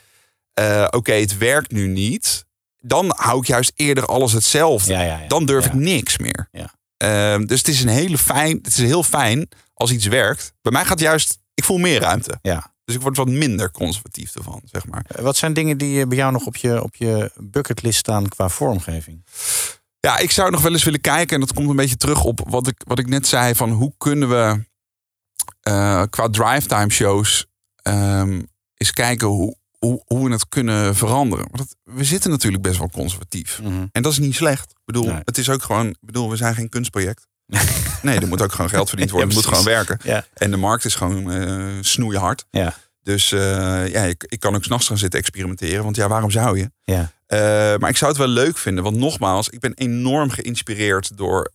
eh, 0.54 0.88
oké, 0.90 1.14
het 1.14 1.38
werkt 1.38 1.72
nu 1.72 1.88
niet. 1.88 2.46
Dan 2.78 3.14
hou 3.16 3.40
ik 3.40 3.48
juist 3.48 3.72
eerder 3.76 4.06
alles 4.06 4.32
hetzelfde. 4.32 4.92
Ja, 4.94 5.02
ja, 5.02 5.20
ja. 5.20 5.28
Dan 5.28 5.46
durf 5.46 5.66
ik 5.66 5.74
niks 5.74 6.18
meer. 6.18 6.48
Ja. 6.52 6.74
Ehm, 6.98 7.46
dus 7.46 7.58
het 7.58 7.68
is, 7.68 7.82
een 7.82 7.88
hele 7.88 8.18
fijn, 8.18 8.58
het 8.58 8.68
is 8.68 8.78
heel 8.78 9.04
fijn 9.04 9.50
als 9.74 9.92
iets 9.92 10.06
werkt. 10.06 10.54
Bij 10.62 10.72
mij 10.72 10.86
gaat 10.86 11.00
juist, 11.00 11.40
ik 11.54 11.64
voel 11.64 11.78
meer 11.78 12.00
ruimte. 12.00 12.38
Ja. 12.42 12.72
Dus 12.86 12.96
ik 12.96 13.02
word 13.02 13.18
wat 13.18 13.28
minder 13.28 13.72
conservatief 13.72 14.36
ervan, 14.36 14.62
zeg 14.66 14.86
maar. 14.88 15.06
Eh, 15.08 15.24
Wat 15.24 15.38
zijn 15.38 15.54
dingen 15.54 15.78
die 15.78 16.02
eh, 16.02 16.08
bij 16.08 16.18
jou 16.18 16.32
nog 16.32 16.46
op 16.46 16.56
je, 16.56 16.84
op 16.84 16.96
je 16.96 17.32
bucketlist 17.38 18.00
staan 18.00 18.30
qua 18.30 18.50
vormgeving? 18.50 19.26
Ja, 20.00 20.18
ik 20.18 20.32
zou 20.32 20.52
nog 20.52 20.62
wel 20.62 20.72
eens 20.72 20.84
willen 20.84 21.02
kijken. 21.02 21.34
En 21.36 21.40
dat 21.40 21.54
komt 21.54 21.70
een 21.70 21.76
beetje 21.76 21.98
terug 21.98 22.24
op 22.24 22.42
wat 22.50 22.68
ik, 22.68 22.82
wat 22.88 23.00
ik 23.00 23.08
net 23.08 23.28
zei. 23.28 23.56
Van 23.56 23.72
hoe 23.72 23.94
kunnen 23.98 24.30
we 24.30 24.64
qua 26.10 26.30
drive 26.30 26.68
time 26.68 26.90
shows 26.90 27.46
ehm, 27.82 28.42
eens 28.78 28.92
kijken 28.92 29.28
hoe, 29.28 29.56
hoe, 29.88 30.02
hoe 30.06 30.26
we 30.28 30.32
het 30.34 30.50
kunnen 30.50 30.96
veranderen. 30.96 31.46
Want 31.52 31.60
het- 31.70 31.76
we 31.96 32.04
zitten 32.04 32.30
natuurlijk 32.30 32.64
best 32.64 32.78
wel 32.78 32.90
conservatief. 32.90 33.62
En 33.92 34.02
dat 34.02 34.12
is 34.12 34.18
niet 34.20 34.36
slecht. 34.36 34.70
Ik 34.72 34.78
bedoel, 34.86 35.06
Nee. 35.06 35.22
het 35.24 35.38
is 35.38 35.50
ook 35.50 35.64
gewoon. 35.64 35.88
Ik 35.88 35.98
bedoel, 36.00 36.30
we 36.30 36.36
zijn 36.36 36.56
geen 36.56 36.70
kunstproject. 36.70 37.28
nee, 38.02 38.20
er 38.20 38.28
moet 38.28 38.42
ook 38.42 38.52
gewoon 38.52 38.70
geld 38.70 38.90
verdiend 38.90 39.12
worden. 39.12 39.30
Ja, 39.30 39.36
het 39.36 39.46
moet 39.46 39.56
gewoon 39.58 39.74
werken. 39.74 40.00
Ja. 40.04 40.26
En 40.34 40.52
de 40.52 40.58
markt 40.58 40.86
is 40.86 40.96
gewoon 40.96 41.32
eh 41.32 41.68
snoeihard. 41.82 42.46
Ja. 42.50 42.74
Dus 43.02 43.32
eh, 43.32 43.40
ja, 43.88 44.02
ik, 44.04 44.24
ik 44.28 44.40
kan 44.40 44.56
ook 44.56 44.64
s'nachts 44.64 44.88
gaan 44.88 44.98
zitten 44.98 45.20
experimenteren. 45.20 45.84
Want 45.84 45.96
ja, 45.96 46.08
waarom 46.08 46.32
zou 46.32 46.58
je? 46.58 46.72
Ja. 46.84 47.12
Eh, 47.26 47.40
maar 47.78 47.90
ik 47.90 47.98
zou 47.98 48.12
het 48.12 48.20
wel 48.20 48.30
leuk 48.30 48.58
vinden. 48.58 48.84
Want 48.84 48.98
nogmaals, 48.98 49.50
ik 49.50 49.60
ben 49.60 49.74
enorm 49.74 50.30
geïnspireerd 50.30 51.18
door, 51.18 51.50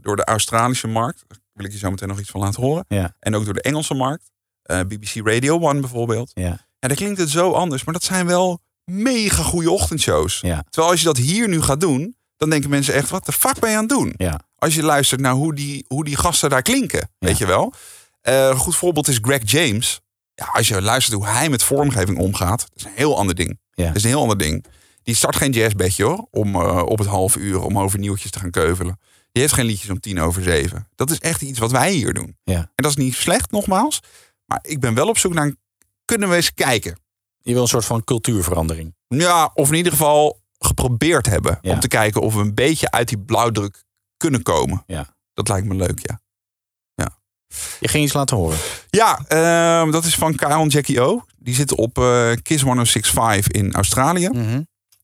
door 0.00 0.16
de 0.16 0.24
Australische 0.24 0.88
markt. 0.88 1.24
Daar 1.28 1.38
wil 1.52 1.66
ik 1.66 1.72
je 1.72 1.78
zo 1.78 1.90
meteen 1.90 2.08
nog 2.08 2.18
iets 2.20 2.30
van 2.30 2.40
laten 2.40 2.62
horen. 2.62 2.84
Ja. 2.88 3.14
En 3.18 3.34
ook 3.34 3.44
door 3.44 3.54
de 3.54 3.62
Engelse 3.62 3.94
markt. 3.94 4.30
BBC 4.62 5.14
Radio 5.26 5.60
One 5.60 5.80
bijvoorbeeld. 5.80 6.30
Ja. 6.34 6.70
Ja, 6.82 6.88
daar 6.88 6.96
klinkt 6.96 7.18
het 7.20 7.30
zo 7.30 7.52
anders. 7.52 7.84
Maar 7.84 7.94
dat 7.94 8.04
zijn 8.04 8.26
wel 8.26 8.60
mega 8.84 9.42
goede 9.42 9.70
ochtendshows. 9.70 10.40
Ja. 10.40 10.64
Terwijl 10.70 10.92
als 10.92 11.00
je 11.00 11.06
dat 11.06 11.16
hier 11.16 11.48
nu 11.48 11.62
gaat 11.62 11.80
doen, 11.80 12.16
dan 12.36 12.50
denken 12.50 12.70
mensen 12.70 12.94
echt, 12.94 13.10
wat 13.10 13.26
de 13.26 13.32
fuck 13.32 13.58
ben 13.58 13.70
je 13.70 13.76
aan 13.76 13.82
het 13.82 13.92
doen? 13.92 14.14
Ja. 14.16 14.40
Als 14.58 14.74
je 14.74 14.82
luistert 14.82 15.20
naar 15.20 15.32
hoe 15.32 15.54
die, 15.54 15.84
hoe 15.88 16.04
die 16.04 16.16
gasten 16.16 16.50
daar 16.50 16.62
klinken, 16.62 17.10
weet 17.18 17.38
je 17.38 17.46
wel. 17.46 17.72
Eh, 18.20 18.46
een 18.46 18.56
goed 18.56 18.76
voorbeeld 18.76 19.08
is 19.08 19.18
Greg 19.22 19.50
James. 19.50 20.00
Ja, 20.34 20.48
als 20.52 20.68
je 20.68 20.82
luistert 20.82 21.16
hoe 21.16 21.26
hij 21.26 21.48
met 21.48 21.62
vormgeving 21.62 22.18
omgaat, 22.18 22.60
dat 22.60 22.70
is 22.74 22.84
een 22.84 22.90
heel 22.94 23.18
ander 23.18 23.34
ding. 23.34 23.58
Ja. 23.72 23.86
Dat 23.86 23.96
is 23.96 24.02
een 24.02 24.08
heel 24.08 24.20
ander 24.20 24.38
ding. 24.38 24.64
Die 25.02 25.14
start 25.14 25.36
geen 25.36 25.52
jazzbedje 25.52 26.04
hoor, 26.04 26.26
om 26.30 26.54
eh, 26.54 26.82
op 26.82 26.98
het 26.98 27.08
half 27.08 27.36
uur 27.36 27.60
om 27.60 27.78
over 27.78 27.98
nieuwtjes 27.98 28.30
te 28.30 28.38
gaan 28.38 28.50
keuvelen. 28.50 28.98
Die 29.32 29.42
heeft 29.42 29.54
geen 29.54 29.66
liedjes 29.66 29.90
om 29.90 30.00
tien 30.00 30.20
over 30.20 30.42
zeven. 30.42 30.88
Dat 30.94 31.10
is 31.10 31.18
echt 31.18 31.42
iets 31.42 31.58
wat 31.58 31.70
wij 31.70 31.92
hier 31.92 32.14
doen. 32.14 32.36
Ja. 32.44 32.56
En 32.56 32.70
dat 32.74 32.90
is 32.90 32.96
niet 32.96 33.14
slecht, 33.14 33.50
nogmaals. 33.50 34.00
Maar 34.46 34.58
ik 34.62 34.80
ben 34.80 34.94
wel 34.94 35.08
op 35.08 35.18
zoek 35.18 35.34
naar, 35.34 35.54
kunnen 36.04 36.28
we 36.28 36.36
eens 36.36 36.54
kijken? 36.54 36.98
Je 37.38 37.52
wil 37.52 37.62
een 37.62 37.68
soort 37.68 37.84
van 37.84 38.04
cultuurverandering. 38.04 38.94
Ja, 39.08 39.50
of 39.54 39.68
in 39.68 39.76
ieder 39.76 39.92
geval 39.92 40.40
geprobeerd 40.58 41.26
hebben. 41.26 41.58
Ja. 41.62 41.72
Om 41.72 41.80
te 41.80 41.88
kijken 41.88 42.20
of 42.20 42.34
we 42.34 42.40
een 42.40 42.54
beetje 42.54 42.90
uit 42.90 43.08
die 43.08 43.18
blauwdruk 43.18 43.84
kunnen 44.16 44.42
komen. 44.42 44.82
Ja. 44.86 45.16
Dat 45.34 45.48
lijkt 45.48 45.66
me 45.66 45.74
leuk, 45.74 45.98
ja. 46.02 46.20
Je 47.80 47.88
ging 47.88 48.04
iets 48.04 48.12
laten 48.12 48.36
horen. 48.36 48.58
Ja, 48.90 49.24
ehm, 49.28 49.90
dat 49.90 50.04
is 50.04 50.14
van 50.14 50.34
Kyle 50.34 50.54
en 50.54 50.68
Jackie 50.68 51.00
O. 51.00 51.24
Die 51.38 51.54
zitten 51.54 51.76
op 51.76 51.98
eh, 51.98 52.32
Kiss 52.42 52.62
1065 52.62 53.52
in 53.52 53.72
Australië. 53.72 54.28
Mhm. 54.28 54.62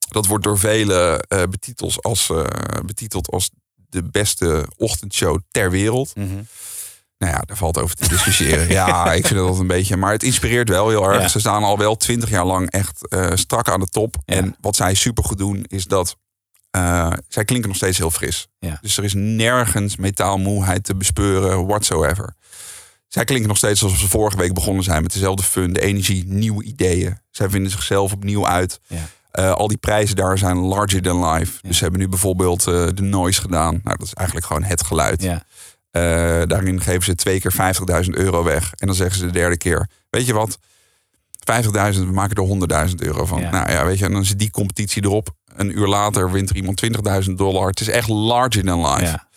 Dat 0.09 0.25
wordt 0.25 0.43
door 0.43 0.59
velen 0.59 1.19
eh, 1.19 1.43
betiteld, 1.43 2.03
als, 2.03 2.29
eh, 2.29 2.45
betiteld 2.85 3.29
als 3.29 3.49
de 3.75 4.03
beste 4.03 4.65
ochtendshow 4.77 5.39
ter 5.51 5.71
wereld. 5.71 6.15
Mhm. 6.15 6.41
Nou 7.19 7.33
ja, 7.33 7.39
daar 7.39 7.57
valt 7.57 7.77
over 7.77 7.95
te 7.95 8.07
discussiëren. 8.07 8.67
ja, 8.79 9.13
ik 9.13 9.27
vind 9.27 9.39
dat 9.39 9.59
een 9.59 9.67
beetje. 9.67 9.97
Maar 9.97 10.11
het 10.11 10.23
inspireert 10.23 10.69
wel 10.69 10.89
heel 10.89 11.09
erg. 11.09 11.21
Ja. 11.21 11.27
Ze 11.27 11.39
staan 11.39 11.63
al 11.63 11.77
wel 11.77 11.95
twintig 11.95 12.29
jaar 12.29 12.45
lang 12.45 12.71
echt 12.71 13.07
eh, 13.07 13.31
strak 13.33 13.69
aan 13.69 13.79
de 13.79 13.85
top. 13.85 14.15
Ja. 14.25 14.35
En 14.35 14.55
wat 14.61 14.75
zij 14.75 14.93
supergoed 14.93 15.37
doen, 15.37 15.65
is 15.67 15.85
dat 15.85 16.17
eh, 16.71 17.11
zij 17.27 17.45
klinken 17.45 17.67
nog 17.67 17.77
steeds 17.77 17.97
heel 17.97 18.11
fris. 18.11 18.47
Ja. 18.59 18.77
Dus 18.81 18.97
er 18.97 19.03
is 19.03 19.13
nergens 19.13 19.95
metaalmoeheid 19.95 20.83
te 20.83 20.95
bespeuren, 20.95 21.67
whatsoever. 21.67 22.35
Zij 23.07 23.23
klinken 23.23 23.47
nog 23.47 23.57
steeds 23.57 23.83
alsof 23.83 23.99
ze 23.99 24.09
vorige 24.09 24.37
week 24.37 24.53
begonnen 24.53 24.83
zijn 24.83 25.01
met 25.01 25.13
dezelfde 25.13 25.43
fun, 25.43 25.73
de 25.73 25.81
energie, 25.81 26.23
nieuwe 26.27 26.63
ideeën. 26.63 27.17
Zij 27.31 27.49
vinden 27.49 27.71
zichzelf 27.71 28.13
opnieuw 28.13 28.47
uit. 28.47 28.79
Eh, 29.31 29.51
al 29.51 29.67
die 29.67 29.77
prijzen 29.77 30.15
daar 30.15 30.37
zijn 30.37 30.57
larger 30.57 31.01
than 31.01 31.25
life. 31.25 31.59
Dus 31.61 31.77
ze 31.77 31.83
hebben 31.83 32.01
nu 32.01 32.07
bijvoorbeeld 32.07 32.63
de 32.63 33.01
noise 33.01 33.41
gedaan. 33.41 33.79
Nou, 33.83 33.97
dat 33.97 34.07
is 34.07 34.13
eigenlijk 34.13 34.47
gewoon 34.47 34.63
het 34.63 34.83
geluid. 34.83 35.21
Ja. 35.21 35.43
Eh, 35.91 36.01
daarin 36.45 36.81
geven 36.81 37.03
ze 37.03 37.15
twee 37.15 37.39
keer 37.39 37.53
50.000 38.03 38.09
euro 38.09 38.43
weg. 38.43 38.71
En 38.75 38.87
dan 38.87 38.95
zeggen 38.95 39.17
ze 39.17 39.25
de 39.25 39.31
derde 39.31 39.57
keer: 39.57 39.89
Weet 40.09 40.25
je 40.25 40.33
wat? 40.33 40.57
50.000, 41.39 42.05
we 42.05 42.11
maken 42.11 42.35
er 42.35 42.87
100.000 42.89 42.95
euro 42.95 43.25
van. 43.25 43.41
Ja. 43.41 43.51
Nou 43.51 43.71
ja, 43.71 43.85
weet 43.85 43.97
je, 43.99 44.05
en 44.05 44.11
dan 44.11 44.25
zit 44.25 44.39
die 44.39 44.51
competitie 44.51 45.03
erop. 45.03 45.29
Een 45.55 45.77
uur 45.77 45.87
later 45.87 46.31
wint 46.31 46.49
er 46.49 46.55
iemand 46.55 46.81
20.000 47.27 47.31
dollar. 47.31 47.67
Het 47.67 47.79
is 47.79 47.89
echt 47.89 48.07
larger 48.07 48.63
than 48.63 48.87
life. 48.87 49.03
Ja. 49.03 49.27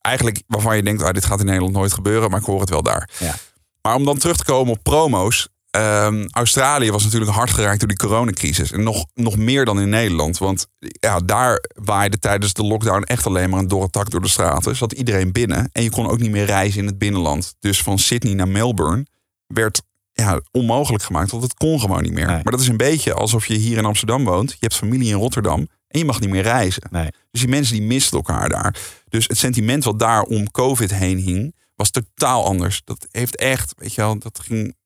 Eigenlijk 0.00 0.42
waarvan 0.46 0.76
je 0.76 0.82
denkt: 0.82 1.02
ah, 1.02 1.12
dit 1.12 1.24
gaat 1.24 1.40
in 1.40 1.46
Nederland 1.46 1.72
nooit 1.72 1.92
gebeuren, 1.92 2.30
maar 2.30 2.40
ik 2.40 2.46
hoor 2.46 2.60
het 2.60 2.70
wel 2.70 2.82
daar. 2.82 3.10
Ja. 3.18 3.34
Maar 3.82 3.94
om 3.94 4.04
dan 4.04 4.18
terug 4.18 4.36
te 4.36 4.44
komen 4.44 4.72
op 4.72 4.82
promo's. 4.82 5.48
Ehm, 5.78 6.26
Australië 6.30 6.90
was 6.90 7.04
natuurlijk 7.04 7.30
hard 7.30 7.50
geraakt 7.50 7.78
door 7.78 7.88
die 7.88 7.96
coronacrisis. 7.96 8.72
En 8.72 8.82
nog, 8.82 9.06
nog 9.14 9.36
meer 9.36 9.64
dan 9.64 9.80
in 9.80 9.88
Nederland. 9.88 10.38
Want 10.38 10.66
ja, 10.78 11.18
daar 11.18 11.64
waaide 11.74 12.18
tijdens 12.18 12.52
de 12.52 12.64
lockdown 12.64 13.02
echt 13.02 13.26
alleen 13.26 13.50
maar 13.50 13.58
een 13.58 13.68
dorre 13.68 13.90
tak 13.90 14.10
door 14.10 14.20
de 14.20 14.28
straten. 14.28 14.76
Zat 14.76 14.92
iedereen 14.92 15.32
binnen. 15.32 15.68
En 15.72 15.82
je 15.82 15.90
kon 15.90 16.08
ook 16.08 16.18
niet 16.18 16.30
meer 16.30 16.44
reizen 16.44 16.80
in 16.80 16.86
het 16.86 16.98
binnenland. 16.98 17.54
Dus 17.58 17.82
van 17.82 17.98
Sydney 17.98 18.34
naar 18.34 18.48
Melbourne 18.48 19.06
werd 19.46 19.82
ja, 20.12 20.40
onmogelijk 20.50 21.04
gemaakt. 21.04 21.30
Want 21.30 21.42
het 21.42 21.54
kon 21.54 21.80
gewoon 21.80 22.02
niet 22.02 22.12
meer. 22.12 22.26
Nee. 22.26 22.42
Maar 22.42 22.52
dat 22.52 22.60
is 22.60 22.68
een 22.68 22.76
beetje 22.76 23.14
alsof 23.14 23.46
je 23.46 23.54
hier 23.54 23.78
in 23.78 23.84
Amsterdam 23.84 24.24
woont. 24.24 24.50
Je 24.50 24.56
hebt 24.60 24.76
familie 24.76 25.08
in 25.08 25.18
Rotterdam. 25.18 25.68
En 25.88 25.98
je 25.98 26.04
mag 26.04 26.20
niet 26.20 26.30
meer 26.30 26.42
reizen. 26.42 26.82
Nee. 26.90 27.10
Dus 27.30 27.40
die 27.40 27.50
mensen 27.50 27.74
die 27.74 27.86
misten 27.86 28.16
elkaar 28.16 28.48
daar. 28.48 28.76
Dus 29.08 29.26
het 29.26 29.38
sentiment 29.38 29.84
wat 29.84 29.98
daar 29.98 30.22
om 30.22 30.50
COVID 30.50 30.94
heen 30.94 31.18
hing, 31.18 31.54
was 31.74 31.90
totaal 31.90 32.44
anders. 32.44 32.80
Dat 32.84 33.06
heeft 33.10 33.36
echt, 33.36 33.72
weet 33.76 33.94
je 33.94 34.00
wel, 34.00 34.18
dat 34.18 34.40
ging. 34.44 34.76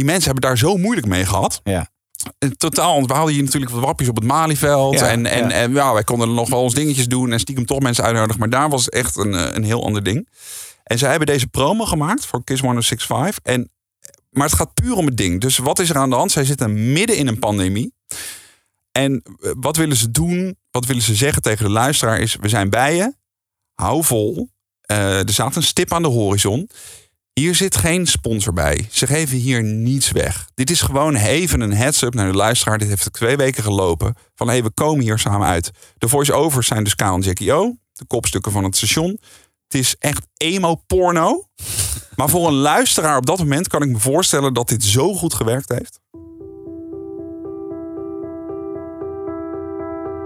Die 0.00 0.08
mensen 0.08 0.30
hebben 0.30 0.48
daar 0.48 0.58
zo 0.58 0.76
moeilijk 0.76 1.06
mee 1.06 1.26
gehad. 1.26 1.60
Ja. 1.64 1.90
En 2.38 2.56
Totaal, 2.56 2.94
want 2.94 3.06
we 3.06 3.12
hadden 3.12 3.34
hier 3.34 3.42
natuurlijk 3.42 3.72
wat 3.72 3.84
wappies 3.84 4.08
op 4.08 4.16
het 4.16 4.24
Malieveld. 4.24 4.98
Ja, 4.98 5.08
en 5.08 5.26
en, 5.26 5.48
ja. 5.48 5.50
en 5.50 5.72
ja, 5.72 5.92
wij 5.92 6.04
konden 6.04 6.28
er 6.28 6.34
nog 6.34 6.48
wel 6.48 6.62
ons 6.62 6.74
dingetjes 6.74 7.08
doen 7.08 7.32
en 7.32 7.40
stiekem 7.40 7.66
toch 7.66 7.80
mensen 7.80 8.04
uitnodigen. 8.04 8.38
Maar 8.38 8.50
daar 8.50 8.68
was 8.68 8.84
het 8.84 8.94
echt 8.94 9.16
een, 9.16 9.34
eh, 9.34 9.54
een 9.54 9.64
heel 9.64 9.84
ander 9.84 10.02
ding. 10.02 10.28
En 10.82 10.98
zij 10.98 11.10
hebben 11.10 11.26
deze 11.26 11.46
promo 11.46 11.84
gemaakt 11.84 12.26
voor 12.26 12.44
Kiss 12.44 12.60
1065. 12.60 13.38
En, 13.42 13.70
maar 14.30 14.46
het 14.46 14.56
gaat 14.56 14.74
puur 14.74 14.94
om 14.94 15.06
het 15.06 15.16
ding. 15.16 15.40
Dus 15.40 15.58
wat 15.58 15.78
is 15.78 15.90
er 15.90 15.96
aan 15.96 16.10
de 16.10 16.16
hand? 16.16 16.32
Zij 16.32 16.44
zitten 16.44 16.92
midden 16.92 17.16
in 17.16 17.26
een 17.26 17.38
pandemie. 17.38 17.94
En 18.92 19.22
eh, 19.40 19.50
wat 19.56 19.76
willen 19.76 19.96
ze 19.96 20.10
doen? 20.10 20.58
Wat 20.70 20.86
willen 20.86 21.02
ze 21.02 21.14
zeggen 21.14 21.42
tegen 21.42 21.64
de 21.64 21.70
luisteraar 21.70 22.20
is... 22.20 22.36
we 22.40 22.48
zijn 22.48 22.70
bij 22.70 22.96
je, 22.96 23.14
hou 23.74 24.04
vol. 24.04 24.48
Eh, 24.80 25.18
er 25.18 25.32
staat 25.32 25.56
een 25.56 25.62
stip 25.62 25.92
aan 25.92 26.02
de 26.02 26.08
horizon. 26.08 26.70
Hier 27.32 27.54
zit 27.54 27.76
geen 27.76 28.06
sponsor 28.06 28.52
bij. 28.52 28.88
Ze 28.90 29.06
geven 29.06 29.36
hier 29.36 29.62
niets 29.62 30.10
weg. 30.10 30.48
Dit 30.54 30.70
is 30.70 30.80
gewoon 30.80 31.14
even 31.14 31.60
een 31.60 31.74
heads-up 31.74 32.14
naar 32.14 32.30
de 32.30 32.36
luisteraar. 32.36 32.78
Dit 32.78 32.88
heeft 32.88 33.12
twee 33.12 33.36
weken 33.36 33.62
gelopen. 33.62 34.14
Van 34.34 34.46
hé, 34.46 34.52
hey, 34.52 34.62
we 34.62 34.70
komen 34.70 35.04
hier 35.04 35.18
samen 35.18 35.46
uit. 35.46 35.70
De 35.98 36.08
voice-overs 36.08 36.66
zijn 36.66 36.84
dus 36.84 36.94
K 36.94 37.00
en 37.00 37.20
Jackie 37.20 37.52
O. 37.52 37.76
De 37.92 38.04
kopstukken 38.06 38.52
van 38.52 38.64
het 38.64 38.76
station. 38.76 39.18
Het 39.68 39.80
is 39.80 39.94
echt 39.98 40.26
emo-porno. 40.36 41.44
Maar 42.16 42.28
voor 42.28 42.48
een 42.48 42.54
luisteraar 42.54 43.16
op 43.16 43.26
dat 43.26 43.38
moment 43.38 43.68
kan 43.68 43.82
ik 43.82 43.88
me 43.88 43.98
voorstellen 43.98 44.54
dat 44.54 44.68
dit 44.68 44.84
zo 44.84 45.14
goed 45.14 45.34
gewerkt 45.34 45.68
heeft. 45.68 46.00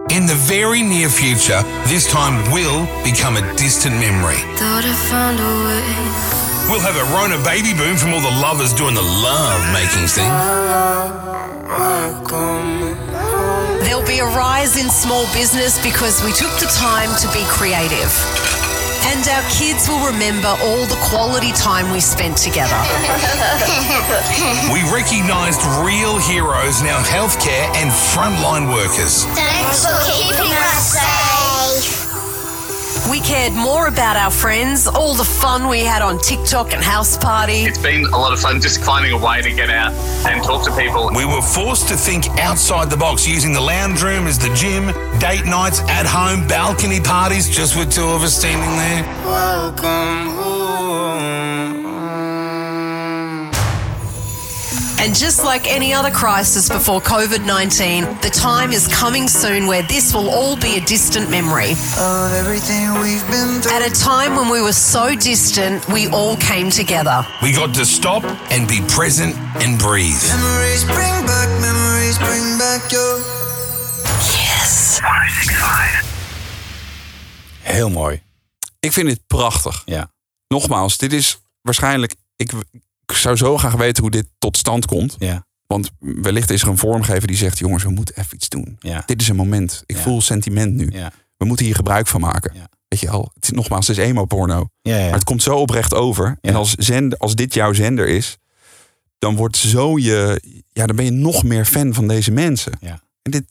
In 0.07 0.27
the 0.27 0.37
very 0.37 0.81
near 0.81 1.11
future, 1.11 1.65
this 1.87 2.07
time 2.07 2.51
will 2.53 2.87
become 3.03 3.39
a 3.39 3.55
distant 3.57 3.95
memory. 3.95 4.43
Thought 6.67 6.73
I 6.73 6.73
found 6.73 6.73
a 6.73 6.73
way. 6.73 6.73
We'll 6.73 6.81
have 6.81 6.97
a 6.97 7.05
Rona 7.13 7.39
baby 7.45 7.77
boom 7.77 7.97
from 7.97 8.15
all 8.15 8.21
the 8.21 8.41
lovers 8.41 8.73
doing 8.73 8.95
the 8.95 9.03
love 9.03 9.61
making 9.73 10.09
thing. 10.09 10.29
There'll 13.85 14.07
be 14.07 14.19
a 14.19 14.25
rise 14.25 14.77
in 14.83 14.91
small 14.91 15.25
business 15.33 15.77
because 15.85 16.23
we 16.25 16.33
took 16.33 16.53
the 16.61 16.71
time 16.77 17.11
to 17.21 17.29
be 17.33 17.45
creative. 17.47 18.13
And 19.05 19.21
our 19.29 19.45
kids 19.51 19.87
will 19.89 20.01
remember 20.07 20.49
all 20.65 20.87
the 20.87 20.97
quality 21.13 21.53
time 21.53 21.93
we 21.93 22.01
spent 22.01 22.37
together. 22.37 22.75
We 24.73 24.81
recognised 24.93 25.61
real 25.85 26.19
heroes 26.19 26.81
in 26.81 26.89
our 26.89 27.05
healthcare 27.05 27.69
and 27.77 27.91
frontline 27.91 28.73
workers. 28.73 29.25
Thanks 29.37 29.85
for 29.85 29.93
keeping 30.11 30.53
us 30.53 30.93
safe. 30.93 31.44
We 33.11 33.21
cared 33.21 33.53
more 33.53 33.87
about 33.87 34.17
our 34.17 34.31
friends, 34.31 34.87
all 34.87 35.15
the 35.15 35.25
fun 35.25 35.69
we 35.69 35.81
had 35.81 36.01
on 36.01 36.19
TikTok 36.19 36.73
and 36.73 36.83
house 36.83 37.17
party. 37.19 37.63
It's 37.65 37.79
been 37.79 38.05
a 38.07 38.19
lot 38.19 38.33
of 38.33 38.41
fun 38.41 38.61
just 38.61 38.83
finding 38.83 39.13
a 39.13 39.19
way 39.19 39.43
to 39.43 39.53
get 39.53 39.69
out 39.69 39.93
and 40.27 40.43
talk 40.43 40.65
to 40.65 40.75
people. 40.75 41.11
We 41.15 41.27
were 41.27 41.43
forced 41.43 41.87
to 41.89 41.97
think 41.97 42.27
outside 42.39 42.89
the 42.89 42.97
box, 42.97 43.27
using 43.27 43.53
the 43.53 43.61
lounge 43.61 44.03
room 44.03 44.27
as 44.27 44.39
the 44.39 44.53
gym, 44.55 44.87
date 45.19 45.45
nights, 45.45 45.81
at 45.83 46.07
home, 46.07 46.49
balcony 46.49 47.01
parties, 47.01 47.49
just 47.49 47.77
with 47.77 47.93
two 47.93 48.05
of 48.05 48.23
us 48.23 48.39
standing 48.39 48.75
there. 48.79 49.05
Welcome 49.27 50.31
home. 50.37 51.84
And 55.05 55.15
just 55.15 55.45
like 55.45 55.71
any 55.71 55.93
other 55.93 56.11
crisis 56.11 56.71
before 56.71 56.99
COVID 56.99 57.45
19, 57.45 58.05
the 58.23 58.31
time 58.31 58.73
is 58.73 58.89
coming 58.89 59.29
soon 59.29 59.67
where 59.67 59.83
this 59.83 60.15
will 60.15 60.31
all 60.31 60.57
be 60.57 60.79
a 60.79 60.81
distant 60.81 61.29
memory. 61.29 61.73
Of 61.99 62.33
everything 62.33 62.89
we've 63.03 63.21
been 63.29 63.61
through. 63.61 63.77
At 63.77 63.85
a 63.85 63.93
time 63.93 64.35
when 64.35 64.49
we 64.49 64.63
were 64.63 64.73
so 64.73 65.15
distant, 65.15 65.87
we 65.89 66.09
all 66.09 66.37
came 66.37 66.71
together. 66.71 67.27
We 67.43 67.53
got 67.53 67.75
to 67.75 67.85
stop 67.85 68.25
and 68.51 68.67
be 68.67 68.81
present 68.89 69.37
and 69.61 69.79
breathe. 69.79 70.25
Memories 70.25 70.85
bring 70.85 71.27
back, 71.29 71.51
memories 71.61 72.17
bring 72.17 72.57
back 72.57 72.91
your. 72.91 73.21
Yes. 74.33 75.01
Heel 77.61 77.91
mooi. 77.91 78.23
Ik 78.81 78.93
vind 78.93 79.09
dit 79.09 79.21
prachtig. 79.27 79.83
Ja. 79.85 80.11
Nogmaals, 80.49 80.97
dit 80.97 81.13
is 81.13 81.39
waarschijnlijk. 81.63 82.15
Ik, 82.37 82.53
ik 83.07 83.15
zou 83.17 83.37
zo 83.37 83.57
graag 83.59 83.75
weten 83.75 84.03
hoe 84.03 84.11
dit 84.11 84.27
tot 84.39 84.57
stand 84.57 84.87
komt. 84.87 85.17
Ja. 85.19 85.47
Want 85.67 85.91
wellicht 85.99 86.51
is 86.51 86.63
er 86.63 86.69
een 86.69 86.79
vormgever 86.79 87.27
die 87.27 87.37
zegt: 87.37 87.59
jongens, 87.59 87.83
we 87.85 87.91
moeten 87.91 88.17
even 88.19 88.35
iets 88.35 88.49
doen. 88.49 88.77
Ja. 88.81 89.03
Dit 89.07 89.21
is 89.21 89.29
een 89.29 89.37
moment. 89.37 89.83
Ik 89.87 89.97
Ja. 89.97 90.03
voel 90.03 90.21
sentiment 90.21 90.75
nu. 90.75 90.93
We 91.37 91.45
moeten 91.45 91.67
hier 91.67 91.75
gebruik 91.75 92.07
van 92.07 92.21
maken. 92.21 92.53
Weet 92.89 93.01
je 93.01 93.11
al, 93.11 93.31
het 93.35 93.43
is, 93.45 93.51
nogmaals, 93.51 93.87
het 93.87 93.99
is 93.99 94.05
emo-porno. 94.05 94.69
Maar 94.83 95.13
het 95.13 95.25
komt 95.25 95.43
zo 95.43 95.57
oprecht 95.57 95.95
over. 95.95 96.39
En 96.41 96.55
als, 96.55 96.75
zender, 96.75 97.19
als 97.19 97.35
dit 97.35 97.55
jouw 97.55 97.73
zender 97.73 98.09
is, 98.09 98.39
dan 99.19 99.37
wordt 99.37 99.57
zo 99.57 99.99
je. 99.99 100.41
Ja, 100.71 100.87
dan 100.87 100.97
ben 100.97 101.05
je 101.05 101.11
nog 101.11 101.43
meer 101.43 101.65
fan 101.65 101.95
van 101.95 102.09
deze 102.09 102.31
mensen. 102.31 102.73
Ja. 102.81 103.03
En 103.23 103.31
dit, 103.31 103.45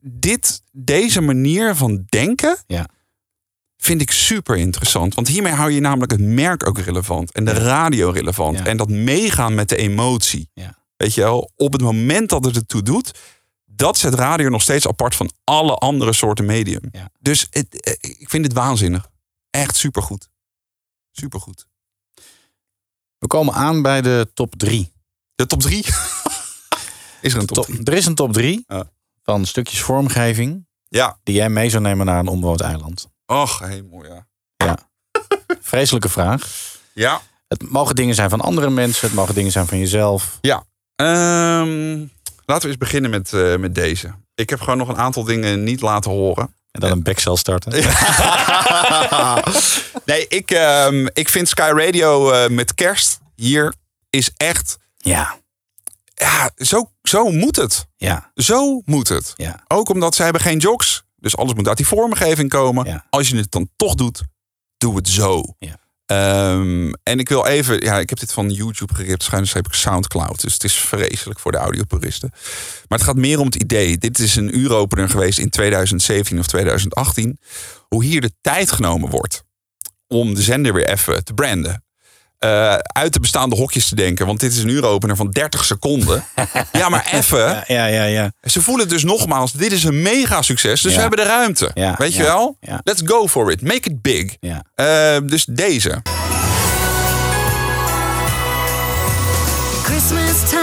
dit, 0.00 0.62
deze 0.72 1.20
manier 1.20 1.74
van 1.76 2.04
denken 2.08 2.56
Ja. 2.66 2.86
Vind 3.84 4.00
ik 4.00 4.10
super 4.10 4.56
interessant. 4.56 5.14
Want 5.14 5.28
hiermee 5.28 5.52
hou 5.52 5.70
je 5.70 5.80
namelijk 5.80 6.12
het 6.12 6.20
merk 6.20 6.66
ook 6.66 6.78
relevant. 6.78 7.32
En 7.32 7.44
de 7.44 7.52
radio 7.52 8.10
relevant. 8.10 8.58
Ja. 8.58 8.64
En 8.66 8.76
dat 8.76 8.88
meegaan 8.88 9.54
met 9.54 9.68
de 9.68 9.76
emotie. 9.76 10.50
Ja. 10.54 10.78
Weet 10.96 11.14
je 11.14 11.20
wel, 11.20 11.50
op 11.56 11.72
het 11.72 11.82
moment 11.82 12.28
dat 12.28 12.44
het 12.44 12.56
ertoe 12.56 12.82
doet, 12.82 13.18
dat 13.64 13.98
zet 13.98 14.14
radio 14.14 14.48
nog 14.48 14.62
steeds 14.62 14.88
apart 14.88 15.14
van 15.16 15.30
alle 15.44 15.74
andere 15.74 16.12
soorten 16.12 16.44
medium. 16.44 16.80
Ja. 16.92 17.10
Dus 17.20 17.46
het, 17.50 17.80
eh, 17.80 17.92
ik 18.20 18.28
vind 18.30 18.44
het 18.44 18.52
waanzinnig. 18.54 19.08
Echt 19.50 19.76
supergoed. 19.76 20.28
Supergoed. 21.10 21.66
We 23.18 23.26
komen 23.26 23.54
aan 23.54 23.82
bij 23.82 24.02
de 24.02 24.30
top 24.34 24.54
3. 24.56 24.92
De 25.34 25.46
top 25.46 25.60
drie? 25.60 25.84
is 27.20 27.32
er 27.34 27.40
een 27.40 27.46
top, 27.46 27.56
Top, 27.56 27.64
drie? 27.64 27.84
er 27.84 27.92
is 27.92 28.06
een 28.06 28.14
top 28.14 28.32
3 28.32 28.64
Ja. 28.68 28.90
van 29.22 29.46
stukjes 29.46 29.80
vormgeving 29.80 30.66
Ja. 30.88 31.18
die 31.22 31.34
jij 31.34 31.48
mee 31.48 31.70
zou 31.70 31.82
nemen 31.82 32.06
naar 32.06 32.18
een 32.18 32.28
onbewoond 32.28 32.60
eiland. 32.60 33.10
Och, 33.32 33.58
hemel, 33.58 34.04
ja. 34.04 34.26
Ja. 34.56 34.78
Vreselijke 35.60 36.08
vraag. 36.08 36.48
Ja. 36.92 37.20
Het 37.48 37.70
mogen 37.70 37.94
dingen 37.94 38.14
zijn 38.14 38.30
van 38.30 38.40
andere 38.40 38.70
mensen, 38.70 39.06
het 39.06 39.16
mogen 39.16 39.34
dingen 39.34 39.52
zijn 39.52 39.66
van 39.66 39.78
jezelf. 39.78 40.38
Ja. 40.40 40.64
Ehm, 40.96 41.98
laten 42.44 42.62
we 42.62 42.68
eens 42.68 42.76
beginnen 42.78 43.10
met, 43.10 43.32
eh, 43.32 43.56
met 43.56 43.74
deze. 43.74 44.14
Ik 44.34 44.50
heb 44.50 44.60
gewoon 44.60 44.78
nog 44.78 44.88
een 44.88 44.98
aantal 44.98 45.24
dingen 45.24 45.64
niet 45.64 45.80
laten 45.80 46.10
horen. 46.10 46.54
En 46.70 46.80
dan 46.80 46.90
een 46.90 47.02
backcel 47.02 47.36
starten. 47.36 47.72
nee, 50.04 50.28
ik, 50.28 50.50
ehm, 50.50 51.06
ik 51.12 51.28
vind 51.28 51.48
Sky 51.48 51.72
Radio 51.74 52.30
eh, 52.30 52.50
met 52.50 52.74
kerst 52.74 53.20
hier 53.36 53.74
is 54.10 54.30
echt... 54.36 54.78
Ja. 54.96 55.40
Ja, 56.14 56.50
zo, 56.56 56.90
zo 57.02 57.30
moet 57.30 57.56
het. 57.56 57.86
Ja. 57.96 58.30
Zo 58.34 58.82
moet 58.84 59.08
het. 59.08 59.32
Ja. 59.36 59.64
Ook 59.68 59.88
omdat 59.88 60.14
zij 60.14 60.24
hebben 60.24 60.42
geen 60.42 60.58
jocks. 60.58 61.02
Dus 61.22 61.36
alles 61.36 61.54
moet 61.54 61.68
uit 61.68 61.76
die 61.76 61.86
vormgeving 61.86 62.48
komen. 62.48 62.86
Ja. 62.86 63.06
Als 63.10 63.28
je 63.28 63.36
het 63.36 63.50
dan 63.50 63.68
toch 63.76 63.94
doet, 63.94 64.22
doe 64.76 64.96
het 64.96 65.08
zo. 65.08 65.42
Ja. 65.58 65.80
Ehm, 66.06 66.92
en 67.02 67.18
ik 67.18 67.28
wil 67.28 67.46
even, 67.46 67.80
ja, 67.84 67.98
ik 67.98 68.08
heb 68.08 68.18
dit 68.18 68.32
van 68.32 68.50
YouTube 68.50 68.94
geript, 68.94 69.22
schuins 69.22 69.52
heb 69.52 69.66
ik 69.66 69.72
Soundcloud. 69.72 70.40
Dus 70.40 70.52
het 70.52 70.64
is 70.64 70.74
vreselijk 70.74 71.40
voor 71.40 71.52
de 71.52 71.58
audiopuristen. 71.58 72.30
Maar 72.88 72.98
het 72.98 73.02
gaat 73.02 73.16
meer 73.16 73.38
om 73.38 73.46
het 73.46 73.54
idee. 73.54 73.98
Dit 73.98 74.18
is 74.18 74.36
een 74.36 74.58
uuropener 74.58 75.08
geweest 75.08 75.38
in 75.38 75.50
2017 75.50 76.38
of 76.38 76.46
2018. 76.46 77.38
Hoe 77.88 78.04
hier 78.04 78.20
de 78.20 78.32
tijd 78.40 78.72
genomen 78.72 79.10
wordt 79.10 79.44
om 80.06 80.34
de 80.34 80.42
zender 80.42 80.72
weer 80.72 80.88
even 80.88 81.24
te 81.24 81.34
branden. 81.34 81.84
Eh, 82.42 82.74
uit 82.74 83.12
de 83.12 83.20
bestaande 83.20 83.56
hokjes 83.56 83.88
te 83.88 83.94
denken. 83.94 84.26
Want 84.26 84.40
dit 84.40 84.52
is 84.52 84.62
een 84.62 84.68
uuropener 84.68 85.16
van 85.16 85.30
30 85.30 85.64
seconden. 85.64 86.24
ja, 86.72 86.88
maar 86.88 87.08
even. 87.12 87.38
Ja, 87.38 87.64
ja, 87.66 87.86
ja. 87.86 88.04
ja. 88.04 88.32
Ze 88.42 88.62
voelen 88.62 88.88
dus 88.88 89.04
nogmaals, 89.04 89.52
dit 89.52 89.72
is 89.72 89.84
een 89.84 90.02
mega 90.02 90.42
succes. 90.42 90.80
Dus 90.80 90.90
Ja. 90.90 90.96
we 90.96 91.00
hebben 91.02 91.18
de 91.18 91.24
ruimte. 91.32 91.70
Ja, 91.74 91.94
Weet 91.98 92.14
je 92.14 92.22
wel? 92.22 92.56
ja. 92.60 92.80
Let's 92.84 93.02
go 93.04 93.28
for 93.28 93.50
it. 93.52 93.62
Make 93.62 93.90
it 93.90 94.02
big. 94.02 94.36
Ja. 94.40 94.62
Eh, 94.74 95.16
dus 95.26 95.44
deze. 95.44 96.02
Christmas 99.82 100.50
time 100.50 100.61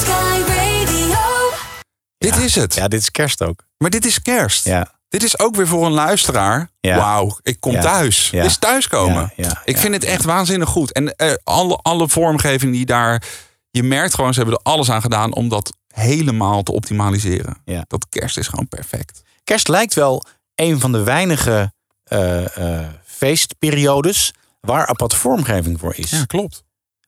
Sky 0.00 0.40
Radio. 0.46 1.18
Dit 2.18 2.36
is 2.36 2.54
het. 2.54 2.74
Ja, 2.74 2.88
dit 2.88 3.00
is 3.00 3.10
kerst 3.10 3.42
ook. 3.42 3.62
Maar 3.78 3.90
dit 3.90 4.04
is 4.06 4.22
kerst. 4.22 4.64
Ja. 4.64 4.92
Dit 5.08 5.22
is 5.22 5.38
ook 5.38 5.56
weer 5.56 5.66
voor 5.66 5.86
een 5.86 5.92
luisteraar. 5.92 6.70
Ja. 6.80 6.96
Wauw, 6.96 7.38
ik 7.42 7.60
kom 7.60 7.72
Ja. 7.72 7.80
thuis. 7.80 8.30
Ja. 8.30 8.42
Dit 8.42 8.50
is 8.50 8.56
thuiskomen. 8.58 9.32
Ja, 9.36 9.46
ja, 9.48 9.62
ik 9.64 9.76
vind 9.76 9.94
het 9.94 10.04
echt 10.04 10.24
waanzinnig 10.24 10.68
goed. 10.68 10.92
En 10.92 11.16
eh, 11.16 11.32
alle, 11.44 11.76
alle 11.76 12.08
vormgeving 12.08 12.72
die 12.72 12.86
daar... 12.86 13.22
Je 13.70 13.82
merkt 13.82 14.14
gewoon, 14.14 14.32
ze 14.34 14.40
hebben 14.40 14.58
er 14.58 14.72
alles 14.72 14.90
aan 14.90 15.00
gedaan 15.02 15.34
om 15.34 15.48
dat 15.48 15.76
helemaal 15.94 16.62
te 16.62 16.72
optimaliseren. 16.72 17.56
Ja. 17.64 17.84
Dat 17.88 18.06
kerst 18.08 18.38
is 18.38 18.48
gewoon 18.48 18.68
perfect. 18.68 19.22
Kerst 19.44 19.68
lijkt 19.68 19.94
wel 19.94 20.24
een 20.54 20.80
van 20.80 20.92
de 20.92 21.02
weinige 21.02 21.72
eh, 22.04 22.56
eh, 22.80 22.86
feestperiodes 23.04 24.32
waar 24.60 24.86
apart 24.86 25.14
vormgeving 25.14 25.80
voor 25.80 25.94
is. 25.96 26.10
Ja, 26.10 26.24
klopt. 26.24 26.62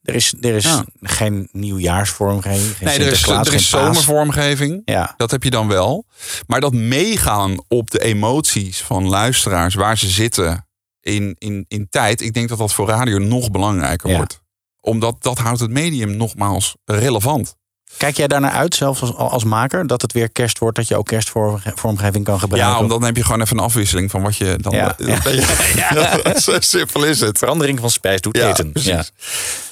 Er 0.05 0.15
is, 0.15 0.33
er 0.41 0.55
is 0.55 0.63
Ja. 0.63 0.85
geen 1.01 1.49
nieuwjaarsvormgeving, 1.51 2.75
geen 2.77 2.87
Nee, 2.87 2.99
er 2.99 3.11
is, 3.11 3.27
er 3.27 3.53
is 3.53 3.69
zomervormgeving. 3.69 4.81
Ja. 4.85 5.13
Dat 5.17 5.31
heb 5.31 5.43
je 5.43 5.49
dan 5.49 5.67
wel. 5.67 6.05
Maar 6.47 6.59
dat 6.59 6.73
meegaan 6.73 7.63
op 7.67 7.91
de 7.91 8.01
emoties 8.03 8.81
van 8.81 9.07
luisteraars, 9.07 9.73
waar 9.75 9.97
ze 9.97 10.07
zitten 10.09 10.67
in, 11.01 11.35
in, 11.37 11.65
in 11.67 11.87
tijd. 11.89 12.21
Ik 12.21 12.33
denk 12.33 12.49
dat 12.49 12.57
dat 12.57 12.73
voor 12.73 12.87
radio 12.87 13.17
nog 13.17 13.51
belangrijker 13.51 14.09
Ja. 14.09 14.15
wordt. 14.17 14.41
Omdat 14.81 15.23
dat 15.23 15.37
houdt 15.37 15.59
het 15.59 15.71
medium 15.71 16.15
nogmaals 16.17 16.75
relevant. 16.85 17.55
Kijk 17.97 18.17
jij 18.17 18.27
daarnaar 18.27 18.51
uit, 18.51 18.75
zelfs 18.75 19.01
als, 19.01 19.15
als 19.15 19.43
maker, 19.43 19.87
dat 19.87 20.01
het 20.01 20.11
weer 20.13 20.29
kerst 20.29 20.59
wordt, 20.59 20.75
dat 20.75 20.87
je 20.87 20.97
ook 20.97 21.05
kerstvormgeving 21.05 22.23
kan 22.23 22.39
gebruiken? 22.39 22.71
Ja, 22.71 22.79
omdat 22.79 22.97
dan 22.97 23.07
heb 23.07 23.17
je 23.17 23.23
gewoon 23.23 23.41
even 23.41 23.57
een 23.57 23.63
afwisseling 23.63 24.11
van 24.11 24.21
wat 24.21 24.37
je 24.37 24.57
dan... 24.61 24.73
Ja. 24.73 24.95
dan 25.93 26.41
Zo 26.41 26.59
simpel 26.59 27.03
is 27.03 27.19
het. 27.19 27.37
Verandering 27.37 27.79
van 27.79 27.89
spijs 27.89 28.21
doet 28.21 28.37
eten. 28.37 28.71
precies. 28.71 29.11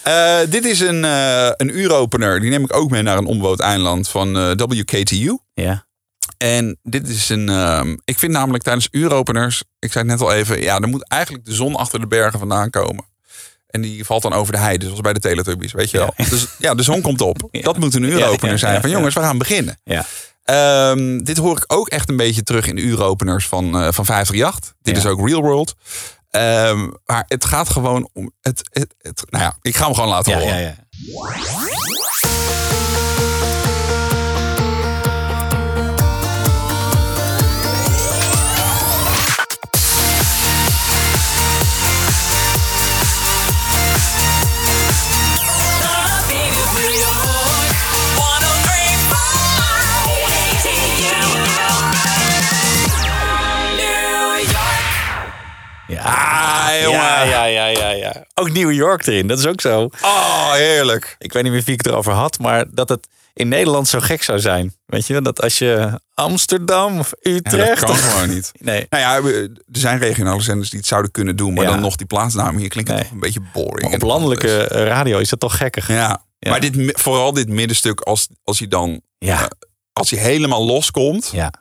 Eh, 0.03 0.37
dit 0.49 0.65
is 0.65 0.79
een, 0.79 1.05
eh 1.05 1.49
een 1.57 1.77
uuropener. 1.79 2.39
Die 2.39 2.49
neem 2.49 2.63
ik 2.63 2.75
ook 2.75 2.89
mee 2.89 3.01
naar 3.01 3.17
een 3.17 3.25
onbewoond 3.25 3.59
eiland 3.59 4.09
van 4.09 4.37
eh, 4.37 4.51
WKTU. 4.67 5.37
Ja. 5.53 5.85
En 6.37 6.79
dit 6.83 7.07
is 7.09 7.29
een. 7.29 7.49
ehm, 7.49 7.95
ik 8.05 8.19
vind 8.19 8.31
namelijk 8.31 8.63
tijdens 8.63 8.87
uuropeners. 8.91 9.63
Ik 9.79 9.91
zei 9.91 10.09
het 10.09 10.19
net 10.19 10.27
al 10.27 10.33
even. 10.33 10.61
Ja, 10.61 10.79
er 10.79 10.87
moet 10.87 11.07
eigenlijk 11.07 11.45
de 11.45 11.53
zon 11.53 11.75
achter 11.75 11.99
de 11.99 12.07
bergen 12.07 12.39
vandaan 12.39 12.69
komen. 12.69 13.05
En 13.73 13.81
die 13.81 14.05
valt 14.05 14.21
dan 14.21 14.33
over 14.33 14.53
de 14.53 14.59
heide, 14.59 14.85
zoals 14.85 15.01
bij 15.01 15.13
de 15.13 15.19
Teletubbies, 15.19 15.71
weet 15.71 15.89
je 15.91 15.97
wel. 15.97 16.13
Dus 16.29 16.47
ja, 16.57 16.73
de 16.75 16.83
zon 16.83 17.01
komt 17.01 17.21
op. 17.21 17.47
Dat 17.61 17.77
moet 17.77 17.93
een 17.95 18.03
uuropener 18.03 18.59
zijn. 18.59 18.81
Van 18.81 18.89
jongens, 18.89 19.13
we 19.15 19.19
gaan 19.21 19.37
beginnen. 19.37 19.77
Ja. 19.83 20.05
Ehm, 20.43 21.17
dit 21.17 21.37
hoor 21.37 21.57
ik 21.57 21.63
ook 21.67 21.87
echt 21.89 22.09
een 22.09 22.17
beetje 22.17 22.43
terug 22.43 22.67
in 22.67 22.75
de 22.75 22.81
uuropeners 22.81 23.47
van, 23.47 23.65
eh 23.65 23.87
van 23.91 24.05
538. 24.05 24.73
Dit 24.81 24.97
is 24.97 25.05
ook 25.05 25.27
Real 25.27 25.41
World. 25.41 25.75
Ehm, 26.29 26.89
maar 27.05 27.25
het 27.27 27.45
gaat 27.45 27.69
gewoon 27.69 28.09
om 28.13 28.31
het, 28.41 28.61
het, 28.71 28.93
het. 29.01 29.23
Nou 29.29 29.43
ja, 29.43 29.57
ik 29.61 29.75
ga 29.75 29.85
hem 29.85 29.93
gewoon 29.93 30.09
laten 30.09 30.31
Ja, 30.31 30.39
horen. 30.39 30.61
ja, 30.61 30.61
ja. 30.61 30.75
Ja, 56.03 56.71
Ah, 56.75 56.81
jongen. 56.81 56.99
ja, 56.99 57.23
ja, 57.23 57.45
ja, 57.45 57.65
ja, 57.67 57.89
ja. 57.89 58.25
Ook 58.33 58.51
New 58.51 58.71
York 58.71 59.05
erin, 59.07 59.27
dat 59.27 59.39
is 59.39 59.45
ook 59.45 59.61
zo. 59.61 59.89
Oh, 60.01 60.51
heerlijk. 60.51 61.15
Ik 61.19 61.33
weet 61.33 61.43
niet 61.43 61.51
meer 61.51 61.61
wie 61.63 61.73
ik 61.73 61.81
het 61.81 61.87
erover 61.91 62.11
had, 62.13 62.39
maar 62.39 62.65
dat 62.71 62.89
het 62.89 63.07
in 63.33 63.47
Nederland 63.47 63.87
zo 63.87 63.99
gek 63.99 64.23
zou 64.23 64.39
zijn. 64.39 64.75
Weet 64.85 65.07
je, 65.07 65.21
dat 65.21 65.41
als 65.41 65.57
je 65.57 65.99
Amsterdam 66.13 66.99
of 66.99 67.11
Ja, 67.21 67.31
Utrecht... 67.31 67.79
dat 67.81 67.89
kan 67.89 67.95
gewoon 67.97 68.29
niet. 68.29 68.51
Nee. 68.59 68.85
Nou 68.89 69.03
ja, 69.03 69.29
er 69.39 69.49
zijn 69.71 69.97
regionale 69.99 70.41
zenders 70.41 70.69
die 70.69 70.79
het 70.79 70.87
zouden 70.87 71.11
kunnen 71.11 71.35
doen. 71.35 71.53
Maar 71.53 71.63
Ja. 71.63 71.69
dan 71.69 71.79
nog 71.81 71.95
die 71.95 72.07
plaatsnamen 72.07 72.59
hier 72.59 72.69
klinkt 72.69 72.89
het 72.89 72.97
Nee. 72.99 73.07
toch 73.07 73.13
een 73.15 73.21
beetje 73.23 73.41
boring. 73.53 73.81
Maar 73.81 73.93
op 73.93 74.01
landelijke 74.07 74.63
radio 74.67 75.17
is 75.19 75.29
dat 75.29 75.39
toch 75.39 75.57
gekkig. 75.57 75.87
Ja, 75.87 76.23
Ja. 76.39 76.49
maar 76.49 76.59
dit, 76.59 76.99
vooral 76.99 77.33
dit 77.33 77.49
middenstuk, 77.49 78.01
als, 78.01 78.27
als 78.43 78.59
hij 78.59 78.67
dan 78.67 79.01
Ja. 79.17 79.41
eh, 79.41 79.47
als 79.93 80.09
hij 80.09 80.19
helemaal 80.19 80.65
loskomt, 80.65 81.29
Ja, 81.33 81.53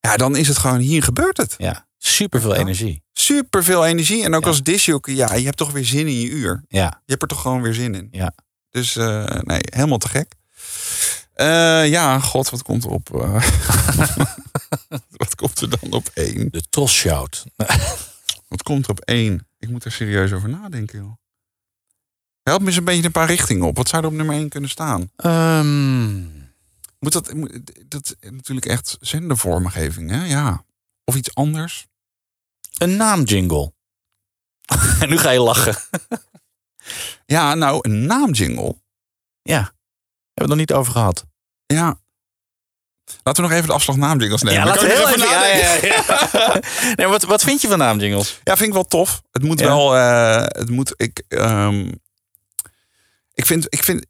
ja, 0.00 0.16
dan 0.16 0.36
is 0.36 0.48
het 0.48 0.58
gewoon 0.58 0.78
hier 0.78 1.02
gebeurt 1.02 1.36
het. 1.36 1.54
ja. 1.58 1.84
super 1.98 2.40
veel 2.40 2.54
energie. 2.54 3.02
Super 3.18 3.64
veel 3.64 3.86
energie. 3.86 4.24
En 4.24 4.34
ook 4.34 4.42
Ja. 4.42 4.48
als 4.48 4.62
disjockey, 4.62 5.14
ja, 5.14 5.34
je 5.34 5.44
hebt 5.44 5.56
toch 5.56 5.72
weer 5.72 5.84
zin 5.84 6.06
in 6.06 6.20
je 6.20 6.28
uur. 6.28 6.64
Ja, 6.68 6.84
Je 7.04 7.10
hebt 7.10 7.22
er 7.22 7.28
toch 7.28 7.40
gewoon 7.40 7.62
weer 7.62 7.74
zin 7.74 7.94
in. 7.94 8.08
ja. 8.10 8.34
Dus 8.70 8.96
eh, 8.96 9.40
nee, 9.40 9.60
helemaal 9.62 9.98
te 9.98 10.08
gek. 10.08 10.34
Eh, 11.34 11.88
ja, 11.88 12.18
god, 12.20 12.50
wat 12.50 12.62
komt 12.62 12.84
er 12.84 12.90
op? 12.90 13.14
eh, 13.20 13.50
wat 15.22 15.34
komt 15.34 15.60
er 15.60 15.70
dan 15.80 15.92
op 15.92 16.08
één? 16.14 16.48
De 16.50 16.62
Tros 16.70 16.92
Shout. 16.94 17.44
Wat 18.48 18.62
komt 18.62 18.84
er 18.84 18.90
op 18.90 19.00
één? 19.00 19.48
Ik 19.58 19.68
moet 19.70 19.84
er 19.84 19.92
serieus 19.92 20.32
over 20.32 20.48
nadenken, 20.48 20.98
joh. 20.98 21.12
Help 22.42 22.60
me 22.60 22.66
eens 22.66 22.76
een 22.76 22.84
beetje 22.84 23.04
een 23.04 23.10
paar 23.12 23.26
richtingen 23.26 23.66
op. 23.66 23.76
Wat 23.76 23.88
zou 23.88 24.02
er 24.02 24.08
op 24.08 24.14
nummer 24.14 24.34
één 24.34 24.48
kunnen 24.48 24.70
staan? 24.70 25.10
Ehm, 25.16 26.16
Moet 26.98 27.12
dat, 27.12 27.34
moet- 27.34 27.60
dat 27.90 28.16
natuurlijk 28.30 28.66
echt 28.66 28.96
zendervormgeving, 29.00 30.10
hè? 30.10 30.24
Ja. 30.24 30.64
Of 31.04 31.14
iets 31.16 31.34
anders? 31.34 31.86
Een 32.78 32.96
naamjingle. 32.96 33.72
en 35.00 35.08
nu 35.08 35.18
ga 35.18 35.30
je 35.30 35.40
lachen. 35.40 35.76
Ja, 37.26 37.54
nou, 37.54 37.78
een 37.82 38.06
naamjingle. 38.06 38.80
Ja, 39.42 39.56
hebben 39.58 39.72
we 40.34 40.40
het 40.42 40.48
nog 40.48 40.56
niet 40.58 40.72
over 40.72 40.92
gehad. 40.92 41.24
Ja. 41.66 41.98
Laten 43.22 43.42
we 43.42 43.48
nog 43.48 43.56
even 43.58 43.68
de 43.68 43.74
afslag 43.74 43.96
naamjingles 43.96 44.42
nemen. 44.42 44.58
Ja, 44.60 44.66
laten 44.66 44.86
we 44.86 44.92
heel 44.92 45.08
er 45.08 45.14
even... 45.14 45.28
Ja, 45.28 45.44
ja, 45.46 45.74
ja. 45.82 46.60
nee, 46.96 47.06
wat, 47.06 47.22
wat 47.22 47.42
vind 47.42 47.60
je 47.60 47.68
van 47.68 47.78
naamjingles? 47.78 48.40
Ja, 48.44 48.56
vind 48.56 48.68
ik 48.68 48.74
wel 48.74 48.84
tof. 48.84 49.22
Het 49.30 49.42
moet 49.42 49.60
wel. 49.60 49.96
eh, 49.96 50.42
het 50.42 50.70
moet. 50.70 50.92
Ik. 50.96 51.22
ehm, 51.28 51.92
ik 53.34 53.46
vind. 53.46 53.66
Ik 53.68 53.82
vind. 53.82 54.06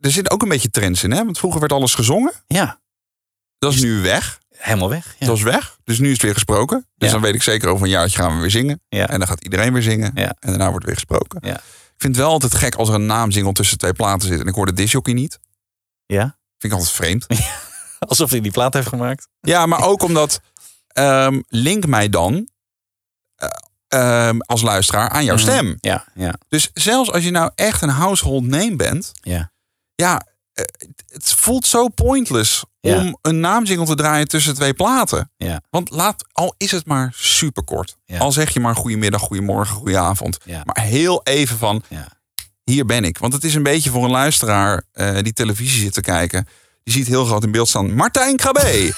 Er 0.00 0.10
zit 0.10 0.30
ook 0.30 0.42
een 0.42 0.48
beetje 0.48 0.70
trends 0.70 1.02
in, 1.02 1.10
hè? 1.10 1.24
Want 1.24 1.38
vroeger 1.38 1.60
werd 1.60 1.72
alles 1.72 1.94
gezongen. 1.94 2.32
Ja, 2.46 2.80
Dat 3.58 3.72
is 3.74 3.80
nu 3.80 4.00
weg. 4.02 4.40
Helemaal 4.58 4.88
weg. 4.88 5.14
Ja. 5.18 5.26
Dat 5.26 5.36
is 5.36 5.42
weg. 5.42 5.78
Dus 5.84 5.98
nu 5.98 6.06
is 6.06 6.12
het 6.12 6.22
weer 6.22 6.32
gesproken. 6.34 6.86
Dus 6.96 7.08
Ja. 7.08 7.14
dan 7.14 7.22
weet 7.24 7.34
ik 7.34 7.42
zeker 7.42 7.68
over 7.68 7.84
een 7.84 7.90
jaartje 7.90 8.18
gaan 8.18 8.34
we 8.34 8.40
weer 8.40 8.50
zingen. 8.50 8.80
Ja. 8.88 9.08
En 9.08 9.18
dan 9.18 9.28
gaat 9.28 9.44
iedereen 9.44 9.72
weer 9.72 9.82
zingen. 9.82 10.14
En 10.14 10.34
daarna 10.40 10.70
wordt 10.70 10.84
weer 10.86 10.94
gesproken. 10.94 11.38
Ja. 11.48 11.54
Ik 11.56 12.00
vind 12.00 12.16
het 12.16 12.24
wel 12.24 12.32
altijd 12.32 12.54
gek 12.54 12.74
als 12.74 12.88
er 12.88 12.94
een 12.94 13.06
naamzingel 13.06 13.52
tussen 13.52 13.78
twee 13.78 13.92
platen 13.92 14.28
zit. 14.28 14.40
En 14.40 14.46
ik 14.46 14.54
hoor 14.54 14.66
de 14.66 14.72
disjockey 14.72 15.12
niet. 15.14 15.38
ja, 16.06 16.22
Vind 16.58 16.72
ik 16.72 16.78
altijd 16.78 16.90
vreemd. 16.96 17.26
alsof 18.08 18.30
hij 18.30 18.40
die 18.40 18.50
plaat 18.52 18.74
heeft 18.74 18.88
gemaakt. 18.88 19.28
Ja, 19.40 19.66
maar 19.66 19.82
ook 19.84 20.02
omdat 20.02 20.40
ehm, 20.88 21.40
link 21.48 21.86
mij 21.86 22.08
dan 22.08 22.48
eh, 23.36 23.48
ehm, 24.28 24.38
als 24.38 24.62
luisteraar 24.62 25.08
aan 25.08 25.24
jouw 25.24 25.34
Mhm. 25.34 25.44
stem. 25.44 25.76
Ja, 25.80 26.04
ja, 26.14 26.34
Dus 26.48 26.70
zelfs 26.74 27.10
als 27.12 27.24
je 27.24 27.30
nou 27.30 27.50
echt 27.54 27.82
een 27.82 27.88
household 27.88 28.44
name 28.44 28.76
bent, 28.76 29.12
ja. 29.20 29.52
ja, 29.94 30.26
eh, 30.52 30.64
het 31.06 31.32
voelt 31.32 31.66
zo 31.66 31.88
pointless 31.88 32.64
Ja. 32.90 32.98
om 32.98 33.18
een 33.22 33.40
naamzingel 33.40 33.84
te 33.84 33.94
draaien 33.94 34.28
tussen 34.28 34.54
twee 34.54 34.74
platen. 34.74 35.30
Ja. 35.36 35.60
Want 35.70 35.90
laat, 35.90 36.24
al 36.32 36.54
is 36.58 36.70
het 36.70 36.86
maar 36.86 37.12
super 37.16 37.64
kort. 37.64 37.96
Ja. 38.04 38.18
Al 38.18 38.32
zeg 38.32 38.50
je 38.50 38.60
maar 38.60 38.76
goedemiddag, 38.76 39.20
goedemorgen, 39.20 39.76
goedenavond. 39.76 40.38
Maar 40.64 40.80
heel 40.80 41.20
even 41.22 41.58
van, 41.58 41.82
Ja. 41.88 42.08
hier 42.64 42.84
ben 42.86 43.04
ik. 43.04 43.18
Want 43.18 43.32
het 43.32 43.44
is 43.44 43.54
een 43.54 43.62
beetje 43.62 43.90
voor 43.90 44.04
een 44.04 44.10
luisteraar 44.10 44.82
eh, 44.92 45.18
die 45.22 45.32
televisie 45.32 45.80
zit 45.80 45.92
te 45.92 46.00
kijken. 46.00 46.48
Die 46.82 46.94
ziet 46.94 47.06
heel 47.06 47.24
groot 47.24 47.44
in 47.44 47.50
beeld 47.50 47.68
staan, 47.68 47.94
Martijn 47.94 48.36
Krabbe. 48.36 48.60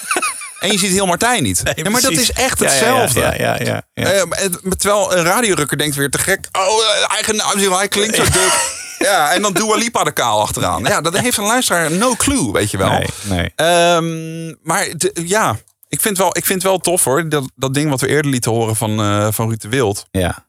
en 0.61 0.73
je 0.73 0.79
ziet 0.79 0.91
heel 0.93 1.07
Martijn 1.07 1.43
niet. 1.43 1.63
Nee, 1.65 1.75
ja, 1.77 1.91
maar 1.91 2.01
dat 2.01 2.13
is 2.13 2.33
echt 2.33 2.59
hetzelfde. 2.59 3.21
Ja, 3.21 3.35
ja, 3.35 3.63
ja. 3.63 3.83
ja. 3.95 4.05
Eh, 4.05 4.51
terwijl 4.77 5.17
een 5.17 5.25
radiorukker 5.25 5.79
denkt 5.79 5.97
weer 5.97 6.11
te 6.11 6.19
gek. 6.19 6.49
Oh, 6.53 6.63
eh, 6.63 7.15
eigen 7.15 7.37
naam, 7.37 7.73
hij 7.73 7.89
klinkt 7.89 8.17
zo 8.17 8.25
dik. 8.41 8.85
Ja, 8.99 9.33
en 9.33 9.43
dan 9.43 9.53
Dua 9.53 9.77
Lipa 9.77 10.05
de 10.05 10.13
kaal 10.13 10.41
achteraan. 10.41 10.83
Ja, 10.85 11.01
dat 11.01 11.19
heeft 11.19 11.37
een 11.37 11.45
luisteraar 11.45 11.91
no 11.93 12.15
clue, 12.15 12.53
weet 12.53 12.71
je 12.71 12.77
wel. 12.79 12.91
Nee, 12.91 13.07
nee. 13.25 13.53
Ehm, 13.55 14.55
maar 14.63 14.89
de- 14.97 15.23
ja, 15.25 15.57
ik 15.89 16.01
vind, 16.01 16.19
wel, 16.19 16.37
ik 16.37 16.45
vind 16.47 16.63
wel 16.63 16.79
tof 16.79 17.05
hoor. 17.05 17.29
Dat, 17.29 17.51
dat 17.55 17.75
ding 17.75 17.91
wat 17.91 18.01
we 18.01 18.09
eerder 18.09 18.31
lieten 18.31 18.51
horen 18.51 18.77
van, 18.77 19.01
eh 19.01 19.29
van 19.33 19.49
Ruud 19.49 19.61
de 19.61 19.69
Wild. 19.69 20.07
Ja, 20.11 20.47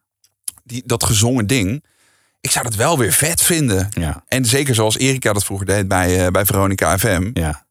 Die, 0.64 0.84
dat 0.86 1.04
gezongen 1.04 1.48
ding. 1.48 1.86
Ik 2.42 2.52
zou 2.52 2.66
dat 2.66 2.76
wel 2.76 2.98
weer 2.98 3.12
vet 3.12 3.42
vinden. 3.42 3.88
ja, 3.90 4.24
En 4.28 4.46
zeker 4.46 4.76
zoals 4.76 4.98
Erika 4.98 5.34
dat 5.34 5.44
vroeger 5.46 5.66
deed 5.68 5.88
bij, 5.88 6.26
eh, 6.26 6.32
bij 6.32 6.46
Veronica 6.46 6.98
FM. 6.98 7.30
ja, 7.34 7.66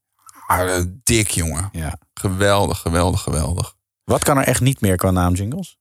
Ah, 0.47 0.83
dik 1.03 1.31
jongen. 1.31 1.69
ja. 1.73 1.99
Geweldig, 2.15 2.79
geweldig, 2.79 3.21
geweldig. 3.23 3.75
Wat 4.05 4.25
kan 4.25 4.39
er 4.39 4.45
echt 4.45 4.61
niet 4.61 4.81
meer 4.81 4.97
qua 4.97 5.11
naamjingles? 5.11 5.79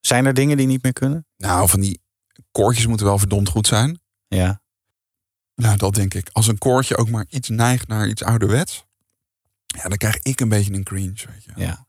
Zijn 0.00 0.26
er 0.26 0.34
dingen 0.34 0.56
die 0.56 0.66
niet 0.66 0.82
meer 0.82 0.92
kunnen? 0.92 1.26
Nou, 1.36 1.68
van 1.68 1.80
die 1.80 2.00
koortjes 2.52 2.86
moeten 2.86 3.06
wel 3.06 3.18
verdomd 3.18 3.48
goed 3.48 3.66
zijn. 3.66 4.00
Ja, 4.28 4.60
Nou, 5.54 5.76
dat 5.76 5.94
denk 5.94 6.14
ik. 6.14 6.28
Als 6.32 6.46
een 6.46 6.58
koortje 6.58 6.96
ook 6.96 7.08
maar 7.10 7.24
iets 7.28 7.48
neigt 7.48 7.88
naar 7.88 8.08
iets 8.08 8.22
ouderwets. 8.22 8.84
Ja, 9.66 9.82
dan 9.88 9.96
krijg 9.98 10.18
ik 10.22 10.40
een 10.40 10.48
beetje 10.48 10.72
een 10.74 10.84
cringe, 10.84 11.24
weet 11.32 11.44
je. 11.44 11.52
ja, 11.56 11.86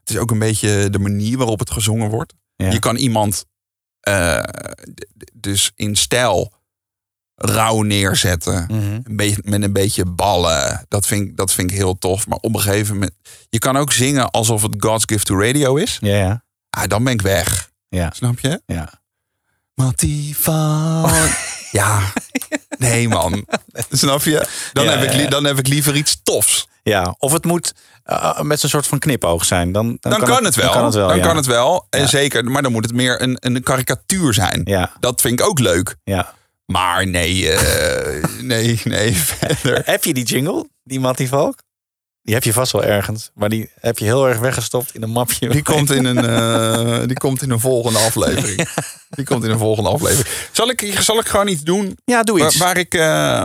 Het 0.00 0.10
is 0.10 0.16
ook 0.16 0.30
een 0.30 0.38
beetje 0.38 0.90
de 0.90 0.98
manier 0.98 1.36
waarop 1.38 1.58
het 1.58 1.70
gezongen 1.70 2.10
wordt. 2.10 2.34
Ja. 2.56 2.70
Je 2.70 2.78
kan 2.78 2.96
iemand 2.96 3.44
eh, 4.00 4.42
dus 5.32 5.72
in 5.76 5.96
stijl 5.96 6.52
rauw 7.34 7.82
neerzetten. 7.82 8.64
Mhm. 8.68 9.00
een 9.04 9.16
beetje, 9.16 9.40
met 9.44 9.62
een 9.62 9.72
beetje 9.72 10.04
ballen. 10.04 10.84
Dat 10.88 11.06
vind, 11.06 11.28
ik- 11.28 11.36
dat 11.36 11.52
vind 11.52 11.70
ik 11.70 11.76
heel 11.76 11.98
tof. 11.98 12.26
Maar 12.26 12.38
op 12.38 12.54
een 12.54 12.60
gegeven 12.60 12.94
moment... 12.94 13.12
Je 13.48 13.58
kan 13.58 13.76
ook 13.76 13.92
zingen 13.92 14.30
alsof 14.30 14.62
het 14.62 14.74
God's 14.78 15.04
Gift 15.06 15.26
to 15.26 15.40
Radio 15.40 15.76
is. 15.76 15.98
Ja, 16.00 16.16
ja. 16.16 16.44
Ah, 16.70 16.86
dan 16.86 17.04
ben 17.04 17.12
ik 17.12 17.22
weg. 17.22 17.70
Ja. 17.88 18.10
Snap 18.14 18.38
je? 18.40 18.62
Ja. 18.66 19.02
Mattie 19.74 20.36
van... 20.36 21.10
ja. 21.74 22.00
Nee, 22.78 23.08
man. 23.08 23.46
Snap 23.90 24.22
je? 24.22 24.46
Dan, 24.72 24.84
Ja, 24.84 24.98
heb 24.98 25.12
ik, 25.12 25.30
dan 25.30 25.44
heb 25.44 25.58
ik 25.58 25.68
liever 25.68 25.96
iets 25.96 26.20
tofs. 26.22 26.68
Ja, 26.82 27.14
of 27.18 27.32
het 27.32 27.44
moet 27.44 27.74
eh, 28.04 28.40
met 28.40 28.60
zo'n 28.60 28.70
soort 28.70 28.86
van 28.86 28.98
knipoog 28.98 29.44
zijn. 29.44 29.72
Dan, 29.72 29.96
dan, 30.00 30.12
Dan, 30.12 30.24
kan, 30.24 30.44
het 30.44 30.54
wel. 30.54 30.64
Dan 30.64 30.74
kan 30.74 30.84
het 30.84 30.94
wel, 30.94 31.08
Dan 31.08 31.16
ja. 31.16 31.24
kan 31.24 31.36
het 31.36 31.46
wel. 31.46 31.86
En 31.90 32.08
zeker, 32.08 32.44
maar 32.44 32.62
dan 32.62 32.72
moet 32.72 32.84
het 32.84 32.94
meer 32.94 33.22
een, 33.22 33.36
een 33.40 33.62
karikatuur 33.62 34.34
zijn. 34.34 34.60
Ja. 34.64 34.92
Dat 35.00 35.20
vind 35.20 35.40
ik 35.40 35.46
ook 35.46 35.58
leuk. 35.58 35.96
Ja. 36.04 36.34
Maar 36.66 37.06
nee, 37.06 37.50
eh, 37.50 38.24
nee, 38.40 38.80
nee, 38.84 39.14
verder. 39.38 39.82
Heb 39.84 40.04
je 40.04 40.14
die 40.14 40.24
jingle, 40.24 40.68
die 40.82 41.00
Mattie 41.00 41.28
Valk? 41.28 41.58
Die 42.24 42.34
heb 42.34 42.44
je 42.44 42.52
vast 42.52 42.72
wel 42.72 42.84
ergens. 42.84 43.30
Maar 43.34 43.48
die 43.48 43.70
heb 43.80 43.98
je 43.98 44.04
heel 44.04 44.28
erg 44.28 44.38
weggestopt 44.38 44.94
in 44.94 45.02
een 45.02 45.10
mapje. 45.10 45.48
Die 45.48 45.62
komt 45.62 45.90
in 45.90 46.04
een, 46.04 46.24
eh, 46.26 47.06
die 47.06 47.16
komt 47.16 47.42
in 47.42 47.50
een 47.50 47.60
volgende 47.60 47.98
aflevering. 47.98 48.68
Die 49.16 49.24
komt 49.24 49.44
in 49.44 49.50
een 49.50 49.58
volgende 49.58 49.90
aflevering. 49.90 50.28
Zal 50.52 50.68
ik, 50.70 50.96
zal 51.00 51.18
ik 51.18 51.26
gewoon 51.26 51.48
iets 51.48 51.62
doen? 51.62 51.98
Ja, 52.04 52.22
doe 52.22 52.44
iets. 52.44 52.56
Waar, 52.56 52.66
waar 52.66 52.76
ik, 52.78 52.94
eh, 52.94 53.44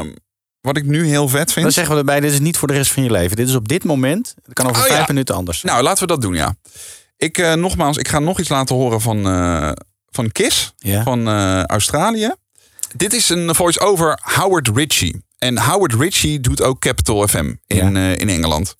wat 0.61 0.77
ik 0.77 0.85
nu 0.85 1.07
heel 1.07 1.27
vet 1.27 1.51
vind. 1.51 1.65
Dan 1.65 1.73
zeggen 1.73 1.93
we 1.93 1.99
erbij, 1.99 2.19
dit 2.19 2.31
is 2.31 2.39
niet 2.39 2.57
voor 2.57 2.67
de 2.67 2.73
rest 2.73 2.91
van 2.91 3.03
je 3.03 3.11
leven. 3.11 3.35
Dit 3.35 3.47
is 3.47 3.55
op 3.55 3.67
dit 3.67 3.83
moment. 3.83 4.35
Het 4.45 4.53
kan 4.53 4.65
over 4.69 4.81
Oh, 4.81 4.87
vijf 4.87 4.99
ja. 4.99 5.05
minuten 5.07 5.35
anders. 5.35 5.61
Nou, 5.61 5.83
laten 5.83 6.01
we 6.01 6.07
dat 6.07 6.21
doen, 6.21 6.33
ja. 6.33 6.55
Ik, 7.17 7.37
eh, 7.37 7.53
nogmaals, 7.53 7.97
ik 7.97 8.07
ga 8.07 8.19
nog 8.19 8.39
iets 8.39 8.49
laten 8.49 8.75
horen 8.75 9.01
van, 9.01 9.23
van 10.09 10.31
Kiss. 10.31 10.73
Ja. 10.77 11.03
Van 11.03 11.27
Australië. 11.65 12.33
Dit 12.95 13.13
is 13.13 13.29
een 13.29 13.55
voice-over 13.55 14.19
Howard 14.21 14.67
Ritchie. 14.75 15.23
En 15.39 15.57
Howard 15.59 15.93
Ritchie 15.93 16.39
doet 16.39 16.61
ook 16.61 16.79
Capital 16.79 17.27
FM 17.27 17.53
in, 17.67 17.97
eh, 17.97 18.17
in 18.17 18.29
Engeland. 18.29 18.75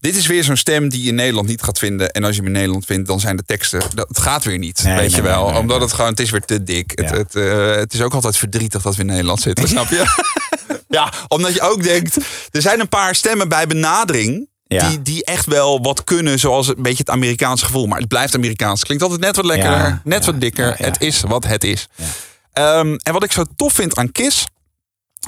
Dit 0.00 0.16
is 0.16 0.26
weer 0.26 0.44
zo'n 0.44 0.56
stem 0.56 0.88
die 0.88 1.02
je 1.02 1.08
in 1.08 1.14
Nederland 1.14 1.48
niet 1.48 1.62
gaat 1.62 1.78
vinden. 1.78 2.10
En 2.10 2.24
als 2.24 2.30
je 2.34 2.36
hem 2.36 2.46
in 2.46 2.52
Nederland 2.56 2.84
vindt, 2.84 3.08
dan 3.08 3.20
zijn 3.20 3.36
de 3.36 3.42
teksten... 3.46 3.80
Dat, 3.94 4.08
het 4.08 4.18
gaat 4.18 4.44
weer 4.44 4.58
niet, 4.58 4.82
Nee, 4.84 4.94
weet 4.94 5.06
nee, 5.06 5.16
je 5.16 5.22
wel. 5.22 5.50
nee, 5.50 5.58
Omdat 5.58 5.80
het 5.80 5.92
gewoon... 5.92 6.10
Het 6.10 6.20
is 6.20 6.30
weer 6.30 6.40
te 6.44 6.62
dik. 6.62 6.92
Het, 6.94 7.08
Ja. 7.10 7.16
het, 7.16 7.34
eh, 7.34 7.74
het 7.74 7.94
is 7.94 8.00
ook 8.02 8.14
altijd 8.14 8.36
verdrietig 8.36 8.82
dat 8.82 8.94
we 8.94 9.00
in 9.00 9.06
Nederland 9.06 9.40
zitten, 9.40 9.68
snap 9.68 9.88
je? 9.88 10.04
ja, 10.88 11.12
omdat 11.28 11.54
je 11.54 11.60
ook 11.60 11.82
denkt... 11.82 12.16
Er 12.50 12.62
zijn 12.62 12.80
een 12.80 12.88
paar 12.88 13.14
stemmen 13.14 13.48
bij 13.48 13.66
benadering... 13.66 14.48
Ja. 14.68 14.88
Die, 14.88 15.02
die 15.02 15.24
echt 15.24 15.46
wel 15.46 15.82
wat 15.82 16.04
kunnen, 16.04 16.38
zoals 16.38 16.68
een 16.68 16.74
beetje 16.82 16.98
het 16.98 17.10
Amerikaanse 17.10 17.64
gevoel. 17.64 17.86
Maar 17.86 17.98
het 17.98 18.08
blijft 18.08 18.34
Amerikaans. 18.34 18.84
Klinkt 18.84 19.02
altijd 19.02 19.20
net 19.20 19.36
wat 19.36 19.44
lekkerder, 19.44 19.78
Ja, 19.78 20.00
net 20.04 20.24
wat 20.24 20.40
dikker. 20.40 20.74
Het 20.76 21.00
is 21.00 21.20
wat 21.20 21.44
het 21.46 21.64
is. 21.64 21.88
Ehm, 22.52 22.96
en 23.02 23.12
wat 23.12 23.24
ik 23.24 23.32
zo 23.32 23.44
tof 23.56 23.72
vind 23.72 23.96
aan 23.96 24.12
Kiss, 24.12 24.44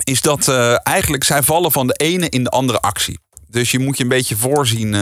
is 0.04 0.20
dat 0.20 0.48
eh, 0.48 0.76
eigenlijk 0.82 1.24
zij 1.24 1.42
vallen 1.42 1.72
van 1.72 1.86
de 1.86 1.94
ene 1.94 2.28
in 2.28 2.44
de 2.44 2.50
andere 2.50 2.80
actie. 2.80 3.18
Dus 3.50 3.70
je 3.70 3.78
moet 3.78 3.96
je 3.96 4.02
een 4.02 4.08
beetje 4.08 4.36
voorzien. 4.36 4.94
eh, 4.94 5.00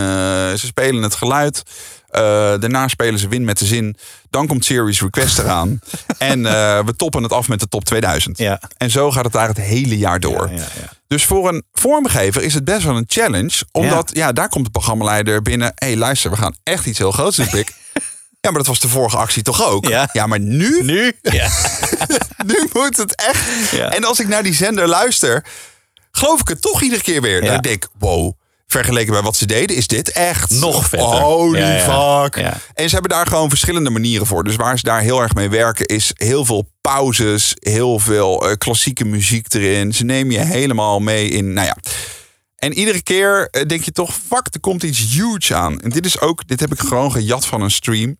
ze 0.52 0.66
spelen 0.66 1.02
het 1.02 1.14
geluid. 1.14 1.62
eh, 2.10 2.22
daarna 2.60 2.88
spelen 2.88 3.18
ze 3.18 3.28
Win 3.28 3.44
met 3.44 3.58
de 3.58 3.64
Zin. 3.66 3.96
Dan 4.30 4.46
komt 4.46 4.64
Series 4.64 5.00
Request 5.00 5.38
eraan. 5.38 5.80
en 6.18 6.42
we 6.86 6.94
toppen 6.96 7.22
het 7.22 7.32
af 7.32 7.48
met 7.48 7.60
de 7.60 7.68
top 7.68 7.84
2000. 7.84 8.38
Ja. 8.38 8.60
En 8.76 8.90
zo 8.90 9.10
gaat 9.10 9.24
het 9.24 9.32
daar 9.32 9.48
het 9.48 9.56
hele 9.56 9.98
jaar 9.98 10.20
door. 10.20 10.48
Ja, 10.50 10.56
ja. 10.56 10.92
Dus 11.08 11.24
voor 11.24 11.48
een 11.48 11.64
vormgever 11.72 12.42
is 12.42 12.54
het 12.54 12.64
best 12.64 12.84
wel 12.84 12.96
een 12.96 13.04
challenge. 13.06 13.64
Omdat, 13.72 14.10
ja, 14.12 14.32
daar 14.32 14.48
komt 14.48 14.64
de 14.64 14.70
programmaleider 14.70 15.42
binnen. 15.42 15.72
Hé, 15.74 15.86
hey, 15.86 15.96
luister, 15.96 16.30
we 16.30 16.36
gaan 16.36 16.56
echt 16.62 16.86
iets 16.86 16.98
heel 16.98 17.12
groots 17.12 17.36
doen, 17.36 17.48
Pik. 17.48 17.72
Ja, 18.46 18.52
maar 18.52 18.60
dat 18.60 18.70
was 18.70 18.80
de 18.80 18.88
vorige 18.88 19.16
actie 19.16 19.42
toch 19.42 19.64
ook? 19.64 19.88
Ja. 20.12 20.26
maar 20.26 20.40
nu? 20.40 20.82
Nu? 20.82 21.12
Ja. 21.22 21.48
nu 22.46 22.68
moet 22.72 22.96
het 22.96 23.14
echt. 23.14 23.70
Ja. 23.70 23.92
En 23.92 24.04
als 24.04 24.20
ik 24.20 24.28
naar 24.28 24.42
die 24.42 24.54
zender 24.54 24.88
luister, 24.88 25.44
geloof 26.10 26.40
ik 26.40 26.48
het 26.48 26.62
toch 26.62 26.82
iedere 26.82 27.02
keer 27.02 27.22
weer. 27.22 27.44
Ja. 27.44 27.52
Dan 27.52 27.60
denk 27.60 27.84
ik, 27.84 27.90
wow, 27.98 28.32
vergeleken 28.66 29.12
bij 29.12 29.22
wat 29.22 29.36
ze 29.36 29.46
deden, 29.46 29.76
is 29.76 29.86
dit 29.86 30.12
echt 30.12 30.50
Nog 30.50 30.88
vetter. 30.88 31.08
Holy 31.08 31.58
Ja, 31.58 31.74
ja. 31.74 32.22
fuck. 32.22 32.36
Ja. 32.36 32.58
En 32.74 32.88
ze 32.88 32.92
hebben 32.94 33.10
daar 33.10 33.26
gewoon 33.26 33.48
verschillende 33.48 33.90
manieren 33.90 34.26
voor. 34.26 34.44
Dus 34.44 34.56
waar 34.56 34.78
ze 34.78 34.84
daar 34.84 35.00
heel 35.00 35.22
erg 35.22 35.34
mee 35.34 35.48
werken, 35.48 35.86
is 35.86 36.10
heel 36.14 36.44
veel 36.44 36.70
pauzes, 36.80 37.56
heel 37.58 37.98
veel 37.98 38.48
eh, 38.48 38.56
klassieke 38.58 39.04
muziek 39.04 39.54
erin. 39.54 39.94
Ze 39.94 40.04
nemen 40.04 40.32
je 40.32 40.40
helemaal 40.40 41.00
mee 41.00 41.28
in, 41.28 41.52
nou 41.52 41.66
ja. 41.66 41.76
En 42.56 42.72
iedere 42.72 43.02
keer 43.02 43.48
eh, 43.50 43.66
denk 43.66 43.82
je 43.82 43.92
toch, 43.92 44.14
fuck, 44.14 44.46
er 44.50 44.60
komt 44.60 44.82
iets 44.82 45.14
huge 45.14 45.54
aan. 45.54 45.80
En 45.80 45.90
dit 45.90 46.06
is 46.06 46.20
ook, 46.20 46.48
dit 46.48 46.60
heb 46.60 46.72
ik 46.72 46.78
gewoon 46.78 47.12
gejat 47.12 47.46
van 47.46 47.62
een 47.62 47.70
stream. 47.70 48.16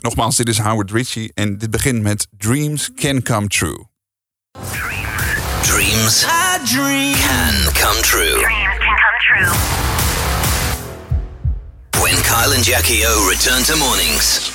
Nogmaals, 0.00 0.36
dit 0.36 0.48
is 0.48 0.58
Howard 0.58 0.90
Ritchie 0.90 1.30
en 1.34 1.58
dit 1.58 1.70
begint 1.70 2.02
met 2.02 2.26
Dreams 2.36 2.90
Can 2.94 3.22
Come 3.22 3.46
True. 3.46 3.86
Dreams 5.62 6.24
can 6.24 7.72
come 7.72 8.02
true. 8.02 8.42
When 12.00 12.14
Kyle 12.22 12.52
and 12.52 12.64
Jackie 12.64 13.06
O 13.06 13.28
return 13.28 13.62
to 13.64 13.76
mornings, 13.76 14.50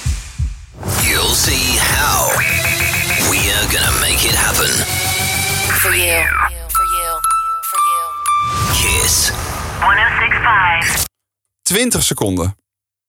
you'll 1.07 1.35
see 1.35 1.77
how 1.77 2.27
we 3.29 3.37
are 3.37 3.67
gonna 3.71 3.99
make 3.99 4.25
it 4.25 4.35
happen. 4.35 4.69
For 5.81 5.95
you. 5.95 6.23
For 6.69 6.85
you. 6.97 7.19
For 7.69 7.79
you. 7.89 8.03
Kiss. 8.73 9.31
1065. 9.79 11.05
20 11.61 12.03
seconden. 12.03 12.55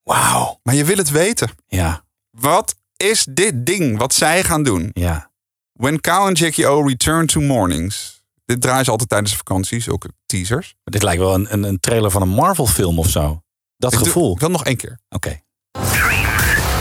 Wauw. 0.02 0.60
Maar 0.62 0.74
je 0.74 0.84
wil 0.84 0.96
het 0.96 1.10
weten. 1.10 1.50
Ja. 1.66 2.03
Wat 2.38 2.74
is 2.96 3.26
dit 3.30 3.66
ding 3.66 3.98
wat 3.98 4.14
zij 4.14 4.44
gaan 4.44 4.62
doen? 4.62 4.90
Ja. 4.92 5.30
When 5.72 6.00
Kyle 6.00 6.26
en 6.28 6.32
Jackie 6.32 6.66
O 6.66 6.82
return 6.86 7.26
to 7.26 7.40
mornings. 7.40 8.22
Dit 8.44 8.60
draaien 8.60 8.84
ze 8.84 8.90
altijd 8.90 9.08
tijdens 9.08 9.30
de 9.30 9.36
vakanties, 9.36 9.88
ook 9.88 10.06
teasers. 10.26 10.74
Dit 10.84 11.02
lijkt 11.02 11.20
wel 11.20 11.34
een, 11.34 11.46
een, 11.52 11.62
een 11.62 11.80
trailer 11.80 12.10
van 12.10 12.22
een 12.22 12.28
Marvel 12.28 12.66
film 12.66 12.98
of 12.98 13.08
zo. 13.08 13.42
Dat 13.76 13.92
Ik 13.92 13.98
doe- 13.98 14.06
gevoel. 14.06 14.32
Ik 14.34 14.40
wil 14.40 14.50
nog 14.50 14.64
één 14.64 14.76
keer. 14.76 14.98
Oké. 15.08 15.40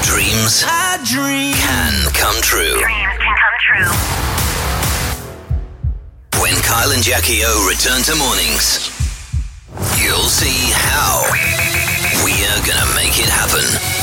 Dreams 0.02 0.66
can 1.66 2.12
come 2.14 2.40
true. 2.40 2.78
Dreams 2.80 3.18
can 3.18 3.36
come 3.44 3.58
true. 3.58 3.92
When 6.42 6.62
Kyle 6.62 6.94
and 6.96 7.04
Jackie 7.06 7.46
O 7.48 7.68
return 7.68 8.04
to 8.04 8.16
mornings, 8.16 8.92
you'll 9.98 10.30
see 10.30 10.72
how 10.74 11.26
we 12.26 12.32
are 12.52 12.62
gonna 12.72 12.94
make 12.94 13.22
it 13.22 13.30
happen. 13.30 14.03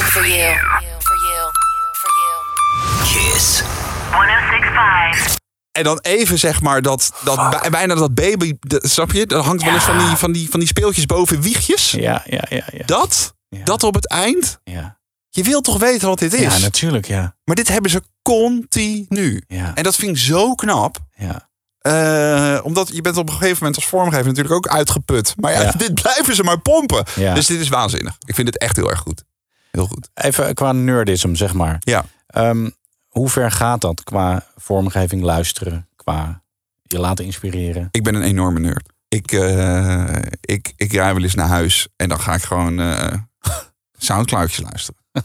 For 0.00 0.28
you. 0.28 0.56
For 0.98 1.16
you. 1.16 1.50
For 1.92 2.10
you. 2.20 3.32
Kiss. 3.32 3.62
1065. 4.10 5.38
En 5.72 5.84
dan 5.84 5.98
even 6.02 6.38
zeg 6.38 6.60
maar 6.60 6.82
dat, 6.82 7.12
dat 7.24 7.50
bij- 7.50 7.70
bijna 7.70 7.94
dat 7.94 8.14
baby, 8.14 8.54
dat- 8.60 8.88
snap 8.90 9.12
je? 9.12 9.26
Dat 9.26 9.44
hangt 9.44 9.62
wel 9.64 9.74
eens 9.74 9.84
van 9.84 9.98
die, 9.98 10.16
van, 10.16 10.32
die, 10.32 10.50
van 10.50 10.60
die 10.60 10.68
speeltjes 10.68 11.06
boven 11.06 11.40
wiegjes. 11.40 11.90
Ja, 11.90 12.22
ja, 12.26 12.44
ja. 12.48 12.62
ja. 12.72 12.84
Dat, 12.86 13.34
dat 13.64 13.82
op 13.82 13.94
het 13.94 14.08
eind. 14.08 14.60
Ja. 14.64 14.98
Je 15.28 15.42
wilt 15.42 15.64
toch 15.64 15.78
weten 15.78 16.08
wat 16.08 16.18
dit 16.18 16.32
is? 16.32 16.40
Ja, 16.54 16.58
natuurlijk, 16.58 17.06
ja. 17.06 17.36
Maar 17.44 17.56
dit 17.56 17.68
hebben 17.68 17.90
ze 17.90 18.02
continu. 18.22 19.42
Ja. 19.46 19.74
En 19.74 19.82
dat 19.82 19.96
vind 19.96 20.10
ik 20.16 20.22
zo 20.22 20.54
knap. 20.54 20.96
Ja. 21.16 21.48
Eh, 21.80 22.64
omdat 22.64 22.88
je 22.92 23.00
bent 23.00 23.16
op 23.16 23.28
een 23.28 23.34
gegeven 23.34 23.56
moment 23.58 23.76
als 23.76 23.86
vormgever 23.86 24.26
natuurlijk 24.26 24.54
ook 24.54 24.68
uitgeput. 24.68 25.34
Maar 25.36 25.52
ja, 25.52 25.60
Ja. 25.62 25.70
dit 25.86 25.94
blijven 25.94 26.34
ze 26.34 26.42
maar 26.42 26.58
pompen. 26.60 27.04
Ja. 27.16 27.34
Dus 27.34 27.46
dit 27.46 27.60
is 27.60 27.68
waanzinnig. 27.68 28.14
Ik 28.26 28.34
vind 28.34 28.46
het 28.46 28.58
echt 28.58 28.76
heel 28.76 28.90
erg 28.90 28.98
goed. 28.98 29.24
Heel 29.70 29.86
goed. 29.86 30.08
Even 30.14 30.54
qua 30.54 30.72
nerdism, 30.72 31.34
zeg 31.34 31.54
maar. 31.54 31.76
Ja. 31.80 32.04
Ehm, 32.26 32.70
hoe 33.08 33.28
ver 33.28 33.50
gaat 33.50 33.80
dat 33.80 34.02
qua 34.04 34.46
vormgeving, 34.56 35.22
luisteren, 35.22 35.88
qua 35.96 36.42
je 36.82 36.98
laten 36.98 37.24
inspireren? 37.24 37.88
Ik 37.90 38.02
ben 38.04 38.14
een 38.14 38.22
enorme 38.22 38.60
nerd. 38.60 38.88
Ik, 39.08 39.32
eh, 39.32 40.16
ik, 40.40 40.72
ik 40.76 40.92
rij 40.92 41.14
wel 41.14 41.22
eens 41.22 41.34
naar 41.34 41.48
huis 41.48 41.88
en 41.96 42.08
dan 42.08 42.20
ga 42.20 42.34
ik 42.34 42.42
gewoon 42.42 42.80
eh 42.80 43.12
Soundcloudjes 43.98 44.60
luisteren. 44.60 44.98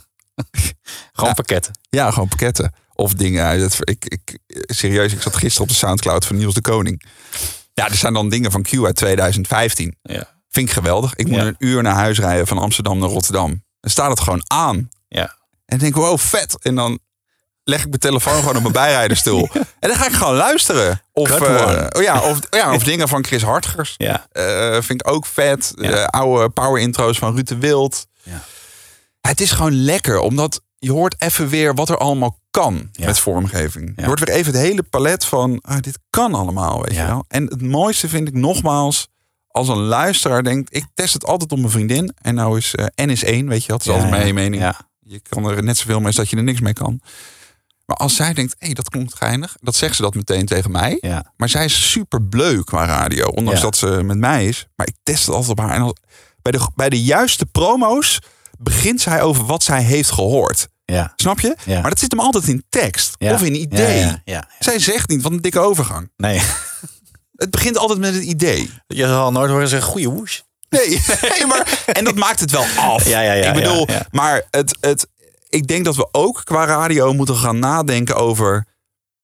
Gewoon 1.12 1.34
pakketten. 1.34 1.78
Ja, 1.90 2.10
gewoon 2.10 2.28
pakketten. 2.28 2.72
Of 2.94 3.14
dingen 3.14 3.44
uit 3.44 3.60
het... 3.60 3.78
Ik, 3.90 4.04
ik, 4.04 4.38
serieus, 4.66 5.12
ik 5.12 5.22
zat 5.22 5.36
gisteren 5.36 5.62
op 5.62 5.68
de 5.68 5.74
Soundcloud 5.74 6.26
van 6.26 6.36
Niels 6.36 6.54
de 6.54 6.60
Koning. 6.60 7.02
Ja, 7.74 7.88
er 7.88 7.94
zijn 7.94 8.12
dan 8.12 8.28
dingen 8.28 8.50
van 8.50 8.62
Q 8.62 8.72
uit 8.84 8.96
2015. 8.96 9.96
Ja. 10.02 10.28
Vind 10.48 10.68
ik 10.68 10.74
geweldig. 10.74 11.14
Ik 11.14 11.26
moet 11.26 11.36
Ja. 11.36 11.46
een 11.46 11.54
uur 11.58 11.82
naar 11.82 11.94
huis 11.94 12.18
rijden 12.18 12.46
van 12.46 12.58
Amsterdam 12.58 12.98
naar 12.98 13.08
Rotterdam. 13.08 13.64
Dan 13.86 13.94
staat 13.94 14.10
het 14.10 14.20
gewoon 14.20 14.42
aan. 14.46 14.88
Ja. 15.08 15.36
En 15.66 15.78
denk 15.78 15.96
ik, 15.96 16.02
wow, 16.02 16.18
vet. 16.18 16.62
En 16.62 16.74
dan 16.74 16.98
leg 17.64 17.80
ik 17.80 17.88
mijn 17.88 18.00
telefoon 18.00 18.38
gewoon 18.38 18.56
op 18.56 18.60
mijn 18.60 18.72
bijrijderstoel. 18.72 19.48
En 19.80 19.88
dan 19.88 19.96
ga 19.96 20.06
ik 20.06 20.12
gewoon 20.12 20.34
luisteren. 20.34 21.02
Of, 21.12 21.30
eh, 21.30 21.86
oh 21.96 22.02
ja, 22.02 22.20
of, 22.20 22.38
ja, 22.50 22.74
of 22.74 22.82
dingen 22.92 23.08
van 23.08 23.24
Chris 23.24 23.42
Hartgers. 23.42 23.94
Ja. 23.96 24.26
Eh, 24.32 24.72
vind 24.72 25.00
ik 25.00 25.10
ook 25.10 25.26
vet. 25.26 25.72
Ja. 25.74 26.04
Oude 26.04 26.48
power 26.48 26.80
intro's 26.80 27.18
van 27.18 27.34
Ruud 27.34 27.48
de 27.48 27.58
Wild. 27.58 28.06
Ja. 28.22 28.42
Het 29.20 29.40
is 29.40 29.50
gewoon 29.50 29.84
lekker, 29.84 30.18
omdat 30.18 30.60
je 30.78 30.92
hoort 30.92 31.14
even 31.18 31.48
weer 31.48 31.74
wat 31.74 31.88
er 31.88 31.98
allemaal 31.98 32.38
kan 32.50 32.90
met 33.00 33.18
vormgeving. 33.18 33.92
Je 33.96 34.04
hoort 34.04 34.18
weer 34.18 34.34
even 34.34 34.52
het 34.52 34.62
hele 34.62 34.82
palet 34.82 35.24
van, 35.24 35.60
ah, 35.60 35.80
dit 35.80 35.98
kan 36.10 36.34
allemaal, 36.34 36.82
weet 36.82 36.96
je 36.96 37.06
wel. 37.06 37.24
En 37.28 37.44
het 37.44 37.62
mooiste 37.62 38.08
vind 38.08 38.28
ik 38.28 38.34
nogmaals, 38.34 39.08
als 39.56 39.68
een 39.68 39.76
luisteraar 39.82 40.42
denkt, 40.42 40.76
ik 40.76 40.84
test 40.94 41.12
het 41.12 41.26
altijd 41.26 41.52
op 41.52 41.58
mijn 41.58 41.70
vriendin. 41.70 42.14
En 42.22 42.34
nou 42.34 42.58
is 42.58 42.74
eh, 42.74 43.06
N 43.06 43.10
is 43.10 43.24
één, 43.24 43.48
weet 43.48 43.62
je, 43.64 43.68
dat 43.68 43.80
is 43.80 43.86
Ja, 43.86 43.92
altijd 43.92 44.10
ja. 44.12 44.16
mijn 44.18 44.34
mening. 44.34 44.62
Ja. 44.62 44.88
Je 45.00 45.20
kan 45.28 45.44
er 45.50 45.62
net 45.62 45.76
zoveel 45.76 45.96
mee 45.98 46.06
als 46.06 46.16
dat 46.16 46.28
je 46.30 46.36
er 46.36 46.42
niks 46.42 46.60
mee 46.60 46.72
kan. 46.72 47.00
Maar 47.86 47.96
als 47.96 48.14
zij 48.16 48.32
denkt, 48.32 48.54
hé, 48.58 48.66
hey, 48.66 48.74
dat 48.74 48.88
klinkt 48.90 49.14
geinig. 49.16 49.56
Dat 49.60 49.74
zegt 49.74 49.96
ze 49.96 50.02
dat 50.02 50.14
meteen 50.14 50.46
tegen 50.46 50.70
mij. 50.70 50.98
Ja. 51.00 51.32
Maar 51.36 51.48
zij 51.48 51.64
is 51.64 51.90
super 51.90 52.22
bleu 52.22 52.62
qua 52.62 52.84
radio. 52.84 53.26
Ondanks 53.26 53.58
Ja. 53.60 53.64
dat 53.64 53.76
ze 53.76 53.86
met 53.86 54.18
mij 54.18 54.46
is. 54.46 54.66
Maar 54.76 54.86
ik 54.86 54.94
test 55.02 55.26
het 55.26 55.34
altijd 55.34 55.50
op 55.58 55.64
haar. 55.64 55.74
En 55.74 55.80
als- 55.80 55.92
bij, 56.42 56.52
de, 56.52 56.68
bij 56.74 56.88
de 56.88 57.02
juiste 57.02 57.46
promo's 57.46 58.18
begint 58.58 59.00
zij 59.00 59.22
over 59.22 59.44
wat 59.46 59.62
zij 59.62 59.82
heeft 59.82 60.10
gehoord. 60.10 60.68
Ja. 60.84 61.12
Snap 61.16 61.40
je? 61.40 61.56
Ja. 61.64 61.80
Maar 61.80 61.90
dat 61.90 61.98
zit 61.98 62.10
hem 62.10 62.20
altijd 62.20 62.48
in 62.48 62.64
tekst. 62.68 63.14
Ja. 63.18 63.32
Of 63.34 63.42
in 63.42 63.54
idee. 63.60 63.98
Ja, 63.98 64.06
ja, 64.06 64.20
ja. 64.24 64.48
Zij 64.58 64.78
zegt 64.78 65.08
niet, 65.08 65.22
wat 65.22 65.32
een 65.32 65.40
dikke 65.40 65.58
overgang. 65.58 66.10
Nee. 66.16 66.40
Het 67.36 67.50
begint 67.50 67.78
altijd 67.78 67.98
met 67.98 68.14
het 68.14 68.22
idee. 68.22 68.70
Je 68.86 69.06
zal 69.06 69.32
nooit 69.32 69.50
horen 69.50 69.68
zeggen, 69.68 69.90
goeie 69.90 70.10
woes. 70.10 70.44
Nee, 70.68 70.88
nee 71.38 71.46
maar, 71.46 71.82
en 71.86 72.04
dat 72.04 72.14
maakt 72.14 72.40
het 72.40 72.50
wel 72.50 72.64
af. 72.76 73.08
Ja, 73.08 73.20
ja, 73.20 73.32
ja, 73.32 73.48
ik 73.48 73.54
bedoel, 73.54 73.86
maar 74.10 74.42
het, 74.50 74.76
het, 74.80 75.06
ik 75.48 75.66
denk 75.66 75.84
dat 75.84 75.96
we 75.96 76.08
ook 76.12 76.40
qua 76.44 76.64
radio 76.64 77.12
moeten 77.12 77.36
gaan 77.36 77.58
nadenken 77.58 78.16
over 78.16 78.66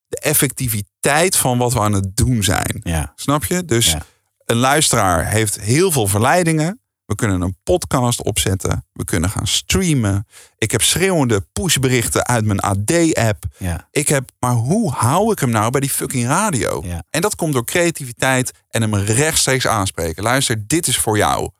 de 0.09 0.19
effectiviteit 0.19 1.37
van 1.37 1.59
wat 1.59 1.73
we 1.73 1.81
aan 1.81 1.93
het 1.93 2.17
doen 2.17 2.43
zijn. 2.43 2.81
Snap 3.15 3.45
je? 3.45 3.65
Dus 3.65 3.95
een 4.45 4.57
luisteraar 4.57 5.27
heeft 5.29 5.61
heel 5.61 5.93
veel 5.93 6.07
verleidingen. 6.07 6.81
We 7.05 7.15
kunnen 7.15 7.41
een 7.41 7.57
podcast 7.63 8.23
opzetten. 8.23 8.87
We 8.93 9.05
kunnen 9.05 9.31
gaan 9.31 9.47
streamen. 9.47 10.27
Ik 10.57 10.71
heb 10.71 10.83
schreeuwende 10.83 11.47
pushberichten 11.53 12.27
uit 12.27 12.45
mijn 12.45 12.61
AD-app. 12.61 13.45
Ja. 13.59 13.89
Ik 13.91 14.09
heb, 14.09 14.31
maar 14.39 14.53
hoe 14.53 14.91
hou 14.91 15.33
ik 15.33 15.39
hem 15.39 15.51
nou 15.51 15.71
bij 15.71 15.81
die 15.81 15.91
fucking 15.91 16.27
radio? 16.27 16.83
Ja. 16.85 17.05
En 17.11 17.21
dat 17.21 17.35
komt 17.35 17.53
door 17.53 17.65
creativiteit 17.65 18.53
en 18.69 18.83
hem 18.83 18.95
rechtstreeks 18.95 19.67
aanspreken. 19.67 20.23
Luister, 20.23 20.67
dit 20.67 20.87
is 20.87 20.99
voor 20.99 21.17
jou. 21.17 21.51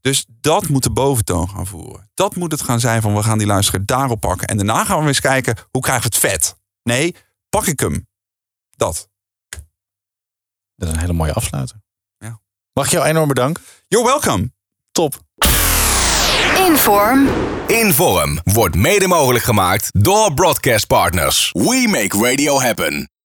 Dus 0.00 0.26
dat 0.40 0.68
moet 0.68 0.82
de 0.82 0.90
boventoon 0.90 1.48
gaan 1.48 1.66
voeren. 1.66 2.10
Dat 2.14 2.36
moet 2.36 2.52
het 2.52 2.62
gaan 2.62 2.80
zijn 2.80 3.02
van 3.02 3.14
we 3.14 3.22
gaan 3.22 3.38
die 3.38 3.46
luisteraar 3.46 3.84
daarop 3.84 4.20
pakken. 4.20 4.48
En 4.48 4.56
daarna 4.56 4.84
gaan 4.84 5.00
we 5.00 5.06
eens 5.06 5.20
kijken 5.20 5.56
hoe 5.70 5.82
krijgen 5.82 6.10
we 6.10 6.16
het 6.16 6.30
vet. 6.30 6.56
Nee, 6.82 7.14
pak 7.48 7.66
ik 7.66 7.80
hem. 7.80 8.08
Dat. 8.70 9.08
Dat 10.76 10.88
is 10.88 10.94
een 10.94 11.00
hele 11.00 11.12
mooie 11.12 11.32
afsluiter. 11.32 11.76
Ja. 12.18 12.40
Mag 12.72 12.84
ik 12.84 12.90
jou 12.90 13.06
enorm 13.06 13.28
bedanken? 13.28 13.64
You're 13.88 14.06
welcome. 14.06 14.54
Top. 14.96 15.14
Inform. 16.68 17.28
Inform 17.66 18.38
wordt 18.44 18.74
mede 18.74 19.06
mogelijk 19.06 19.44
gemaakt 19.44 19.88
door 19.92 20.34
Broadcast 20.34 20.86
Partners. 20.86 21.50
We 21.52 21.86
make 21.88 22.28
radio 22.28 22.60
happen. 22.60 23.15